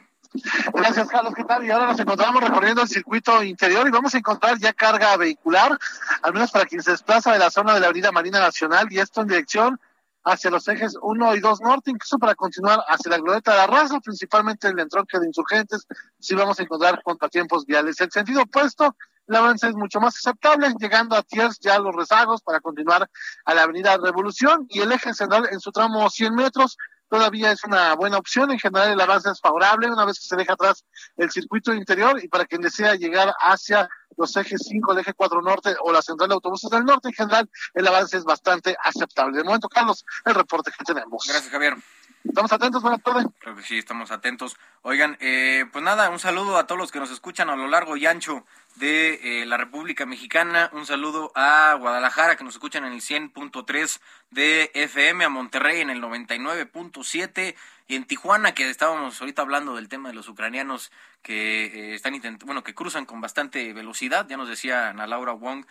Gracias, 0.72 1.08
Carlos. 1.10 1.34
¿Qué 1.34 1.44
tal? 1.44 1.66
Y 1.66 1.72
ahora 1.72 1.88
nos 1.88 2.00
encontramos 2.00 2.44
recorriendo 2.44 2.84
el 2.84 2.88
circuito 2.88 3.42
interior 3.42 3.88
y 3.88 3.90
vamos 3.90 4.14
a 4.14 4.20
encontrar 4.20 4.60
ya 4.60 4.72
carga 4.72 5.18
vehicular, 5.18 5.76
al 6.22 6.34
menos 6.34 6.52
para 6.52 6.66
quien 6.66 6.84
se 6.84 6.92
desplaza 6.92 7.34
de 7.34 7.40
la 7.40 7.50
zona 7.50 7.74
de 7.74 7.80
la 7.80 7.88
Avenida 7.88 8.12
Marina 8.12 8.40
Nacional 8.40 8.86
y 8.92 9.00
esto 9.00 9.22
en 9.22 9.30
dirección 9.30 9.80
hacia 10.24 10.52
los 10.52 10.68
ejes 10.68 10.96
1 11.02 11.36
y 11.36 11.40
2 11.40 11.62
norte, 11.62 11.90
incluso 11.90 12.20
para 12.20 12.36
continuar 12.36 12.80
hacia 12.88 13.10
la 13.10 13.18
glorieta 13.18 13.54
de 13.54 13.58
la 13.58 13.66
raza, 13.66 14.00
principalmente 14.00 14.68
el 14.68 14.78
entronque 14.78 15.18
de 15.18 15.26
insurgentes, 15.26 15.88
sí 16.20 16.36
vamos 16.36 16.60
a 16.60 16.62
encontrar 16.62 17.02
contratiempos 17.02 17.66
viales. 17.66 18.00
El 18.00 18.12
sentido 18.12 18.44
opuesto, 18.44 18.96
el 19.32 19.38
avance 19.38 19.66
es 19.66 19.76
mucho 19.76 20.02
más 20.02 20.18
aceptable, 20.18 20.74
llegando 20.78 21.16
a 21.16 21.24
Tiers 21.24 21.58
ya 21.62 21.80
los 21.80 21.96
rezagos 21.96 22.42
para 22.42 22.60
continuar 22.60 23.10
a 23.46 23.54
la 23.54 23.64
avenida 23.64 23.96
Revolución 23.96 24.66
y 24.68 24.82
el 24.82 24.92
eje 24.92 25.14
central 25.14 25.48
en 25.50 25.62
su 25.62 25.72
tramo 25.72 26.10
100 26.10 26.36
metros 26.36 26.76
todavía 27.08 27.54
es 27.54 27.64
una 27.64 27.96
buena 27.96 28.18
opción. 28.18 28.52
En 28.52 28.60
general, 28.60 28.92
el 28.92 29.00
avance 29.00 29.30
es 29.30 29.40
favorable 29.40 29.90
una 29.90 30.04
vez 30.04 30.20
que 30.20 30.26
se 30.26 30.36
deja 30.36 30.52
atrás 30.52 30.84
el 31.16 31.32
circuito 31.32 31.74
interior 31.74 32.22
y 32.22 32.28
para 32.28 32.44
quien 32.44 32.62
desea 32.62 32.96
llegar 32.96 33.34
hacia 33.40 33.88
los 34.18 34.36
ejes 34.36 34.64
5, 34.68 34.92
el 34.92 35.00
eje 35.00 35.14
4 35.14 35.42
norte 35.42 35.78
o 35.82 35.94
la 35.94 36.02
central 36.02 36.28
de 36.28 36.36
autobuses 36.36 36.70
del 36.70 36.84
norte, 36.84 37.08
en 37.08 37.14
general, 37.14 37.50
el 37.74 37.88
avance 37.88 38.18
es 38.18 38.26
bastante 38.26 38.76
aceptable. 38.84 39.38
De 39.38 39.46
momento, 39.46 39.70
Carlos, 39.70 40.04
el 40.26 40.36
reporte 40.36 40.72
que 40.78 40.84
tenemos. 40.84 41.24
Gracias, 41.26 41.50
Javier. 41.50 41.78
Estamos 42.24 42.52
atentos, 42.52 42.84
buenas 42.84 43.02
tardes. 43.02 43.26
Creo 43.40 43.56
que 43.56 43.64
sí, 43.64 43.80
estamos 43.80 44.12
atentos. 44.12 44.56
Oigan, 44.84 45.18
eh, 45.22 45.66
pues 45.72 45.84
nada, 45.84 46.10
un 46.10 46.20
saludo 46.20 46.58
a 46.58 46.68
todos 46.68 46.78
los 46.80 46.92
que 46.92 47.00
nos 47.00 47.10
escuchan 47.10 47.50
a 47.50 47.56
lo 47.56 47.68
largo 47.68 47.98
y 47.98 48.06
ancho 48.06 48.46
de 48.76 49.42
eh, 49.42 49.46
la 49.48 49.58
República 49.58 50.06
Mexicana. 50.06 50.70
Un 50.74 50.86
saludo 50.86 51.32
a 51.36 51.74
Guadalajara, 51.80 52.36
que 52.36 52.44
nos 52.44 52.54
escuchan 52.54 52.86
en 52.86 52.94
el 52.94 53.02
100.3 53.02 54.00
de 54.30 54.72
FM, 54.76 55.26
a 55.26 55.30
Monterrey 55.30 55.82
en 55.82 55.90
el 55.90 56.02
99.7 56.02 57.56
y 57.88 57.96
en 57.96 58.06
Tijuana, 58.06 58.54
que 58.54 58.70
estábamos 58.70 59.20
ahorita 59.20 59.42
hablando 59.42 59.76
del 59.76 59.90
tema 59.90 60.10
de 60.10 60.16
los 60.16 60.30
ucranianos 60.30 60.92
que 61.22 61.66
eh, 61.66 61.96
están 61.96 62.20
bueno, 62.46 62.64
que 62.64 62.74
cruzan 62.74 63.06
con 63.06 63.20
bastante 63.20 63.74
velocidad. 63.74 64.28
Ya 64.30 64.38
nos 64.38 64.48
decía 64.48 64.90
Ana 64.90 65.08
Laura 65.08 65.34
Wong, 65.34 65.66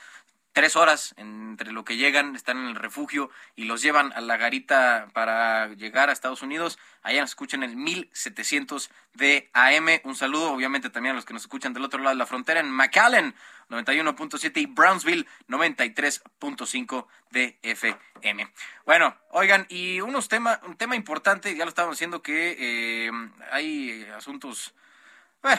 tres 0.52 0.76
horas 0.76 1.14
entre 1.16 1.72
lo 1.72 1.84
que 1.84 1.96
llegan, 1.96 2.34
están 2.34 2.58
en 2.58 2.66
el 2.66 2.74
refugio 2.74 3.30
y 3.54 3.64
los 3.64 3.82
llevan 3.82 4.12
a 4.14 4.20
la 4.20 4.36
garita 4.36 5.08
para 5.12 5.68
llegar 5.74 6.08
a 6.08 6.12
Estados 6.12 6.42
Unidos. 6.42 6.78
Allá 7.02 7.20
nos 7.20 7.30
escuchan 7.30 7.62
el 7.62 7.76
1700 7.76 8.90
de 9.14 9.50
AM. 9.52 10.00
Un 10.04 10.16
saludo, 10.16 10.52
obviamente, 10.52 10.90
también 10.90 11.12
a 11.12 11.16
los 11.16 11.24
que 11.24 11.34
nos 11.34 11.42
escuchan 11.42 11.72
del 11.72 11.84
otro 11.84 12.00
lado 12.00 12.14
de 12.14 12.18
la 12.18 12.26
frontera 12.26 12.60
en 12.60 12.70
McAllen 12.70 13.34
91.7 13.68 14.60
y 14.60 14.66
Brownsville 14.66 15.26
93.5 15.48 17.06
de 17.30 17.58
FM. 17.62 18.52
Bueno, 18.84 19.16
oigan, 19.30 19.66
y 19.68 20.00
unos 20.00 20.28
tema, 20.28 20.60
un 20.66 20.76
tema 20.76 20.96
importante, 20.96 21.54
ya 21.54 21.64
lo 21.64 21.68
estábamos 21.68 21.96
diciendo 21.96 22.22
que 22.22 22.56
eh, 22.58 23.10
hay 23.52 24.04
asuntos 24.16 24.74
eh, 25.44 25.56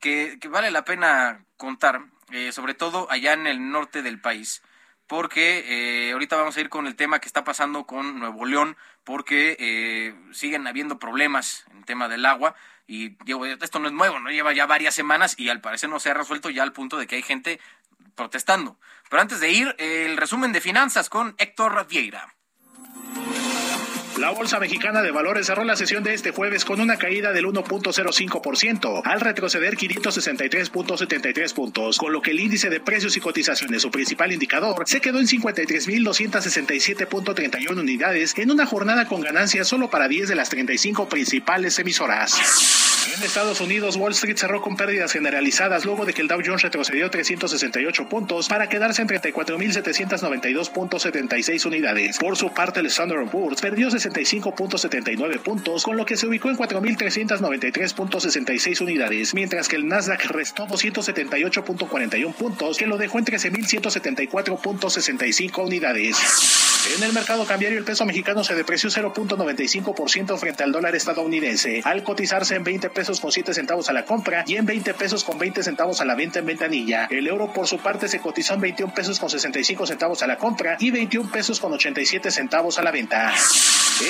que, 0.00 0.38
que 0.40 0.48
vale 0.48 0.70
la 0.70 0.84
pena 0.84 1.44
contar 1.58 2.13
eh, 2.30 2.52
sobre 2.52 2.74
todo 2.74 3.10
allá 3.10 3.32
en 3.32 3.46
el 3.46 3.70
norte 3.70 4.02
del 4.02 4.20
país, 4.20 4.62
porque 5.06 5.64
eh, 6.08 6.12
ahorita 6.12 6.36
vamos 6.36 6.56
a 6.56 6.60
ir 6.60 6.68
con 6.68 6.86
el 6.86 6.96
tema 6.96 7.18
que 7.18 7.26
está 7.28 7.44
pasando 7.44 7.84
con 7.84 8.18
Nuevo 8.18 8.44
León, 8.46 8.76
porque 9.04 9.56
eh, 9.58 10.14
siguen 10.32 10.66
habiendo 10.66 10.98
problemas 10.98 11.66
en 11.70 11.84
tema 11.84 12.08
del 12.08 12.26
agua. 12.26 12.54
Y 12.86 13.16
digo, 13.24 13.46
esto 13.46 13.78
no 13.78 13.88
es 13.88 13.94
nuevo, 13.94 14.18
no 14.20 14.30
lleva 14.30 14.52
ya 14.52 14.66
varias 14.66 14.94
semanas 14.94 15.34
y 15.38 15.48
al 15.48 15.60
parecer 15.60 15.88
no 15.88 16.00
se 16.00 16.10
ha 16.10 16.14
resuelto 16.14 16.50
ya 16.50 16.62
al 16.62 16.72
punto 16.72 16.98
de 16.98 17.06
que 17.06 17.16
hay 17.16 17.22
gente 17.22 17.60
protestando. 18.14 18.78
Pero 19.08 19.22
antes 19.22 19.40
de 19.40 19.50
ir, 19.50 19.74
el 19.78 20.16
resumen 20.16 20.52
de 20.52 20.60
finanzas 20.60 21.08
con 21.08 21.34
Héctor 21.38 21.86
Vieira. 21.86 22.34
La 24.18 24.30
Bolsa 24.30 24.58
Mexicana 24.60 25.02
de 25.02 25.10
Valores 25.10 25.46
cerró 25.46 25.64
la 25.64 25.74
sesión 25.74 26.04
de 26.04 26.14
este 26.14 26.30
jueves 26.30 26.64
con 26.64 26.80
una 26.80 26.98
caída 26.98 27.32
del 27.32 27.46
1.05% 27.46 29.02
al 29.04 29.20
retroceder 29.20 29.76
563.73 29.76 31.52
puntos, 31.52 31.98
con 31.98 32.12
lo 32.12 32.22
que 32.22 32.30
el 32.30 32.38
índice 32.38 32.70
de 32.70 32.78
precios 32.78 33.16
y 33.16 33.20
cotizaciones, 33.20 33.82
su 33.82 33.90
principal 33.90 34.30
indicador, 34.30 34.84
se 34.86 35.00
quedó 35.00 35.18
en 35.18 35.26
53.267.31 35.26 37.76
unidades 37.76 38.38
en 38.38 38.52
una 38.52 38.66
jornada 38.66 39.08
con 39.08 39.20
ganancias 39.20 39.66
solo 39.66 39.90
para 39.90 40.06
10 40.06 40.28
de 40.28 40.36
las 40.36 40.48
35 40.48 41.08
principales 41.08 41.76
emisoras. 41.80 42.93
En 43.12 43.22
Estados 43.22 43.60
Unidos, 43.60 43.96
Wall 43.96 44.12
Street 44.12 44.38
cerró 44.38 44.62
con 44.62 44.76
pérdidas 44.76 45.12
generalizadas 45.12 45.84
luego 45.84 46.06
de 46.06 46.14
que 46.14 46.22
el 46.22 46.28
Dow 46.28 46.40
Jones 46.44 46.62
retrocedió 46.62 47.10
368 47.10 48.08
puntos 48.08 48.48
para 48.48 48.68
quedarse 48.68 49.02
en 49.02 49.08
34.792.76 49.08 51.66
unidades. 51.66 52.16
Por 52.18 52.36
su 52.36 52.54
parte, 52.54 52.80
el 52.80 52.86
Standard 52.86 53.28
Poor's 53.28 53.60
perdió 53.60 53.88
65.79 53.88 55.38
puntos, 55.40 55.84
con 55.84 55.98
lo 55.98 56.06
que 56.06 56.16
se 56.16 56.26
ubicó 56.26 56.48
en 56.48 56.56
4.393.66 56.56 58.80
unidades, 58.80 59.34
mientras 59.34 59.68
que 59.68 59.76
el 59.76 59.86
Nasdaq 59.86 60.24
restó 60.30 60.66
278.41 60.66 62.34
puntos, 62.34 62.78
que 62.78 62.86
lo 62.86 62.96
dejó 62.96 63.18
en 63.18 63.26
13.174.65 63.26 65.64
unidades. 65.64 66.73
En 66.92 67.02
el 67.02 67.14
mercado 67.14 67.46
cambiario, 67.46 67.78
el 67.78 67.84
peso 67.84 68.04
mexicano 68.04 68.44
se 68.44 68.54
depreció 68.54 68.90
0.95% 68.90 70.36
frente 70.36 70.64
al 70.64 70.70
dólar 70.70 70.94
estadounidense, 70.94 71.80
al 71.82 72.02
cotizarse 72.02 72.56
en 72.56 72.62
20 72.62 72.90
pesos 72.90 73.20
con 73.20 73.32
7 73.32 73.54
centavos 73.54 73.88
a 73.88 73.94
la 73.94 74.04
compra 74.04 74.44
y 74.46 74.56
en 74.56 74.66
20 74.66 74.92
pesos 74.92 75.24
con 75.24 75.38
20 75.38 75.62
centavos 75.62 76.02
a 76.02 76.04
la 76.04 76.14
venta 76.14 76.40
en 76.40 76.46
ventanilla. 76.46 77.06
El 77.10 77.26
euro 77.26 77.50
por 77.54 77.66
su 77.66 77.78
parte 77.78 78.06
se 78.06 78.20
cotizó 78.20 78.52
en 78.54 78.60
21 78.60 78.92
pesos 78.92 79.18
con 79.18 79.30
65 79.30 79.86
centavos 79.86 80.22
a 80.22 80.26
la 80.26 80.36
compra 80.36 80.76
y 80.78 80.90
21 80.90 81.32
pesos 81.32 81.58
con 81.58 81.72
87 81.72 82.30
centavos 82.30 82.78
a 82.78 82.82
la 82.82 82.90
venta. 82.90 83.32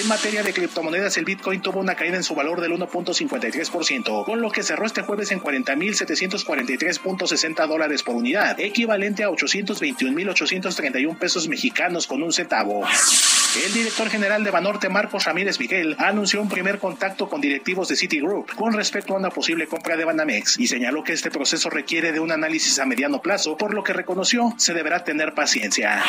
En 0.01 0.09
materia 0.09 0.43
de 0.43 0.53
criptomonedas, 0.53 1.17
el 1.19 1.27
Bitcoin 1.27 1.61
tuvo 1.61 1.79
una 1.79 1.95
caída 1.95 2.17
en 2.17 2.25
su 2.25 2.35
valor 2.35 2.61
del 2.61 2.73
1.53%, 2.73 4.25
con 4.25 4.41
lo 4.41 4.51
que 4.51 4.65
cerró 4.65 4.87
este 4.87 5.03
jueves 5.03 5.31
en 5.31 5.41
40.743.60 5.41 7.69
dólares 7.69 8.03
por 8.03 8.17
unidad, 8.17 8.59
equivalente 8.59 9.25
a 9.25 9.29
821.831 9.29 11.19
pesos 11.19 11.49
mexicanos 11.49 12.07
con 12.07 12.23
un 12.23 12.33
centavo. 12.33 12.64
I 12.65 12.67
will 12.67 13.44
El 13.63 13.73
director 13.73 14.11
general 14.11 14.43
de 14.43 14.51
Banorte, 14.51 14.89
Marcos 14.89 15.25
Ramírez 15.27 15.61
Miguel, 15.61 15.95
anunció 16.01 16.43
un 16.43 16.49
primer 16.49 16.81
contacto 16.81 17.29
con 17.29 17.41
directivos 17.41 17.87
de 17.87 17.95
Citigroup 17.95 18.53
con 18.57 18.73
respecto 18.73 19.15
a 19.15 19.17
una 19.17 19.31
posible 19.31 19.69
compra 19.69 19.97
de 19.97 20.05
Banamex 20.05 20.59
y 20.59 20.67
señaló 20.67 21.05
que 21.05 21.13
este 21.13 21.31
proceso 21.31 21.71
requiere 21.71 22.11
de 22.11 22.19
un 22.19 22.33
análisis 22.33 22.81
a 22.81 22.85
mediano 22.85 23.23
plazo, 23.23 23.57
por 23.57 23.73
lo 23.73 23.85
que 23.85 23.93
reconoció 23.93 24.53
se 24.59 24.75
deberá 24.75 25.05
tener 25.05 25.35
paciencia. 25.35 26.03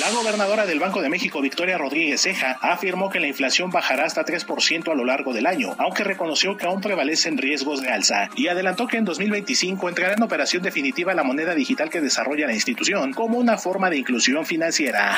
La 0.00 0.10
gobernadora 0.10 0.66
del 0.66 0.80
Banco 0.80 1.00
de 1.00 1.08
México, 1.08 1.40
Victoria 1.40 1.78
Rodríguez 1.78 2.22
Ceja, 2.22 2.58
afirmó 2.60 3.08
que 3.08 3.20
la 3.20 3.28
inflación 3.28 3.70
bajará 3.70 4.06
hasta 4.06 4.24
3% 4.24 4.90
a 4.90 4.96
lo 4.96 5.04
largo 5.04 5.32
del 5.32 5.46
año, 5.46 5.76
aunque 5.78 6.02
reconoció 6.02 6.56
que 6.56 6.66
aún 6.66 6.80
prevalecen 6.80 7.38
riesgos 7.38 7.82
de 7.82 7.90
alza, 7.90 8.30
y 8.34 8.48
adelantó 8.48 8.88
que 8.88 8.96
en 8.96 9.04
2025 9.04 9.88
entrará 9.88 10.14
en 10.14 10.22
operación 10.24 10.64
definitiva 10.64 11.14
la 11.14 11.22
moneda 11.22 11.54
digital 11.54 11.90
que 11.90 12.00
desarrolla 12.00 12.48
la 12.48 12.54
institución 12.54 13.12
como 13.12 13.38
una 13.38 13.58
forma 13.58 13.90
de 13.90 13.98
inclusión 13.98 14.44
financiera. 14.44 15.16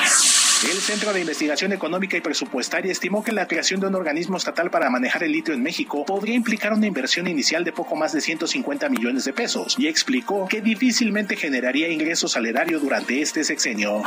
El 0.63 0.79
Centro 0.79 1.13
de 1.13 1.21
Investigación 1.21 1.46
Económica 1.53 2.17
y 2.17 2.21
Presupuestaria 2.21 2.91
estimó 2.91 3.23
que 3.23 3.31
la 3.31 3.47
creación 3.47 3.79
de 3.79 3.87
un 3.87 3.95
organismo 3.95 4.37
estatal 4.37 4.69
para 4.69 4.89
manejar 4.89 5.23
el 5.23 5.31
litio 5.31 5.53
en 5.53 5.63
México 5.63 6.03
podría 6.05 6.35
implicar 6.35 6.73
una 6.73 6.87
inversión 6.87 7.27
inicial 7.27 7.63
de 7.63 7.71
poco 7.71 7.95
más 7.95 8.11
de 8.11 8.21
150 8.21 8.89
millones 8.89 9.23
de 9.23 9.33
pesos 9.33 9.75
y 9.77 9.87
explicó 9.87 10.47
que 10.47 10.61
difícilmente 10.61 11.35
generaría 11.37 11.89
ingresos 11.89 12.35
al 12.35 12.47
durante 12.81 13.21
este 13.21 13.43
sexenio. 13.43 14.01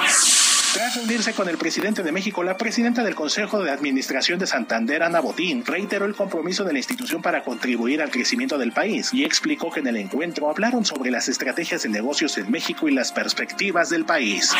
Tras 0.74 0.96
reunirse 0.96 1.32
con 1.32 1.48
el 1.48 1.58
presidente 1.58 2.02
de 2.02 2.12
México, 2.12 2.42
la 2.42 2.56
presidenta 2.56 3.02
del 3.02 3.14
Consejo 3.14 3.62
de 3.62 3.70
Administración 3.70 4.38
de 4.38 4.46
Santander, 4.46 5.02
Ana 5.02 5.20
Botín, 5.20 5.64
reiteró 5.64 6.06
el 6.06 6.14
compromiso 6.14 6.64
de 6.64 6.72
la 6.72 6.78
institución 6.78 7.22
para 7.22 7.42
contribuir 7.42 8.02
al 8.02 8.10
crecimiento 8.10 8.56
del 8.56 8.72
país 8.72 9.12
y 9.12 9.24
explicó 9.24 9.70
que 9.70 9.80
en 9.80 9.88
el 9.88 9.96
encuentro 9.96 10.48
hablaron 10.48 10.84
sobre 10.84 11.10
las 11.10 11.28
estrategias 11.28 11.82
de 11.82 11.88
negocios 11.88 12.38
en 12.38 12.50
México 12.50 12.88
y 12.88 12.92
las 12.92 13.12
perspectivas 13.12 13.90
del 13.90 14.04
país. 14.04 14.52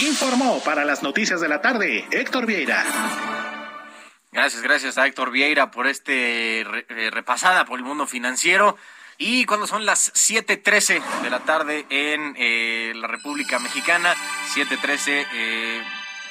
Informó 0.00 0.60
para 0.62 0.84
las 0.84 1.02
noticias 1.02 1.40
de 1.40 1.48
la 1.48 1.62
tarde 1.62 2.06
Héctor 2.10 2.44
Vieira. 2.44 2.84
Gracias, 4.30 4.62
gracias 4.62 4.98
a 4.98 5.06
Héctor 5.06 5.30
Vieira 5.30 5.70
por 5.70 5.86
este 5.86 6.60
eh, 6.60 7.10
repasada 7.10 7.64
por 7.64 7.78
el 7.78 7.84
mundo 7.84 8.06
financiero. 8.06 8.76
Y 9.16 9.46
cuando 9.46 9.66
son 9.66 9.86
las 9.86 10.12
7:13 10.12 11.02
de 11.22 11.30
la 11.30 11.40
tarde 11.40 11.86
en 11.88 12.34
eh, 12.36 12.92
la 12.94 13.06
República 13.06 13.58
Mexicana, 13.58 14.14
7:13, 14.54 15.26
eh, 15.32 15.82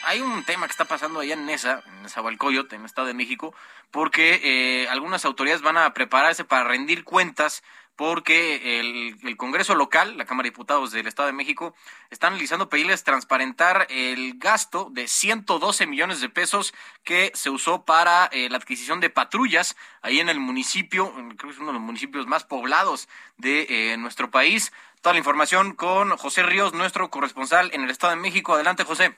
hay 0.04 0.22
un 0.22 0.44
tema 0.44 0.68
que 0.68 0.72
está 0.72 0.86
pasando 0.86 1.20
allá 1.20 1.34
en 1.34 1.48
Nesa, 1.48 1.84
en 1.88 2.08
Zahualcoyot, 2.08 2.72
en 2.74 2.82
el 2.82 2.86
Estado 2.86 3.08
de 3.08 3.16
México, 3.16 3.56
porque 3.90 4.42
eh, 4.44 4.88
algunas 4.90 5.26
autoridades 5.26 5.64
van 5.64 5.78
a 5.78 5.92
prepararse 5.96 6.44
para 6.44 6.66
rendir 6.66 7.04
cuentas 7.04 7.64
porque 7.96 8.80
el, 8.80 9.38
Congreso 9.38 9.76
local, 9.76 10.18
la 10.18 10.26
Cámara 10.26 10.46
de 10.46 10.52
Diputados 10.52 10.92
del 10.92 11.08
Estado 11.08 11.28
de 11.28 11.34
México, 11.34 11.76
están 12.10 12.34
analizando 12.34 12.70
pedirles 12.70 13.04
transparentar 13.04 13.88
el 13.90 14.38
gasto 14.38 14.90
de 14.92 15.08
112 15.08 15.88
millones 15.88 16.22
de 16.22 16.30
pesos 16.30 16.74
que 17.04 17.32
se 17.34 17.50
usó 17.50 17.86
para 17.86 18.26
eh, 18.26 18.50
la 18.50 18.58
adquisición 18.58 19.00
de 19.00 19.10
patrullas 19.10 19.76
ahí 20.02 20.20
en 20.20 20.30
el 20.30 20.40
municipio, 20.40 21.14
creo 21.14 21.38
que 21.38 21.50
es 21.50 21.58
uno 21.58 21.68
de 21.68 21.74
los 21.74 21.82
municipios 21.82 22.28
más 22.28 22.44
poblados 22.44 23.08
de 23.38 23.68
eh, 23.70 23.98
nuestro 23.98 24.32
país. 24.32 24.74
Toda 25.02 25.14
la 25.14 25.20
información 25.20 25.74
con 25.74 26.18
José 26.18 26.44
Ríos, 26.44 26.74
nuestro 26.74 27.10
corresponsal 27.10 27.70
en 27.74 27.84
el 27.84 27.92
Estado 27.92 28.16
de 28.16 28.22
México. 28.22 28.56
Adelante, 28.56 28.84
José. 28.84 29.16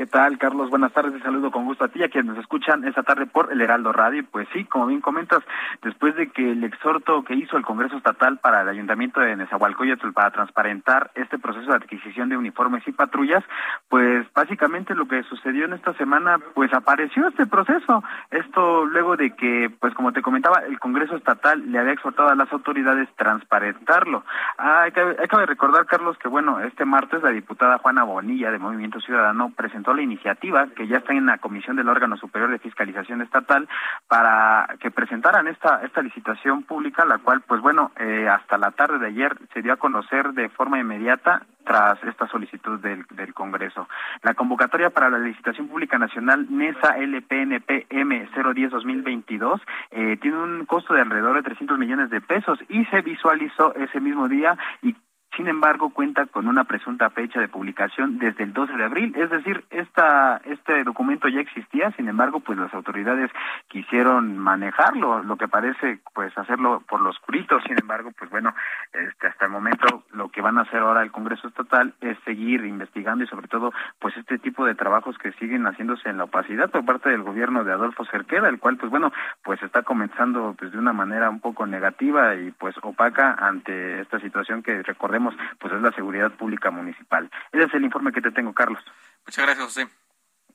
¿Qué 0.00 0.06
tal, 0.06 0.38
Carlos? 0.38 0.70
Buenas 0.70 0.94
tardes, 0.94 1.12
te 1.12 1.20
saludo 1.20 1.50
con 1.50 1.66
gusto 1.66 1.84
a 1.84 1.88
ti 1.88 2.02
a 2.02 2.08
quienes 2.08 2.30
nos 2.30 2.38
escuchan 2.38 2.88
esta 2.88 3.02
tarde 3.02 3.26
por 3.26 3.52
el 3.52 3.60
Heraldo 3.60 3.92
Radio. 3.92 4.24
Pues 4.32 4.48
sí, 4.50 4.64
como 4.64 4.86
bien 4.86 5.02
comentas, 5.02 5.42
después 5.82 6.16
de 6.16 6.30
que 6.30 6.52
el 6.52 6.64
exhorto 6.64 7.22
que 7.22 7.34
hizo 7.34 7.58
el 7.58 7.66
Congreso 7.66 7.98
Estatal 7.98 8.38
para 8.38 8.62
el 8.62 8.68
Ayuntamiento 8.70 9.20
de 9.20 9.36
Nezahualcóyotl 9.36 10.12
para 10.12 10.30
transparentar 10.30 11.10
este 11.16 11.38
proceso 11.38 11.68
de 11.68 11.76
adquisición 11.76 12.30
de 12.30 12.38
uniformes 12.38 12.82
y 12.88 12.92
patrullas, 12.92 13.44
pues 13.90 14.26
básicamente 14.32 14.94
lo 14.94 15.06
que 15.06 15.22
sucedió 15.24 15.66
en 15.66 15.74
esta 15.74 15.92
semana, 15.92 16.38
pues 16.54 16.72
apareció 16.72 17.28
este 17.28 17.44
proceso. 17.44 18.02
Esto 18.30 18.86
luego 18.86 19.18
de 19.18 19.32
que, 19.32 19.70
pues 19.80 19.92
como 19.92 20.14
te 20.14 20.22
comentaba, 20.22 20.62
el 20.66 20.78
Congreso 20.78 21.14
Estatal 21.14 21.70
le 21.70 21.78
había 21.78 21.92
exhortado 21.92 22.30
a 22.30 22.36
las 22.36 22.50
autoridades 22.54 23.06
transparentarlo. 23.16 24.24
Ah, 24.56 24.84
hay, 24.84 24.92
que, 24.92 25.00
hay 25.02 25.28
que 25.28 25.44
recordar, 25.44 25.84
Carlos, 25.84 26.16
que 26.16 26.28
bueno, 26.28 26.58
este 26.60 26.86
martes 26.86 27.22
la 27.22 27.28
diputada 27.32 27.76
Juana 27.76 28.04
Bonilla 28.04 28.50
de 28.50 28.58
Movimiento 28.58 28.98
Ciudadano 29.00 29.52
presentó 29.54 29.89
la 29.94 30.02
iniciativa 30.02 30.68
que 30.74 30.86
ya 30.86 30.98
está 30.98 31.12
en 31.12 31.26
la 31.26 31.38
comisión 31.38 31.76
del 31.76 31.88
órgano 31.88 32.16
superior 32.16 32.50
de 32.50 32.58
fiscalización 32.58 33.22
estatal 33.22 33.68
para 34.08 34.76
que 34.80 34.90
presentaran 34.90 35.48
esta 35.48 35.80
esta 35.84 36.02
licitación 36.02 36.62
pública, 36.62 37.04
la 37.04 37.18
cual, 37.18 37.42
pues 37.46 37.60
bueno, 37.60 37.92
eh, 37.98 38.28
hasta 38.28 38.58
la 38.58 38.70
tarde 38.72 38.98
de 38.98 39.08
ayer 39.08 39.36
se 39.52 39.62
dio 39.62 39.72
a 39.72 39.76
conocer 39.76 40.32
de 40.32 40.48
forma 40.48 40.78
inmediata 40.78 41.42
tras 41.64 42.02
esta 42.04 42.26
solicitud 42.26 42.80
del, 42.80 43.04
del 43.10 43.34
Congreso. 43.34 43.88
La 44.22 44.34
convocatoria 44.34 44.90
para 44.90 45.10
la 45.10 45.18
licitación 45.18 45.68
pública 45.68 45.98
nacional 45.98 46.46
NESA 46.50 46.96
LPNP 46.98 47.86
M010-2022 47.88 49.60
eh, 49.90 50.16
tiene 50.20 50.38
un 50.38 50.66
costo 50.66 50.94
de 50.94 51.02
alrededor 51.02 51.36
de 51.36 51.42
300 51.42 51.78
millones 51.78 52.10
de 52.10 52.20
pesos 52.20 52.58
y 52.68 52.84
se 52.86 53.02
visualizó 53.02 53.74
ese 53.74 54.00
mismo 54.00 54.28
día 54.28 54.56
y 54.82 54.94
sin 55.36 55.48
embargo, 55.48 55.90
cuenta 55.90 56.26
con 56.26 56.48
una 56.48 56.64
presunta 56.64 57.10
fecha 57.10 57.40
de 57.40 57.48
publicación 57.48 58.18
desde 58.18 58.44
el 58.44 58.52
12 58.52 58.72
de 58.74 58.84
abril, 58.84 59.14
es 59.16 59.30
decir, 59.30 59.64
esta, 59.70 60.40
este 60.44 60.84
documento 60.84 61.28
ya 61.28 61.40
existía, 61.40 61.90
sin 61.92 62.08
embargo, 62.08 62.40
pues 62.40 62.58
las 62.58 62.72
autoridades 62.74 63.30
quisieron 63.68 64.38
manejarlo, 64.38 65.22
lo 65.22 65.36
que 65.36 65.48
parece 65.48 66.00
pues 66.14 66.36
hacerlo 66.36 66.82
por 66.88 67.00
los 67.00 67.10
oscurito, 67.20 67.60
sin 67.60 67.78
embargo, 67.78 68.10
pues 68.18 68.30
bueno, 68.30 68.54
este, 68.92 69.26
hasta 69.26 69.44
el 69.44 69.50
momento 69.50 70.04
lo 70.12 70.28
que 70.28 70.40
van 70.40 70.58
a 70.58 70.62
hacer 70.62 70.80
ahora 70.80 71.02
el 71.02 71.10
Congreso 71.10 71.48
Estatal 71.48 71.94
es 72.00 72.18
seguir 72.24 72.64
investigando 72.64 73.24
y 73.24 73.26
sobre 73.26 73.48
todo 73.48 73.72
pues 73.98 74.16
este 74.16 74.38
tipo 74.38 74.64
de 74.64 74.74
trabajos 74.74 75.16
que 75.18 75.32
siguen 75.32 75.66
haciéndose 75.66 76.08
en 76.08 76.18
la 76.18 76.24
opacidad 76.24 76.70
por 76.70 76.84
parte 76.84 77.10
del 77.10 77.22
gobierno 77.22 77.64
de 77.64 77.72
Adolfo 77.72 78.04
Cerqueda, 78.06 78.48
el 78.48 78.58
cual 78.58 78.76
pues 78.76 78.90
bueno, 78.90 79.12
pues 79.42 79.62
está 79.62 79.82
comenzando 79.82 80.54
pues 80.58 80.72
de 80.72 80.78
una 80.78 80.92
manera 80.92 81.30
un 81.30 81.40
poco 81.40 81.66
negativa 81.66 82.34
y 82.34 82.50
pues 82.52 82.74
opaca 82.82 83.36
ante 83.38 84.00
esta 84.00 84.20
situación 84.20 84.62
que 84.62 84.82
recordemos 84.82 85.19
pues 85.58 85.74
es 85.74 85.80
la 85.80 85.92
seguridad 85.92 86.32
pública 86.32 86.70
municipal. 86.70 87.30
Ese 87.52 87.64
es 87.64 87.74
el 87.74 87.84
informe 87.84 88.12
que 88.12 88.20
te 88.20 88.30
tengo, 88.30 88.52
Carlos. 88.52 88.82
Muchas 89.26 89.44
gracias, 89.44 89.64
José. 89.64 89.88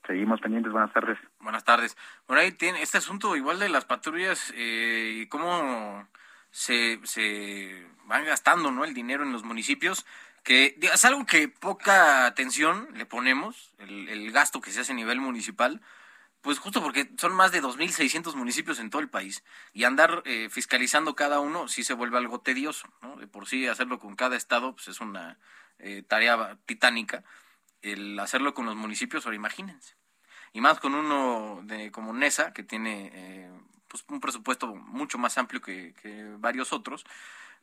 Seguimos 0.06 0.40
pendientes, 0.40 0.72
buenas 0.72 0.92
tardes. 0.92 1.18
Buenas 1.40 1.64
tardes. 1.64 1.96
Bueno, 2.28 2.42
ahí 2.42 2.52
tiene 2.52 2.82
este 2.82 2.98
asunto 2.98 3.34
igual 3.34 3.58
de 3.58 3.68
las 3.68 3.84
patrullas 3.84 4.52
eh, 4.56 5.20
y 5.22 5.26
cómo 5.26 6.06
se, 6.50 7.00
se 7.04 7.86
van 8.04 8.24
gastando 8.24 8.70
¿no? 8.70 8.84
el 8.84 8.94
dinero 8.94 9.24
en 9.24 9.32
los 9.32 9.42
municipios, 9.42 10.06
que 10.44 10.78
es 10.80 11.04
algo 11.04 11.26
que 11.26 11.48
poca 11.48 12.26
atención 12.26 12.88
le 12.94 13.04
ponemos, 13.04 13.74
el, 13.78 14.08
el 14.08 14.30
gasto 14.30 14.60
que 14.60 14.70
se 14.70 14.80
hace 14.80 14.92
a 14.92 14.96
nivel 14.96 15.20
municipal, 15.20 15.80
pues 16.40 16.58
justo 16.58 16.82
porque 16.82 17.10
son 17.18 17.34
más 17.34 17.52
de 17.52 17.62
2.600 17.62 18.34
municipios 18.34 18.78
en 18.78 18.90
todo 18.90 19.02
el 19.02 19.08
país 19.08 19.42
y 19.72 19.84
andar 19.84 20.22
eh, 20.24 20.48
fiscalizando 20.50 21.14
cada 21.16 21.40
uno 21.40 21.68
sí 21.68 21.82
se 21.82 21.94
vuelve 21.94 22.18
algo 22.18 22.40
tedioso, 22.40 22.88
¿no? 23.02 23.16
De 23.16 23.26
por 23.26 23.48
sí 23.48 23.66
hacerlo 23.66 23.98
con 23.98 24.14
cada 24.14 24.36
estado 24.36 24.74
pues 24.74 24.88
es 24.88 25.00
una 25.00 25.38
eh, 25.78 26.02
tarea 26.06 26.58
titánica. 26.66 27.24
El 27.82 28.18
hacerlo 28.18 28.54
con 28.54 28.66
los 28.66 28.76
municipios, 28.76 29.26
ahora 29.26 29.36
imagínense. 29.36 29.96
Y 30.52 30.60
más 30.60 30.80
con 30.80 30.94
uno 30.94 31.60
de, 31.64 31.90
como 31.90 32.12
NESA, 32.12 32.52
que 32.52 32.62
tiene 32.62 33.10
eh, 33.12 33.50
pues 33.88 34.04
un 34.08 34.20
presupuesto 34.20 34.74
mucho 34.74 35.18
más 35.18 35.36
amplio 35.38 35.60
que, 35.60 35.94
que 36.00 36.24
varios 36.38 36.72
otros, 36.72 37.04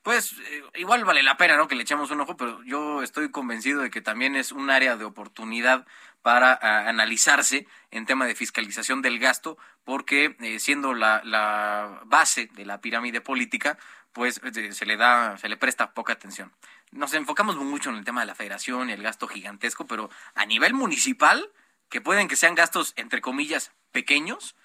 pues 0.04 0.36
igual 0.76 1.06
vale 1.06 1.24
la 1.24 1.38
pena, 1.38 1.56
¿no? 1.56 1.68
Que 1.68 1.76
le 1.76 1.84
echemos 1.84 2.12
un 2.12 2.20
ojo, 2.20 2.36
pero 2.36 2.62
yo 2.64 3.02
estoy 3.02 3.32
convencido 3.32 3.82
de 3.82 3.90
que 3.90 4.02
también 4.02 4.36
es 4.36 4.52
un 4.52 4.70
área 4.70 4.98
de 4.98 5.06
oportunidad 5.06 5.86
para 6.22 6.54
analizarse 6.88 7.68
en 7.92 8.06
tema 8.06 8.26
de 8.26 8.36
fiscalización 8.36 9.02
del 9.02 9.20
gasto, 9.20 9.58
porque 9.84 10.36
eh, 10.40 10.60
siendo 10.60 10.94
la, 10.94 11.22
la, 11.24 12.02
base 12.06 12.50
de 12.54 12.66
la 12.66 12.82
pirámide 12.82 13.22
política, 13.22 13.78
pues 14.12 14.42
eh, 14.44 14.74
se 14.74 14.86
le 14.86 14.98
da, 14.98 15.38
se 15.38 15.50
le 15.50 15.58
presta 15.58 15.94
poca 15.94 16.14
atención. 16.14 16.52
Nos 16.92 17.14
enfocamos 17.14 17.56
mucho 17.56 17.90
en 17.90 17.98
el 17.98 18.06
tema 18.06 18.22
de 18.22 18.28
la 18.28 18.36
federación 18.36 18.90
y 18.90 18.94
el 18.94 19.04
gasto 19.04 19.28
gigantesco, 19.28 19.86
pero 19.88 20.10
a 20.36 20.46
nivel 20.46 20.74
municipal, 20.74 21.50
que 21.90 22.02
pueden 22.02 22.28
que 22.28 22.36
sean 22.36 22.56
gastos 22.56 22.94
entre 22.96 23.22
comillas 23.22 23.72
pequeños, 23.92 24.56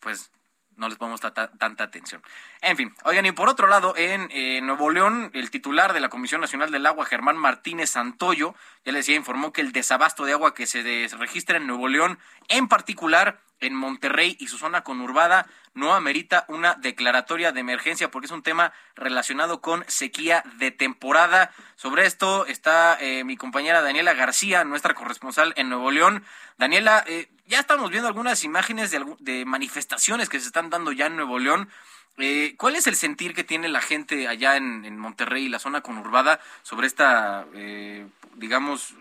pues 0.00 0.30
no 0.76 0.88
les 0.88 0.98
ponemos 0.98 1.20
tanta 1.20 1.84
atención. 1.84 2.22
En 2.60 2.76
fin, 2.76 2.94
oigan, 3.04 3.26
y 3.26 3.32
por 3.32 3.48
otro 3.48 3.66
lado, 3.66 3.94
en 3.96 4.28
Nuevo 4.66 4.90
León, 4.90 5.30
el 5.34 5.50
titular 5.50 5.92
de 5.92 6.00
la 6.00 6.08
Comisión 6.08 6.40
Nacional 6.40 6.70
del 6.70 6.86
Agua, 6.86 7.06
Germán 7.06 7.36
Martínez 7.36 7.90
Santoyo, 7.90 8.54
ya 8.84 8.92
les 8.92 9.06
decía, 9.06 9.16
informó 9.16 9.52
que 9.52 9.60
el 9.60 9.72
desabasto 9.72 10.24
de 10.24 10.32
agua 10.32 10.54
que 10.54 10.66
se 10.66 11.08
registra 11.18 11.56
en 11.56 11.66
Nuevo 11.66 11.88
León, 11.88 12.18
en 12.48 12.68
particular 12.68 13.40
en 13.62 13.74
Monterrey 13.74 14.36
y 14.40 14.48
su 14.48 14.58
zona 14.58 14.82
conurbada, 14.82 15.46
no 15.74 15.94
amerita 15.94 16.44
una 16.48 16.74
declaratoria 16.74 17.52
de 17.52 17.60
emergencia 17.60 18.10
porque 18.10 18.26
es 18.26 18.32
un 18.32 18.42
tema 18.42 18.72
relacionado 18.94 19.60
con 19.62 19.84
sequía 19.88 20.42
de 20.58 20.70
temporada. 20.70 21.52
Sobre 21.76 22.04
esto 22.06 22.44
está 22.46 22.98
eh, 23.00 23.24
mi 23.24 23.36
compañera 23.36 23.80
Daniela 23.80 24.12
García, 24.12 24.64
nuestra 24.64 24.94
corresponsal 24.94 25.54
en 25.56 25.68
Nuevo 25.68 25.90
León. 25.90 26.24
Daniela, 26.58 27.04
eh, 27.06 27.30
ya 27.52 27.60
estamos 27.60 27.90
viendo 27.90 28.08
algunas 28.08 28.44
imágenes 28.44 28.90
de, 28.90 29.44
manifestaciones 29.44 30.30
que 30.30 30.40
se 30.40 30.46
están 30.46 30.70
dando 30.70 30.90
ya 30.90 31.04
en 31.06 31.16
Nuevo 31.16 31.38
León. 31.38 31.68
Eh, 32.16 32.54
¿Cuál 32.56 32.76
es 32.76 32.86
el 32.86 32.94
sentir 32.94 33.34
que 33.34 33.44
tiene 33.44 33.68
la 33.68 33.82
gente 33.82 34.26
allá 34.26 34.56
en, 34.56 34.98
Monterrey 34.98 35.44
y 35.44 35.48
la 35.50 35.58
zona 35.58 35.82
conurbada 35.82 36.40
sobre 36.62 36.86
esta, 36.86 37.44
eh, 37.54 38.06
digamos, 38.36 38.94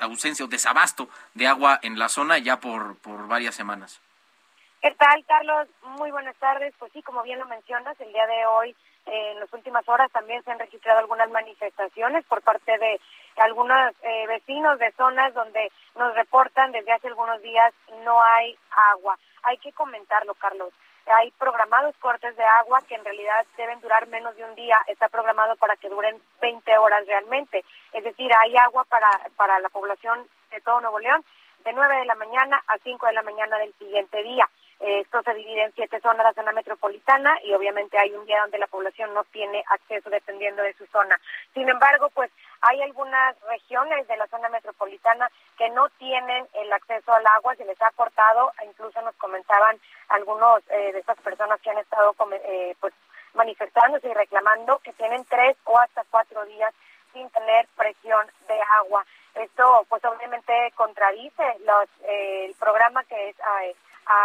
ausencia 0.00 0.44
o 0.44 0.48
desabasto 0.48 1.08
de 1.32 1.46
agua 1.46 1.80
en 1.82 1.98
la 1.98 2.10
zona 2.10 2.36
ya 2.36 2.60
por, 2.60 2.98
por 2.98 3.26
varias 3.26 3.54
semanas? 3.54 4.02
¿Qué 4.82 4.90
tal, 4.98 5.24
Carlos? 5.26 5.66
Muy 5.98 6.10
buenas 6.10 6.36
tardes. 6.36 6.74
Pues 6.78 6.92
sí, 6.92 7.02
como 7.02 7.22
bien 7.22 7.38
lo 7.38 7.46
mencionas, 7.46 7.98
el 8.00 8.12
día 8.12 8.26
de 8.26 8.46
hoy, 8.46 8.76
eh, 9.06 9.32
en 9.32 9.40
las 9.40 9.52
últimas 9.54 9.88
horas, 9.88 10.12
también 10.12 10.44
se 10.44 10.50
han 10.50 10.58
registrado 10.58 10.98
algunas 10.98 11.30
manifestaciones 11.30 12.22
por 12.26 12.42
parte 12.42 12.76
de 12.76 13.00
algunos 13.40 13.94
eh, 14.02 14.26
vecinos 14.26 14.78
de 14.78 14.92
zonas 14.92 15.34
donde 15.34 15.70
nos 15.96 16.14
reportan 16.14 16.72
desde 16.72 16.92
hace 16.92 17.08
algunos 17.08 17.40
días 17.42 17.72
no 18.04 18.22
hay 18.22 18.56
agua. 18.92 19.18
Hay 19.42 19.58
que 19.58 19.72
comentarlo, 19.72 20.34
Carlos. 20.34 20.72
Hay 21.06 21.30
programados 21.32 21.96
cortes 21.96 22.36
de 22.36 22.44
agua 22.44 22.80
que 22.86 22.94
en 22.94 23.04
realidad 23.04 23.46
deben 23.56 23.80
durar 23.80 24.06
menos 24.08 24.36
de 24.36 24.44
un 24.44 24.54
día. 24.54 24.76
Está 24.86 25.08
programado 25.08 25.56
para 25.56 25.76
que 25.76 25.88
duren 25.88 26.20
20 26.40 26.76
horas 26.76 27.06
realmente. 27.06 27.64
Es 27.92 28.04
decir, 28.04 28.30
hay 28.38 28.56
agua 28.56 28.84
para, 28.84 29.08
para 29.36 29.58
la 29.60 29.70
población 29.70 30.26
de 30.50 30.60
todo 30.60 30.80
Nuevo 30.80 30.98
León 30.98 31.24
de 31.64 31.72
9 31.72 31.96
de 31.98 32.04
la 32.04 32.14
mañana 32.14 32.62
a 32.66 32.78
5 32.78 33.06
de 33.06 33.12
la 33.12 33.22
mañana 33.22 33.58
del 33.58 33.74
siguiente 33.74 34.22
día. 34.22 34.48
Esto 34.80 35.22
se 35.22 35.34
divide 35.34 35.64
en 35.64 35.72
siete 35.72 36.00
zonas, 36.00 36.24
la 36.24 36.32
zona 36.34 36.52
metropolitana, 36.52 37.36
y 37.42 37.52
obviamente 37.52 37.98
hay 37.98 38.12
un 38.12 38.24
día 38.26 38.40
donde 38.42 38.58
la 38.58 38.68
población 38.68 39.12
no 39.12 39.24
tiene 39.24 39.64
acceso 39.70 40.08
dependiendo 40.08 40.62
de 40.62 40.72
su 40.74 40.86
zona. 40.86 41.20
Sin 41.52 41.68
embargo, 41.68 42.10
pues 42.10 42.30
hay 42.60 42.82
algunas 42.82 43.36
regiones 43.48 44.06
de 44.06 44.16
la 44.16 44.26
zona 44.28 44.48
metropolitana 44.48 45.30
que 45.56 45.68
no 45.70 45.88
tienen 45.90 46.46
el 46.54 46.72
acceso 46.72 47.12
al 47.12 47.26
agua, 47.26 47.56
se 47.56 47.64
les 47.64 47.80
ha 47.82 47.90
cortado, 47.92 48.52
incluso 48.64 49.00
nos 49.02 49.14
comentaban 49.16 49.78
algunos 50.08 50.62
eh, 50.70 50.92
de 50.92 50.98
estas 51.00 51.18
personas 51.20 51.60
que 51.60 51.70
han 51.70 51.78
estado 51.78 52.14
eh, 52.32 52.76
pues 52.80 52.94
manifestándose 53.34 54.08
y 54.08 54.14
reclamando 54.14 54.78
que 54.78 54.92
tienen 54.92 55.24
tres 55.24 55.56
o 55.64 55.78
hasta 55.78 56.04
cuatro 56.10 56.44
días 56.46 56.72
sin 57.12 57.28
tener 57.30 57.66
presión 57.76 58.26
de 58.48 58.60
agua. 58.78 59.04
Esto 59.34 59.86
pues 59.88 60.04
obviamente 60.04 60.72
contradice 60.74 61.44
los, 61.64 61.88
eh, 62.04 62.46
el 62.46 62.54
programa 62.54 63.04
que 63.04 63.30
es 63.30 63.36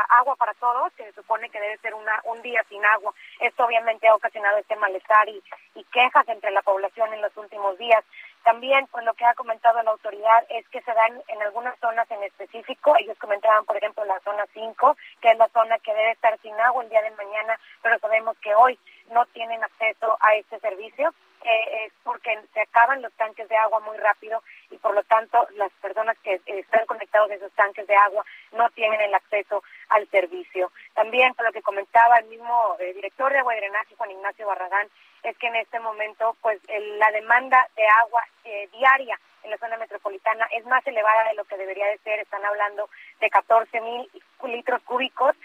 agua 0.09 0.35
para 0.35 0.53
todos, 0.55 0.91
que 0.93 1.03
se 1.03 1.13
supone 1.13 1.49
que 1.49 1.59
debe 1.59 1.77
ser 1.77 1.93
una, 1.93 2.21
un 2.25 2.41
día 2.41 2.63
sin 2.69 2.83
agua. 2.85 3.13
Esto 3.39 3.65
obviamente 3.65 4.07
ha 4.07 4.15
ocasionado 4.15 4.57
este 4.57 4.75
malestar 4.75 5.27
y, 5.29 5.41
y 5.75 5.83
quejas 5.85 6.27
entre 6.27 6.51
la 6.51 6.61
población 6.61 7.13
en 7.13 7.21
los 7.21 7.35
últimos 7.37 7.77
días. 7.77 8.03
También, 8.43 8.87
pues 8.87 9.05
lo 9.05 9.13
que 9.13 9.25
ha 9.25 9.33
comentado 9.35 9.81
la 9.83 9.91
autoridad 9.91 10.45
es 10.49 10.67
que 10.67 10.81
se 10.81 10.93
dan 10.93 11.21
en 11.27 11.41
algunas 11.41 11.79
zonas 11.79 12.09
en 12.11 12.23
específico. 12.23 12.93
Ellos 12.99 13.17
comentaban, 13.17 13.65
por 13.65 13.77
ejemplo, 13.77 14.03
la 14.03 14.19
zona 14.19 14.45
5, 14.53 14.97
que 15.21 15.29
es 15.29 15.37
la 15.37 15.47
zona 15.49 15.79
que 15.79 15.93
debe 15.93 16.11
estar 16.11 16.37
sin 16.39 16.59
agua 16.59 16.83
el 16.83 16.89
día 16.89 17.01
de 17.01 17.11
mañana, 17.11 17.57
pero 17.81 17.99
sabemos 17.99 18.37
que 18.39 18.53
hoy 18.53 18.77
no 19.11 19.25
tienen 19.27 19.63
acceso 19.63 20.17
a 20.19 20.35
este 20.35 20.59
servicio. 20.59 21.13
Eh, 21.43 21.85
es 21.85 21.93
porque 22.03 22.39
se 22.53 22.61
acaban 22.61 23.01
los 23.01 23.11
tanques 23.13 23.49
de 23.49 23.57
agua 23.57 23.81
muy 23.81 23.97
rápido 23.97 24.41
y 24.71 24.77
por 24.77 24.95
lo 24.95 25.03
tanto 25.03 25.45
las 25.55 25.71
personas 25.81 26.17
que 26.19 26.39
están 26.45 26.85
conectados 26.85 27.29
a 27.31 27.35
esos 27.35 27.51
tanques 27.51 27.85
de 27.85 27.95
agua 27.95 28.25
no 28.53 28.69
tienen 28.69 29.01
el 29.01 29.13
acceso 29.13 29.61
al 29.89 30.07
servicio. 30.07 30.71
También, 30.93 31.33
por 31.33 31.45
lo 31.45 31.51
que 31.51 31.61
comentaba 31.61 32.17
el 32.17 32.25
mismo 32.27 32.77
eh, 32.79 32.93
director 32.93 33.31
de 33.31 33.39
agua 33.39 33.55
y 33.55 33.59
drenaje, 33.59 33.95
Juan 33.95 34.11
Ignacio 34.11 34.47
Barragán, 34.47 34.87
es 35.23 35.37
que 35.37 35.47
en 35.47 35.55
este 35.57 35.79
momento 35.79 36.35
pues 36.41 36.61
la 36.99 37.11
demanda 37.11 37.67
de 37.75 37.87
agua 38.03 38.23
eh, 38.43 38.69
diaria 38.71 39.19
en 39.43 39.51
la 39.51 39.57
zona 39.57 39.77
metropolitana 39.77 40.47
es 40.51 40.65
más 40.65 40.85
elevada 40.87 41.29
de 41.29 41.35
lo 41.35 41.43
que 41.45 41.57
debería 41.57 41.87
de 41.87 41.97
ser. 41.99 42.19
Están 42.19 42.43
hablando 42.45 42.89
de 43.19 43.29
14 43.29 43.81
mil 43.81 44.09
litros 44.45 44.81
cúbicos. 44.83 45.35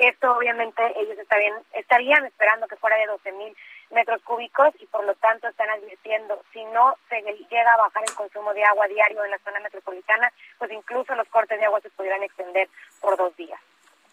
Esto 0.00 0.32
obviamente 0.36 0.82
ellos 0.96 1.18
estarían, 1.18 1.54
estarían 1.72 2.24
esperando 2.26 2.66
que 2.66 2.76
fuera 2.76 2.96
de 2.96 3.06
12 3.06 3.32
mil 3.32 3.56
metros 3.90 4.22
cúbicos 4.22 4.74
y 4.80 4.86
por 4.86 5.04
lo 5.04 5.14
tanto 5.16 5.48
están 5.48 5.68
advirtiendo, 5.70 6.42
si 6.52 6.64
no 6.66 6.96
se 7.08 7.20
llega 7.20 7.72
a 7.72 7.76
bajar 7.76 8.02
el 8.06 8.14
consumo 8.14 8.52
de 8.54 8.64
agua 8.64 8.86
diario 8.88 9.24
en 9.24 9.30
la 9.30 9.38
zona 9.38 9.60
metropolitana, 9.60 10.32
pues 10.58 10.72
incluso 10.72 11.14
los 11.14 11.28
cortes 11.28 11.58
de 11.58 11.66
agua 11.66 11.80
se 11.80 11.90
pudieran 11.90 12.22
extender 12.22 12.68
por 13.00 13.16
dos 13.16 13.36
días. 13.36 13.60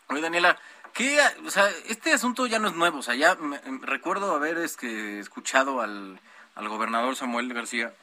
Oye, 0.09 0.21
Daniela, 0.21 0.57
¿qué, 0.93 1.19
o 1.45 1.49
sea, 1.49 1.69
este 1.87 2.13
asunto 2.13 2.47
ya 2.47 2.59
no 2.59 2.67
es 2.67 2.73
nuevo, 2.73 2.99
o 2.99 3.03
sea, 3.03 3.15
ya 3.15 3.37
recuerdo 3.81 4.35
haber 4.35 4.57
este, 4.57 5.19
escuchado 5.19 5.81
al, 5.81 6.19
al 6.55 6.67
gobernador 6.67 7.15
Samuel 7.15 7.53
García 7.53 7.93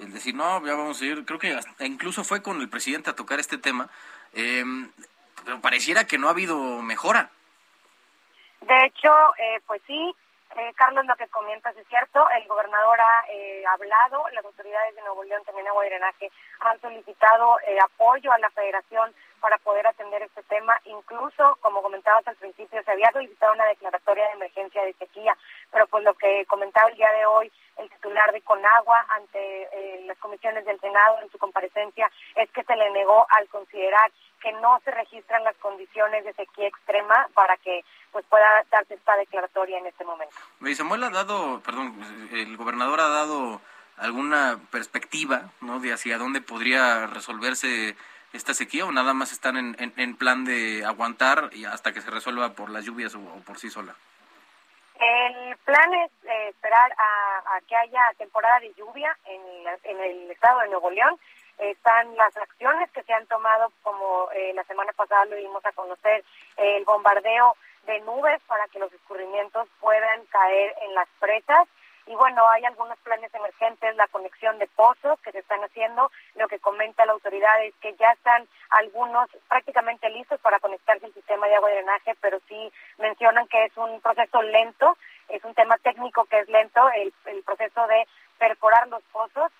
el 0.00 0.12
decir, 0.12 0.34
no, 0.34 0.64
ya 0.66 0.74
vamos 0.74 1.00
a 1.00 1.04
ir, 1.04 1.24
creo 1.24 1.38
que 1.38 1.58
incluso 1.80 2.24
fue 2.24 2.42
con 2.42 2.60
el 2.60 2.68
presidente 2.68 3.10
a 3.10 3.16
tocar 3.16 3.40
este 3.40 3.58
tema, 3.58 3.88
em, 4.32 4.90
pero 5.46 5.60
pareciera 5.60 6.04
que 6.04 6.18
no 6.18 6.26
ha 6.26 6.32
habido 6.32 6.56
mejora. 6.82 7.30
De 8.62 8.84
hecho, 8.84 9.12
eh, 9.38 9.60
pues 9.64 9.80
sí, 9.86 10.12
eh, 10.56 10.72
Carlos, 10.74 11.06
lo 11.06 11.14
que 11.16 11.28
comentas 11.28 11.76
es 11.76 11.86
cierto, 11.86 12.26
el 12.30 12.48
gobernador 12.48 12.98
ha 13.00 13.24
eh, 13.30 13.62
hablado, 13.66 14.24
las 14.32 14.44
autoridades 14.44 14.94
de 14.96 15.02
Nuevo 15.02 15.22
León, 15.22 15.42
también 15.44 15.68
Agua 15.68 15.86
y 15.86 15.90
Drenaje, 15.90 16.32
han 16.60 16.80
solicitado 16.80 17.60
eh, 17.60 17.78
apoyo 17.78 18.32
a 18.32 18.38
la 18.38 18.50
federación 18.50 19.14
para 19.40 19.58
poder 19.58 19.86
atender 19.86 20.22
este 20.22 20.42
tema. 20.44 20.78
Incluso, 20.84 21.56
como 21.60 21.82
comentabas 21.82 22.26
al 22.28 22.36
principio, 22.36 22.82
se 22.82 22.90
había 22.90 23.10
solicitado 23.12 23.52
una 23.52 23.66
declaratoria 23.66 24.26
de 24.26 24.32
emergencia 24.32 24.82
de 24.84 24.94
sequía, 24.94 25.36
pero 25.70 25.86
pues 25.86 26.04
lo 26.04 26.14
que 26.14 26.44
comentaba 26.46 26.88
el 26.88 26.96
día 26.96 27.10
de 27.12 27.26
hoy 27.26 27.52
el 27.76 27.90
titular 27.90 28.32
de 28.32 28.40
Conagua 28.40 29.06
ante 29.10 29.68
las 30.06 30.16
comisiones 30.18 30.64
del 30.64 30.80
Senado 30.80 31.20
en 31.22 31.30
su 31.30 31.38
comparecencia 31.38 32.10
es 32.34 32.50
que 32.50 32.64
se 32.64 32.76
le 32.76 32.90
negó 32.90 33.26
al 33.30 33.48
considerar 33.48 34.10
que 34.40 34.52
no 34.52 34.80
se 34.84 34.90
registran 34.90 35.44
las 35.44 35.56
condiciones 35.56 36.24
de 36.24 36.32
sequía 36.34 36.68
extrema 36.68 37.28
para 37.34 37.56
que 37.58 37.84
pues 38.12 38.24
pueda 38.26 38.64
darse 38.70 38.94
esta 38.94 39.16
declaratoria 39.16 39.78
en 39.78 39.86
este 39.86 40.04
momento. 40.04 40.34
Samuel 40.74 41.04
ha 41.04 41.10
dado, 41.10 41.60
perdón, 41.60 41.94
el 42.32 42.56
gobernador 42.56 43.00
ha 43.00 43.08
dado 43.08 43.60
alguna 43.96 44.58
perspectiva, 44.70 45.50
¿no? 45.60 45.80
De 45.80 45.92
hacia 45.92 46.18
dónde 46.18 46.40
podría 46.40 47.06
resolverse 47.06 47.96
esta 48.32 48.54
sequía 48.54 48.84
o 48.84 48.92
nada 48.92 49.14
más 49.14 49.32
están 49.32 49.56
en, 49.56 49.92
en, 49.96 50.16
plan 50.16 50.44
de 50.44 50.84
aguantar 50.84 51.50
y 51.52 51.64
hasta 51.64 51.92
que 51.92 52.00
se 52.00 52.10
resuelva 52.10 52.52
por 52.52 52.70
las 52.70 52.84
lluvias 52.84 53.14
o, 53.14 53.20
por 53.46 53.58
sí 53.58 53.70
sola. 53.70 53.94
El 54.98 55.56
plan 55.58 55.92
es 55.94 56.10
eh, 56.24 56.48
esperar 56.48 56.92
a, 56.92 57.56
a, 57.56 57.60
que 57.62 57.76
haya 57.76 58.00
temporada 58.18 58.60
de 58.60 58.72
lluvia 58.74 59.16
en, 59.26 59.40
en 59.84 60.00
el 60.00 60.30
estado 60.30 60.60
de 60.60 60.68
Nuevo 60.68 60.90
León 60.90 61.18
están 61.58 62.14
las 62.16 62.36
acciones 62.36 62.90
que 62.90 63.02
se 63.02 63.12
han 63.12 63.26
tomado, 63.26 63.72
como 63.82 64.28
eh, 64.32 64.52
la 64.54 64.64
semana 64.64 64.92
pasada 64.92 65.24
lo 65.26 65.36
dimos 65.36 65.64
a 65.64 65.72
conocer, 65.72 66.24
el 66.56 66.84
bombardeo 66.84 67.56
de 67.86 68.00
nubes 68.00 68.40
para 68.46 68.66
que 68.68 68.78
los 68.78 68.92
escurrimientos 68.92 69.68
puedan 69.80 70.24
caer 70.26 70.74
en 70.82 70.94
las 70.94 71.08
presas. 71.18 71.66
Y 72.06 72.14
bueno, 72.14 72.48
hay 72.50 72.64
algunos 72.64 72.96
planes 72.98 73.34
emergentes, 73.34 73.96
la 73.96 74.06
conexión 74.08 74.58
de 74.58 74.68
pozos 74.68 75.18
que 75.20 75.32
se 75.32 75.40
están 75.40 75.62
haciendo. 75.64 76.10
Lo 76.36 76.46
que 76.46 76.60
comenta 76.60 77.04
la 77.04 77.12
autoridad 77.12 77.64
es 77.64 77.74
que 77.80 77.94
ya 77.96 78.10
están 78.12 78.46
algunos 78.70 79.28
prácticamente 79.48 80.08
listos 80.10 80.40
para 80.40 80.60
conectarse 80.60 81.06
al 81.06 81.14
sistema 81.14 81.48
de 81.48 81.56
agua 81.56 81.70
y 81.70 81.74
drenaje, 81.74 82.14
pero 82.20 82.38
sí 82.48 82.72
mencionan 82.98 83.48
que 83.48 83.64
es 83.64 83.76
un 83.76 84.00
proceso 84.00 84.40
lento, 84.42 84.96
es 85.28 85.42
un 85.44 85.54
tema 85.54 85.76
técnico 85.78 86.24
que 86.26 86.38
es 86.38 86.48
lento, 86.48 86.88
el, 86.90 87.12
el 87.24 87.42
proceso 87.42 87.86
de 87.88 88.06
perforar 88.38 88.86
los 88.88 89.02
pozos 89.12 89.50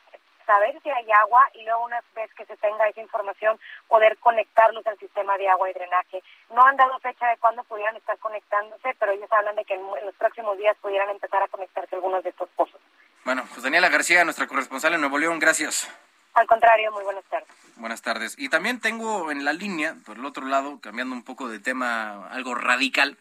saber 0.46 0.80
si 0.82 0.88
hay 0.90 1.10
agua 1.12 1.48
y 1.54 1.64
luego 1.64 1.84
una 1.84 2.00
vez 2.14 2.32
que 2.34 2.46
se 2.46 2.56
tenga 2.56 2.88
esa 2.88 3.00
información 3.00 3.58
poder 3.88 4.16
conectarlos 4.18 4.86
al 4.86 4.98
sistema 4.98 5.36
de 5.36 5.48
agua 5.48 5.68
y 5.68 5.74
drenaje. 5.74 6.22
No 6.50 6.62
han 6.62 6.76
dado 6.76 6.98
fecha 7.00 7.26
de 7.28 7.36
cuándo 7.38 7.64
pudieran 7.64 7.96
estar 7.96 8.16
conectándose, 8.18 8.94
pero 8.98 9.12
ellos 9.12 9.30
hablan 9.30 9.56
de 9.56 9.64
que 9.64 9.74
en, 9.74 9.82
los 10.04 10.14
próximos 10.14 10.56
días 10.56 10.76
pudieran 10.80 11.10
empezar 11.10 11.42
a 11.42 11.48
conectarse 11.48 11.96
algunos 11.96 12.22
de 12.22 12.30
estos 12.30 12.48
pozos. 12.50 12.80
Bueno, 13.24 13.44
pues 13.50 13.62
Daniela 13.62 13.88
García, 13.88 14.24
nuestra 14.24 14.46
corresponsal 14.46 14.94
en 14.94 15.00
Nuevo 15.00 15.18
León, 15.18 15.38
gracias. 15.38 15.90
Al 16.34 16.46
contrario, 16.46 16.92
muy 16.92 17.02
buenas 17.02 17.24
tardes. 17.24 17.48
Buenas 17.76 18.02
tardes. 18.02 18.34
Y 18.38 18.48
también 18.50 18.80
tengo 18.80 19.30
en 19.30 19.44
la 19.44 19.52
línea, 19.52 19.96
por 20.04 20.18
el 20.18 20.24
otro 20.24 20.46
lado, 20.46 20.80
cambiando 20.80 21.14
un 21.14 21.24
poco 21.24 21.48
de 21.48 21.58
tema 21.58 22.28
algo 22.28 22.54
radical, 22.54 23.18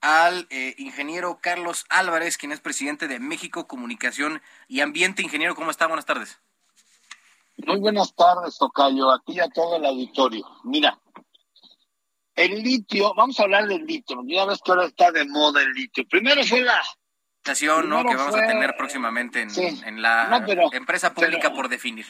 al 0.00 0.46
eh, 0.50 0.74
ingeniero 0.78 1.38
Carlos 1.40 1.86
Álvarez, 1.88 2.36
quien 2.36 2.52
es 2.52 2.60
presidente 2.60 3.08
de 3.08 3.18
México 3.18 3.66
Comunicación 3.66 4.42
y 4.68 4.80
Ambiente. 4.80 5.22
Ingeniero, 5.22 5.54
¿cómo 5.54 5.70
está? 5.70 5.86
Buenas 5.86 6.06
tardes. 6.06 6.40
Muy 7.66 7.78
buenas 7.78 8.14
tardes, 8.14 8.56
Tocayo, 8.56 9.10
a 9.10 9.20
ti 9.20 9.34
y 9.34 9.40
a 9.40 9.48
todo 9.48 9.76
el 9.76 9.84
auditorio. 9.84 10.46
Mira, 10.64 10.98
el 12.34 12.62
litio, 12.62 13.12
vamos 13.14 13.38
a 13.40 13.42
hablar 13.42 13.66
del 13.66 13.84
litio, 13.84 14.22
ya 14.26 14.44
ves 14.44 14.60
que 14.64 14.70
ahora 14.70 14.86
está 14.86 15.10
de 15.10 15.24
moda 15.26 15.60
el 15.62 15.72
litio. 15.72 16.04
Primero 16.08 16.42
fue 16.44 16.60
la... 16.60 16.80
Estación, 17.38 17.88
¿no? 17.88 18.04
Que 18.04 18.14
vamos 18.14 18.34
a 18.34 18.46
tener 18.46 18.76
próximamente 18.76 19.42
en, 19.42 20.02
la 20.02 20.44
empresa 20.72 21.14
pública 21.14 21.52
por 21.52 21.68
definir. 21.68 22.06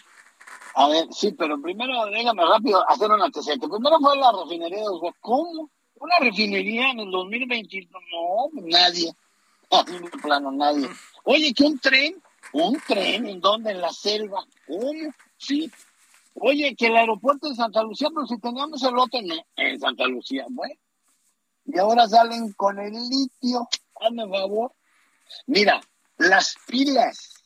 A 0.75 0.89
ver, 0.89 1.07
sí, 1.12 1.33
pero 1.33 1.61
primero 1.61 2.07
déjame 2.07 2.45
rápido 2.45 2.89
hacer 2.89 3.11
un 3.11 3.23
antecedente. 3.23 3.69
Primero 3.69 3.99
fue 4.01 4.16
la 4.16 4.33
refinería 4.33 4.79
de 4.79 5.12
¿Cómo? 5.20 5.70
¿Una 5.95 6.15
refinería 6.20 6.91
en 6.91 7.01
el 7.01 7.11
2021? 7.11 7.89
No, 8.12 8.62
nadie. 8.66 9.12
Así 9.70 9.99
de 9.99 10.09
plano, 10.23 10.51
nadie. 10.51 10.89
Oye, 11.25 11.53
¿qué 11.55 11.65
un 11.65 11.79
tren? 11.79 12.23
¿Un 12.53 12.81
tren? 12.87 13.27
¿En 13.27 13.41
dónde? 13.41 13.73
En 13.73 13.81
la 13.81 13.93
selva. 13.93 14.45
¿Cómo? 14.66 15.12
Sí. 15.39 15.70
Oye, 16.35 16.77
que 16.77 16.86
el 16.86 16.97
aeropuerto 16.97 17.48
de 17.48 17.56
Santa 17.56 17.82
Lucía, 17.82 18.09
pero 18.15 18.27
si 18.27 18.39
teníamos 18.39 18.82
el 18.82 18.97
otro 18.98 19.20
en 19.56 19.81
Santa 19.81 20.06
Lucía, 20.06 20.47
bueno. 20.51 20.74
Y 21.65 21.78
ahora 21.78 22.09
salen 22.09 22.52
con 22.52 22.78
el 22.78 22.93
litio, 22.93 23.69
hazme 24.01 24.28
favor. 24.28 24.73
Mira, 25.47 25.81
las 26.16 26.56
pilas 26.66 27.44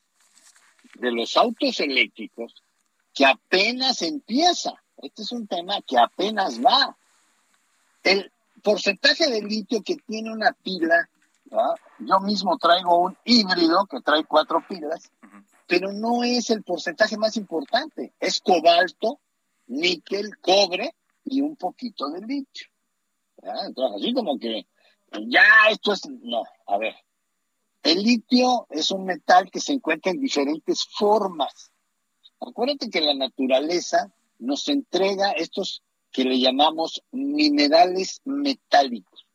de 0.94 1.10
los 1.10 1.36
autos 1.36 1.80
eléctricos 1.80 2.62
que 3.14 3.26
apenas 3.26 4.02
empieza. 4.02 4.72
Este 4.98 5.22
es 5.22 5.32
un 5.32 5.46
tema 5.46 5.80
que 5.86 5.98
apenas 5.98 6.60
va. 6.60 6.96
El 8.02 8.30
porcentaje 8.62 9.28
de 9.28 9.42
litio 9.42 9.82
que 9.82 9.96
tiene 9.96 10.32
una 10.32 10.52
pila, 10.52 11.08
yo 11.98 12.20
mismo 12.20 12.56
traigo 12.58 12.98
un 12.98 13.16
híbrido 13.24 13.86
que 13.86 14.00
trae 14.00 14.24
cuatro 14.24 14.64
pilas, 14.68 15.10
pero 15.66 15.92
no 15.92 16.24
es 16.24 16.50
el 16.50 16.62
porcentaje 16.62 17.16
más 17.16 17.36
importante. 17.36 18.14
Es 18.20 18.40
cobalto, 18.40 19.20
níquel, 19.66 20.36
cobre 20.38 20.94
y 21.24 21.40
un 21.40 21.56
poquito 21.56 22.10
de 22.10 22.20
litio. 22.20 22.66
Entonces, 23.66 24.02
así 24.02 24.12
como 24.14 24.38
que 24.38 24.66
ya 25.28 25.44
esto 25.70 25.92
es, 25.92 26.08
no, 26.08 26.42
a 26.66 26.78
ver, 26.78 26.94
el 27.82 28.02
litio 28.02 28.66
es 28.70 28.90
un 28.90 29.04
metal 29.04 29.50
que 29.50 29.60
se 29.60 29.72
encuentra 29.72 30.12
en 30.12 30.20
diferentes 30.20 30.86
formas. 30.86 31.72
Acuérdate 32.40 32.90
que 32.90 33.00
la 33.00 33.14
naturaleza 33.14 34.12
nos 34.38 34.68
entrega 34.68 35.32
estos 35.32 35.82
que 36.10 36.24
le 36.24 36.38
llamamos 36.38 37.02
minerales 37.10 38.20
metálicos. 38.24 39.26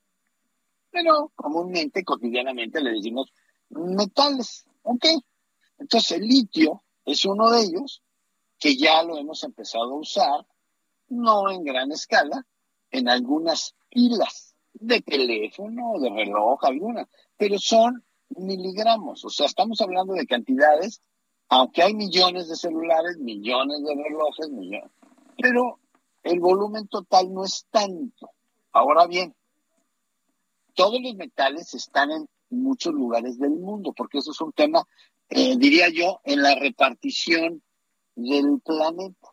Pero 0.91 1.31
comúnmente, 1.35 2.03
cotidianamente 2.03 2.81
le 2.81 2.91
decimos 2.91 3.33
metales. 3.69 4.65
¿Ok? 4.83 5.05
Entonces 5.77 6.11
el 6.11 6.27
litio 6.27 6.83
es 7.05 7.25
uno 7.25 7.49
de 7.51 7.61
ellos 7.61 8.01
que 8.59 8.75
ya 8.75 9.03
lo 9.03 9.17
hemos 9.17 9.43
empezado 9.43 9.93
a 9.93 9.99
usar, 9.99 10.45
no 11.09 11.49
en 11.49 11.63
gran 11.63 11.91
escala, 11.91 12.45
en 12.91 13.07
algunas 13.09 13.75
pilas 13.89 14.55
de 14.73 15.01
teléfono, 15.01 15.99
de 15.99 16.09
reloj, 16.09 16.63
alguna, 16.63 17.07
pero 17.37 17.57
son 17.59 18.03
miligramos, 18.29 19.23
o 19.23 19.29
sea, 19.29 19.45
estamos 19.45 19.79
hablando 19.81 20.13
de 20.13 20.27
cantidades, 20.27 21.01
aunque 21.49 21.81
hay 21.81 21.93
millones 21.93 22.49
de 22.49 22.55
celulares, 22.55 23.17
millones 23.17 23.81
de 23.83 23.95
relojes, 23.95 24.49
millones, 24.49 24.91
pero 25.37 25.79
el 26.23 26.39
volumen 26.39 26.87
total 26.87 27.33
no 27.33 27.45
es 27.45 27.65
tanto. 27.71 28.31
Ahora 28.73 29.07
bien, 29.07 29.33
todos 30.73 31.01
los 31.01 31.15
metales 31.15 31.73
están 31.73 32.11
en 32.11 32.27
muchos 32.49 32.93
lugares 32.93 33.39
del 33.39 33.51
mundo, 33.51 33.93
porque 33.95 34.19
eso 34.19 34.31
es 34.31 34.41
un 34.41 34.51
tema, 34.51 34.83
eh, 35.29 35.55
diría 35.57 35.89
yo, 35.89 36.21
en 36.23 36.41
la 36.41 36.55
repartición 36.55 37.61
del 38.15 38.61
planeta. 38.63 39.29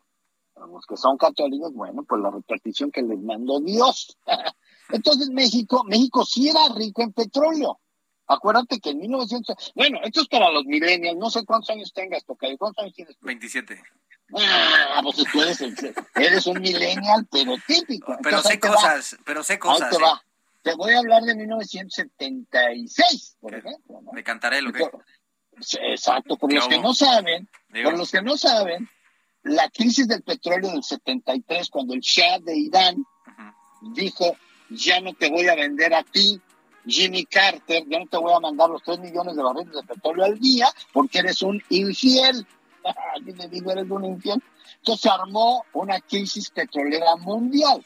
Los 0.55 0.85
que 0.85 0.95
son 0.95 1.17
católicos, 1.17 1.73
bueno, 1.73 2.05
pues 2.07 2.21
la 2.21 2.31
repartición 2.31 2.91
que 2.91 3.01
les 3.01 3.19
mandó 3.19 3.59
Dios. 3.59 4.17
Entonces 4.89 5.29
México, 5.29 5.83
México 5.83 6.25
sí 6.25 6.49
era 6.49 6.73
rico 6.75 7.01
en 7.01 7.11
petróleo, 7.11 7.79
Acuérdate 8.27 8.79
que 8.79 8.89
en 8.89 8.97
1900, 8.99 9.73
bueno, 9.75 9.99
esto 10.03 10.21
es 10.21 10.27
para 10.27 10.49
los 10.49 10.65
millennials, 10.65 11.17
no 11.17 11.29
sé 11.29 11.45
cuántos 11.45 11.69
años 11.69 11.93
tengas, 11.93 12.25
Tocayo, 12.25 12.57
¿cuántos 12.57 12.83
años 12.83 12.95
tienes? 12.95 13.15
27. 13.21 13.79
Ah, 14.35 15.01
pues 15.03 15.17
tú 15.31 15.41
eres, 15.41 15.61
eres 16.15 16.47
un 16.47 16.59
millennial, 16.59 17.27
pero 17.31 17.53
típico. 17.67 18.17
Pero 18.23 18.41
sé 18.41 18.59
cosas, 18.59 19.15
pero 19.23 19.43
sé 19.43 19.59
cosas. 19.59 19.95
te 19.95 20.01
va. 20.01 20.23
Te 20.63 20.73
voy 20.73 20.93
a 20.93 20.99
hablar 20.99 21.21
de 21.21 21.35
1976, 21.35 23.37
por 23.39 23.53
ejemplo. 23.53 24.01
¿no? 24.01 24.11
Me 24.11 24.23
cantaré 24.23 24.63
lo 24.63 24.73
que... 24.73 24.89
Exacto, 25.81 26.37
por 26.37 26.51
los 26.51 26.67
que 26.67 26.79
no 26.79 26.93
saben, 26.93 27.47
por 27.83 27.97
los 27.97 28.11
que 28.11 28.21
no 28.21 28.37
saben, 28.37 28.89
la 29.43 29.69
crisis 29.69 30.07
del 30.07 30.23
petróleo 30.23 30.71
del 30.71 30.83
73, 30.83 31.69
cuando 31.69 31.93
el 31.93 32.01
Shah 32.01 32.39
de 32.39 32.57
Irán 32.57 33.05
dijo, 33.93 34.35
ya 34.69 34.99
no 34.99 35.13
te 35.13 35.29
voy 35.29 35.47
a 35.47 35.55
vender 35.55 35.93
a 35.93 36.03
ti, 36.03 36.41
Jimmy 36.87 37.25
Carter, 37.25 37.83
yo 37.87 37.99
no 37.99 38.07
te 38.07 38.17
voy 38.17 38.33
a 38.33 38.39
mandar 38.39 38.69
los 38.69 38.83
3 38.83 38.99
millones 38.99 39.35
de 39.35 39.43
barriles 39.43 39.73
de 39.73 39.83
petróleo 39.83 40.25
al 40.25 40.39
día 40.39 40.67
porque 40.93 41.19
eres 41.19 41.41
un 41.41 41.61
infiel. 41.69 42.45
le 43.25 43.47
digo, 43.49 43.71
eres 43.71 43.89
un 43.89 44.05
infiel. 44.05 44.41
Entonces 44.77 45.01
se 45.01 45.09
armó 45.09 45.65
una 45.73 45.99
crisis 46.01 46.49
petrolera 46.51 47.15
mundial. 47.15 47.83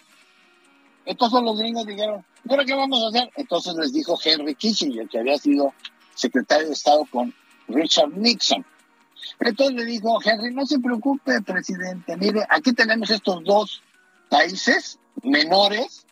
Entonces 1.05 1.41
los 1.41 1.57
gringos 1.57 1.85
dijeron, 1.85 2.25
¿pero 2.47 2.65
qué 2.65 2.75
vamos 2.75 3.01
a 3.03 3.07
hacer? 3.07 3.31
Entonces 3.35 3.73
les 3.75 3.93
dijo 3.93 4.19
Henry 4.23 4.55
Kissinger, 4.55 5.07
que 5.07 5.19
había 5.19 5.37
sido 5.37 5.73
secretario 6.13 6.67
de 6.67 6.73
Estado 6.73 7.05
con 7.09 7.33
Richard 7.69 8.11
Nixon. 8.15 8.65
Entonces 9.39 9.75
le 9.75 9.85
dijo, 9.85 10.19
Henry, 10.23 10.53
no 10.53 10.65
se 10.65 10.79
preocupe, 10.79 11.41
presidente. 11.41 12.17
Mire, 12.17 12.45
aquí 12.49 12.73
tenemos 12.73 13.09
estos 13.09 13.43
dos 13.43 13.81
países 14.29 14.99
menores 15.23 16.05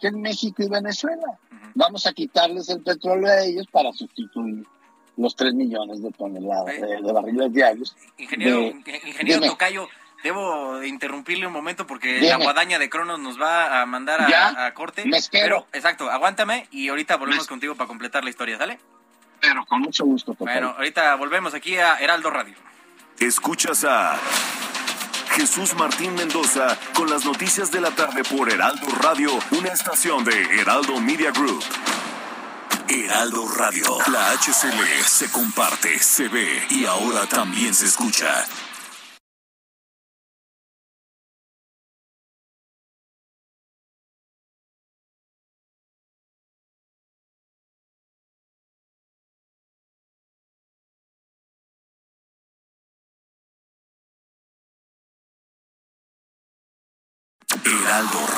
que 0.00 0.08
es 0.08 0.12
México 0.14 0.62
y 0.62 0.68
Venezuela. 0.68 1.38
Vamos 1.74 2.06
a 2.06 2.12
quitarles 2.12 2.68
el 2.70 2.82
petróleo 2.82 3.30
a 3.30 3.42
ellos 3.42 3.66
para 3.70 3.92
sustituir 3.92 4.64
los 5.16 5.36
3 5.36 5.54
millones 5.54 6.02
de 6.02 6.10
toneladas 6.12 6.80
de, 6.80 7.12
barriles 7.12 7.52
diarios. 7.52 7.96
Ingeniero, 8.16 8.72
ingeniero 9.06 9.46
Tocayo, 9.46 9.88
debo 10.24 10.82
interrumpirle 10.82 11.46
un 11.46 11.52
momento 11.52 11.86
porque 11.86 12.20
la 12.22 12.36
guadaña 12.36 12.78
de 12.78 12.88
Cronos 12.88 13.20
nos 13.20 13.40
va 13.40 13.82
a 13.82 13.86
mandar 13.86 14.20
a, 14.22 14.72
corte. 14.72 15.04
Me 15.04 15.18
espero. 15.18 15.66
exacto, 15.72 16.10
aguántame 16.10 16.66
y 16.70 16.88
ahorita 16.88 17.16
volvemos 17.16 17.46
contigo 17.46 17.74
para 17.74 17.88
completar 17.88 18.24
la 18.24 18.30
historia, 18.30 18.56
¿sale? 18.56 18.78
Pero 19.40 19.64
con 19.66 19.80
mucho 19.80 20.04
gusto. 20.04 20.34
Bueno, 20.38 20.74
ahorita 20.76 21.14
volvemos 21.16 21.54
aquí 21.54 21.76
a 21.76 21.96
Heraldo 21.96 22.30
Radio. 22.30 22.54
Escuchas 23.18 23.84
a 23.84 24.18
Jesús 25.30 25.74
Martín 25.74 26.14
Mendoza 26.14 26.78
con 26.94 27.08
las 27.08 27.24
noticias 27.24 27.70
de 27.70 27.80
la 27.80 27.90
tarde 27.90 28.22
por 28.24 28.50
Heraldo 28.50 28.86
Radio, 29.00 29.30
una 29.52 29.68
estación 29.68 30.24
de 30.24 30.60
Heraldo 30.60 31.00
Media 31.00 31.30
Group. 31.30 31.62
Heraldo 32.88 33.46
Radio, 33.56 33.98
la 34.10 34.32
HCL 34.32 35.04
se 35.06 35.30
comparte, 35.30 35.98
se 36.00 36.28
ve 36.28 36.66
y 36.70 36.84
ahora 36.86 37.26
también 37.26 37.72
se 37.72 37.86
escucha. 37.86 38.44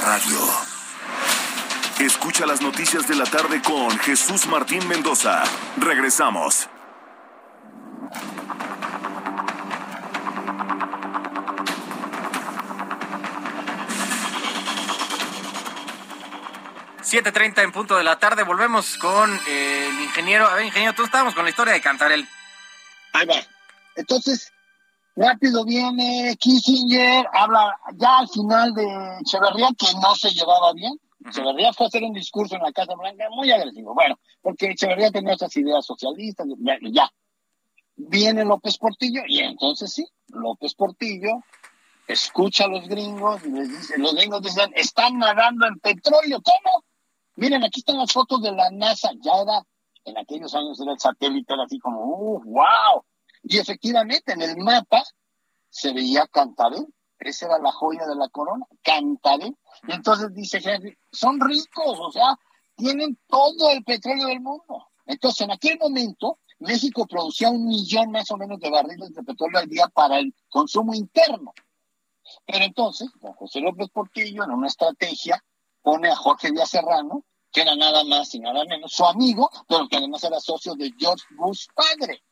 Radio. 0.02 0.38
Escucha 2.00 2.44
las 2.44 2.60
noticias 2.60 3.06
de 3.06 3.14
la 3.14 3.24
tarde 3.24 3.62
con 3.62 3.96
Jesús 4.00 4.46
Martín 4.46 4.86
Mendoza. 4.88 5.44
Regresamos. 5.78 6.68
...7.30 17.02 17.62
en 17.62 17.72
punto 17.72 17.96
de 17.96 18.04
la 18.04 18.18
tarde... 18.18 18.42
...volvemos 18.42 18.96
con 18.96 19.38
eh, 19.46 19.88
el 19.90 20.00
ingeniero... 20.00 20.46
...a 20.46 20.54
ver, 20.54 20.64
ingeniero, 20.64 20.94
tú 20.94 21.04
estábamos 21.04 21.34
con 21.34 21.44
la 21.44 21.50
historia 21.50 21.74
de 21.74 21.80
Cantarel. 21.82 22.26
Ahí 23.12 23.26
va. 23.26 23.36
Entonces, 23.96 24.51
Rápido 25.14 25.64
viene 25.64 26.36
Kissinger, 26.38 27.26
habla 27.32 27.78
ya 27.96 28.20
al 28.20 28.28
final 28.28 28.72
de 28.72 28.84
Echeverría, 29.20 29.68
que 29.78 29.86
no 30.00 30.14
se 30.14 30.30
llevaba 30.30 30.72
bien. 30.72 30.98
Echeverría 31.26 31.72
fue 31.72 31.86
a 31.86 31.88
hacer 31.88 32.02
un 32.02 32.14
discurso 32.14 32.56
en 32.56 32.62
la 32.62 32.72
Casa 32.72 32.94
Blanca 32.94 33.28
muy 33.30 33.50
agresivo. 33.52 33.94
Bueno, 33.94 34.18
porque 34.40 34.70
Echeverría 34.70 35.10
tenía 35.10 35.34
esas 35.34 35.54
ideas 35.56 35.84
socialistas, 35.84 36.46
ya. 36.90 37.10
Viene 37.96 38.44
López 38.44 38.78
Portillo, 38.78 39.22
y 39.28 39.40
entonces 39.40 39.92
sí, 39.92 40.06
López 40.28 40.74
Portillo 40.74 41.42
escucha 42.08 42.64
a 42.64 42.68
los 42.68 42.88
gringos 42.88 43.44
y 43.44 43.50
les 43.50 43.68
dice, 43.68 43.98
los 43.98 44.14
gringos 44.14 44.42
dicen, 44.42 44.72
están 44.74 45.18
nadando 45.18 45.66
en 45.66 45.78
petróleo, 45.78 46.40
¿cómo? 46.42 46.84
Miren, 47.36 47.64
aquí 47.64 47.80
están 47.80 47.98
las 47.98 48.12
fotos 48.12 48.42
de 48.42 48.52
la 48.52 48.70
NASA, 48.70 49.10
ya 49.20 49.32
era, 49.42 49.62
en 50.04 50.18
aquellos 50.18 50.54
años 50.54 50.80
era 50.80 50.92
el 50.92 50.98
satélite, 50.98 51.52
era 51.52 51.64
así 51.64 51.78
como, 51.78 52.00
uh, 52.00 52.42
wow, 52.44 53.04
y 53.42 53.58
efectivamente 53.58 54.32
en 54.32 54.42
el 54.42 54.56
mapa 54.58 55.02
se 55.68 55.92
veía 55.92 56.26
Cantaré, 56.26 56.86
esa 57.18 57.46
era 57.46 57.58
la 57.58 57.72
joya 57.72 58.06
de 58.06 58.16
la 58.16 58.28
corona, 58.28 58.66
Cantaré. 58.82 59.54
Y 59.86 59.92
entonces 59.92 60.32
dice 60.34 60.60
Henry, 60.62 60.96
son 61.10 61.40
ricos, 61.40 61.98
o 62.00 62.10
sea, 62.10 62.36
tienen 62.74 63.18
todo 63.28 63.70
el 63.70 63.84
petróleo 63.84 64.26
del 64.26 64.40
mundo. 64.40 64.88
Entonces 65.06 65.42
en 65.42 65.52
aquel 65.52 65.78
momento 65.78 66.38
México 66.58 67.06
producía 67.06 67.50
un 67.50 67.66
millón 67.66 68.10
más 68.10 68.30
o 68.30 68.36
menos 68.36 68.58
de 68.60 68.70
barriles 68.70 69.12
de 69.12 69.22
petróleo 69.22 69.60
al 69.60 69.68
día 69.68 69.88
para 69.88 70.18
el 70.18 70.34
consumo 70.48 70.94
interno. 70.94 71.52
Pero 72.46 72.64
entonces, 72.64 73.08
don 73.20 73.32
José 73.32 73.60
López 73.60 73.88
Portillo, 73.90 74.44
en 74.44 74.52
una 74.52 74.68
estrategia, 74.68 75.42
pone 75.82 76.08
a 76.08 76.16
Jorge 76.16 76.50
Díaz 76.50 76.70
Serrano, 76.70 77.24
que 77.50 77.62
era 77.62 77.74
nada 77.74 78.04
más 78.04 78.34
y 78.34 78.38
nada 78.38 78.64
menos 78.64 78.92
su 78.92 79.04
amigo, 79.04 79.50
pero 79.68 79.88
que 79.88 79.96
además 79.96 80.22
era 80.24 80.40
socio 80.40 80.74
de 80.74 80.92
George 80.98 81.24
Bush 81.36 81.66
padre. 81.74 82.22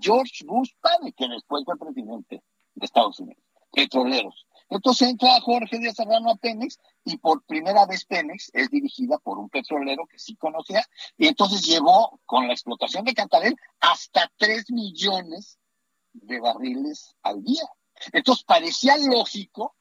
George 0.00 0.44
Bush 0.44 0.70
padre, 0.80 1.12
que 1.12 1.28
después 1.28 1.64
fue 1.64 1.76
presidente 1.78 2.42
de 2.74 2.86
Estados 2.86 3.20
Unidos. 3.20 3.42
petroleros. 3.72 4.46
Entonces 4.68 5.08
entra 5.08 5.40
Jorge 5.40 5.78
Díaz 5.78 5.96
Serrano 5.96 6.30
a 6.30 6.36
Pemex 6.36 6.78
y 7.04 7.18
por 7.18 7.44
primera 7.44 7.86
vez 7.86 8.04
Pemex 8.04 8.50
es 8.52 8.68
dirigida 8.70 9.18
por 9.18 9.38
un 9.38 9.48
petrolero 9.48 10.06
que 10.06 10.18
sí 10.18 10.36
conocía 10.36 10.84
y 11.16 11.28
entonces 11.28 11.62
llegó 11.62 12.20
con 12.26 12.46
la 12.46 12.52
explotación 12.52 13.04
de 13.04 13.14
Cantarell 13.14 13.56
hasta 13.80 14.30
3 14.38 14.70
millones 14.70 15.58
de 16.12 16.40
barriles 16.40 17.14
al 17.22 17.42
día. 17.42 17.62
Entonces 18.12 18.44
parecía 18.44 18.96
lógico 18.96 19.76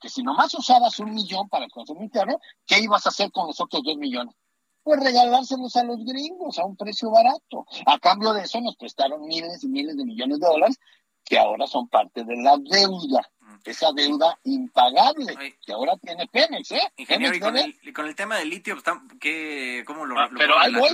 que 0.00 0.08
si 0.08 0.22
nomás 0.22 0.54
usabas 0.54 0.98
un 0.98 1.14
millón 1.14 1.48
para 1.48 1.66
el 1.66 1.70
consumo 1.70 2.02
interno, 2.02 2.40
¿qué 2.66 2.80
ibas 2.80 3.06
a 3.06 3.10
hacer 3.10 3.30
con 3.30 3.46
los 3.46 3.60
otros 3.60 3.82
dos 3.82 3.96
millones? 3.96 4.34
Pues 4.82 5.00
regalárselos 5.00 5.76
a 5.76 5.84
los 5.84 6.04
gringos 6.04 6.58
a 6.58 6.64
un 6.64 6.76
precio 6.76 7.10
barato. 7.10 7.66
A 7.86 7.98
cambio 7.98 8.32
de 8.32 8.42
eso 8.42 8.60
nos 8.60 8.76
prestaron 8.76 9.26
miles 9.26 9.62
y 9.62 9.68
miles 9.68 9.96
de 9.96 10.04
millones 10.04 10.40
de 10.40 10.46
dólares 10.46 10.78
que 11.24 11.38
ahora 11.38 11.66
son 11.66 11.88
parte 11.88 12.24
de 12.24 12.36
la 12.36 12.56
deuda 12.58 13.30
esa 13.64 13.92
deuda 13.92 14.38
impagable 14.44 15.36
que 15.64 15.72
ahora 15.72 15.96
tiene 15.98 16.26
Pemex, 16.28 16.72
¿eh? 16.72 16.92
Ingeniero, 16.96 17.34
y, 17.34 17.40
con 17.40 17.56
el, 17.56 17.92
con 17.92 18.06
el, 18.06 18.14
tema 18.14 18.36
del 18.36 18.50
litio, 18.50 18.74
pues, 18.74 18.96
¿qué, 19.20 19.84
¿cómo 19.86 20.06
lo, 20.06 20.18
ah, 20.18 20.30
Pero 20.36 20.58
ahí 20.58 20.74
voy. 20.74 20.90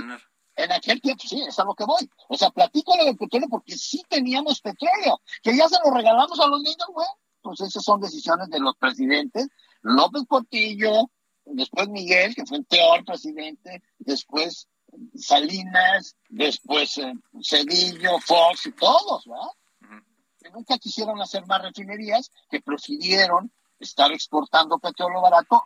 En 0.56 0.72
aquel 0.72 1.02
tiempo, 1.02 1.22
sí, 1.26 1.42
es 1.46 1.58
a 1.58 1.64
lo 1.64 1.74
que 1.74 1.84
voy. 1.84 2.08
O 2.28 2.36
sea, 2.36 2.50
platico 2.50 2.96
lo 2.96 3.04
del 3.04 3.16
petróleo 3.16 3.48
porque 3.50 3.76
sí 3.76 4.02
teníamos 4.08 4.62
petróleo, 4.62 5.20
que 5.42 5.54
ya 5.54 5.68
se 5.68 5.76
lo 5.84 5.94
regalamos 5.94 6.40
a 6.40 6.46
los 6.46 6.62
niños, 6.62 6.88
güey. 6.88 7.06
Pues 7.42 7.60
esas 7.60 7.84
son 7.84 8.00
decisiones 8.00 8.48
de 8.48 8.58
los 8.58 8.74
presidentes. 8.76 9.48
López 9.82 10.24
Portillo, 10.26 11.10
después 11.46 11.88
Miguel, 11.88 12.34
que 12.34 12.46
fue 12.46 12.58
el 12.58 12.64
peor 12.64 13.04
presidente, 13.04 13.82
después 13.98 14.68
Salinas, 15.14 16.16
después 16.28 16.98
eh, 16.98 17.12
Cedillo, 17.42 18.18
Fox 18.20 18.66
y 18.66 18.72
todos, 18.72 19.24
¿verdad? 19.26 19.50
nunca 20.52 20.78
quisieron 20.78 21.20
hacer 21.20 21.46
más 21.46 21.62
refinerías, 21.62 22.30
que 22.50 22.60
prefirieron 22.60 23.50
estar 23.78 24.12
exportando 24.12 24.78
petróleo 24.78 25.20
barato 25.20 25.64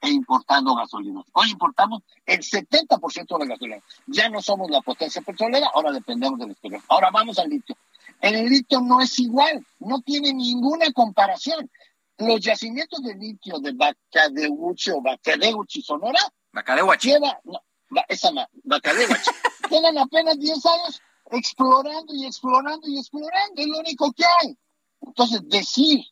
e 0.00 0.10
importando 0.10 0.74
gasolina. 0.74 1.22
Hoy 1.32 1.50
importamos 1.50 2.02
el 2.26 2.40
70% 2.40 3.38
de 3.38 3.44
la 3.44 3.54
gasolina. 3.54 3.82
Ya 4.06 4.28
no 4.28 4.42
somos 4.42 4.70
la 4.70 4.80
potencia 4.80 5.22
petrolera, 5.22 5.70
ahora 5.72 5.92
dependemos 5.92 6.38
del 6.40 6.50
exterior. 6.50 6.82
Ahora 6.88 7.10
vamos 7.12 7.38
al 7.38 7.50
litio. 7.50 7.76
El 8.20 8.48
litio 8.48 8.80
no 8.80 9.00
es 9.00 9.18
igual, 9.20 9.64
no 9.78 10.00
tiene 10.00 10.32
ninguna 10.32 10.90
comparación. 10.92 11.70
Los 12.18 12.40
yacimientos 12.40 13.02
de 13.02 13.14
litio 13.14 13.58
de 13.58 13.72
Bacadeuchi 13.72 14.90
o 14.90 15.00
Bacadeuchi, 15.00 15.82
Sonora, 15.82 16.20
Bacadeuchi. 16.52 17.08
Lleva, 17.08 17.40
no, 17.44 17.60
esa 18.08 18.30
Bacadeuchi, 18.64 19.30
tienen 19.68 19.98
apenas 19.98 20.38
10 20.38 20.66
años 20.66 21.00
explorando 21.30 22.14
y 22.14 22.26
explorando 22.26 22.88
y 22.88 22.98
explorando, 22.98 23.62
es 23.62 23.66
lo 23.66 23.78
único 23.78 24.12
que 24.12 24.24
hay. 24.24 24.56
Entonces, 25.00 25.40
decir 25.48 26.04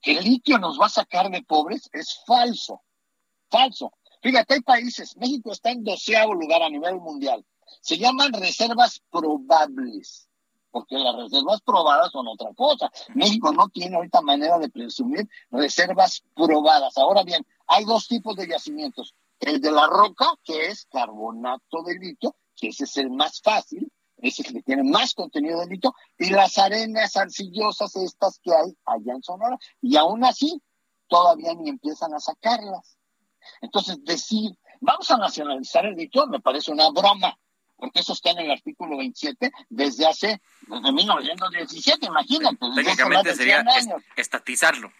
que 0.00 0.18
el 0.18 0.24
litio 0.24 0.58
nos 0.58 0.80
va 0.80 0.86
a 0.86 0.90
sacar 0.90 1.30
de 1.30 1.42
pobres 1.42 1.88
es 1.92 2.20
falso, 2.26 2.82
falso. 3.50 3.92
Fíjate, 4.22 4.54
hay 4.54 4.60
países, 4.60 5.16
México 5.16 5.52
está 5.52 5.70
en 5.70 5.84
doceavo 5.84 6.34
lugar 6.34 6.62
a 6.62 6.70
nivel 6.70 6.96
mundial, 6.96 7.44
se 7.80 7.98
llaman 7.98 8.32
reservas 8.32 9.00
probables, 9.10 10.27
porque 10.70 10.98
las 10.98 11.16
reservas 11.16 11.60
probadas 11.62 12.10
son 12.12 12.28
otra 12.28 12.52
cosa. 12.54 12.90
México 13.14 13.52
no 13.52 13.68
tiene 13.68 13.96
ahorita 13.96 14.20
manera 14.20 14.58
de 14.58 14.68
presumir 14.68 15.28
reservas 15.50 16.22
probadas. 16.34 16.96
Ahora 16.98 17.22
bien, 17.22 17.46
hay 17.66 17.84
dos 17.84 18.08
tipos 18.08 18.36
de 18.36 18.48
yacimientos. 18.48 19.14
El 19.40 19.60
de 19.60 19.70
la 19.70 19.86
roca, 19.86 20.34
que 20.44 20.66
es 20.66 20.86
carbonato 20.86 21.82
de 21.82 21.94
litio, 21.94 22.34
que 22.56 22.68
ese 22.68 22.84
es 22.84 22.96
el 22.96 23.10
más 23.10 23.40
fácil, 23.40 23.90
ese 24.18 24.42
que 24.42 24.62
tiene 24.62 24.82
más 24.82 25.14
contenido 25.14 25.60
de 25.60 25.66
litio, 25.66 25.94
y 26.18 26.30
las 26.30 26.58
arenas 26.58 27.16
arcillosas 27.16 27.94
estas 27.96 28.40
que 28.40 28.52
hay 28.52 28.76
allá 28.84 29.14
en 29.14 29.22
Sonora, 29.22 29.58
y 29.80 29.96
aún 29.96 30.24
así 30.24 30.60
todavía 31.08 31.54
ni 31.54 31.68
empiezan 31.68 32.12
a 32.14 32.20
sacarlas. 32.20 32.96
Entonces, 33.60 34.02
decir, 34.04 34.50
vamos 34.80 35.10
a 35.10 35.16
nacionalizar 35.16 35.86
el 35.86 35.94
litio 35.94 36.26
me 36.26 36.40
parece 36.40 36.72
una 36.72 36.90
broma, 36.90 37.38
porque 37.78 38.00
eso 38.00 38.12
está 38.12 38.30
en 38.32 38.40
el 38.40 38.50
artículo 38.50 38.98
27 38.98 39.52
desde 39.70 40.06
hace, 40.06 40.42
desde 40.66 40.92
1917, 40.92 42.06
imagínate. 42.06 42.58
Técnicamente 42.74 43.34
sería 43.34 43.64
estatizarlo. 44.16 44.92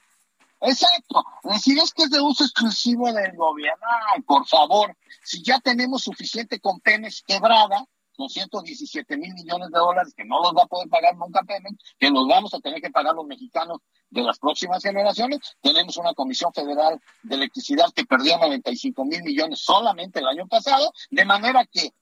Exacto. 0.61 1.25
Decir 1.45 1.79
es 1.79 1.93
que 1.93 2.05
es 2.05 2.11
de 2.11 2.21
uso 2.21 2.45
exclusivo 2.45 3.13
del 3.13 3.37
gobierno. 3.37 3.85
Ay, 4.15 4.23
por 4.23 4.47
favor, 4.47 4.97
si 5.23 5.43
ya 5.43 5.61
tenemos 5.61 6.03
suficiente 6.03 6.61
con 6.61 6.81
Pemex 6.81 7.23
quebrada, 7.23 7.85
217 8.17 9.17
mil 9.17 9.33
millones 9.35 9.71
de 9.71 9.79
dólares 9.79 10.13
que 10.17 10.25
no 10.25 10.41
los 10.43 10.53
va 10.53 10.65
a 10.65 10.67
poder 10.67 10.89
pagar 10.89 11.17
nunca 11.17 11.43
Pemex, 11.43 11.77
que 11.99 12.11
los 12.11 12.27
vamos 12.27 12.53
a 12.53 12.59
tener 12.59 12.81
que 12.81 12.91
pagar 12.91 13.15
los 13.15 13.27
mexicanos 13.27 13.79
de 14.11 14.23
las 14.23 14.39
próximas 14.39 14.83
generaciones. 14.83 15.39
Tenemos 15.61 15.97
una 15.97 16.15
Comisión 16.15 16.53
Federal 16.53 17.01
de 17.23 17.35
Electricidad 17.37 17.93
que 17.95 18.05
perdió 18.05 18.37
95 18.39 19.05
mil 19.05 19.23
millones 19.23 19.61
solamente 19.61 20.19
el 20.19 20.27
año 20.27 20.49
pasado, 20.49 20.93
de 21.11 21.25
manera 21.25 21.65
que 21.67 21.93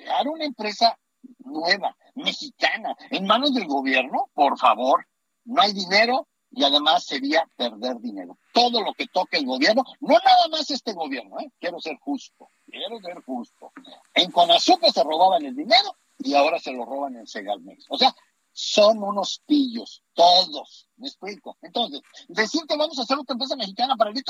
crear 0.00 0.28
una 0.28 0.44
empresa 0.44 0.98
nueva, 1.40 1.96
mexicana, 2.14 2.96
en 3.10 3.26
manos 3.26 3.52
del 3.54 3.66
gobierno, 3.66 4.30
por 4.34 4.58
favor, 4.58 5.06
no 5.44 5.60
hay 5.60 5.72
dinero, 5.72 6.26
y 6.52 6.64
además 6.64 7.04
sería 7.04 7.48
perder 7.56 8.00
dinero. 8.00 8.38
Todo 8.52 8.82
lo 8.82 8.92
que 8.94 9.06
toque 9.06 9.38
el 9.38 9.46
gobierno, 9.46 9.84
no 10.00 10.14
nada 10.14 10.48
más 10.50 10.70
este 10.70 10.92
gobierno, 10.92 11.38
¿eh? 11.38 11.52
quiero 11.60 11.80
ser 11.80 11.96
justo, 12.00 12.48
quiero 12.66 12.98
ser 13.00 13.22
justo. 13.22 13.72
En 14.14 14.30
Conazupe 14.30 14.90
se 14.90 15.04
robaban 15.04 15.44
el 15.44 15.54
dinero 15.54 15.96
y 16.18 16.34
ahora 16.34 16.58
se 16.58 16.72
lo 16.72 16.84
roban 16.84 17.16
en 17.16 17.26
Segalmex. 17.26 17.86
O 17.88 17.96
sea, 17.96 18.14
son 18.52 19.02
unos 19.02 19.42
pillos, 19.46 20.02
todos, 20.12 20.88
me 20.96 21.06
explico. 21.06 21.56
Entonces, 21.62 22.00
decir 22.28 22.62
que 22.66 22.76
vamos 22.76 22.98
a 22.98 23.02
hacer 23.02 23.16
otra 23.16 23.34
empresa 23.34 23.54
mexicana 23.54 23.94
para 23.96 24.10
el 24.10 24.22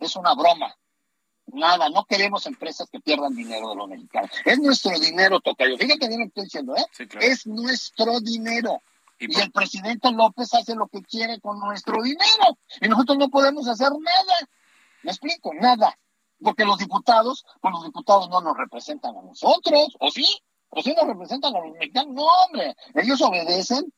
es 0.00 0.16
una 0.16 0.34
broma. 0.34 0.74
Nada, 1.52 1.88
no 1.88 2.04
queremos 2.04 2.46
empresas 2.46 2.88
que 2.90 3.00
pierdan 3.00 3.34
dinero 3.34 3.70
de 3.70 3.76
los 3.76 3.88
mexicanos. 3.88 4.30
Es 4.44 4.58
nuestro 4.58 4.98
dinero, 4.98 5.40
Tocayo. 5.40 5.76
Fíjate 5.76 6.08
bien 6.08 6.20
lo 6.20 6.26
que 6.26 6.28
estoy 6.28 6.44
diciendo, 6.44 6.76
¿eh? 6.76 6.86
Es 7.20 7.46
nuestro 7.46 8.20
dinero. 8.20 8.80
Y, 9.18 9.38
el 9.38 9.50
presidente 9.50 10.10
López 10.12 10.52
hace 10.54 10.74
lo 10.74 10.88
que 10.88 11.02
quiere 11.02 11.40
con 11.40 11.58
nuestro 11.60 12.02
dinero. 12.02 12.58
Y 12.80 12.88
nosotros 12.88 13.18
no 13.18 13.28
podemos 13.28 13.68
hacer 13.68 13.90
nada. 13.90 14.48
¿Me 15.02 15.10
explico? 15.10 15.52
Nada. 15.54 15.98
Porque 16.42 16.64
los 16.64 16.78
diputados, 16.78 17.44
pues 17.60 17.72
los 17.72 17.84
diputados 17.84 18.30
no 18.30 18.40
nos 18.40 18.56
representan 18.56 19.16
a 19.16 19.22
nosotros, 19.22 19.94
¿o 20.00 20.10
sí? 20.10 20.24
¿O 20.70 20.82
sí 20.82 20.94
nos 20.96 21.06
representan 21.06 21.54
a 21.54 21.60
los 21.60 21.72
mexicanos? 21.72 22.14
No, 22.14 22.24
hombre. 22.24 22.74
Ellos 22.94 23.20
obedecen, 23.20 23.92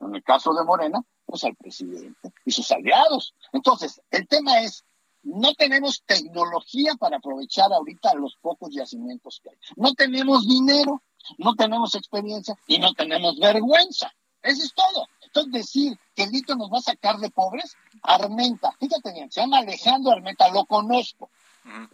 en 0.00 0.14
el 0.14 0.22
caso 0.22 0.52
de 0.52 0.64
Morena, 0.64 1.00
pues 1.24 1.44
al 1.44 1.56
presidente 1.56 2.32
y 2.44 2.50
sus 2.50 2.70
aliados. 2.70 3.34
Entonces, 3.52 4.02
el 4.10 4.26
tema 4.28 4.60
es, 4.60 4.84
no 5.26 5.54
tenemos 5.54 6.02
tecnología 6.06 6.94
para 6.94 7.16
aprovechar 7.16 7.72
ahorita 7.72 8.14
los 8.14 8.36
pocos 8.36 8.72
yacimientos 8.72 9.40
que 9.42 9.50
hay. 9.50 9.56
No 9.74 9.92
tenemos 9.94 10.46
dinero, 10.46 11.02
no 11.38 11.54
tenemos 11.56 11.96
experiencia 11.96 12.56
y 12.68 12.78
no 12.78 12.94
tenemos 12.94 13.36
vergüenza. 13.38 14.14
Eso 14.42 14.62
es 14.62 14.72
todo. 14.72 15.08
Entonces 15.24 15.52
decir 15.52 15.98
que 16.14 16.22
el 16.22 16.30
Lito 16.30 16.54
nos 16.54 16.72
va 16.72 16.78
a 16.78 16.82
sacar 16.82 17.18
de 17.18 17.30
pobres, 17.30 17.76
Armenta, 18.02 18.72
fíjate 18.78 19.12
bien, 19.12 19.30
se 19.30 19.40
llama 19.40 19.58
Alejandro 19.58 20.12
Armenta, 20.12 20.48
lo 20.50 20.64
conozco. 20.64 21.28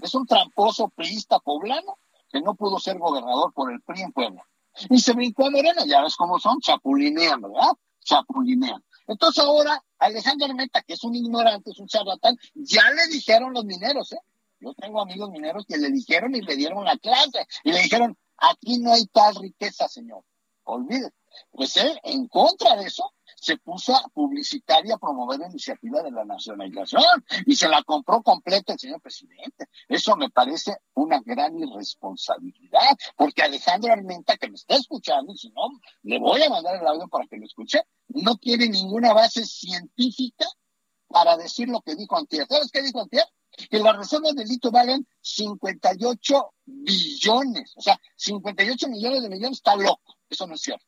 Es 0.03 0.15
un 0.15 0.27
tramposo 0.27 0.89
priista 0.89 1.39
poblano 1.39 1.97
que 2.31 2.43
no 2.43 2.55
pudo 2.55 2.79
ser 2.79 2.99
gobernador 2.99 3.55
por 3.55 3.73
el 3.73 3.81
PRI 3.81 4.03
en 4.03 4.13
Puebla. 4.13 4.47
Y 4.91 5.01
se 5.01 5.15
brincó 5.15 5.47
a 5.47 5.51
Morena, 5.51 5.85
ya 5.87 6.03
ves 6.03 6.17
cómo 6.17 6.39
son, 6.39 6.61
chapulinean, 6.61 7.41
¿verdad? 7.41 7.73
Chapulinean. 8.05 8.85
Entonces 9.07 9.43
ahora 9.43 9.83
Alejandro 9.99 10.47
Armenta, 10.47 10.83
que 10.83 10.95
es 10.95 11.05
un 11.05 11.15
ignorante, 11.15 11.71
es 11.71 11.79
un 11.79 11.87
charlatán, 11.87 12.37
ya 12.55 12.91
le 12.91 13.07
dijeron 13.09 13.53
los 13.53 13.65
mineros, 13.65 14.13
¿eh? 14.13 14.21
Yo 14.61 14.75
tengo 14.75 15.01
amigos 15.01 15.31
mineros 15.31 15.65
que 15.67 15.77
le 15.77 15.91
dijeron 15.91 16.35
y 16.37 16.41
le 16.41 16.55
dieron 16.55 16.85
la 16.85 16.97
clase 16.97 17.47
y 17.65 17.73
le 17.73 17.83
dijeron, 17.83 18.17
aquí 18.37 18.79
no 18.79 18.93
hay 18.93 19.07
tal 19.07 19.35
riqueza, 19.35 19.89
señor. 19.89 20.25
Olvídate. 20.65 21.17
Pues 21.51 21.77
él, 21.77 21.99
en 22.05 22.29
contra 22.29 22.77
de 22.77 22.87
eso, 22.87 23.13
se 23.37 23.57
puso 23.59 23.95
a 23.95 24.09
publicitar 24.13 24.85
y 24.87 24.93
a 24.93 24.99
promover 24.99 25.41
la 25.41 25.49
iniciativa 25.49 26.03
de 26.03 26.11
la 26.11 26.25
nacionalización 26.25 27.03
y 27.47 27.55
se 27.57 27.69
la 27.69 27.83
compró 27.83 28.23
completa 28.23 28.73
el 28.73 28.79
señor 28.79 29.01
presidente. 29.01 29.67
Eso 29.89 30.17
me 30.17 30.31
parece 30.31 30.77
una 30.95 31.21
gran 31.25 31.59
irresponsabilidad, 31.59 32.97
porque 33.17 33.43
Alejandro 33.43 33.93
Armenta, 33.93 34.37
que 34.37 34.49
me 34.49 34.55
está 34.55 34.77
escuchando, 34.77 35.33
y 35.33 35.37
si 35.37 35.51
no, 35.51 35.69
le 36.03 36.19
voy 36.19 36.43
a 36.43 36.51
mandar 36.51 36.81
el 36.81 36.87
audio 36.87 37.09
para 37.09 37.27
que 37.27 37.37
lo 37.37 37.47
escuche, 37.47 37.83
no 38.09 38.37
tiene 38.37 38.69
ninguna 38.69 39.13
base 39.13 39.45
científica 39.45 40.47
para 41.09 41.37
decir 41.37 41.69
lo 41.69 41.81
que 41.83 41.95
dijo 41.95 42.17
Antier. 42.17 42.47
¿Sabes 42.49 42.71
qué 42.73 42.83
dijo 42.83 43.01
Antier? 43.01 43.25
Que 43.71 43.79
las 43.79 43.97
reservas 43.97 44.35
de 44.35 44.47
litio 44.47 44.71
valen 44.71 45.07
58 45.21 46.55
billones, 46.65 47.75
o 47.77 47.83
sea, 47.83 48.01
58 48.17 48.89
millones 48.89 49.23
de 49.23 49.29
millones 49.29 49.59
está 49.59 49.77
loco, 49.77 50.17
eso 50.29 50.47
no 50.47 50.55
es 50.55 50.63
cierto. 50.63 50.87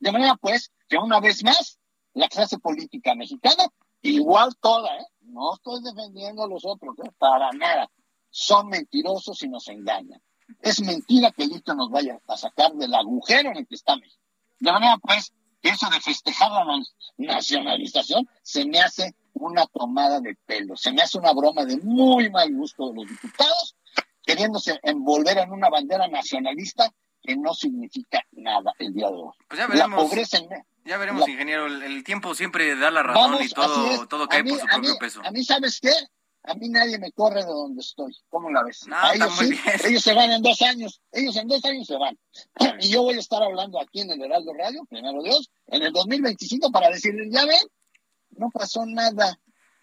De 0.00 0.10
manera 0.10 0.34
pues 0.36 0.72
que 0.88 0.98
una 0.98 1.20
vez 1.20 1.44
más, 1.44 1.78
la 2.14 2.28
clase 2.28 2.58
política 2.58 3.14
mexicana, 3.14 3.64
igual 4.02 4.54
toda, 4.60 4.96
¿eh? 4.96 5.06
no 5.22 5.54
estoy 5.54 5.82
defendiendo 5.82 6.44
a 6.44 6.48
los 6.48 6.64
otros, 6.64 6.96
¿eh? 7.04 7.10
para 7.18 7.50
nada, 7.52 7.90
son 8.30 8.68
mentirosos 8.68 9.42
y 9.42 9.48
nos 9.48 9.68
engañan. 9.68 10.20
Es 10.60 10.80
mentira 10.80 11.30
que 11.30 11.44
el 11.44 11.50
litio 11.50 11.74
nos 11.74 11.90
vaya 11.90 12.18
a 12.26 12.36
sacar 12.36 12.72
del 12.72 12.94
agujero 12.94 13.50
en 13.50 13.58
el 13.58 13.66
que 13.66 13.76
está 13.76 13.96
México. 13.96 14.22
De 14.58 14.72
manera 14.72 14.98
pues 14.98 15.32
que 15.62 15.68
eso 15.68 15.88
de 15.90 16.00
festejar 16.00 16.50
la 16.50 16.82
nacionalización 17.18 18.28
se 18.42 18.64
me 18.64 18.80
hace 18.80 19.14
una 19.34 19.66
tomada 19.66 20.20
de 20.20 20.36
pelo. 20.46 20.76
Se 20.76 20.92
me 20.92 21.02
hace 21.02 21.18
una 21.18 21.32
broma 21.32 21.64
de 21.64 21.76
muy 21.78 22.30
mal 22.30 22.52
gusto 22.54 22.88
de 22.88 22.94
los 22.96 23.08
diputados, 23.08 23.76
queriéndose 24.22 24.78
envolver 24.82 25.38
en 25.38 25.52
una 25.52 25.70
bandera 25.70 26.08
nacionalista 26.08 26.92
que 27.22 27.36
no 27.36 27.54
significa 27.54 28.24
nada 28.32 28.72
el 28.78 28.92
día 28.92 29.08
de 29.08 29.16
hoy. 29.16 29.34
Pues 29.48 29.58
ya 29.58 29.66
veremos. 29.66 30.10
Ya 30.84 30.96
veremos, 30.98 31.28
ingeniero. 31.28 31.66
El, 31.66 32.04
tiempo 32.04 32.34
siempre 32.34 32.76
da 32.76 32.90
la 32.90 33.02
razón 33.02 33.42
y 33.42 33.48
todo, 33.48 34.06
todo 34.06 34.28
cae 34.28 34.44
por 34.44 34.58
su 34.58 34.66
propio 34.66 34.98
peso. 34.98 35.20
A 35.24 35.30
mí, 35.30 35.44
¿sabes 35.44 35.80
qué? 35.80 35.92
A 36.44 36.54
mí 36.54 36.68
nadie 36.70 36.98
me 36.98 37.12
corre 37.12 37.44
de 37.44 37.50
donde 37.50 37.80
estoy. 37.80 38.16
¿Cómo 38.30 38.50
la 38.50 38.62
ves? 38.62 38.86
ellos, 39.14 39.38
sí, 39.38 39.58
ellos 39.84 40.02
se 40.02 40.14
van 40.14 40.32
en 40.32 40.42
dos 40.42 40.62
años. 40.62 41.00
Ellos 41.12 41.36
en 41.36 41.48
dos 41.48 41.64
años 41.64 41.86
se 41.86 41.96
van. 41.96 42.18
Y 42.80 42.90
yo 42.90 43.02
voy 43.02 43.16
a 43.16 43.20
estar 43.20 43.42
hablando 43.42 43.80
aquí 43.80 44.00
en 44.00 44.10
el 44.10 44.22
Heraldo 44.22 44.54
Radio, 44.54 44.84
primero 44.88 45.22
Dios, 45.22 45.50
en 45.66 45.82
el 45.82 45.92
2025 45.92 46.72
para 46.72 46.88
decirles, 46.88 47.28
ya 47.30 47.44
ven, 47.44 47.58
no 48.30 48.50
pasó 48.50 48.86
nada. 48.86 49.38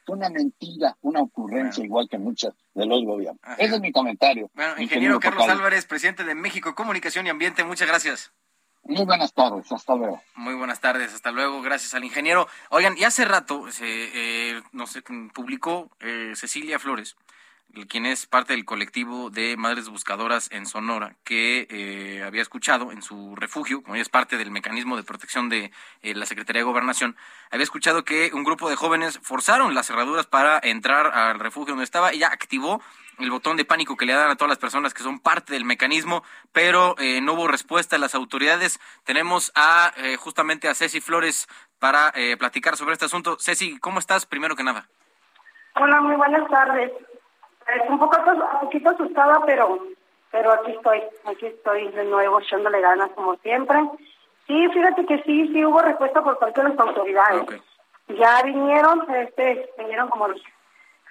Fue 0.06 0.15
una 0.15 0.30
mentira, 0.30 0.98
una 1.02 1.22
ocurrencia 1.22 1.84
igual 1.84 2.07
que 2.10 2.18
muchas 2.18 2.53
de 2.74 2.86
los 2.86 3.03
gobiernos. 3.03 3.41
Ese 3.57 3.76
es 3.76 3.82
mi 3.82 3.91
comentario. 3.91 4.49
Bueno, 4.53 4.82
ingeniero 4.82 5.19
Carlos 5.19 5.48
Álvarez, 5.48 5.86
presidente 5.86 6.24
de 6.24 6.34
México 6.34 6.74
Comunicación 6.74 7.28
y 7.28 7.30
Ambiente, 7.30 7.65
muchas 7.65 7.88
gracias. 7.88 8.32
Muy 8.88 9.06
buenas 9.06 9.34
tardes, 9.34 9.72
hasta 9.72 9.96
luego. 9.96 10.22
Muy 10.36 10.54
buenas 10.56 10.80
tardes, 10.80 11.14
hasta 11.14 11.32
luego, 11.32 11.62
gracias 11.62 11.94
al 11.94 12.06
ingeniero. 12.06 12.48
Oigan, 12.70 12.98
y 12.98 13.04
hace 13.04 13.26
rato 13.26 13.70
se 13.72 13.86
eh, 14.56 14.62
nos 14.72 14.98
publicó 15.34 15.90
eh, 16.00 16.32
Cecilia 16.36 16.80
Flores 16.80 17.18
quien 17.85 18.06
es 18.06 18.26
parte 18.26 18.53
del 18.53 18.65
colectivo 18.65 19.30
de 19.30 19.56
Madres 19.57 19.89
Buscadoras 19.89 20.49
en 20.52 20.65
Sonora, 20.65 21.15
que 21.23 21.68
eh, 21.69 22.23
había 22.23 22.41
escuchado 22.41 22.91
en 22.91 23.02
su 23.02 23.35
refugio, 23.35 23.84
como 23.84 23.95
ella 23.95 24.02
es 24.02 24.10
parte 24.10 24.38
del 24.38 24.52
mecanismo 24.52 24.98
de 24.98 25.03
protección 25.03 25.49
de 25.49 25.72
eh, 26.02 26.15
la 26.15 26.26
Secretaría 26.26 26.61
de 26.61 26.65
Gobernación, 26.65 27.15
había 27.52 27.64
escuchado 27.64 28.03
que 28.03 28.31
un 28.34 28.44
grupo 28.44 28.69
de 28.69 28.76
jóvenes 28.76 29.19
forzaron 29.22 29.76
las 29.76 29.88
cerraduras 29.88 30.26
para 30.26 30.60
entrar 30.64 31.07
al 31.07 31.39
refugio 31.39 31.73
donde 31.73 31.84
estaba. 31.84 32.11
Ella 32.11 32.30
activó 32.31 32.81
el 33.19 33.31
botón 33.31 33.57
de 33.57 33.65
pánico 33.65 33.98
que 33.98 34.06
le 34.06 34.14
dan 34.14 34.30
a 34.30 34.35
todas 34.35 34.49
las 34.49 34.60
personas 34.60 34.94
que 34.94 35.03
son 35.03 35.19
parte 35.19 35.53
del 35.53 35.65
mecanismo, 35.65 36.23
pero 36.52 36.95
eh, 36.99 37.22
no 37.22 37.34
hubo 37.34 37.48
respuesta 37.48 37.95
de 37.95 37.99
las 37.99 38.15
autoridades. 38.15 38.80
Tenemos 39.03 39.52
a 39.56 39.91
justamente 40.19 40.68
a 40.68 40.76
Ceci 40.76 41.02
Flores 41.02 41.48
para 41.80 42.14
platicar 42.38 42.76
sobre 42.77 42.94
este 42.94 43.06
asunto. 43.06 43.38
Ceci, 43.39 43.80
¿cómo 43.80 43.99
estás? 43.99 44.26
Primero 44.26 44.56
que 44.56 44.64
nada. 44.64 44.88
Hola, 45.76 46.02
muy 46.02 46.15
buenas 46.15 46.48
tardes. 46.49 46.91
Es 47.76 47.89
un 47.89 47.99
poco, 47.99 48.18
un 48.31 48.60
poquito 48.61 48.89
asustada, 48.89 49.44
pero 49.45 49.80
pero 50.31 50.52
aquí 50.52 50.72
estoy, 50.72 51.03
aquí 51.26 51.45
estoy 51.45 51.88
de 51.89 52.03
nuevo 52.06 52.39
echándole 52.39 52.81
ganas 52.81 53.10
como 53.11 53.35
siempre. 53.38 53.77
Sí, 54.45 54.68
fíjate 54.69 55.06
que 55.06 55.23
sí, 55.23 55.48
sí 55.48 55.65
hubo 55.65 55.81
respuesta 55.81 56.22
por 56.22 56.38
parte 56.39 56.61
de 56.61 56.69
las 56.69 56.80
autoridades. 56.80 57.61
Ya 58.07 58.41
vinieron, 58.44 59.06
este, 59.14 59.69
vinieron 59.77 60.10
como 60.10 60.27
los 60.30 60.41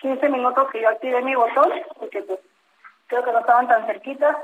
15 0.00 0.28
minutos 0.28 0.70
que 0.70 0.80
yo 0.80 0.88
activé 0.88 1.22
mi 1.22 1.34
botón, 1.34 1.70
porque 1.98 2.22
pues 2.22 2.40
creo 3.06 3.24
que 3.24 3.32
no 3.32 3.40
estaban 3.40 3.68
tan 3.68 3.86
cerquitas. 3.86 4.36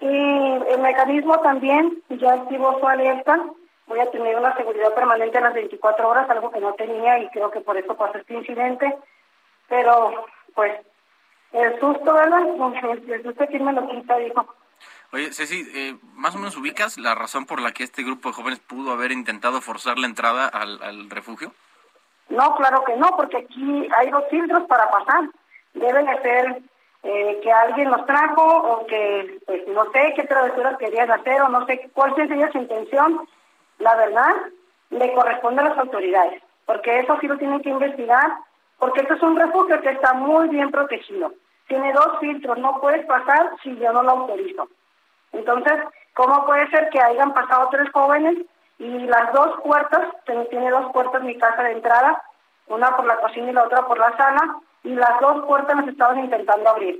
Y 0.00 0.06
el 0.06 0.80
mecanismo 0.80 1.40
también 1.40 2.02
ya 2.10 2.34
activó 2.34 2.78
su 2.78 2.86
alerta. 2.86 3.40
Voy 3.86 4.00
a 4.00 4.10
tener 4.10 4.36
una 4.36 4.54
seguridad 4.56 4.94
permanente 4.94 5.38
en 5.38 5.44
las 5.44 5.54
24 5.54 6.08
horas, 6.08 6.28
algo 6.28 6.50
que 6.50 6.60
no 6.60 6.74
tenía 6.74 7.18
y 7.18 7.28
creo 7.30 7.50
que 7.50 7.60
por 7.60 7.76
eso 7.76 7.96
pasó 7.96 8.18
este 8.18 8.34
incidente. 8.34 8.94
Pero 9.68 10.26
pues 10.54 10.74
el 11.52 11.78
susto, 11.80 12.14
¿verdad? 12.14 12.40
El 13.08 13.22
susto 13.22 13.46
que 13.46 13.58
me 13.58 13.72
lo 13.72 13.88
quita, 13.88 14.16
dijo. 14.16 14.46
Oye, 15.12 15.30
Ceci, 15.32 15.68
eh, 15.74 15.96
¿más 16.14 16.34
o 16.34 16.38
menos 16.38 16.56
ubicas 16.56 16.96
la 16.96 17.14
razón 17.14 17.44
por 17.44 17.60
la 17.60 17.72
que 17.72 17.84
este 17.84 18.02
grupo 18.02 18.30
de 18.30 18.34
jóvenes 18.34 18.60
pudo 18.60 18.92
haber 18.92 19.12
intentado 19.12 19.60
forzar 19.60 19.98
la 19.98 20.06
entrada 20.06 20.48
al, 20.48 21.10
refugio? 21.10 21.52
No, 22.30 22.54
claro 22.56 22.82
que 22.84 22.96
no, 22.96 23.14
porque 23.14 23.36
aquí 23.36 23.88
hay 23.94 24.10
dos 24.10 24.24
filtros 24.30 24.62
para 24.62 24.90
pasar. 24.90 25.28
Deben 25.74 26.06
de 26.06 26.22
ser 26.22 26.62
eh, 27.02 27.40
que 27.42 27.52
alguien 27.52 27.90
los 27.90 28.06
trajo 28.06 28.42
o 28.42 28.86
que, 28.86 29.38
pues, 29.46 29.68
no 29.68 29.84
sé 29.92 30.14
qué 30.16 30.22
travesuras 30.22 30.78
querían 30.78 31.10
hacer 31.10 31.42
o 31.42 31.50
no 31.50 31.66
sé 31.66 31.90
cuál 31.92 32.14
sería 32.14 32.50
su 32.50 32.58
intención. 32.58 33.28
La 33.80 33.94
verdad, 33.96 34.34
le 34.88 35.12
corresponde 35.12 35.60
a 35.60 35.68
las 35.68 35.78
autoridades, 35.78 36.42
porque 36.64 37.00
eso 37.00 37.18
sí 37.20 37.26
lo 37.26 37.36
tienen 37.36 37.60
que 37.60 37.68
investigar, 37.68 38.32
porque 38.78 39.00
esto 39.02 39.14
es 39.14 39.22
un 39.22 39.36
refugio 39.36 39.78
que 39.82 39.90
está 39.90 40.14
muy 40.14 40.48
bien 40.48 40.70
protegido 40.70 41.34
tiene 41.68 41.92
dos 41.92 42.18
filtros, 42.20 42.58
no 42.58 42.80
puedes 42.80 43.04
pasar 43.06 43.50
si 43.62 43.76
yo 43.76 43.92
no 43.92 44.02
lo 44.02 44.10
autorizo. 44.10 44.68
Entonces, 45.32 45.74
¿cómo 46.14 46.44
puede 46.44 46.68
ser 46.70 46.90
que 46.90 47.00
hayan 47.00 47.32
pasado 47.32 47.68
tres 47.70 47.90
jóvenes 47.92 48.36
y 48.78 48.98
las 49.06 49.32
dos 49.32 49.60
puertas, 49.62 50.08
tiene 50.50 50.70
dos 50.70 50.92
puertas 50.92 51.22
mi 51.22 51.38
casa 51.38 51.62
de 51.62 51.72
entrada, 51.72 52.22
una 52.66 52.96
por 52.96 53.06
la 53.06 53.16
cocina 53.18 53.50
y 53.50 53.52
la 53.52 53.64
otra 53.64 53.86
por 53.86 53.98
la 53.98 54.16
sala, 54.16 54.58
y 54.84 54.90
las 54.90 55.20
dos 55.20 55.44
puertas 55.46 55.76
nos 55.76 55.88
estaban 55.88 56.18
intentando 56.18 56.68
abrir. 56.68 56.98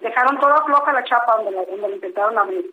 Dejaron 0.00 0.38
toda 0.38 0.64
floja 0.64 0.92
la 0.92 1.04
chapa 1.04 1.36
donde, 1.36 1.50
la, 1.52 1.88
intentaron 1.88 2.38
abrir. 2.38 2.70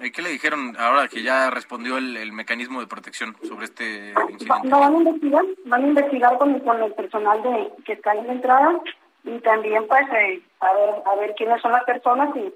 ¿Y 0.00 0.12
qué 0.12 0.22
le 0.22 0.30
dijeron 0.30 0.76
ahora 0.78 1.08
que 1.08 1.22
ya 1.22 1.50
respondió 1.50 1.98
el, 1.98 2.32
mecanismo 2.32 2.80
de 2.80 2.86
protección 2.86 3.36
sobre 3.42 3.64
este 3.64 4.14
incidente? 4.30 4.68
van 4.68 4.94
a 4.94 4.98
investigar, 4.98 5.44
van 5.64 5.84
a 5.84 5.88
investigar 5.88 6.38
con, 6.38 6.60
con 6.60 6.82
el 6.82 6.94
personal 6.94 7.42
de 7.42 7.72
que 7.84 7.94
está 7.94 8.12
en 8.12 8.26
la 8.28 8.32
entrada 8.34 8.80
y 9.28 9.40
también 9.40 9.86
pues 9.86 10.08
eh, 10.12 10.42
a 10.60 10.72
ver 10.72 10.94
a 11.04 11.14
ver 11.16 11.34
quiénes 11.36 11.60
son 11.60 11.72
las 11.72 11.84
personas 11.84 12.34
y, 12.36 12.52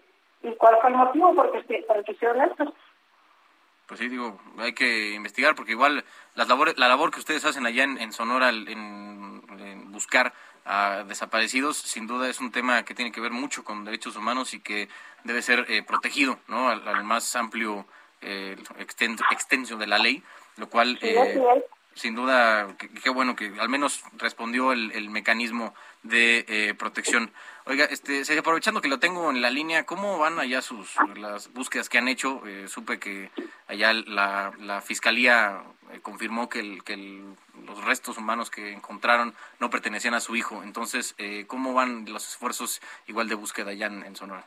y 0.47 0.55
cuál 0.57 0.79
fue 0.81 0.91
el 0.91 0.97
motivo 0.97 1.35
porque 1.35 1.85
para 1.87 2.03
que 2.03 2.15
sean 2.15 2.41
estos 2.41 2.69
pues 3.87 4.01
sí 4.01 4.09
digo 4.09 4.39
hay 4.59 4.73
que 4.73 5.11
investigar 5.11 5.55
porque 5.55 5.73
igual 5.73 6.05
las 6.35 6.49
labores 6.49 6.79
la 6.79 6.89
labor 6.89 7.11
que 7.11 7.21
ustedes 7.21 7.45
hacen 7.45 7.67
allá 7.67 7.85
en, 7.85 8.13
Sonora 8.13 8.49
en, 8.49 9.93
buscar 9.93 10.33
a 10.65 11.05
desaparecidos 11.07 11.77
sin 11.77 12.07
duda 12.07 12.29
es 12.29 12.41
un 12.41 12.51
tema 12.51 12.85
que 12.85 12.95
tiene 12.95 13.13
que 13.13 13.21
ver 13.21 13.33
mucho 13.33 13.63
con 13.65 13.85
derechos 13.85 14.17
humanos 14.17 14.55
y 14.55 14.61
que 14.61 14.89
debe 15.25 15.43
ser 15.43 15.67
eh, 15.69 15.83
protegido 15.83 16.39
no 16.49 16.69
al, 16.69 17.05
más 17.05 17.37
amplio 17.37 17.85
eh, 18.23 18.57
extensión 18.79 19.79
de 19.79 19.87
la 19.87 19.99
ley 19.99 20.23
lo 20.57 20.69
cual 20.71 20.99
eh, 21.03 21.63
sin 21.95 22.15
duda, 22.15 22.69
qué 23.03 23.11
bueno 23.11 23.37
que 23.37 23.53
al 23.59 23.69
menos 23.69 24.03
respondió 24.17 24.73
el, 24.73 25.11
mecanismo 25.11 25.75
de 26.03 26.45
eh, 26.49 26.75
protección. 26.75 27.33
Oiga, 27.65 27.85
este, 27.85 28.23
aprovechando 28.39 28.81
que 28.81 28.89
lo 28.89 28.99
tengo 28.99 29.31
en 29.31 29.43
la 29.43 29.51
línea, 29.51 29.85
¿cómo 29.85 30.19
van 30.19 30.39
allá 30.39 30.63
sus 30.63 30.97
las 31.17 31.53
búsquedas 31.53 31.89
que 31.89 31.99
han 31.99 32.09
hecho? 32.09 32.43
Eh, 32.47 32.67
supe 32.69 32.99
que 32.99 33.31
allá 33.69 33.93
la, 33.93 34.53
la 34.59 34.81
fiscalía 34.81 35.63
eh, 35.93 36.01
confirmó 36.01 36.49
que, 36.49 36.61
el, 36.61 36.83
que 36.83 36.97
los 37.67 37.85
restos 37.85 38.19
humanos 38.19 38.51
que 38.51 38.73
encontraron 38.73 39.35
no 39.61 39.71
pertenecían 39.71 40.15
a 40.15 40.21
su 40.21 40.35
hijo. 40.35 40.63
Entonces, 40.63 41.15
¿cómo 41.47 41.75
van 41.75 42.07
los 42.09 42.29
esfuerzos 42.29 42.81
igual 43.07 43.29
de 43.29 43.35
búsqueda 43.35 43.71
allá 43.71 43.87
en, 43.87 44.17
Sonora? 44.17 44.45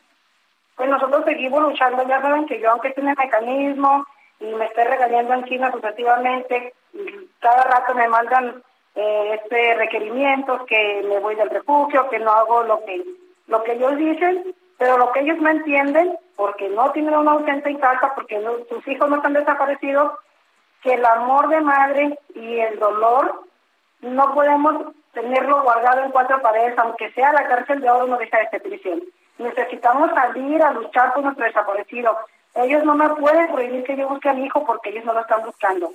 Pues 0.76 0.90
nosotros 0.90 1.24
seguimos 1.26 1.62
luchando, 1.62 2.06
ya 2.08 2.22
saben 2.22 2.46
que 2.48 2.60
yo 2.60 2.72
aunque 2.72 2.90
tiene 2.92 3.14
mecanismo 3.18 4.06
y 4.40 4.46
me 4.46 4.66
estoy 4.66 4.84
regañando 4.84 5.34
en 5.34 5.46
China 5.46 5.72
sucesivamente, 5.72 6.74
cada 7.40 7.64
rato 7.64 7.94
me 7.96 8.08
mandan 8.08 8.64
eh, 8.96 9.40
este 9.42 9.76
requerimientos 9.76 10.64
que 10.66 11.04
me 11.08 11.20
voy 11.20 11.36
del 11.36 11.50
refugio, 11.50 12.10
que 12.10 12.20
no 12.20 12.32
hago 12.32 12.64
lo 12.64 12.84
que 12.86 13.04
lo 13.48 13.64
que 13.64 13.74
ellos 13.74 13.96
dicen, 13.98 14.56
pero 14.78 14.98
lo 14.98 15.12
que 15.12 15.22
ellos 15.22 15.38
me 15.40 15.52
entienden, 15.52 16.18
porque 16.36 16.68
no 16.70 16.92
tienen 16.92 17.16
una 17.16 17.34
ausente 17.34 17.70
en 17.70 17.78
casa, 17.78 18.14
porque 18.16 18.42
sus 18.70 18.88
hijos 18.88 19.10
no 19.10 19.18
están 19.18 19.34
desaparecidos, 19.34 20.14
que 20.82 20.94
el 20.94 21.06
amor 21.06 21.50
de 21.50 21.62
madre 21.62 22.20
y 22.34 22.60
el 22.60 22.80
dolor 22.80 23.44
no 24.02 24.34
podemos 24.34 24.94
tenerlo 25.14 25.64
guardado 25.64 26.04
en 26.04 26.12
cuatro 26.12 26.42
paredes, 26.42 26.78
aunque 26.78 27.12
sea 27.12 27.32
la 27.34 27.48
cárcel 27.48 27.82
de 27.82 27.90
oro 27.90 28.08
no 28.08 28.18
deja 28.18 28.40
de 28.40 28.50
ser 28.50 28.62
prisión. 28.62 29.02
Necesitamos 29.38 30.12
salir 30.14 30.62
a 30.62 30.72
luchar 30.72 31.14
por 31.14 31.24
nuestro 31.24 31.46
desaparecido. 31.46 32.18
Ellos 32.56 32.84
no 32.84 32.96
me 32.96 33.10
pueden 33.16 33.52
prohibir 33.52 33.84
que 33.84 33.98
yo 33.98 34.08
busque 34.08 34.30
a 34.30 34.34
mi 34.34 34.46
hijo 34.46 34.66
porque 34.66 34.90
ellos 34.90 35.06
no 35.06 35.14
lo 35.14 35.22
están 35.22 35.44
buscando 35.44 35.92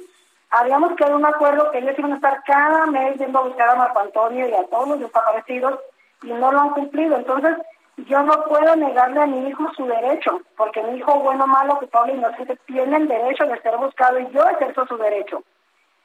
habíamos 0.51 0.95
quedado 0.95 1.17
un 1.17 1.25
acuerdo 1.25 1.71
que 1.71 1.79
ellos 1.79 1.99
iban 1.99 2.13
a 2.13 2.17
estar 2.17 2.43
cada 2.45 2.87
mes 2.87 3.17
yendo 3.19 3.39
a 3.39 3.43
buscar 3.43 3.69
a 3.71 3.77
Marco 3.77 4.01
Antonio 4.01 4.49
y 4.49 4.55
a 4.55 4.65
todos 4.65 4.89
los 4.89 5.01
desaparecidos 5.01 5.79
y 6.23 6.33
no 6.33 6.53
lo 6.53 6.61
han 6.61 6.71
cumplido. 6.71 7.17
Entonces, 7.17 7.57
yo 7.97 8.23
no 8.23 8.45
puedo 8.45 8.77
negarle 8.77 9.21
a 9.21 9.27
mi 9.27 9.49
hijo 9.49 9.73
su 9.75 9.87
derecho, 9.87 10.41
porque 10.57 10.83
mi 10.83 10.99
hijo, 10.99 11.21
bueno, 11.21 11.47
malo, 11.47 11.79
culpable, 11.79 12.15
inocente, 12.15 12.59
tiene 12.67 12.97
el 12.97 13.09
derecho 13.09 13.47
de 13.47 13.61
ser 13.61 13.77
buscado 13.77 14.19
y 14.19 14.31
yo 14.31 14.43
ejerzo 14.45 14.87
su 14.87 14.97
derecho. 14.97 15.43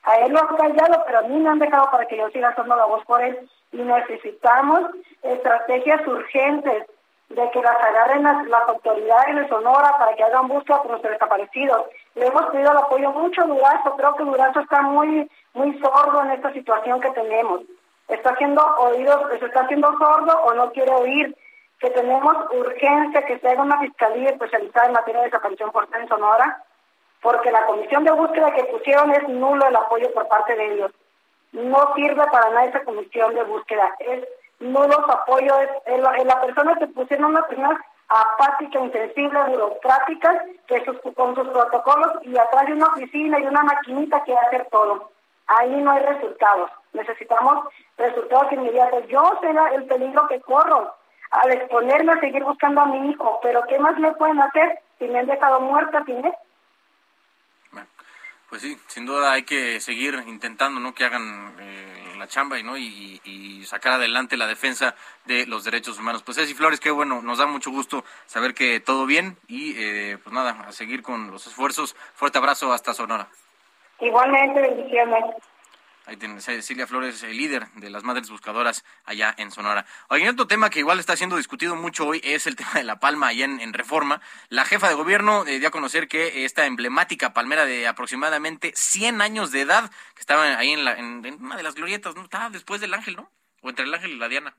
A 0.04 0.20
él 0.20 0.34
lo 0.34 0.40
han 0.40 0.56
callado, 0.56 1.04
pero 1.08 1.20
a 1.20 1.22
mí 1.24 1.40
me 1.40 1.50
han 1.50 1.60
dejado 1.60 1.90
para 1.90 2.06
que 2.06 2.18
yo 2.18 2.30
siga 2.30 2.50
haciendo 2.50 2.76
la 2.76 2.86
voz 2.86 3.04
por 3.06 3.22
él. 3.24 3.50
Y 3.72 3.78
necesitamos 3.78 4.84
estrategias 5.24 6.06
urgentes 6.06 6.86
de 7.30 7.52
que 7.52 7.62
las 7.62 7.76
agarren 7.84 8.24
las, 8.24 8.70
autoridades 8.70 9.36
de 9.36 9.48
Sonora 9.50 9.98
para 9.98 10.16
que 10.16 10.24
hagan 10.24 10.48
búsqueda 10.48 10.82
por 10.82 10.92
nuestros 10.92 11.14
desaparecidos. 11.14 11.86
Le 12.14 12.28
hemos 12.28 12.46
pedido 12.48 12.72
el 12.72 12.78
apoyo 12.78 13.12
mucho 13.12 13.42
a 13.42 13.46
Durazo, 13.46 13.96
creo 13.96 14.16
que 14.16 14.24
Durazo 14.24 14.60
está 14.60 14.82
muy, 14.84 15.30
muy 15.54 15.80
sordo 15.80 16.24
en 16.24 16.32
esta 16.32 16.54
situación 16.54 17.02
que 17.02 17.10
tenemos. 17.12 17.62
Está 18.08 18.32
haciendo 18.32 18.64
oídos, 18.78 19.22
se 19.40 19.46
está 19.46 19.62
haciendo 19.62 19.98
sordo 19.98 20.40
o 20.44 20.54
no 20.54 20.72
quiere 20.72 20.92
oír 20.92 21.36
que 21.80 21.90
tenemos 21.90 22.36
urgencia 22.52 23.26
que 23.26 23.40
se 23.40 23.50
haga 23.50 23.64
una 23.64 23.80
fiscalía 23.80 24.30
especializada 24.30 24.88
en 24.88 24.94
materia 24.94 25.22
de 25.22 25.28
desaparición 25.28 25.72
forzada 25.72 26.04
en 26.04 26.08
Sonora, 26.08 26.64
porque 27.22 27.52
la 27.52 27.66
comisión 27.66 28.04
de 28.04 28.12
búsqueda 28.12 28.54
que 28.54 28.64
pusieron 28.66 29.12
es 29.12 29.28
nulo 29.28 29.68
el 29.68 29.76
apoyo 29.76 30.12
por 30.14 30.28
parte 30.28 30.56
de 30.56 30.74
ellos. 30.74 30.92
no 31.52 31.94
sirve 31.96 32.24
para 32.32 32.50
nada 32.50 32.66
esa 32.66 32.84
comisión 32.84 33.34
de 33.34 33.44
búsqueda. 33.44 33.96
Es 34.00 34.28
nulos 34.60 35.10
apoyo, 35.10 35.60
es, 35.60 36.00
la, 36.00 36.42
persona 36.42 36.78
se 36.80 36.88
pusieron 36.88 37.32
una 37.32 37.46
persona 37.46 37.80
apática, 38.08 38.80
insensible, 38.80 39.40
burocráticas, 39.50 40.44
que 40.68 40.84
con 41.14 41.36
sus 41.36 41.48
protocolos 41.48 42.24
y 42.24 42.38
atrás 42.38 42.68
de 42.68 42.74
una 42.74 42.88
oficina 42.88 43.40
y 43.40 43.44
una 43.44 43.64
maquinita 43.64 44.24
que 44.24 44.38
hacer 44.38 44.68
todo. 44.72 45.12
Ahí 45.48 45.76
no 45.82 45.92
hay 45.92 46.04
resultados. 46.04 46.72
Necesitamos 46.94 47.68
resultados 47.98 48.52
inmediatos. 48.52 49.08
Yo 49.08 49.40
sé 49.42 49.54
el 49.76 49.86
peligro 49.86 50.28
que 50.28 50.42
corro 50.42 50.96
al 51.32 51.52
exponerme 51.52 52.14
a 52.14 52.20
seguir 52.20 52.44
buscando 52.44 52.82
a 52.82 52.86
mi 52.86 53.10
hijo, 53.10 53.40
pero 53.42 53.64
¿qué 53.68 53.78
más 53.80 53.98
me 54.00 54.12
pueden 54.14 54.42
hacer 54.42 54.80
si 55.00 55.06
me 55.06 55.20
han 55.20 55.28
dejado 55.28 55.60
muerta 55.60 56.04
sin? 56.06 56.24
Pues 58.50 58.62
sí, 58.62 58.78
sin 58.88 59.06
duda 59.06 59.34
hay 59.34 59.44
que 59.44 59.82
seguir 59.82 60.24
intentando, 60.28 60.80
¿no? 60.80 60.94
Que 60.94 61.04
hagan 61.04 61.56
eh, 61.60 62.05
chamba 62.28 62.60
y 62.60 62.64
no 62.64 62.78
y, 62.78 63.64
sacar 63.66 63.94
adelante 63.94 64.38
la 64.38 64.46
defensa 64.46 64.96
de 65.26 65.48
los 65.48 65.64
derechos 65.64 65.98
humanos. 65.98 66.22
Pues 66.22 66.38
Ceci 66.38 66.54
Flores, 66.54 66.80
qué 66.80 66.92
bueno, 66.92 67.24
nos 67.24 67.40
da 67.40 67.48
mucho 67.48 67.72
gusto 67.72 68.04
saber 68.28 68.54
que 68.54 68.80
todo 68.80 69.08
bien 69.08 69.38
y 69.48 69.74
eh, 69.76 70.20
pues 70.24 70.34
nada, 70.34 70.52
a 70.68 70.72
seguir 70.72 71.02
con 71.02 71.32
los 71.32 71.48
esfuerzos. 71.48 71.96
Fuerte 72.14 72.38
abrazo 72.38 72.72
hasta 72.72 72.94
Sonora. 72.94 73.28
Igualmente, 74.00 74.62
bendiciones. 74.62 75.24
Ahí 76.08 76.18
tiene 76.18 76.40
Cecilia 76.40 76.86
Flores, 76.86 77.24
el 77.24 77.36
líder 77.36 77.68
de 77.74 77.90
las 77.90 78.04
Madres 78.04 78.30
Buscadoras 78.30 78.86
allá 79.06 79.34
en 79.38 79.52
Sonora. 79.52 79.88
Oye, 80.10 80.30
otro 80.30 80.46
tema 80.46 80.70
que 80.70 80.80
igual 80.80 81.00
está 81.00 81.16
siendo 81.16 81.38
discutido 81.38 81.76
mucho 81.76 82.06
hoy 82.06 82.22
es 82.24 82.46
el 82.46 82.56
tema 82.56 82.74
de 82.76 82.84
la 82.84 83.00
palma 83.00 83.28
allá 83.28 83.46
en, 83.46 83.74
Reforma. 83.74 84.22
La 84.50 84.66
jefa 84.66 84.88
de 84.88 84.94
gobierno 84.94 85.46
eh, 85.48 85.58
dio 85.58 85.70
a 85.70 85.72
conocer 85.72 86.08
que 86.08 86.46
esta 86.46 86.68
emblemática 86.68 87.34
palmera 87.34 87.66
de 87.66 87.88
aproximadamente 87.88 88.72
100 88.76 89.22
años 89.22 89.52
de 89.52 89.62
edad, 89.62 89.90
que 90.14 90.22
estaba 90.22 90.44
ahí 90.58 90.72
en, 90.72 90.86
la, 90.86 90.94
en, 90.94 91.26
una 91.42 91.58
de 91.58 91.64
las 91.64 91.74
glorietas, 91.74 92.16
¿no? 92.16 92.24
Estaba 92.24 92.52
después 92.52 92.82
del 92.82 92.94
ángel, 92.94 93.16
¿no? 93.16 93.32
O 93.62 93.70
entre 93.70 93.86
el 93.86 93.94
ángel 93.94 94.12
y 94.12 94.18
la 94.18 94.30
diana 94.30 94.56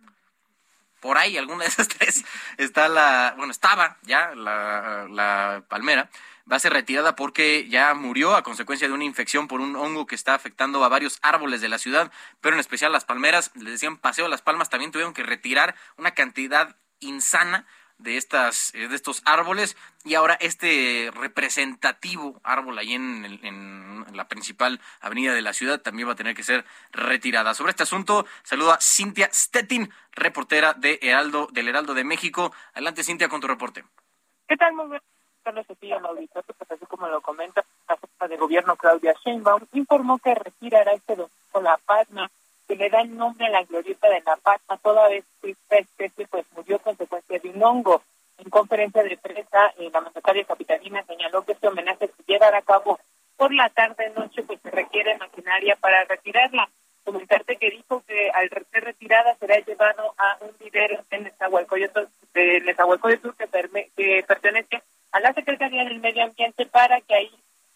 por 1.00 1.18
ahí, 1.18 1.36
alguna 1.36 1.62
de 1.62 1.68
esas 1.68 1.86
tres, 1.98 2.24
está 2.56 2.88
la, 2.88 3.34
bueno, 3.36 3.52
estaba 3.52 3.98
ya 4.02 4.34
la 4.34 5.62
palmera, 5.68 6.10
va 6.50 6.56
a 6.56 6.60
ser 6.60 6.72
retirada 6.72 7.16
porque 7.16 7.68
ya 7.68 7.94
murió 7.94 8.36
a 8.36 8.42
consecuencia 8.42 8.88
de 8.88 8.94
una 8.94 9.04
infección 9.04 9.48
por 9.48 9.60
un 9.60 9.76
hongo 9.76 10.06
que 10.06 10.14
está 10.14 10.34
afectando 10.34 10.84
a 10.84 10.88
varios 10.88 11.18
árboles 11.22 11.60
de 11.60 11.68
la 11.68 11.78
ciudad, 11.78 12.12
pero 12.40 12.54
en 12.54 12.60
especial 12.60 12.92
las 12.92 13.04
palmeras, 13.04 13.50
les 13.54 13.72
decían 13.72 13.96
Paseo 13.96 14.28
Las 14.28 14.42
Palmas, 14.42 14.70
también 14.70 14.92
tuvieron 14.92 15.14
que 15.14 15.22
retirar 15.22 15.74
una 15.96 16.12
cantidad 16.12 16.76
insana 17.00 17.66
de 17.98 18.16
estas 18.16 18.74
eh, 18.74 18.88
de 18.88 18.94
estos 18.94 19.22
árboles 19.24 19.76
y 20.04 20.14
ahora 20.14 20.34
este 20.34 21.10
representativo 21.14 22.38
árbol 22.44 22.78
ahí 22.78 22.92
en, 22.92 23.24
en, 23.42 24.04
la 24.12 24.28
principal 24.28 24.80
avenida 25.00 25.34
de 25.34 25.42
la 25.42 25.52
ciudad 25.52 25.80
también 25.80 26.08
va 26.08 26.12
a 26.12 26.16
tener 26.16 26.34
que 26.34 26.42
ser 26.42 26.64
retirada. 26.92 27.54
Sobre 27.54 27.70
este 27.70 27.82
asunto, 27.82 28.26
saludo 28.42 28.72
a 28.72 28.80
Cintia 28.80 29.28
Stettin, 29.32 29.90
reportera 30.12 30.74
de 30.74 30.98
Heraldo 31.02 31.48
del 31.52 31.68
Heraldo 31.68 31.94
de 31.94 32.04
México. 32.04 32.54
Adelante 32.72 33.04
Cintia 33.04 33.28
con 33.28 33.40
tu 33.40 33.46
reporte. 33.46 33.84
¿Qué 34.48 34.56
tal? 34.56 34.74
Muy 34.74 34.86
Carlos 35.46 35.64
Cepillo 35.68 36.00
Mauricio, 36.00 36.42
pues 36.42 36.72
así 36.72 36.84
como 36.86 37.06
lo 37.06 37.20
comenta 37.20 37.64
la 37.88 37.96
jefa 37.96 38.26
de 38.26 38.36
gobierno 38.36 38.74
Claudia 38.74 39.14
Sheinbaum, 39.24 39.64
informó 39.74 40.18
que 40.18 40.34
retirará 40.34 40.90
este 40.92 41.14
domingo 41.14 41.60
la 41.62 41.78
palma 41.86 42.28
que 42.66 42.74
le 42.74 42.90
da 42.90 43.02
el 43.02 43.16
nombre 43.16 43.46
a 43.46 43.50
la 43.50 43.62
glorieta 43.62 44.08
de 44.08 44.20
la 44.26 44.34
palma, 44.38 44.76
toda 44.82 45.08
vez 45.08 45.24
que 45.40 45.50
esta 45.50 45.76
especie 45.76 46.26
pues 46.26 46.46
murió 46.56 46.80
consecuencia 46.80 47.38
de 47.38 47.48
un 47.50 47.62
hongo. 47.62 48.02
En 48.38 48.50
conferencia 48.50 49.04
de 49.04 49.16
prensa, 49.18 49.72
eh, 49.78 49.88
la 49.92 50.00
mandataria 50.00 50.42
capitalina 50.42 51.04
señaló 51.04 51.44
que 51.44 51.52
este 51.52 51.68
homenaje 51.68 52.08
se 52.08 52.24
llevará 52.26 52.58
a 52.58 52.62
cabo 52.62 52.98
por 53.36 53.54
la 53.54 53.68
tarde-noche, 53.68 54.42
pues 54.42 54.58
se 54.60 54.70
requiere 54.72 55.16
maquinaria 55.16 55.76
para 55.76 56.02
retirarla. 56.06 56.68
Comentarte 57.04 57.54
que 57.54 57.70
dijo 57.70 58.02
que 58.04 58.30
al 58.30 58.48
ser 58.48 58.82
retirada 58.82 59.36
será 59.36 59.60
llevado 59.60 60.12
a 60.18 60.38
un 60.40 60.50
vivero 60.58 61.04
en 61.08 61.22
Nezahualcóyotl, 61.22 62.08
de 62.34 62.60
Nezahualcóyotl 62.62 63.30
que, 63.38 63.90
que 63.96 64.24
pertenece 64.26 64.82
a 65.16 65.20
la 65.20 65.32
Secretaría 65.32 65.82
del 65.84 65.98
Medio 66.00 66.24
Ambiente 66.24 66.66
para 66.66 67.00
que 67.00 67.14
ahí 67.14 67.30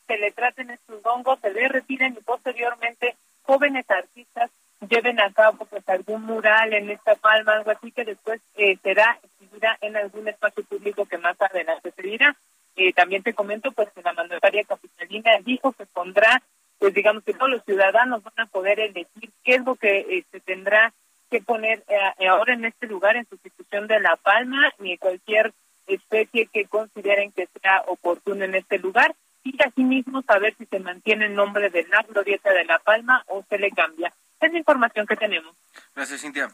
se 0.06 0.18
le 0.18 0.30
traten 0.30 0.68
estos 0.68 1.00
hongos, 1.06 1.40
se 1.40 1.50
le 1.50 1.68
retiren 1.68 2.12
y 2.12 2.22
posteriormente 2.22 3.16
jóvenes 3.44 3.90
artistas 3.90 4.50
lleven 4.86 5.18
a 5.20 5.32
cabo 5.32 5.64
pues 5.64 5.88
algún 5.88 6.22
mural 6.24 6.74
en 6.74 6.90
esta 6.90 7.14
palma, 7.14 7.54
algo 7.54 7.70
así 7.70 7.92
que 7.92 8.04
después 8.04 8.42
eh, 8.56 8.76
será 8.82 9.18
exhibida 9.22 9.78
en 9.80 9.96
algún 9.96 10.28
espacio 10.28 10.64
público 10.64 11.06
que 11.06 11.16
más 11.16 11.40
adelante 11.40 11.90
se 11.96 12.02
dirá. 12.02 12.36
Eh, 12.76 12.92
también 12.92 13.22
te 13.22 13.32
comento 13.32 13.72
pues 13.72 13.88
que 13.92 14.02
la 14.02 14.12
mandataria 14.12 14.64
capitalina 14.64 15.30
dijo 15.42 15.72
que 15.72 15.86
pondrá, 15.86 16.42
pues 16.78 16.92
digamos 16.92 17.24
que 17.24 17.32
todos 17.32 17.50
los 17.50 17.64
ciudadanos 17.64 18.22
van 18.22 18.46
a 18.46 18.50
poder 18.50 18.80
elegir 18.80 19.30
qué 19.44 19.54
es 19.54 19.64
lo 19.64 19.76
que 19.76 20.00
eh, 20.00 20.24
se 20.30 20.40
tendrá 20.40 20.92
que 21.30 21.40
poner 21.40 21.84
ahora 22.28 22.52
en 22.52 22.64
este 22.66 22.86
lugar 22.86 23.16
en 23.16 23.26
sustitución 23.28 23.86
de 23.86 24.00
la 24.00 24.16
palma 24.16 24.70
ni 24.78 24.98
cualquier 24.98 25.54
especie 25.94 26.46
que 26.46 26.66
consideren 26.66 27.32
que 27.32 27.48
sea 27.60 27.82
oportuno 27.86 28.44
en 28.44 28.54
este 28.54 28.78
lugar 28.78 29.14
y 29.42 29.56
asimismo 29.62 30.22
saber 30.22 30.54
si 30.58 30.66
se 30.66 30.80
mantiene 30.80 31.26
el 31.26 31.34
nombre 31.34 31.70
de 31.70 31.86
la 31.88 32.02
glorieta 32.02 32.52
de 32.52 32.64
La 32.64 32.78
Palma 32.78 33.24
o 33.28 33.44
se 33.48 33.58
le 33.58 33.70
cambia. 33.70 34.12
Es 34.40 34.52
la 34.52 34.58
información 34.58 35.06
que 35.06 35.16
tenemos. 35.16 35.54
Gracias, 35.94 36.20
Cintia. 36.20 36.48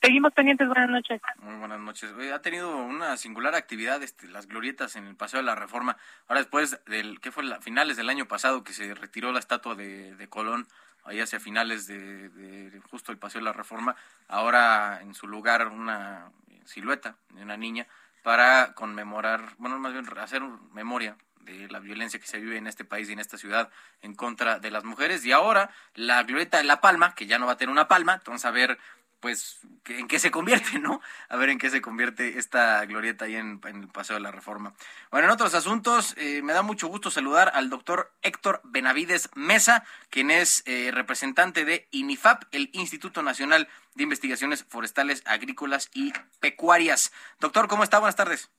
Seguimos 0.00 0.32
pendientes, 0.34 0.66
buenas 0.68 0.90
noches. 0.90 1.20
Muy 1.38 1.56
buenas 1.56 1.80
noches. 1.80 2.12
Ha 2.32 2.40
tenido 2.40 2.76
una 2.76 3.16
singular 3.16 3.54
actividad 3.54 4.02
este, 4.02 4.28
las 4.28 4.46
glorietas 4.46 4.94
en 4.96 5.06
el 5.06 5.16
Paseo 5.16 5.40
de 5.40 5.46
la 5.46 5.54
Reforma. 5.54 5.96
Ahora 6.28 6.42
después 6.42 6.78
del, 6.86 7.18
¿qué 7.20 7.32
fue? 7.32 7.44
La, 7.44 7.60
finales 7.60 7.96
del 7.96 8.08
año 8.08 8.26
pasado 8.26 8.62
que 8.62 8.72
se 8.72 8.94
retiró 8.94 9.32
la 9.32 9.38
estatua 9.38 9.74
de, 9.74 10.14
de 10.14 10.28
Colón, 10.28 10.68
ahí 11.04 11.20
hacia 11.20 11.40
finales 11.40 11.86
de, 11.86 12.28
de, 12.28 12.80
justo 12.90 13.10
el 13.10 13.18
Paseo 13.18 13.40
de 13.40 13.46
la 13.46 13.52
Reforma. 13.52 13.96
Ahora 14.28 15.00
en 15.00 15.14
su 15.14 15.26
lugar 15.26 15.68
una 15.68 16.30
silueta 16.66 17.16
de 17.30 17.42
una 17.42 17.56
niña 17.56 17.86
para 18.26 18.72
conmemorar, 18.74 19.54
bueno, 19.58 19.78
más 19.78 19.92
bien 19.92 20.04
hacer 20.18 20.42
memoria 20.72 21.16
de 21.42 21.68
la 21.68 21.78
violencia 21.78 22.18
que 22.18 22.26
se 22.26 22.40
vive 22.40 22.56
en 22.56 22.66
este 22.66 22.84
país 22.84 23.08
y 23.08 23.12
en 23.12 23.20
esta 23.20 23.38
ciudad 23.38 23.70
en 24.02 24.16
contra 24.16 24.58
de 24.58 24.72
las 24.72 24.82
mujeres. 24.82 25.24
Y 25.24 25.30
ahora 25.30 25.70
la 25.94 26.24
glorieta 26.24 26.58
de 26.58 26.64
La 26.64 26.80
Palma, 26.80 27.14
que 27.14 27.26
ya 27.26 27.38
no 27.38 27.46
va 27.46 27.52
a 27.52 27.56
tener 27.56 27.70
una 27.70 27.86
palma, 27.86 28.14
entonces 28.14 28.44
a 28.44 28.50
ver 28.50 28.80
pues 29.20 29.60
en 29.88 30.08
qué 30.08 30.18
se 30.18 30.30
convierte, 30.30 30.78
¿no? 30.80 31.00
A 31.28 31.36
ver 31.36 31.50
en 31.50 31.58
qué 31.58 31.70
se 31.70 31.80
convierte 31.80 32.38
esta 32.38 32.84
glorieta 32.86 33.24
ahí 33.24 33.36
en, 33.36 33.60
el 33.64 33.88
Paseo 33.88 34.16
de 34.16 34.20
la 34.20 34.30
Reforma. 34.30 34.72
Bueno, 35.10 35.26
en 35.26 35.32
otros 35.32 35.54
asuntos, 35.54 36.16
eh, 36.18 36.42
me 36.42 36.52
da 36.52 36.62
mucho 36.62 36.88
gusto 36.88 37.10
saludar 37.10 37.50
al 37.54 37.70
doctor 37.70 38.12
Héctor 38.22 38.60
Benavides 38.64 39.30
Mesa, 39.34 39.84
quien 40.10 40.30
es 40.30 40.62
eh, 40.66 40.90
representante 40.92 41.64
de 41.64 41.88
INIFAP, 41.90 42.44
el 42.52 42.70
Instituto 42.72 43.22
Nacional 43.22 43.68
de 43.94 44.02
Investigaciones 44.02 44.64
Forestales, 44.64 45.22
Agrícolas 45.26 45.90
y 45.94 46.12
Pecuarias. 46.40 47.12
Doctor, 47.40 47.68
¿cómo 47.68 47.84
está? 47.84 47.98
Buenas 47.98 48.16
tardes. 48.16 48.50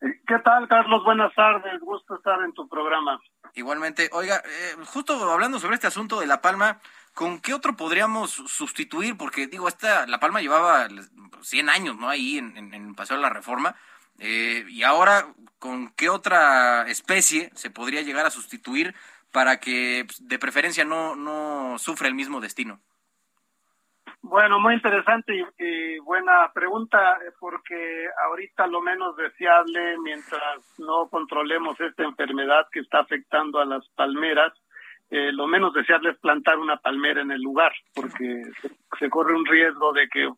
¿Qué 0.00 0.38
tal, 0.44 0.66
Carlos? 0.68 1.04
Buenas 1.04 1.34
tardes. 1.34 1.78
Gusto 1.80 2.14
estar 2.14 2.40
en 2.42 2.54
tu 2.54 2.66
programa. 2.68 3.20
Igualmente. 3.54 4.08
Oiga, 4.12 4.36
eh, 4.36 4.76
justo 4.86 5.12
hablando 5.30 5.58
sobre 5.58 5.74
este 5.74 5.88
asunto 5.88 6.20
de 6.20 6.26
La 6.26 6.40
Palma, 6.40 6.78
¿con 7.14 7.40
qué 7.40 7.54
otro 7.54 7.76
podríamos 7.76 8.30
sustituir? 8.30 9.16
Porque, 9.16 9.46
digo, 9.46 9.68
esta 9.68 10.06
La 10.06 10.20
Palma 10.20 10.40
llevaba 10.40 10.88
100 11.42 11.68
años, 11.68 11.96
¿no? 11.96 12.08
Ahí 12.08 12.38
en, 12.38 12.56
en, 12.56 12.74
en 12.74 12.94
Paseo 12.94 13.16
de 13.16 13.22
la 13.22 13.30
Reforma. 13.30 13.76
Eh, 14.20 14.66
y 14.68 14.82
ahora, 14.82 15.32
¿con 15.58 15.92
qué 15.94 16.10
otra 16.10 16.86
especie 16.88 17.50
se 17.54 17.70
podría 17.70 18.02
llegar 18.02 18.26
a 18.26 18.30
sustituir 18.30 18.94
para 19.32 19.60
que, 19.60 20.04
pues, 20.06 20.28
de 20.28 20.38
preferencia, 20.38 20.84
no, 20.84 21.16
no 21.16 21.78
sufra 21.78 22.06
el 22.06 22.14
mismo 22.14 22.40
destino? 22.40 22.80
Bueno, 24.22 24.60
muy 24.60 24.74
interesante 24.74 25.32
y, 25.58 25.98
buena 26.00 26.52
pregunta, 26.52 27.18
porque 27.38 28.06
ahorita 28.26 28.66
lo 28.66 28.82
menos 28.82 29.16
deseable, 29.16 29.98
mientras 29.98 30.78
no 30.78 31.08
controlemos 31.08 31.80
esta 31.80 32.02
enfermedad 32.02 32.66
que 32.70 32.80
está 32.80 33.00
afectando 33.00 33.60
a 33.60 33.64
las 33.64 33.88
palmeras, 33.96 34.52
eh, 35.10 35.32
lo 35.32 35.46
menos 35.46 35.74
deseable 35.74 36.10
es 36.10 36.18
plantar 36.18 36.58
una 36.58 36.76
palmera 36.76 37.20
en 37.20 37.32
el 37.32 37.40
lugar, 37.40 37.72
porque 37.94 38.42
se 38.98 39.10
corre 39.10 39.34
un 39.34 39.44
riesgo 39.44 39.92
de 39.92 40.08
que 40.08 40.28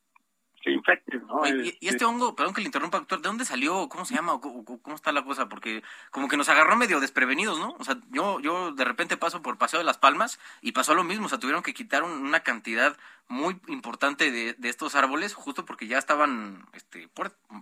se 0.62 0.70
infecten, 0.70 1.26
¿no? 1.26 1.46
y, 1.46 1.68
este, 1.68 1.88
este 1.88 2.04
hongo, 2.04 2.36
perdón 2.36 2.54
que 2.54 2.60
le 2.60 2.68
interrumpa, 2.68 2.98
doctor, 2.98 3.20
¿de 3.20 3.28
dónde 3.28 3.44
salió? 3.44 3.88
¿Cómo 3.88 4.04
se 4.04 4.14
llama? 4.14 4.40
¿Cómo, 4.40 4.94
está 4.94 5.12
la 5.12 5.24
cosa? 5.24 5.48
Porque 5.48 5.82
como 6.10 6.28
que 6.28 6.36
nos 6.36 6.48
agarró 6.48 6.76
medio 6.76 7.00
desprevenidos, 7.00 7.58
¿no? 7.58 7.74
O 7.78 7.84
sea, 7.84 7.98
yo, 8.10 8.40
yo 8.40 8.72
de 8.72 8.84
repente 8.84 9.16
paso 9.16 9.42
por 9.42 9.58
Paseo 9.58 9.80
de 9.80 9.84
las 9.84 9.98
Palmas 9.98 10.38
y 10.60 10.72
pasó 10.72 10.94
lo 10.94 11.04
mismo, 11.04 11.26
o 11.26 11.28
sea, 11.28 11.38
tuvieron 11.38 11.62
que 11.62 11.74
quitar 11.74 12.04
una 12.04 12.40
cantidad 12.40 12.96
muy 13.28 13.60
importante 13.66 14.30
de, 14.30 14.54
de 14.54 14.68
estos 14.68 14.94
árboles 14.94 15.34
justo 15.34 15.64
porque 15.64 15.86
ya 15.86 15.98
estaban 15.98 16.64
este, 16.72 17.08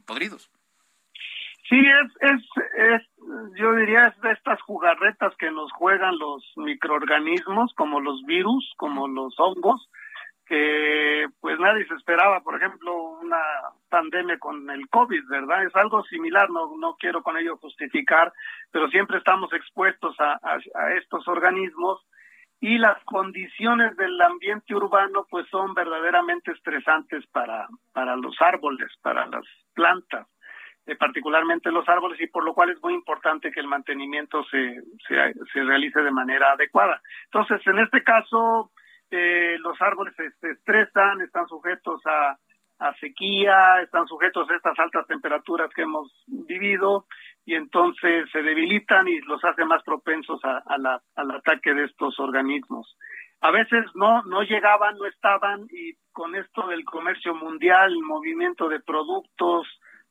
podridos. 0.07 0.51
Sí, 1.71 1.79
es, 1.79 2.33
es, 2.33 2.43
es, 2.77 3.03
yo 3.55 3.73
diría, 3.77 4.03
es 4.03 4.21
de 4.23 4.33
estas 4.33 4.61
jugarretas 4.63 5.33
que 5.37 5.53
nos 5.53 5.71
juegan 5.71 6.19
los 6.19 6.43
microorganismos, 6.57 7.73
como 7.75 8.01
los 8.01 8.21
virus, 8.25 8.75
como 8.77 9.07
los 9.07 9.39
hongos, 9.39 9.89
que 10.47 11.27
pues 11.41 11.61
nadie 11.61 11.87
se 11.87 11.95
esperaba, 11.95 12.41
por 12.41 12.57
ejemplo, 12.57 12.93
una 13.23 13.41
pandemia 13.89 14.37
con 14.41 14.69
el 14.69 14.89
COVID, 14.89 15.29
¿verdad? 15.29 15.65
Es 15.65 15.77
algo 15.77 16.03
similar, 16.07 16.51
no, 16.51 16.77
no 16.77 16.97
quiero 16.99 17.23
con 17.23 17.37
ello 17.37 17.57
justificar, 17.59 18.33
pero 18.73 18.89
siempre 18.89 19.19
estamos 19.19 19.53
expuestos 19.53 20.17
a, 20.19 20.41
a, 20.43 20.93
estos 20.95 21.29
organismos 21.29 22.05
y 22.59 22.79
las 22.79 23.01
condiciones 23.05 23.97
del 23.97 24.21
ambiente 24.21 24.75
urbano 24.75 25.25
pues 25.31 25.47
son 25.51 25.73
verdaderamente 25.73 26.51
estresantes 26.51 27.25
para, 27.29 27.69
para 27.93 28.17
los 28.17 28.35
árboles, 28.41 28.91
para 29.03 29.27
las 29.27 29.45
plantas, 29.73 30.27
eh, 30.91 30.97
particularmente 30.97 31.71
los 31.71 31.89
árboles, 31.89 32.21
y 32.21 32.27
por 32.27 32.45
lo 32.45 32.53
cual 32.53 32.71
es 32.71 32.83
muy 32.83 32.95
importante 32.95 33.53
que 33.53 33.61
el 33.61 33.69
mantenimiento 33.69 34.43
se, 34.45 34.83
se, 35.07 35.15
se 35.53 35.63
realice 35.63 36.01
de 36.03 36.11
manera 36.11 36.53
adecuada. 36.53 37.01
Entonces, 37.27 37.65
en 37.67 37.79
este 37.79 38.03
caso, 38.03 38.73
eh, 39.11 39.57
los 39.61 39.81
árboles 39.81 40.15
se, 40.17 40.49
estresan, 40.49 41.21
están 41.21 41.47
sujetos 41.47 42.01
a, 42.07 42.37
a 42.81 42.95
sequía, 42.95 43.83
están 43.83 44.09
sujetos 44.09 44.51
a 44.51 44.57
estas 44.57 44.79
altas 44.81 45.07
temperaturas 45.07 45.71
que 45.75 45.83
hemos 45.83 46.13
vivido 46.27 47.07
y 47.47 47.55
entonces 47.55 48.29
se 48.33 48.43
debilitan 48.43 49.07
y 49.07 49.21
los 49.21 49.45
hace 49.45 49.65
más 49.65 49.85
propensos 49.85 50.41
a, 50.45 50.77
la, 50.79 51.01
al 51.15 51.31
ataque 51.31 51.73
de 51.73 51.85
estos 51.85 52.19
organismos. 52.19 52.97
A 53.43 53.51
veces 53.53 53.85
no, 53.95 54.23
no 54.25 54.43
llegaban, 54.43 54.97
no 54.99 55.07
estaban 55.07 55.67
y 55.71 55.95
con 56.13 56.35
esto 56.35 56.67
del 56.67 56.85
comercio 56.85 57.35
mundial, 57.35 57.93
el 57.93 58.03
movimiento 58.03 58.69
de 58.69 58.81
productos, 58.81 59.69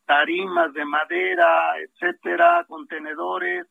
tarimas 0.09 0.73
de 0.73 0.83
madera, 0.85 1.77
etcétera, 1.77 2.65
contenedores, 2.67 3.67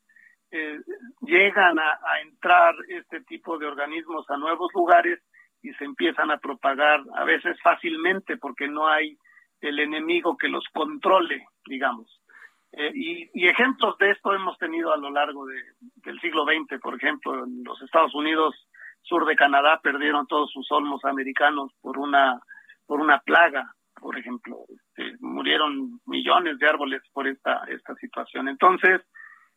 eh, 0.53 0.79
llegan 1.23 1.77
a, 1.81 1.99
entrar 2.23 2.77
este 2.87 3.23
tipo 3.23 3.59
de 3.59 3.67
organismos 3.67 4.25
a 4.31 4.37
nuevos 4.37 4.71
lugares 4.73 5.19
y 5.63 5.73
se 5.73 5.85
empiezan 5.85 6.31
a 6.31 6.39
propagar 6.39 7.01
a 7.17 7.25
veces 7.25 7.61
fácilmente 7.61 8.37
porque 8.37 8.69
no 8.69 8.87
hay 8.87 9.19
el 9.61 9.81
enemigo 9.81 10.37
que 10.37 10.47
los 10.47 10.65
controle, 10.73 11.45
digamos. 11.67 12.23
Eh, 12.71 12.93
y, 12.95 13.49
ejemplos 13.49 13.99
de 13.99 14.13
esto 14.13 14.33
hemos 14.33 14.57
tenido 14.59 14.93
a 14.93 14.97
lo 14.97 15.11
largo 15.11 15.45
de, 15.45 15.61
del 16.05 16.21
siglo 16.21 16.45
XX, 16.45 16.81
por 16.81 16.95
ejemplo, 16.95 17.45
en 17.47 17.65
los 17.65 17.83
Estados 17.83 18.15
Unidos, 18.15 18.55
sur 19.03 19.27
de 19.27 19.35
Canadá, 19.35 19.81
perdieron 19.83 20.29
todos 20.29 20.53
sus 20.53 20.71
olmos 20.71 21.05
americanos 21.05 21.73
por 21.81 21.99
una, 21.99 22.41
por 22.87 23.01
una 23.01 23.19
plaga, 23.19 23.75
por 24.01 24.17
ejemplo. 24.17 24.59
Este, 24.99 25.17
murieron 25.21 26.01
millones 26.07 26.59
de 26.59 26.69
árboles 26.69 27.03
por 27.13 27.27
esta, 27.29 27.63
esta 27.69 27.95
situación. 27.97 28.49
Entonces, 28.49 29.01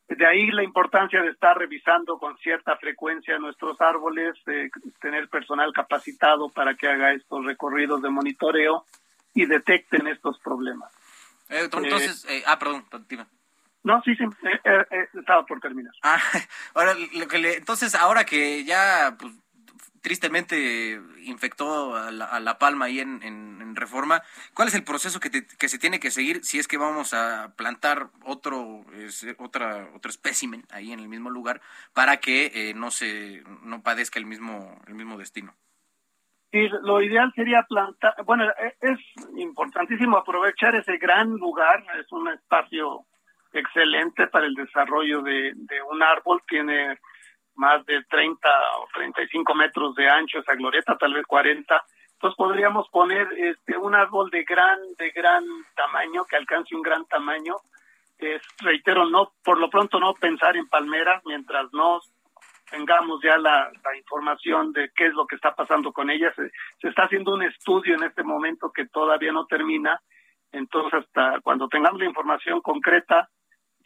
de 0.07 0.25
ahí 0.25 0.51
la 0.51 0.63
importancia 0.63 1.21
de 1.21 1.29
estar 1.29 1.57
revisando 1.57 2.17
con 2.19 2.37
cierta 2.37 2.75
frecuencia 2.77 3.39
nuestros 3.39 3.79
árboles, 3.81 4.35
tener 4.99 5.29
personal 5.29 5.71
capacitado 5.73 6.49
para 6.49 6.75
que 6.75 6.87
haga 6.87 7.13
estos 7.13 7.45
recorridos 7.45 8.01
de 8.01 8.09
monitoreo 8.09 8.85
y 9.33 9.45
detecten 9.45 10.07
estos 10.07 10.37
problemas. 10.39 10.91
Eh, 11.49 11.61
entonces, 11.63 12.25
eh, 12.29 12.43
ah, 12.45 12.59
perdón, 12.59 12.85
dime. 13.07 13.25
No, 13.83 13.99
sí, 14.03 14.15
sí, 14.15 14.23
eh, 14.43 15.07
estaba 15.13 15.43
por 15.43 15.59
terminar. 15.59 15.93
Ah, 16.03 16.19
ahora, 16.75 16.93
lo 17.13 17.27
que 17.27 17.39
le, 17.39 17.55
entonces, 17.55 17.95
ahora 17.95 18.25
que 18.25 18.63
ya, 18.63 19.15
pues, 19.19 19.33
tristemente 20.01 20.99
infectó 21.23 21.95
a 21.95 22.11
la, 22.11 22.57
palma 22.59 22.85
ahí 22.85 22.99
en, 22.99 23.21
en, 23.23 23.75
Reforma, 23.75 24.21
¿cuál 24.53 24.67
es 24.67 24.75
el 24.75 24.83
proceso 24.83 25.19
que, 25.19 25.29
que, 25.31 25.69
se 25.69 25.79
tiene 25.79 25.99
que 25.99 26.11
seguir 26.11 26.43
si 26.43 26.59
es 26.59 26.67
que 26.67 26.77
vamos 26.77 27.13
a 27.13 27.53
plantar 27.55 28.09
otro, 28.25 28.85
otra, 29.37 29.87
otro 29.95 30.09
espécimen 30.11 30.65
ahí 30.71 30.91
en 30.91 30.99
el 30.99 31.07
mismo 31.07 31.29
lugar 31.29 31.61
para 31.93 32.17
que 32.17 32.73
no 32.75 32.91
se, 32.91 33.43
no 33.63 33.81
padezca 33.81 34.19
el 34.19 34.25
mismo, 34.25 34.79
el 34.87 34.95
mismo 34.95 35.17
destino? 35.17 35.55
Y 36.51 36.67
lo 36.67 37.01
ideal 37.01 37.31
sería 37.33 37.63
plantar, 37.63 38.13
bueno, 38.25 38.43
e, 38.43 38.75
es 38.81 38.99
importantísimo 39.37 40.17
aprovechar 40.17 40.75
ese 40.75 40.97
gran 40.97 41.29
lugar, 41.37 41.83
es 41.97 42.11
un 42.11 42.27
espacio 42.27 43.05
excelente 43.53 44.27
para 44.27 44.45
el 44.47 44.55
desarrollo 44.55 45.21
de, 45.21 45.53
un 45.89 46.03
árbol, 46.03 46.41
tiene 46.47 46.99
más 47.55 47.85
de 47.85 48.03
30 48.09 48.49
o 48.79 48.87
35 48.93 49.55
metros 49.55 49.95
de 49.95 50.09
ancho 50.09 50.39
esa 50.39 50.55
glorieta, 50.55 50.97
tal 50.97 51.13
vez 51.13 51.25
40. 51.25 51.83
Entonces 52.13 52.37
podríamos 52.37 52.87
poner 52.89 53.27
este 53.37 53.77
un 53.77 53.95
árbol 53.95 54.29
de 54.29 54.43
gran 54.43 54.79
de 54.97 55.09
gran 55.11 55.43
tamaño 55.75 56.23
que 56.25 56.35
alcance 56.37 56.75
un 56.75 56.81
gran 56.81 57.05
tamaño. 57.05 57.55
Es, 58.19 58.41
reitero, 58.59 59.07
no 59.07 59.33
por 59.43 59.59
lo 59.59 59.69
pronto 59.69 59.99
no 59.99 60.13
pensar 60.13 60.55
en 60.55 60.67
palmeras 60.67 61.23
mientras 61.25 61.73
no 61.73 61.99
tengamos 62.71 63.19
ya 63.21 63.37
la, 63.37 63.69
información 63.97 64.71
de 64.71 64.89
qué 64.95 65.07
es 65.07 65.13
lo 65.13 65.27
que 65.27 65.35
está 65.35 65.53
pasando 65.53 65.91
con 65.91 66.09
ellas. 66.09 66.33
Se, 66.35 66.87
está 66.87 67.03
haciendo 67.03 67.33
un 67.33 67.43
estudio 67.43 67.95
en 67.95 68.03
este 68.03 68.23
momento 68.23 68.71
que 68.71 68.87
todavía 68.87 69.31
no 69.31 69.45
termina, 69.45 69.99
entonces 70.51 71.01
hasta 71.01 71.41
cuando 71.41 71.67
tengamos 71.67 71.99
la 71.99 72.07
información 72.07 72.61
concreta 72.61 73.29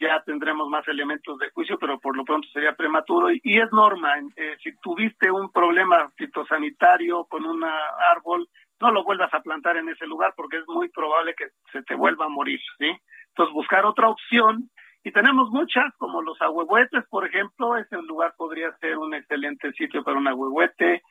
ya 0.00 0.22
tendremos 0.24 0.68
más 0.68 0.86
elementos 0.88 1.38
de 1.38 1.50
juicio, 1.50 1.78
pero 1.78 1.98
por 1.98 2.16
lo 2.16 2.24
pronto 2.24 2.48
sería 2.52 2.74
prematuro. 2.74 3.30
Y, 3.30 3.58
es 3.58 3.70
norma, 3.72 4.14
eh, 4.36 4.56
si 4.62 4.76
tuviste 4.78 5.30
un 5.30 5.50
problema 5.50 6.10
fitosanitario 6.16 7.24
con 7.24 7.44
un 7.44 7.64
árbol, 7.64 8.48
no 8.80 8.90
lo 8.92 9.04
vuelvas 9.04 9.32
a 9.32 9.40
plantar 9.40 9.76
en 9.76 9.88
ese 9.88 10.06
lugar 10.06 10.34
porque 10.36 10.58
es 10.58 10.64
muy 10.68 10.88
probable 10.90 11.34
que 11.34 11.46
se 11.72 11.82
te 11.82 11.94
vuelva 11.94 12.26
a 12.26 12.30
morir, 12.30 12.60
¿sí? 12.78 12.90
Entonces 13.28 13.54
buscar 13.54 13.84
otra 13.86 14.08
opción 14.08 14.70
y 15.02 15.12
tenemos 15.12 15.50
muchas, 15.50 15.94
como 15.98 16.20
los 16.20 16.40
ahuehuetes, 16.42 17.04
por 17.08 17.26
ejemplo, 17.26 17.76
ese 17.76 17.96
lugar 18.02 18.34
podría 18.36 18.76
ser 18.78 18.98
un 18.98 19.14
excelente 19.14 19.72
sitio 19.72 20.02
para 20.02 20.18
un 20.18 20.26
ahuehuete, 20.26 21.02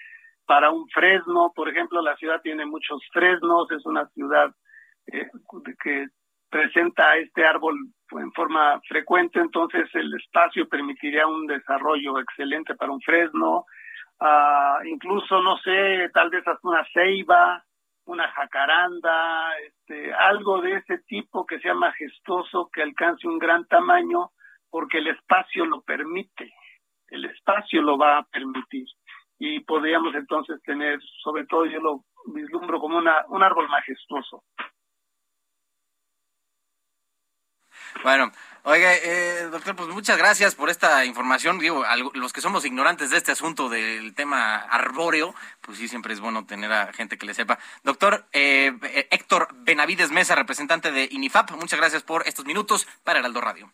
para 0.46 0.70
un 0.70 0.88
fresno, 0.90 1.52
por 1.56 1.70
ejemplo, 1.70 2.02
la 2.02 2.16
ciudad 2.18 2.42
tiene 2.42 2.66
muchos 2.66 3.02
fresnos, 3.14 3.72
es 3.72 3.86
una 3.86 4.06
ciudad 4.10 4.54
eh, 5.08 5.30
que 5.82 6.08
presenta 6.56 7.18
este 7.18 7.46
árbol 7.46 7.76
en 8.12 8.32
forma 8.32 8.80
frecuente, 8.88 9.42
entonces 9.42 9.90
el 9.94 10.14
espacio 10.16 10.70
permitiría 10.70 11.28
un 11.28 11.46
desarrollo 11.48 12.18
excelente 12.18 12.76
para 12.76 12.94
un 12.94 13.02
fresno, 13.02 13.66
ah, 14.22 14.80
incluso, 14.86 15.42
no 15.42 15.58
sé, 15.58 16.10
tal 16.14 16.30
vez 16.30 16.48
hasta 16.48 16.66
una 16.66 16.86
ceiba, 16.94 17.62
una 18.06 18.32
jacaranda, 18.32 19.50
este, 19.68 20.14
algo 20.14 20.62
de 20.62 20.76
ese 20.76 21.00
tipo 21.00 21.46
que 21.46 21.60
sea 21.60 21.74
majestuoso, 21.74 22.70
que 22.72 22.84
alcance 22.84 23.28
un 23.28 23.38
gran 23.38 23.66
tamaño, 23.66 24.30
porque 24.70 25.00
el 25.00 25.08
espacio 25.08 25.66
lo 25.66 25.82
permite, 25.82 26.54
el 27.10 27.26
espacio 27.26 27.82
lo 27.82 27.98
va 27.98 28.20
a 28.20 28.24
permitir. 28.24 28.86
Y 29.40 29.60
podríamos 29.60 30.16
entonces 30.16 30.62
tener, 30.64 31.02
sobre 31.22 31.46
todo 31.48 31.66
yo 31.66 31.82
lo 31.82 32.06
vislumbro 32.34 32.80
como 32.80 32.98
una, 32.98 33.26
un 33.28 33.44
árbol 33.44 33.68
majestuoso. 33.68 34.44
Bueno, 38.04 38.32
oiga, 38.64 38.94
eh, 38.94 39.48
doctor, 39.52 39.76
pues 39.76 39.90
muchas 39.90 40.18
gracias 40.18 40.56
por 40.56 40.70
esta 40.70 41.06
información. 41.06 41.60
Digo, 41.60 41.84
los 42.14 42.34
que 42.34 42.42
somos 42.42 42.66
ignorantes 42.66 43.10
de 43.10 43.18
este 43.18 43.32
asunto 43.32 43.70
del 43.70 44.14
tema 44.14 44.58
arbóreo, 44.58 45.34
pues 45.62 45.78
sí, 45.78 45.88
siempre 45.88 46.14
es 46.14 46.20
bueno 46.20 46.46
tener 46.46 46.72
a 46.72 46.94
gente 46.94 47.18
que 47.18 47.26
le 47.26 47.34
sepa. 47.34 47.58
Doctor 47.84 48.26
eh, 48.34 49.08
Héctor 49.12 49.48
Benavides 49.54 50.12
Mesa, 50.12 50.36
representante 50.36 50.92
de 50.92 51.08
INIFAP, 51.10 51.52
muchas 51.52 51.80
gracias 51.80 52.04
por 52.04 52.28
estos 52.28 52.46
minutos 52.46 52.88
para 53.04 53.20
Heraldo 53.20 53.42
Radio. 53.42 53.72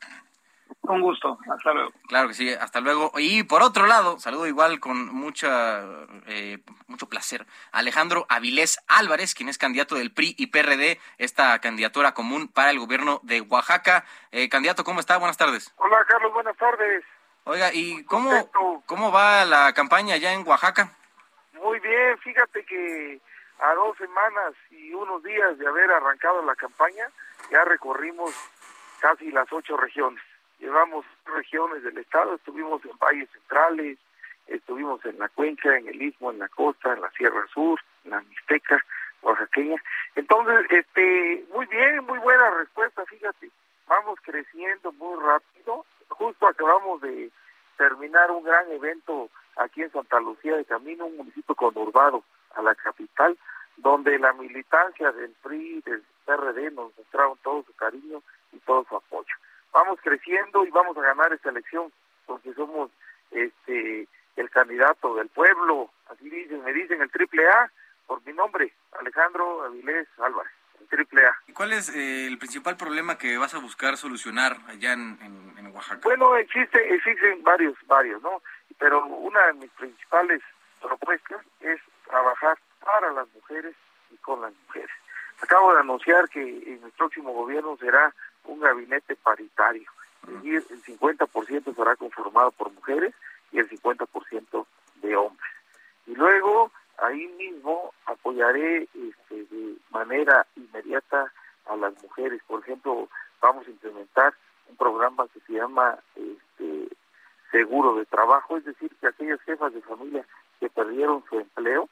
Con 0.82 1.00
gusto, 1.00 1.38
hasta 1.54 1.74
luego. 1.74 1.92
Claro 2.08 2.28
que 2.28 2.34
sí, 2.34 2.52
hasta 2.54 2.80
luego. 2.80 3.12
Y 3.18 3.44
por 3.44 3.62
otro 3.62 3.86
lado, 3.86 4.18
saludo 4.20 4.48
igual 4.48 4.80
con 4.80 5.14
mucha, 5.14 5.84
eh, 6.26 6.58
mucho 6.88 7.08
placer 7.08 7.46
Alejandro 7.72 8.26
Avilés 8.30 8.84
Álvarez, 8.88 9.36
quien 9.36 9.48
es 9.48 9.60
candidato 9.60 9.94
del 9.94 10.12
PRI 10.12 10.34
y 10.40 10.48
PRD, 10.48 11.00
esta 11.20 11.60
candidatura 11.60 12.14
común 12.14 12.48
para 12.48 12.72
el 12.72 12.80
gobierno 12.80 13.20
de 13.22 13.42
Oaxaca. 13.42 14.06
Eh, 14.32 14.50
candidato, 14.50 14.84
¿cómo 14.84 15.00
está? 15.00 15.18
Buenas 15.18 15.38
tardes. 15.38 15.72
Hola, 15.78 16.04
Carlos, 16.08 16.34
buenas 16.34 16.58
tardes. 16.58 17.04
Oiga, 17.44 17.70
¿y 17.74 18.04
cómo, 18.06 18.50
cómo 18.88 19.12
va 19.12 19.46
la 19.46 19.74
campaña 19.74 20.16
allá 20.16 20.34
en 20.34 20.48
Oaxaca? 20.48 20.92
Muy 21.54 21.80
bien, 21.80 22.18
fíjate 22.18 22.66
que 22.66 23.22
a 23.60 23.76
dos 23.76 23.96
semanas 23.98 24.54
y 24.72 24.94
unos 24.96 25.22
días 25.22 25.60
de 25.60 25.68
haber 25.68 25.92
arrancado 25.92 26.44
la 26.44 26.56
campaña, 26.56 27.08
ya 27.52 27.64
recorrimos 27.66 28.32
casi 29.00 29.32
las 29.32 29.52
ocho 29.54 29.78
regiones 29.78 30.22
llevamos 30.62 31.06
regiones 31.26 31.84
del 31.84 31.98
estado, 31.98 32.36
estuvimos 32.36 32.86
en 32.86 32.98
valles 33.00 33.30
centrales, 33.32 33.98
estuvimos 34.48 35.04
en 35.06 35.18
la 35.18 35.28
cuenca, 35.30 35.76
en 35.76 35.88
el 35.88 36.02
istmo, 36.02 36.32
en 36.32 36.40
la 36.40 36.48
costa, 36.50 36.94
en 36.94 37.02
la 37.02 37.10
Sierra 37.12 37.46
Sur, 37.54 37.80
en 38.06 38.12
la 38.12 38.22
Mixteca, 38.22 38.84
oaxaqueña. 39.24 39.82
Entonces, 40.16 40.66
este, 40.70 41.46
muy 41.54 41.66
bien, 41.66 42.06
muy 42.06 42.20
buena 42.20 42.52
respuesta, 42.52 43.04
fíjate, 43.06 43.50
vamos 43.88 44.20
creciendo 44.22 44.92
muy 44.94 45.20
rápido. 45.20 45.86
Justo 46.10 46.48
acabamos 46.48 47.02
de 47.02 47.32
terminar 47.78 48.30
un 48.30 48.44
gran 48.44 48.72
evento 48.72 49.30
aquí 49.58 49.82
en 49.82 49.92
Santa 49.92 50.20
Lucía 50.20 50.56
de 50.58 50.66
Camino, 50.66 51.08
un 51.08 51.18
municipio 51.18 51.56
conurbado 51.56 52.24
a 52.56 52.62
la 52.62 52.76
capital, 52.76 53.38
donde 53.78 54.20
la 54.20 54.34
militancia 54.34 55.12
del 55.12 55.32
PRI, 55.42 55.82
del 55.82 56.04
PRD 56.26 56.70
nos 56.72 56.96
mostraron 56.96 57.38
todo 57.42 57.64
su 57.64 57.74
cariño 57.76 58.22
y 58.52 58.60
todo 58.60 58.86
su 58.88 58.96
apoyo 58.96 59.34
vamos 59.74 60.00
creciendo 60.02 60.66
y 60.66 60.70
vamos 60.72 60.98
a 60.98 61.02
ganar 61.02 61.32
esta 61.34 61.50
elección 61.50 61.92
porque 62.26 62.54
somos 62.54 62.92
este 63.32 64.08
el 64.38 64.50
candidato 64.50 65.16
del 65.16 65.28
pueblo, 65.30 65.92
así 66.10 66.30
dicen, 66.30 66.64
me 66.64 66.74
dicen 66.74 67.02
el 67.02 67.12
triple 67.12 67.48
A 67.50 67.70
por 68.08 68.26
mi 68.26 68.34
nombre, 68.34 68.74
Alejandro 69.00 69.64
Avilés 69.64 70.08
Álvarez, 70.20 70.52
el 70.80 70.88
triple 70.88 71.26
A. 71.26 71.38
¿Y 71.48 71.54
cuál 71.54 71.74
es 71.74 71.90
eh, 71.90 72.28
el 72.28 72.38
principal 72.38 72.78
problema 72.78 73.18
que 73.18 73.38
vas 73.38 73.54
a 73.54 73.60
buscar 73.60 73.98
solucionar 73.98 74.58
allá 74.68 74.94
en, 74.94 75.18
en, 75.58 75.68
Oaxaca? 75.74 76.02
Bueno, 76.04 76.36
existe, 76.36 76.94
existen 76.94 77.44
varios, 77.44 77.76
varios, 77.88 78.22
¿no? 78.22 78.42
Pero 78.78 79.06
una 79.06 79.48
de 79.48 79.54
mis 79.54 79.72
principales 79.72 80.42
propuestas 80.82 81.42
es 81.62 81.80
trabajar 82.06 82.58
para 82.84 83.12
las 83.12 83.28
mujeres 83.34 83.76
y 84.12 84.18
con 84.18 84.42
las 84.42 84.54
mujeres. 84.68 84.90
Acabo 85.42 85.74
de 85.74 85.80
anunciar 85.80 86.28
que 86.30 86.42
en 86.42 86.82
el 86.84 86.92
próximo 86.98 87.32
gobierno 87.32 87.78
será 87.78 88.14
un 88.46 88.60
gabinete 88.60 89.16
paritario, 89.16 89.90
es 90.28 90.34
decir, 90.34 90.64
el 90.70 90.84
50% 90.84 91.76
será 91.76 91.96
conformado 91.96 92.52
por 92.52 92.72
mujeres 92.72 93.14
y 93.52 93.60
el 93.60 93.70
50% 93.70 94.66
de 95.02 95.16
hombres. 95.16 95.52
Y 96.08 96.16
luego, 96.16 96.72
ahí 96.98 97.28
mismo, 97.38 97.94
apoyaré 98.06 98.88
este, 98.94 99.46
de 99.50 99.76
manera 99.92 100.46
inmediata 100.56 101.32
a 101.66 101.76
las 101.76 101.94
mujeres. 102.04 102.42
Por 102.48 102.62
ejemplo, 102.62 103.08
vamos 103.42 103.68
a 103.68 103.70
implementar 103.70 104.34
un 104.70 104.76
programa 104.76 105.28
que 105.34 105.40
se 105.42 105.54
llama 105.54 105.98
este, 106.16 106.96
seguro 107.52 107.96
de 107.96 108.06
trabajo, 108.06 108.58
es 108.58 108.66
decir, 108.66 108.92
que 109.00 109.08
aquellas 109.08 109.42
jefas 109.42 109.74
de 109.74 109.82
familia 109.82 110.26
que 110.60 110.70
perdieron 110.70 111.24
su 111.30 111.40
empleo, 111.40 111.90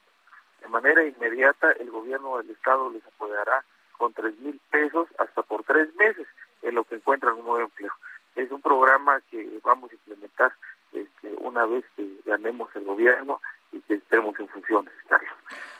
de 0.61 0.67
manera 0.67 1.03
inmediata 1.03 1.71
el 1.73 1.89
gobierno 1.89 2.37
del 2.37 2.51
estado 2.51 2.89
les 2.91 3.05
apoyará 3.05 3.63
con 3.99 4.13
tres 4.13 4.35
mil 4.39 4.59
pesos 4.71 5.07
hasta 5.19 5.43
por 5.43 5.63
tres 5.63 5.93
meses 5.95 6.25
en 6.63 6.73
lo 6.73 6.85
que 6.85 6.95
encuentran 6.95 7.35
un 7.35 7.45
nuevo 7.45 7.65
empleo. 7.65 7.91
Es 8.35 8.49
un 8.49 8.61
programa 8.61 9.21
que 9.29 9.59
vamos 9.63 9.91
a 9.91 9.95
implementar 9.95 10.53
este, 10.93 11.35
una 11.39 11.65
vez 11.65 11.85
que 11.95 12.07
ganemos 12.25 12.73
el 12.75 12.85
gobierno 12.85 13.41
y 13.73 13.81
que 13.81 13.95
estemos 13.95 14.39
en 14.39 14.47
funciones. 14.47 14.93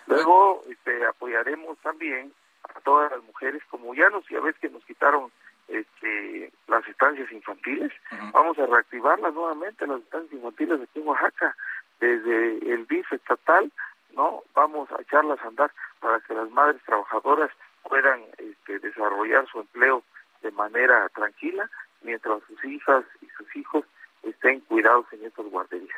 Luego 0.08 0.64
este, 0.70 1.06
apoyaremos 1.06 1.78
también 1.80 2.34
a 2.76 2.80
todas 2.82 3.12
las 3.12 3.24
mujeres, 3.24 3.62
como 3.70 3.94
ya 3.96 4.10
nos, 4.10 4.28
ya 4.28 4.40
ves 4.42 4.56
que 4.60 4.70
nos 4.70 4.84
quitaron 4.84 5.32
este, 5.68 6.52
las 6.68 6.86
estancias 6.88 7.32
infantiles, 7.32 7.92
vamos 8.34 8.58
a 8.58 8.66
reactivarlas 8.66 9.34
nuevamente, 9.34 9.88
las 9.88 10.02
estancias 10.02 10.34
infantiles 10.34 10.82
aquí 10.82 11.00
en 11.00 11.08
Oaxaca, 11.08 11.56
desde 12.00 12.74
el 12.74 12.88
DIF 12.88 13.14
estatal, 13.14 13.72
¿no? 14.14 14.42
Vamos 14.56 14.92
a 14.92 15.02
echarlas 15.02 15.40
a 15.42 15.48
andar 15.48 15.72
para 16.00 16.20
que 16.22 16.34
las 16.34 16.50
madres 16.50 16.82
trabajadoras 16.86 17.52
puedan 17.88 18.22
este, 18.38 18.80
desarrollar 18.80 19.48
su 19.48 19.60
empleo 19.60 20.04
de 20.42 20.52
manera 20.52 21.08
tranquila, 21.10 21.70
mientras 22.02 22.42
sus 22.48 22.64
hijas 22.66 23.04
y 23.22 23.28
sus 23.38 23.56
hijos 23.56 23.86
estén 24.24 24.62
cuidados 24.62 25.06
en 25.12 25.26
estas 25.26 25.46
guarderías. 25.46 25.98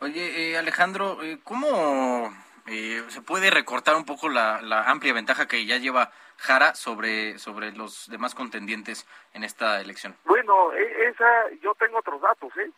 Oye, 0.00 0.52
eh, 0.52 0.56
Alejandro, 0.56 1.22
eh, 1.22 1.38
¿cómo 1.42 2.32
eh, 2.66 3.02
se 3.08 3.20
puede 3.20 3.50
recortar 3.50 3.96
un 3.96 4.04
poco 4.04 4.28
la, 4.28 4.62
la, 4.62 4.84
amplia 4.84 5.12
ventaja 5.12 5.48
que 5.48 5.66
ya 5.66 5.78
lleva 5.78 6.12
Jara 6.36 6.74
sobre, 6.74 7.38
sobre 7.38 7.72
los 7.72 8.08
demás 8.08 8.34
contendientes 8.34 9.06
en 9.34 9.42
esta 9.42 9.80
elección? 9.80 10.14
Bueno, 10.24 10.72
e, 10.72 11.08
esa, 11.08 11.50
yo 11.60 11.74
tengo 11.74 11.98
otros 11.98 12.20
datos, 12.20 12.56
¿eh? 12.58 12.70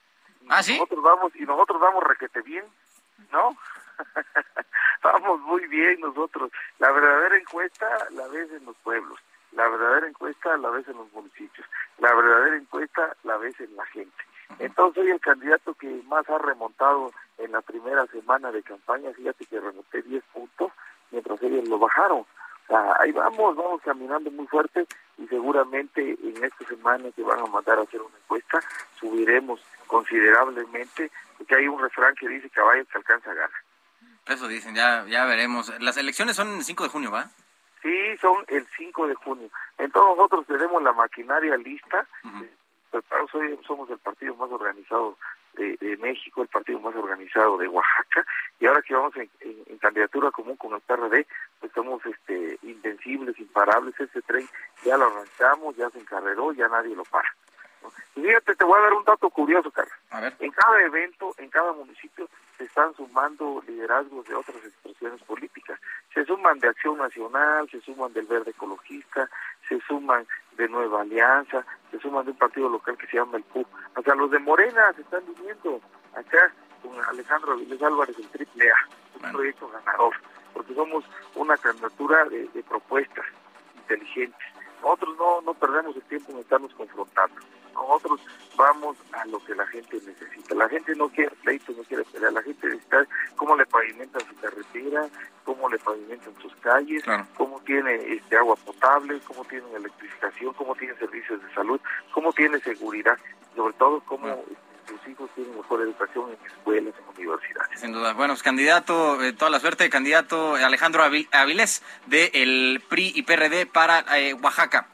¿Ah, 0.48 0.62
sí? 0.62 0.72
Nosotros 0.74 1.02
vamos, 1.02 1.36
y 1.36 1.42
nosotros 1.42 1.78
vamos 1.78 2.02
requete 2.04 2.40
bien, 2.40 2.64
¿no? 3.30 3.56
vamos 5.02 5.40
muy 5.40 5.66
bien 5.66 6.00
nosotros. 6.00 6.50
La 6.78 6.90
verdadera 6.90 7.36
encuesta 7.36 7.86
la 8.10 8.26
ves 8.28 8.50
en 8.52 8.64
los 8.64 8.76
pueblos, 8.78 9.18
la 9.52 9.68
verdadera 9.68 10.06
encuesta 10.08 10.56
la 10.56 10.70
ves 10.70 10.86
en 10.88 10.96
los 10.96 11.12
municipios, 11.12 11.66
la 11.98 12.14
verdadera 12.14 12.56
encuesta 12.56 13.16
la 13.24 13.36
ves 13.36 13.58
en 13.60 13.74
la 13.76 13.86
gente. 13.86 14.24
Entonces 14.58 15.02
soy 15.02 15.10
el 15.12 15.20
candidato 15.20 15.74
que 15.74 16.02
más 16.06 16.28
ha 16.28 16.38
remontado 16.38 17.12
en 17.38 17.52
la 17.52 17.60
primera 17.62 18.06
semana 18.06 18.50
de 18.52 18.62
campaña, 18.62 19.12
fíjate 19.12 19.46
que 19.46 19.60
remonté 19.60 20.02
10 20.02 20.22
puntos, 20.32 20.72
mientras 21.10 21.42
ellos 21.42 21.68
lo 21.68 21.78
bajaron. 21.78 22.20
O 22.20 22.26
sea, 22.66 22.96
ahí 23.00 23.12
vamos, 23.12 23.56
vamos 23.56 23.80
caminando 23.82 24.30
muy 24.30 24.46
fuerte 24.46 24.86
y 25.18 25.26
seguramente 25.28 26.16
en 26.22 26.44
esta 26.44 26.64
semana 26.66 27.10
que 27.12 27.22
van 27.22 27.40
a 27.40 27.46
mandar 27.46 27.78
a 27.78 27.82
hacer 27.82 28.00
una 28.00 28.16
encuesta, 28.16 28.60
subiremos 28.98 29.60
considerablemente, 29.86 31.10
porque 31.36 31.56
hay 31.56 31.66
un 31.66 31.80
refrán 31.80 32.14
que 32.14 32.28
dice 32.28 32.48
caballo 32.50 32.84
que 32.86 32.98
alcanza 32.98 33.34
gana. 33.34 33.54
Eso 34.30 34.46
dicen, 34.46 34.76
ya, 34.76 35.04
ya 35.08 35.24
veremos. 35.24 35.72
Las 35.80 35.96
elecciones 35.96 36.36
son 36.36 36.56
el 36.56 36.64
5 36.64 36.84
de 36.84 36.88
junio, 36.88 37.10
¿va? 37.10 37.28
Sí, 37.82 38.16
son 38.20 38.44
el 38.46 38.64
5 38.76 39.08
de 39.08 39.14
junio. 39.16 39.50
Entonces 39.76 40.16
nosotros 40.16 40.46
tenemos 40.46 40.80
la 40.82 40.92
maquinaria 40.92 41.56
lista, 41.56 42.06
hoy 43.32 43.58
somos 43.66 43.90
el 43.90 43.98
partido 43.98 44.36
más 44.36 44.50
organizado 44.50 45.16
de, 45.54 45.76
de, 45.78 45.96
México, 45.96 46.42
el 46.42 46.48
partido 46.48 46.78
más 46.78 46.94
organizado 46.94 47.58
de 47.58 47.66
Oaxaca, 47.66 48.24
y 48.60 48.66
ahora 48.66 48.82
que 48.82 48.94
vamos 48.94 49.16
en, 49.16 49.28
en, 49.40 49.62
en 49.66 49.78
candidatura 49.78 50.30
común 50.30 50.56
con 50.56 50.74
el 50.74 50.80
PRD, 50.80 51.26
pues 51.58 51.72
somos 51.72 52.04
este, 52.06 52.58
invencibles, 52.62 53.38
imparables, 53.38 53.98
ese 53.98 54.22
tren 54.22 54.48
ya 54.84 54.96
lo 54.96 55.06
arrancamos, 55.06 55.76
ya 55.76 55.90
se 55.90 55.98
encarreró, 55.98 56.52
ya 56.52 56.68
nadie 56.68 56.94
lo 56.94 57.04
para. 57.04 57.34
Y 58.16 58.22
fíjate, 58.22 58.54
te 58.54 58.64
voy 58.64 58.78
a 58.78 58.82
dar 58.82 58.92
un 58.94 59.04
dato 59.04 59.30
curioso, 59.30 59.70
Carlos. 59.70 59.94
En 60.40 60.50
cada 60.50 60.82
evento, 60.82 61.34
en 61.38 61.48
cada 61.48 61.72
municipio, 61.72 62.28
se 62.58 62.64
están 62.64 62.94
sumando 62.94 63.62
liderazgos 63.66 64.26
de 64.26 64.34
otras 64.34 64.56
expresiones 64.64 65.22
políticas. 65.22 65.80
Se 66.12 66.24
suman 66.24 66.58
de 66.58 66.68
Acción 66.68 66.98
Nacional, 66.98 67.68
se 67.70 67.80
suman 67.80 68.12
del 68.12 68.26
Verde 68.26 68.50
Ecologista, 68.50 69.30
se 69.68 69.80
suman 69.80 70.26
de 70.56 70.68
Nueva 70.68 71.02
Alianza, 71.02 71.64
se 71.90 71.98
suman 72.00 72.24
de 72.24 72.32
un 72.32 72.36
partido 72.36 72.68
local 72.68 72.98
que 72.98 73.06
se 73.06 73.16
llama 73.16 73.38
el 73.38 73.44
PUC. 73.44 73.66
O 73.96 74.02
sea, 74.02 74.14
los 74.14 74.30
de 74.30 74.38
Morena 74.38 74.92
se 74.94 75.02
están 75.02 75.22
viniendo 75.34 75.80
acá 76.14 76.52
con 76.82 77.02
Alejandro 77.04 77.52
Avilés 77.52 77.82
Álvarez, 77.82 78.18
el 78.18 78.28
Triple 78.28 78.70
A, 78.70 78.76
un 79.22 79.32
proyecto 79.32 79.68
ganador, 79.68 80.14
porque 80.52 80.74
somos 80.74 81.04
una 81.34 81.56
candidatura 81.56 82.24
de, 82.26 82.48
de 82.48 82.62
propuestas 82.64 83.24
inteligentes. 83.76 84.40
Nosotros 84.82 85.16
no, 85.16 85.40
no 85.42 85.54
perdemos 85.54 85.94
el 85.96 86.02
tiempo 86.02 86.32
en 86.32 86.38
estarnos 86.38 86.74
confrontando. 86.74 87.40
Nosotros 87.74 88.20
vamos 88.56 88.96
a 89.12 89.24
lo 89.26 89.42
que 89.44 89.54
la 89.54 89.66
gente 89.68 89.96
necesita. 90.06 90.54
La 90.54 90.68
gente 90.68 90.94
no 90.94 91.08
quiere 91.08 91.34
pleito, 91.42 91.72
no 91.72 91.82
quiere 91.84 92.04
pelear. 92.04 92.32
La 92.32 92.42
gente 92.42 92.66
necesita 92.66 93.06
cómo 93.36 93.56
le 93.56 93.66
pavimentan 93.66 94.20
su 94.28 94.34
carretera, 94.36 95.08
cómo 95.44 95.68
le 95.68 95.78
pavimentan 95.78 96.34
sus 96.40 96.54
calles, 96.56 97.02
claro. 97.02 97.26
cómo 97.36 97.60
tiene 97.60 97.94
este 98.14 98.36
agua 98.36 98.56
potable, 98.56 99.20
cómo 99.26 99.44
tiene 99.44 99.64
electrificación, 99.74 100.52
cómo 100.54 100.74
tiene 100.74 100.94
servicios 100.96 101.42
de 101.42 101.54
salud, 101.54 101.80
cómo 102.12 102.32
tiene 102.32 102.60
seguridad, 102.60 103.18
sobre 103.56 103.74
todo 103.74 104.00
cómo 104.00 104.24
claro. 104.24 104.44
sus 104.86 105.08
hijos 105.08 105.30
tienen 105.34 105.56
mejor 105.56 105.80
educación 105.80 106.30
en 106.30 106.46
escuelas, 106.46 106.94
en 106.98 107.16
universidades. 107.16 107.80
Sin 107.80 107.92
duda. 107.92 108.12
Bueno, 108.12 108.34
pues 108.34 108.42
candidato, 108.42 109.22
eh, 109.22 109.32
toda 109.32 109.50
la 109.50 109.60
suerte, 109.60 109.88
candidato 109.88 110.56
Alejandro 110.56 111.02
Avilés 111.02 111.82
del 112.06 112.82
PRI 112.88 113.12
y 113.14 113.22
PRD 113.22 113.66
para 113.66 114.04
eh, 114.18 114.34
Oaxaca. 114.34 114.86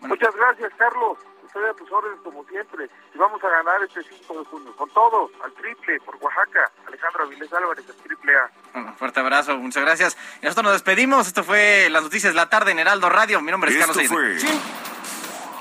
Bueno. 0.00 0.16
Muchas 0.16 0.34
gracias, 0.34 0.72
Carlos 0.76 1.18
estoy 1.52 1.68
a 1.68 1.74
tus 1.74 1.92
órdenes 1.92 2.18
como 2.24 2.44
siempre. 2.44 2.88
Y 3.14 3.18
vamos 3.18 3.42
a 3.44 3.48
ganar 3.48 3.82
este 3.82 4.02
5 4.02 4.38
de 4.38 4.44
junio. 4.46 4.76
Con 4.76 4.88
todo, 4.90 5.30
al 5.44 5.52
triple, 5.52 6.00
por 6.00 6.16
Oaxaca. 6.16 6.70
Alejandro 6.86 7.24
Avilés 7.24 7.52
Álvarez, 7.52 7.84
el 7.88 7.94
triple 7.96 8.32
A. 8.36 8.78
Un 8.78 8.94
fuerte 8.94 9.20
abrazo, 9.20 9.56
muchas 9.58 9.82
gracias. 9.82 10.16
Y 10.40 10.46
nosotros 10.46 10.64
nos 10.64 10.72
despedimos. 10.74 11.26
Esto 11.26 11.44
fue 11.44 11.88
las 11.90 12.02
noticias 12.02 12.32
de 12.32 12.36
la 12.36 12.48
tarde 12.48 12.72
en 12.72 12.78
Heraldo 12.78 13.08
Radio. 13.10 13.42
Mi 13.42 13.50
nombre 13.50 13.70
es 13.70 13.76
Esto 13.76 13.92
Carlos 13.92 14.08
fue 14.08 14.38
¿Sí? 14.40 14.60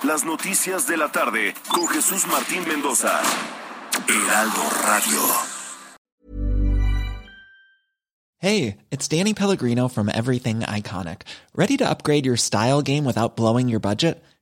Las 0.03 0.23
noticias 0.23 0.87
de 0.87 0.97
la 0.97 1.11
tarde 1.11 1.53
con 1.69 1.87
Jesús 1.87 2.25
Martín 2.27 2.67
Mendoza. 2.67 3.21
Heraldo 4.07 4.61
Radio. 4.85 5.19
Hey, 8.39 8.77
it's 8.89 9.07
Danny 9.07 9.35
Pellegrino 9.35 9.87
from 9.87 10.09
Everything 10.09 10.61
Iconic. 10.61 11.23
Ready 11.53 11.77
to 11.77 11.87
upgrade 11.87 12.25
your 12.25 12.37
style 12.37 12.81
game 12.81 13.05
without 13.05 13.35
blowing 13.35 13.69
your 13.69 13.79
budget? 13.79 14.23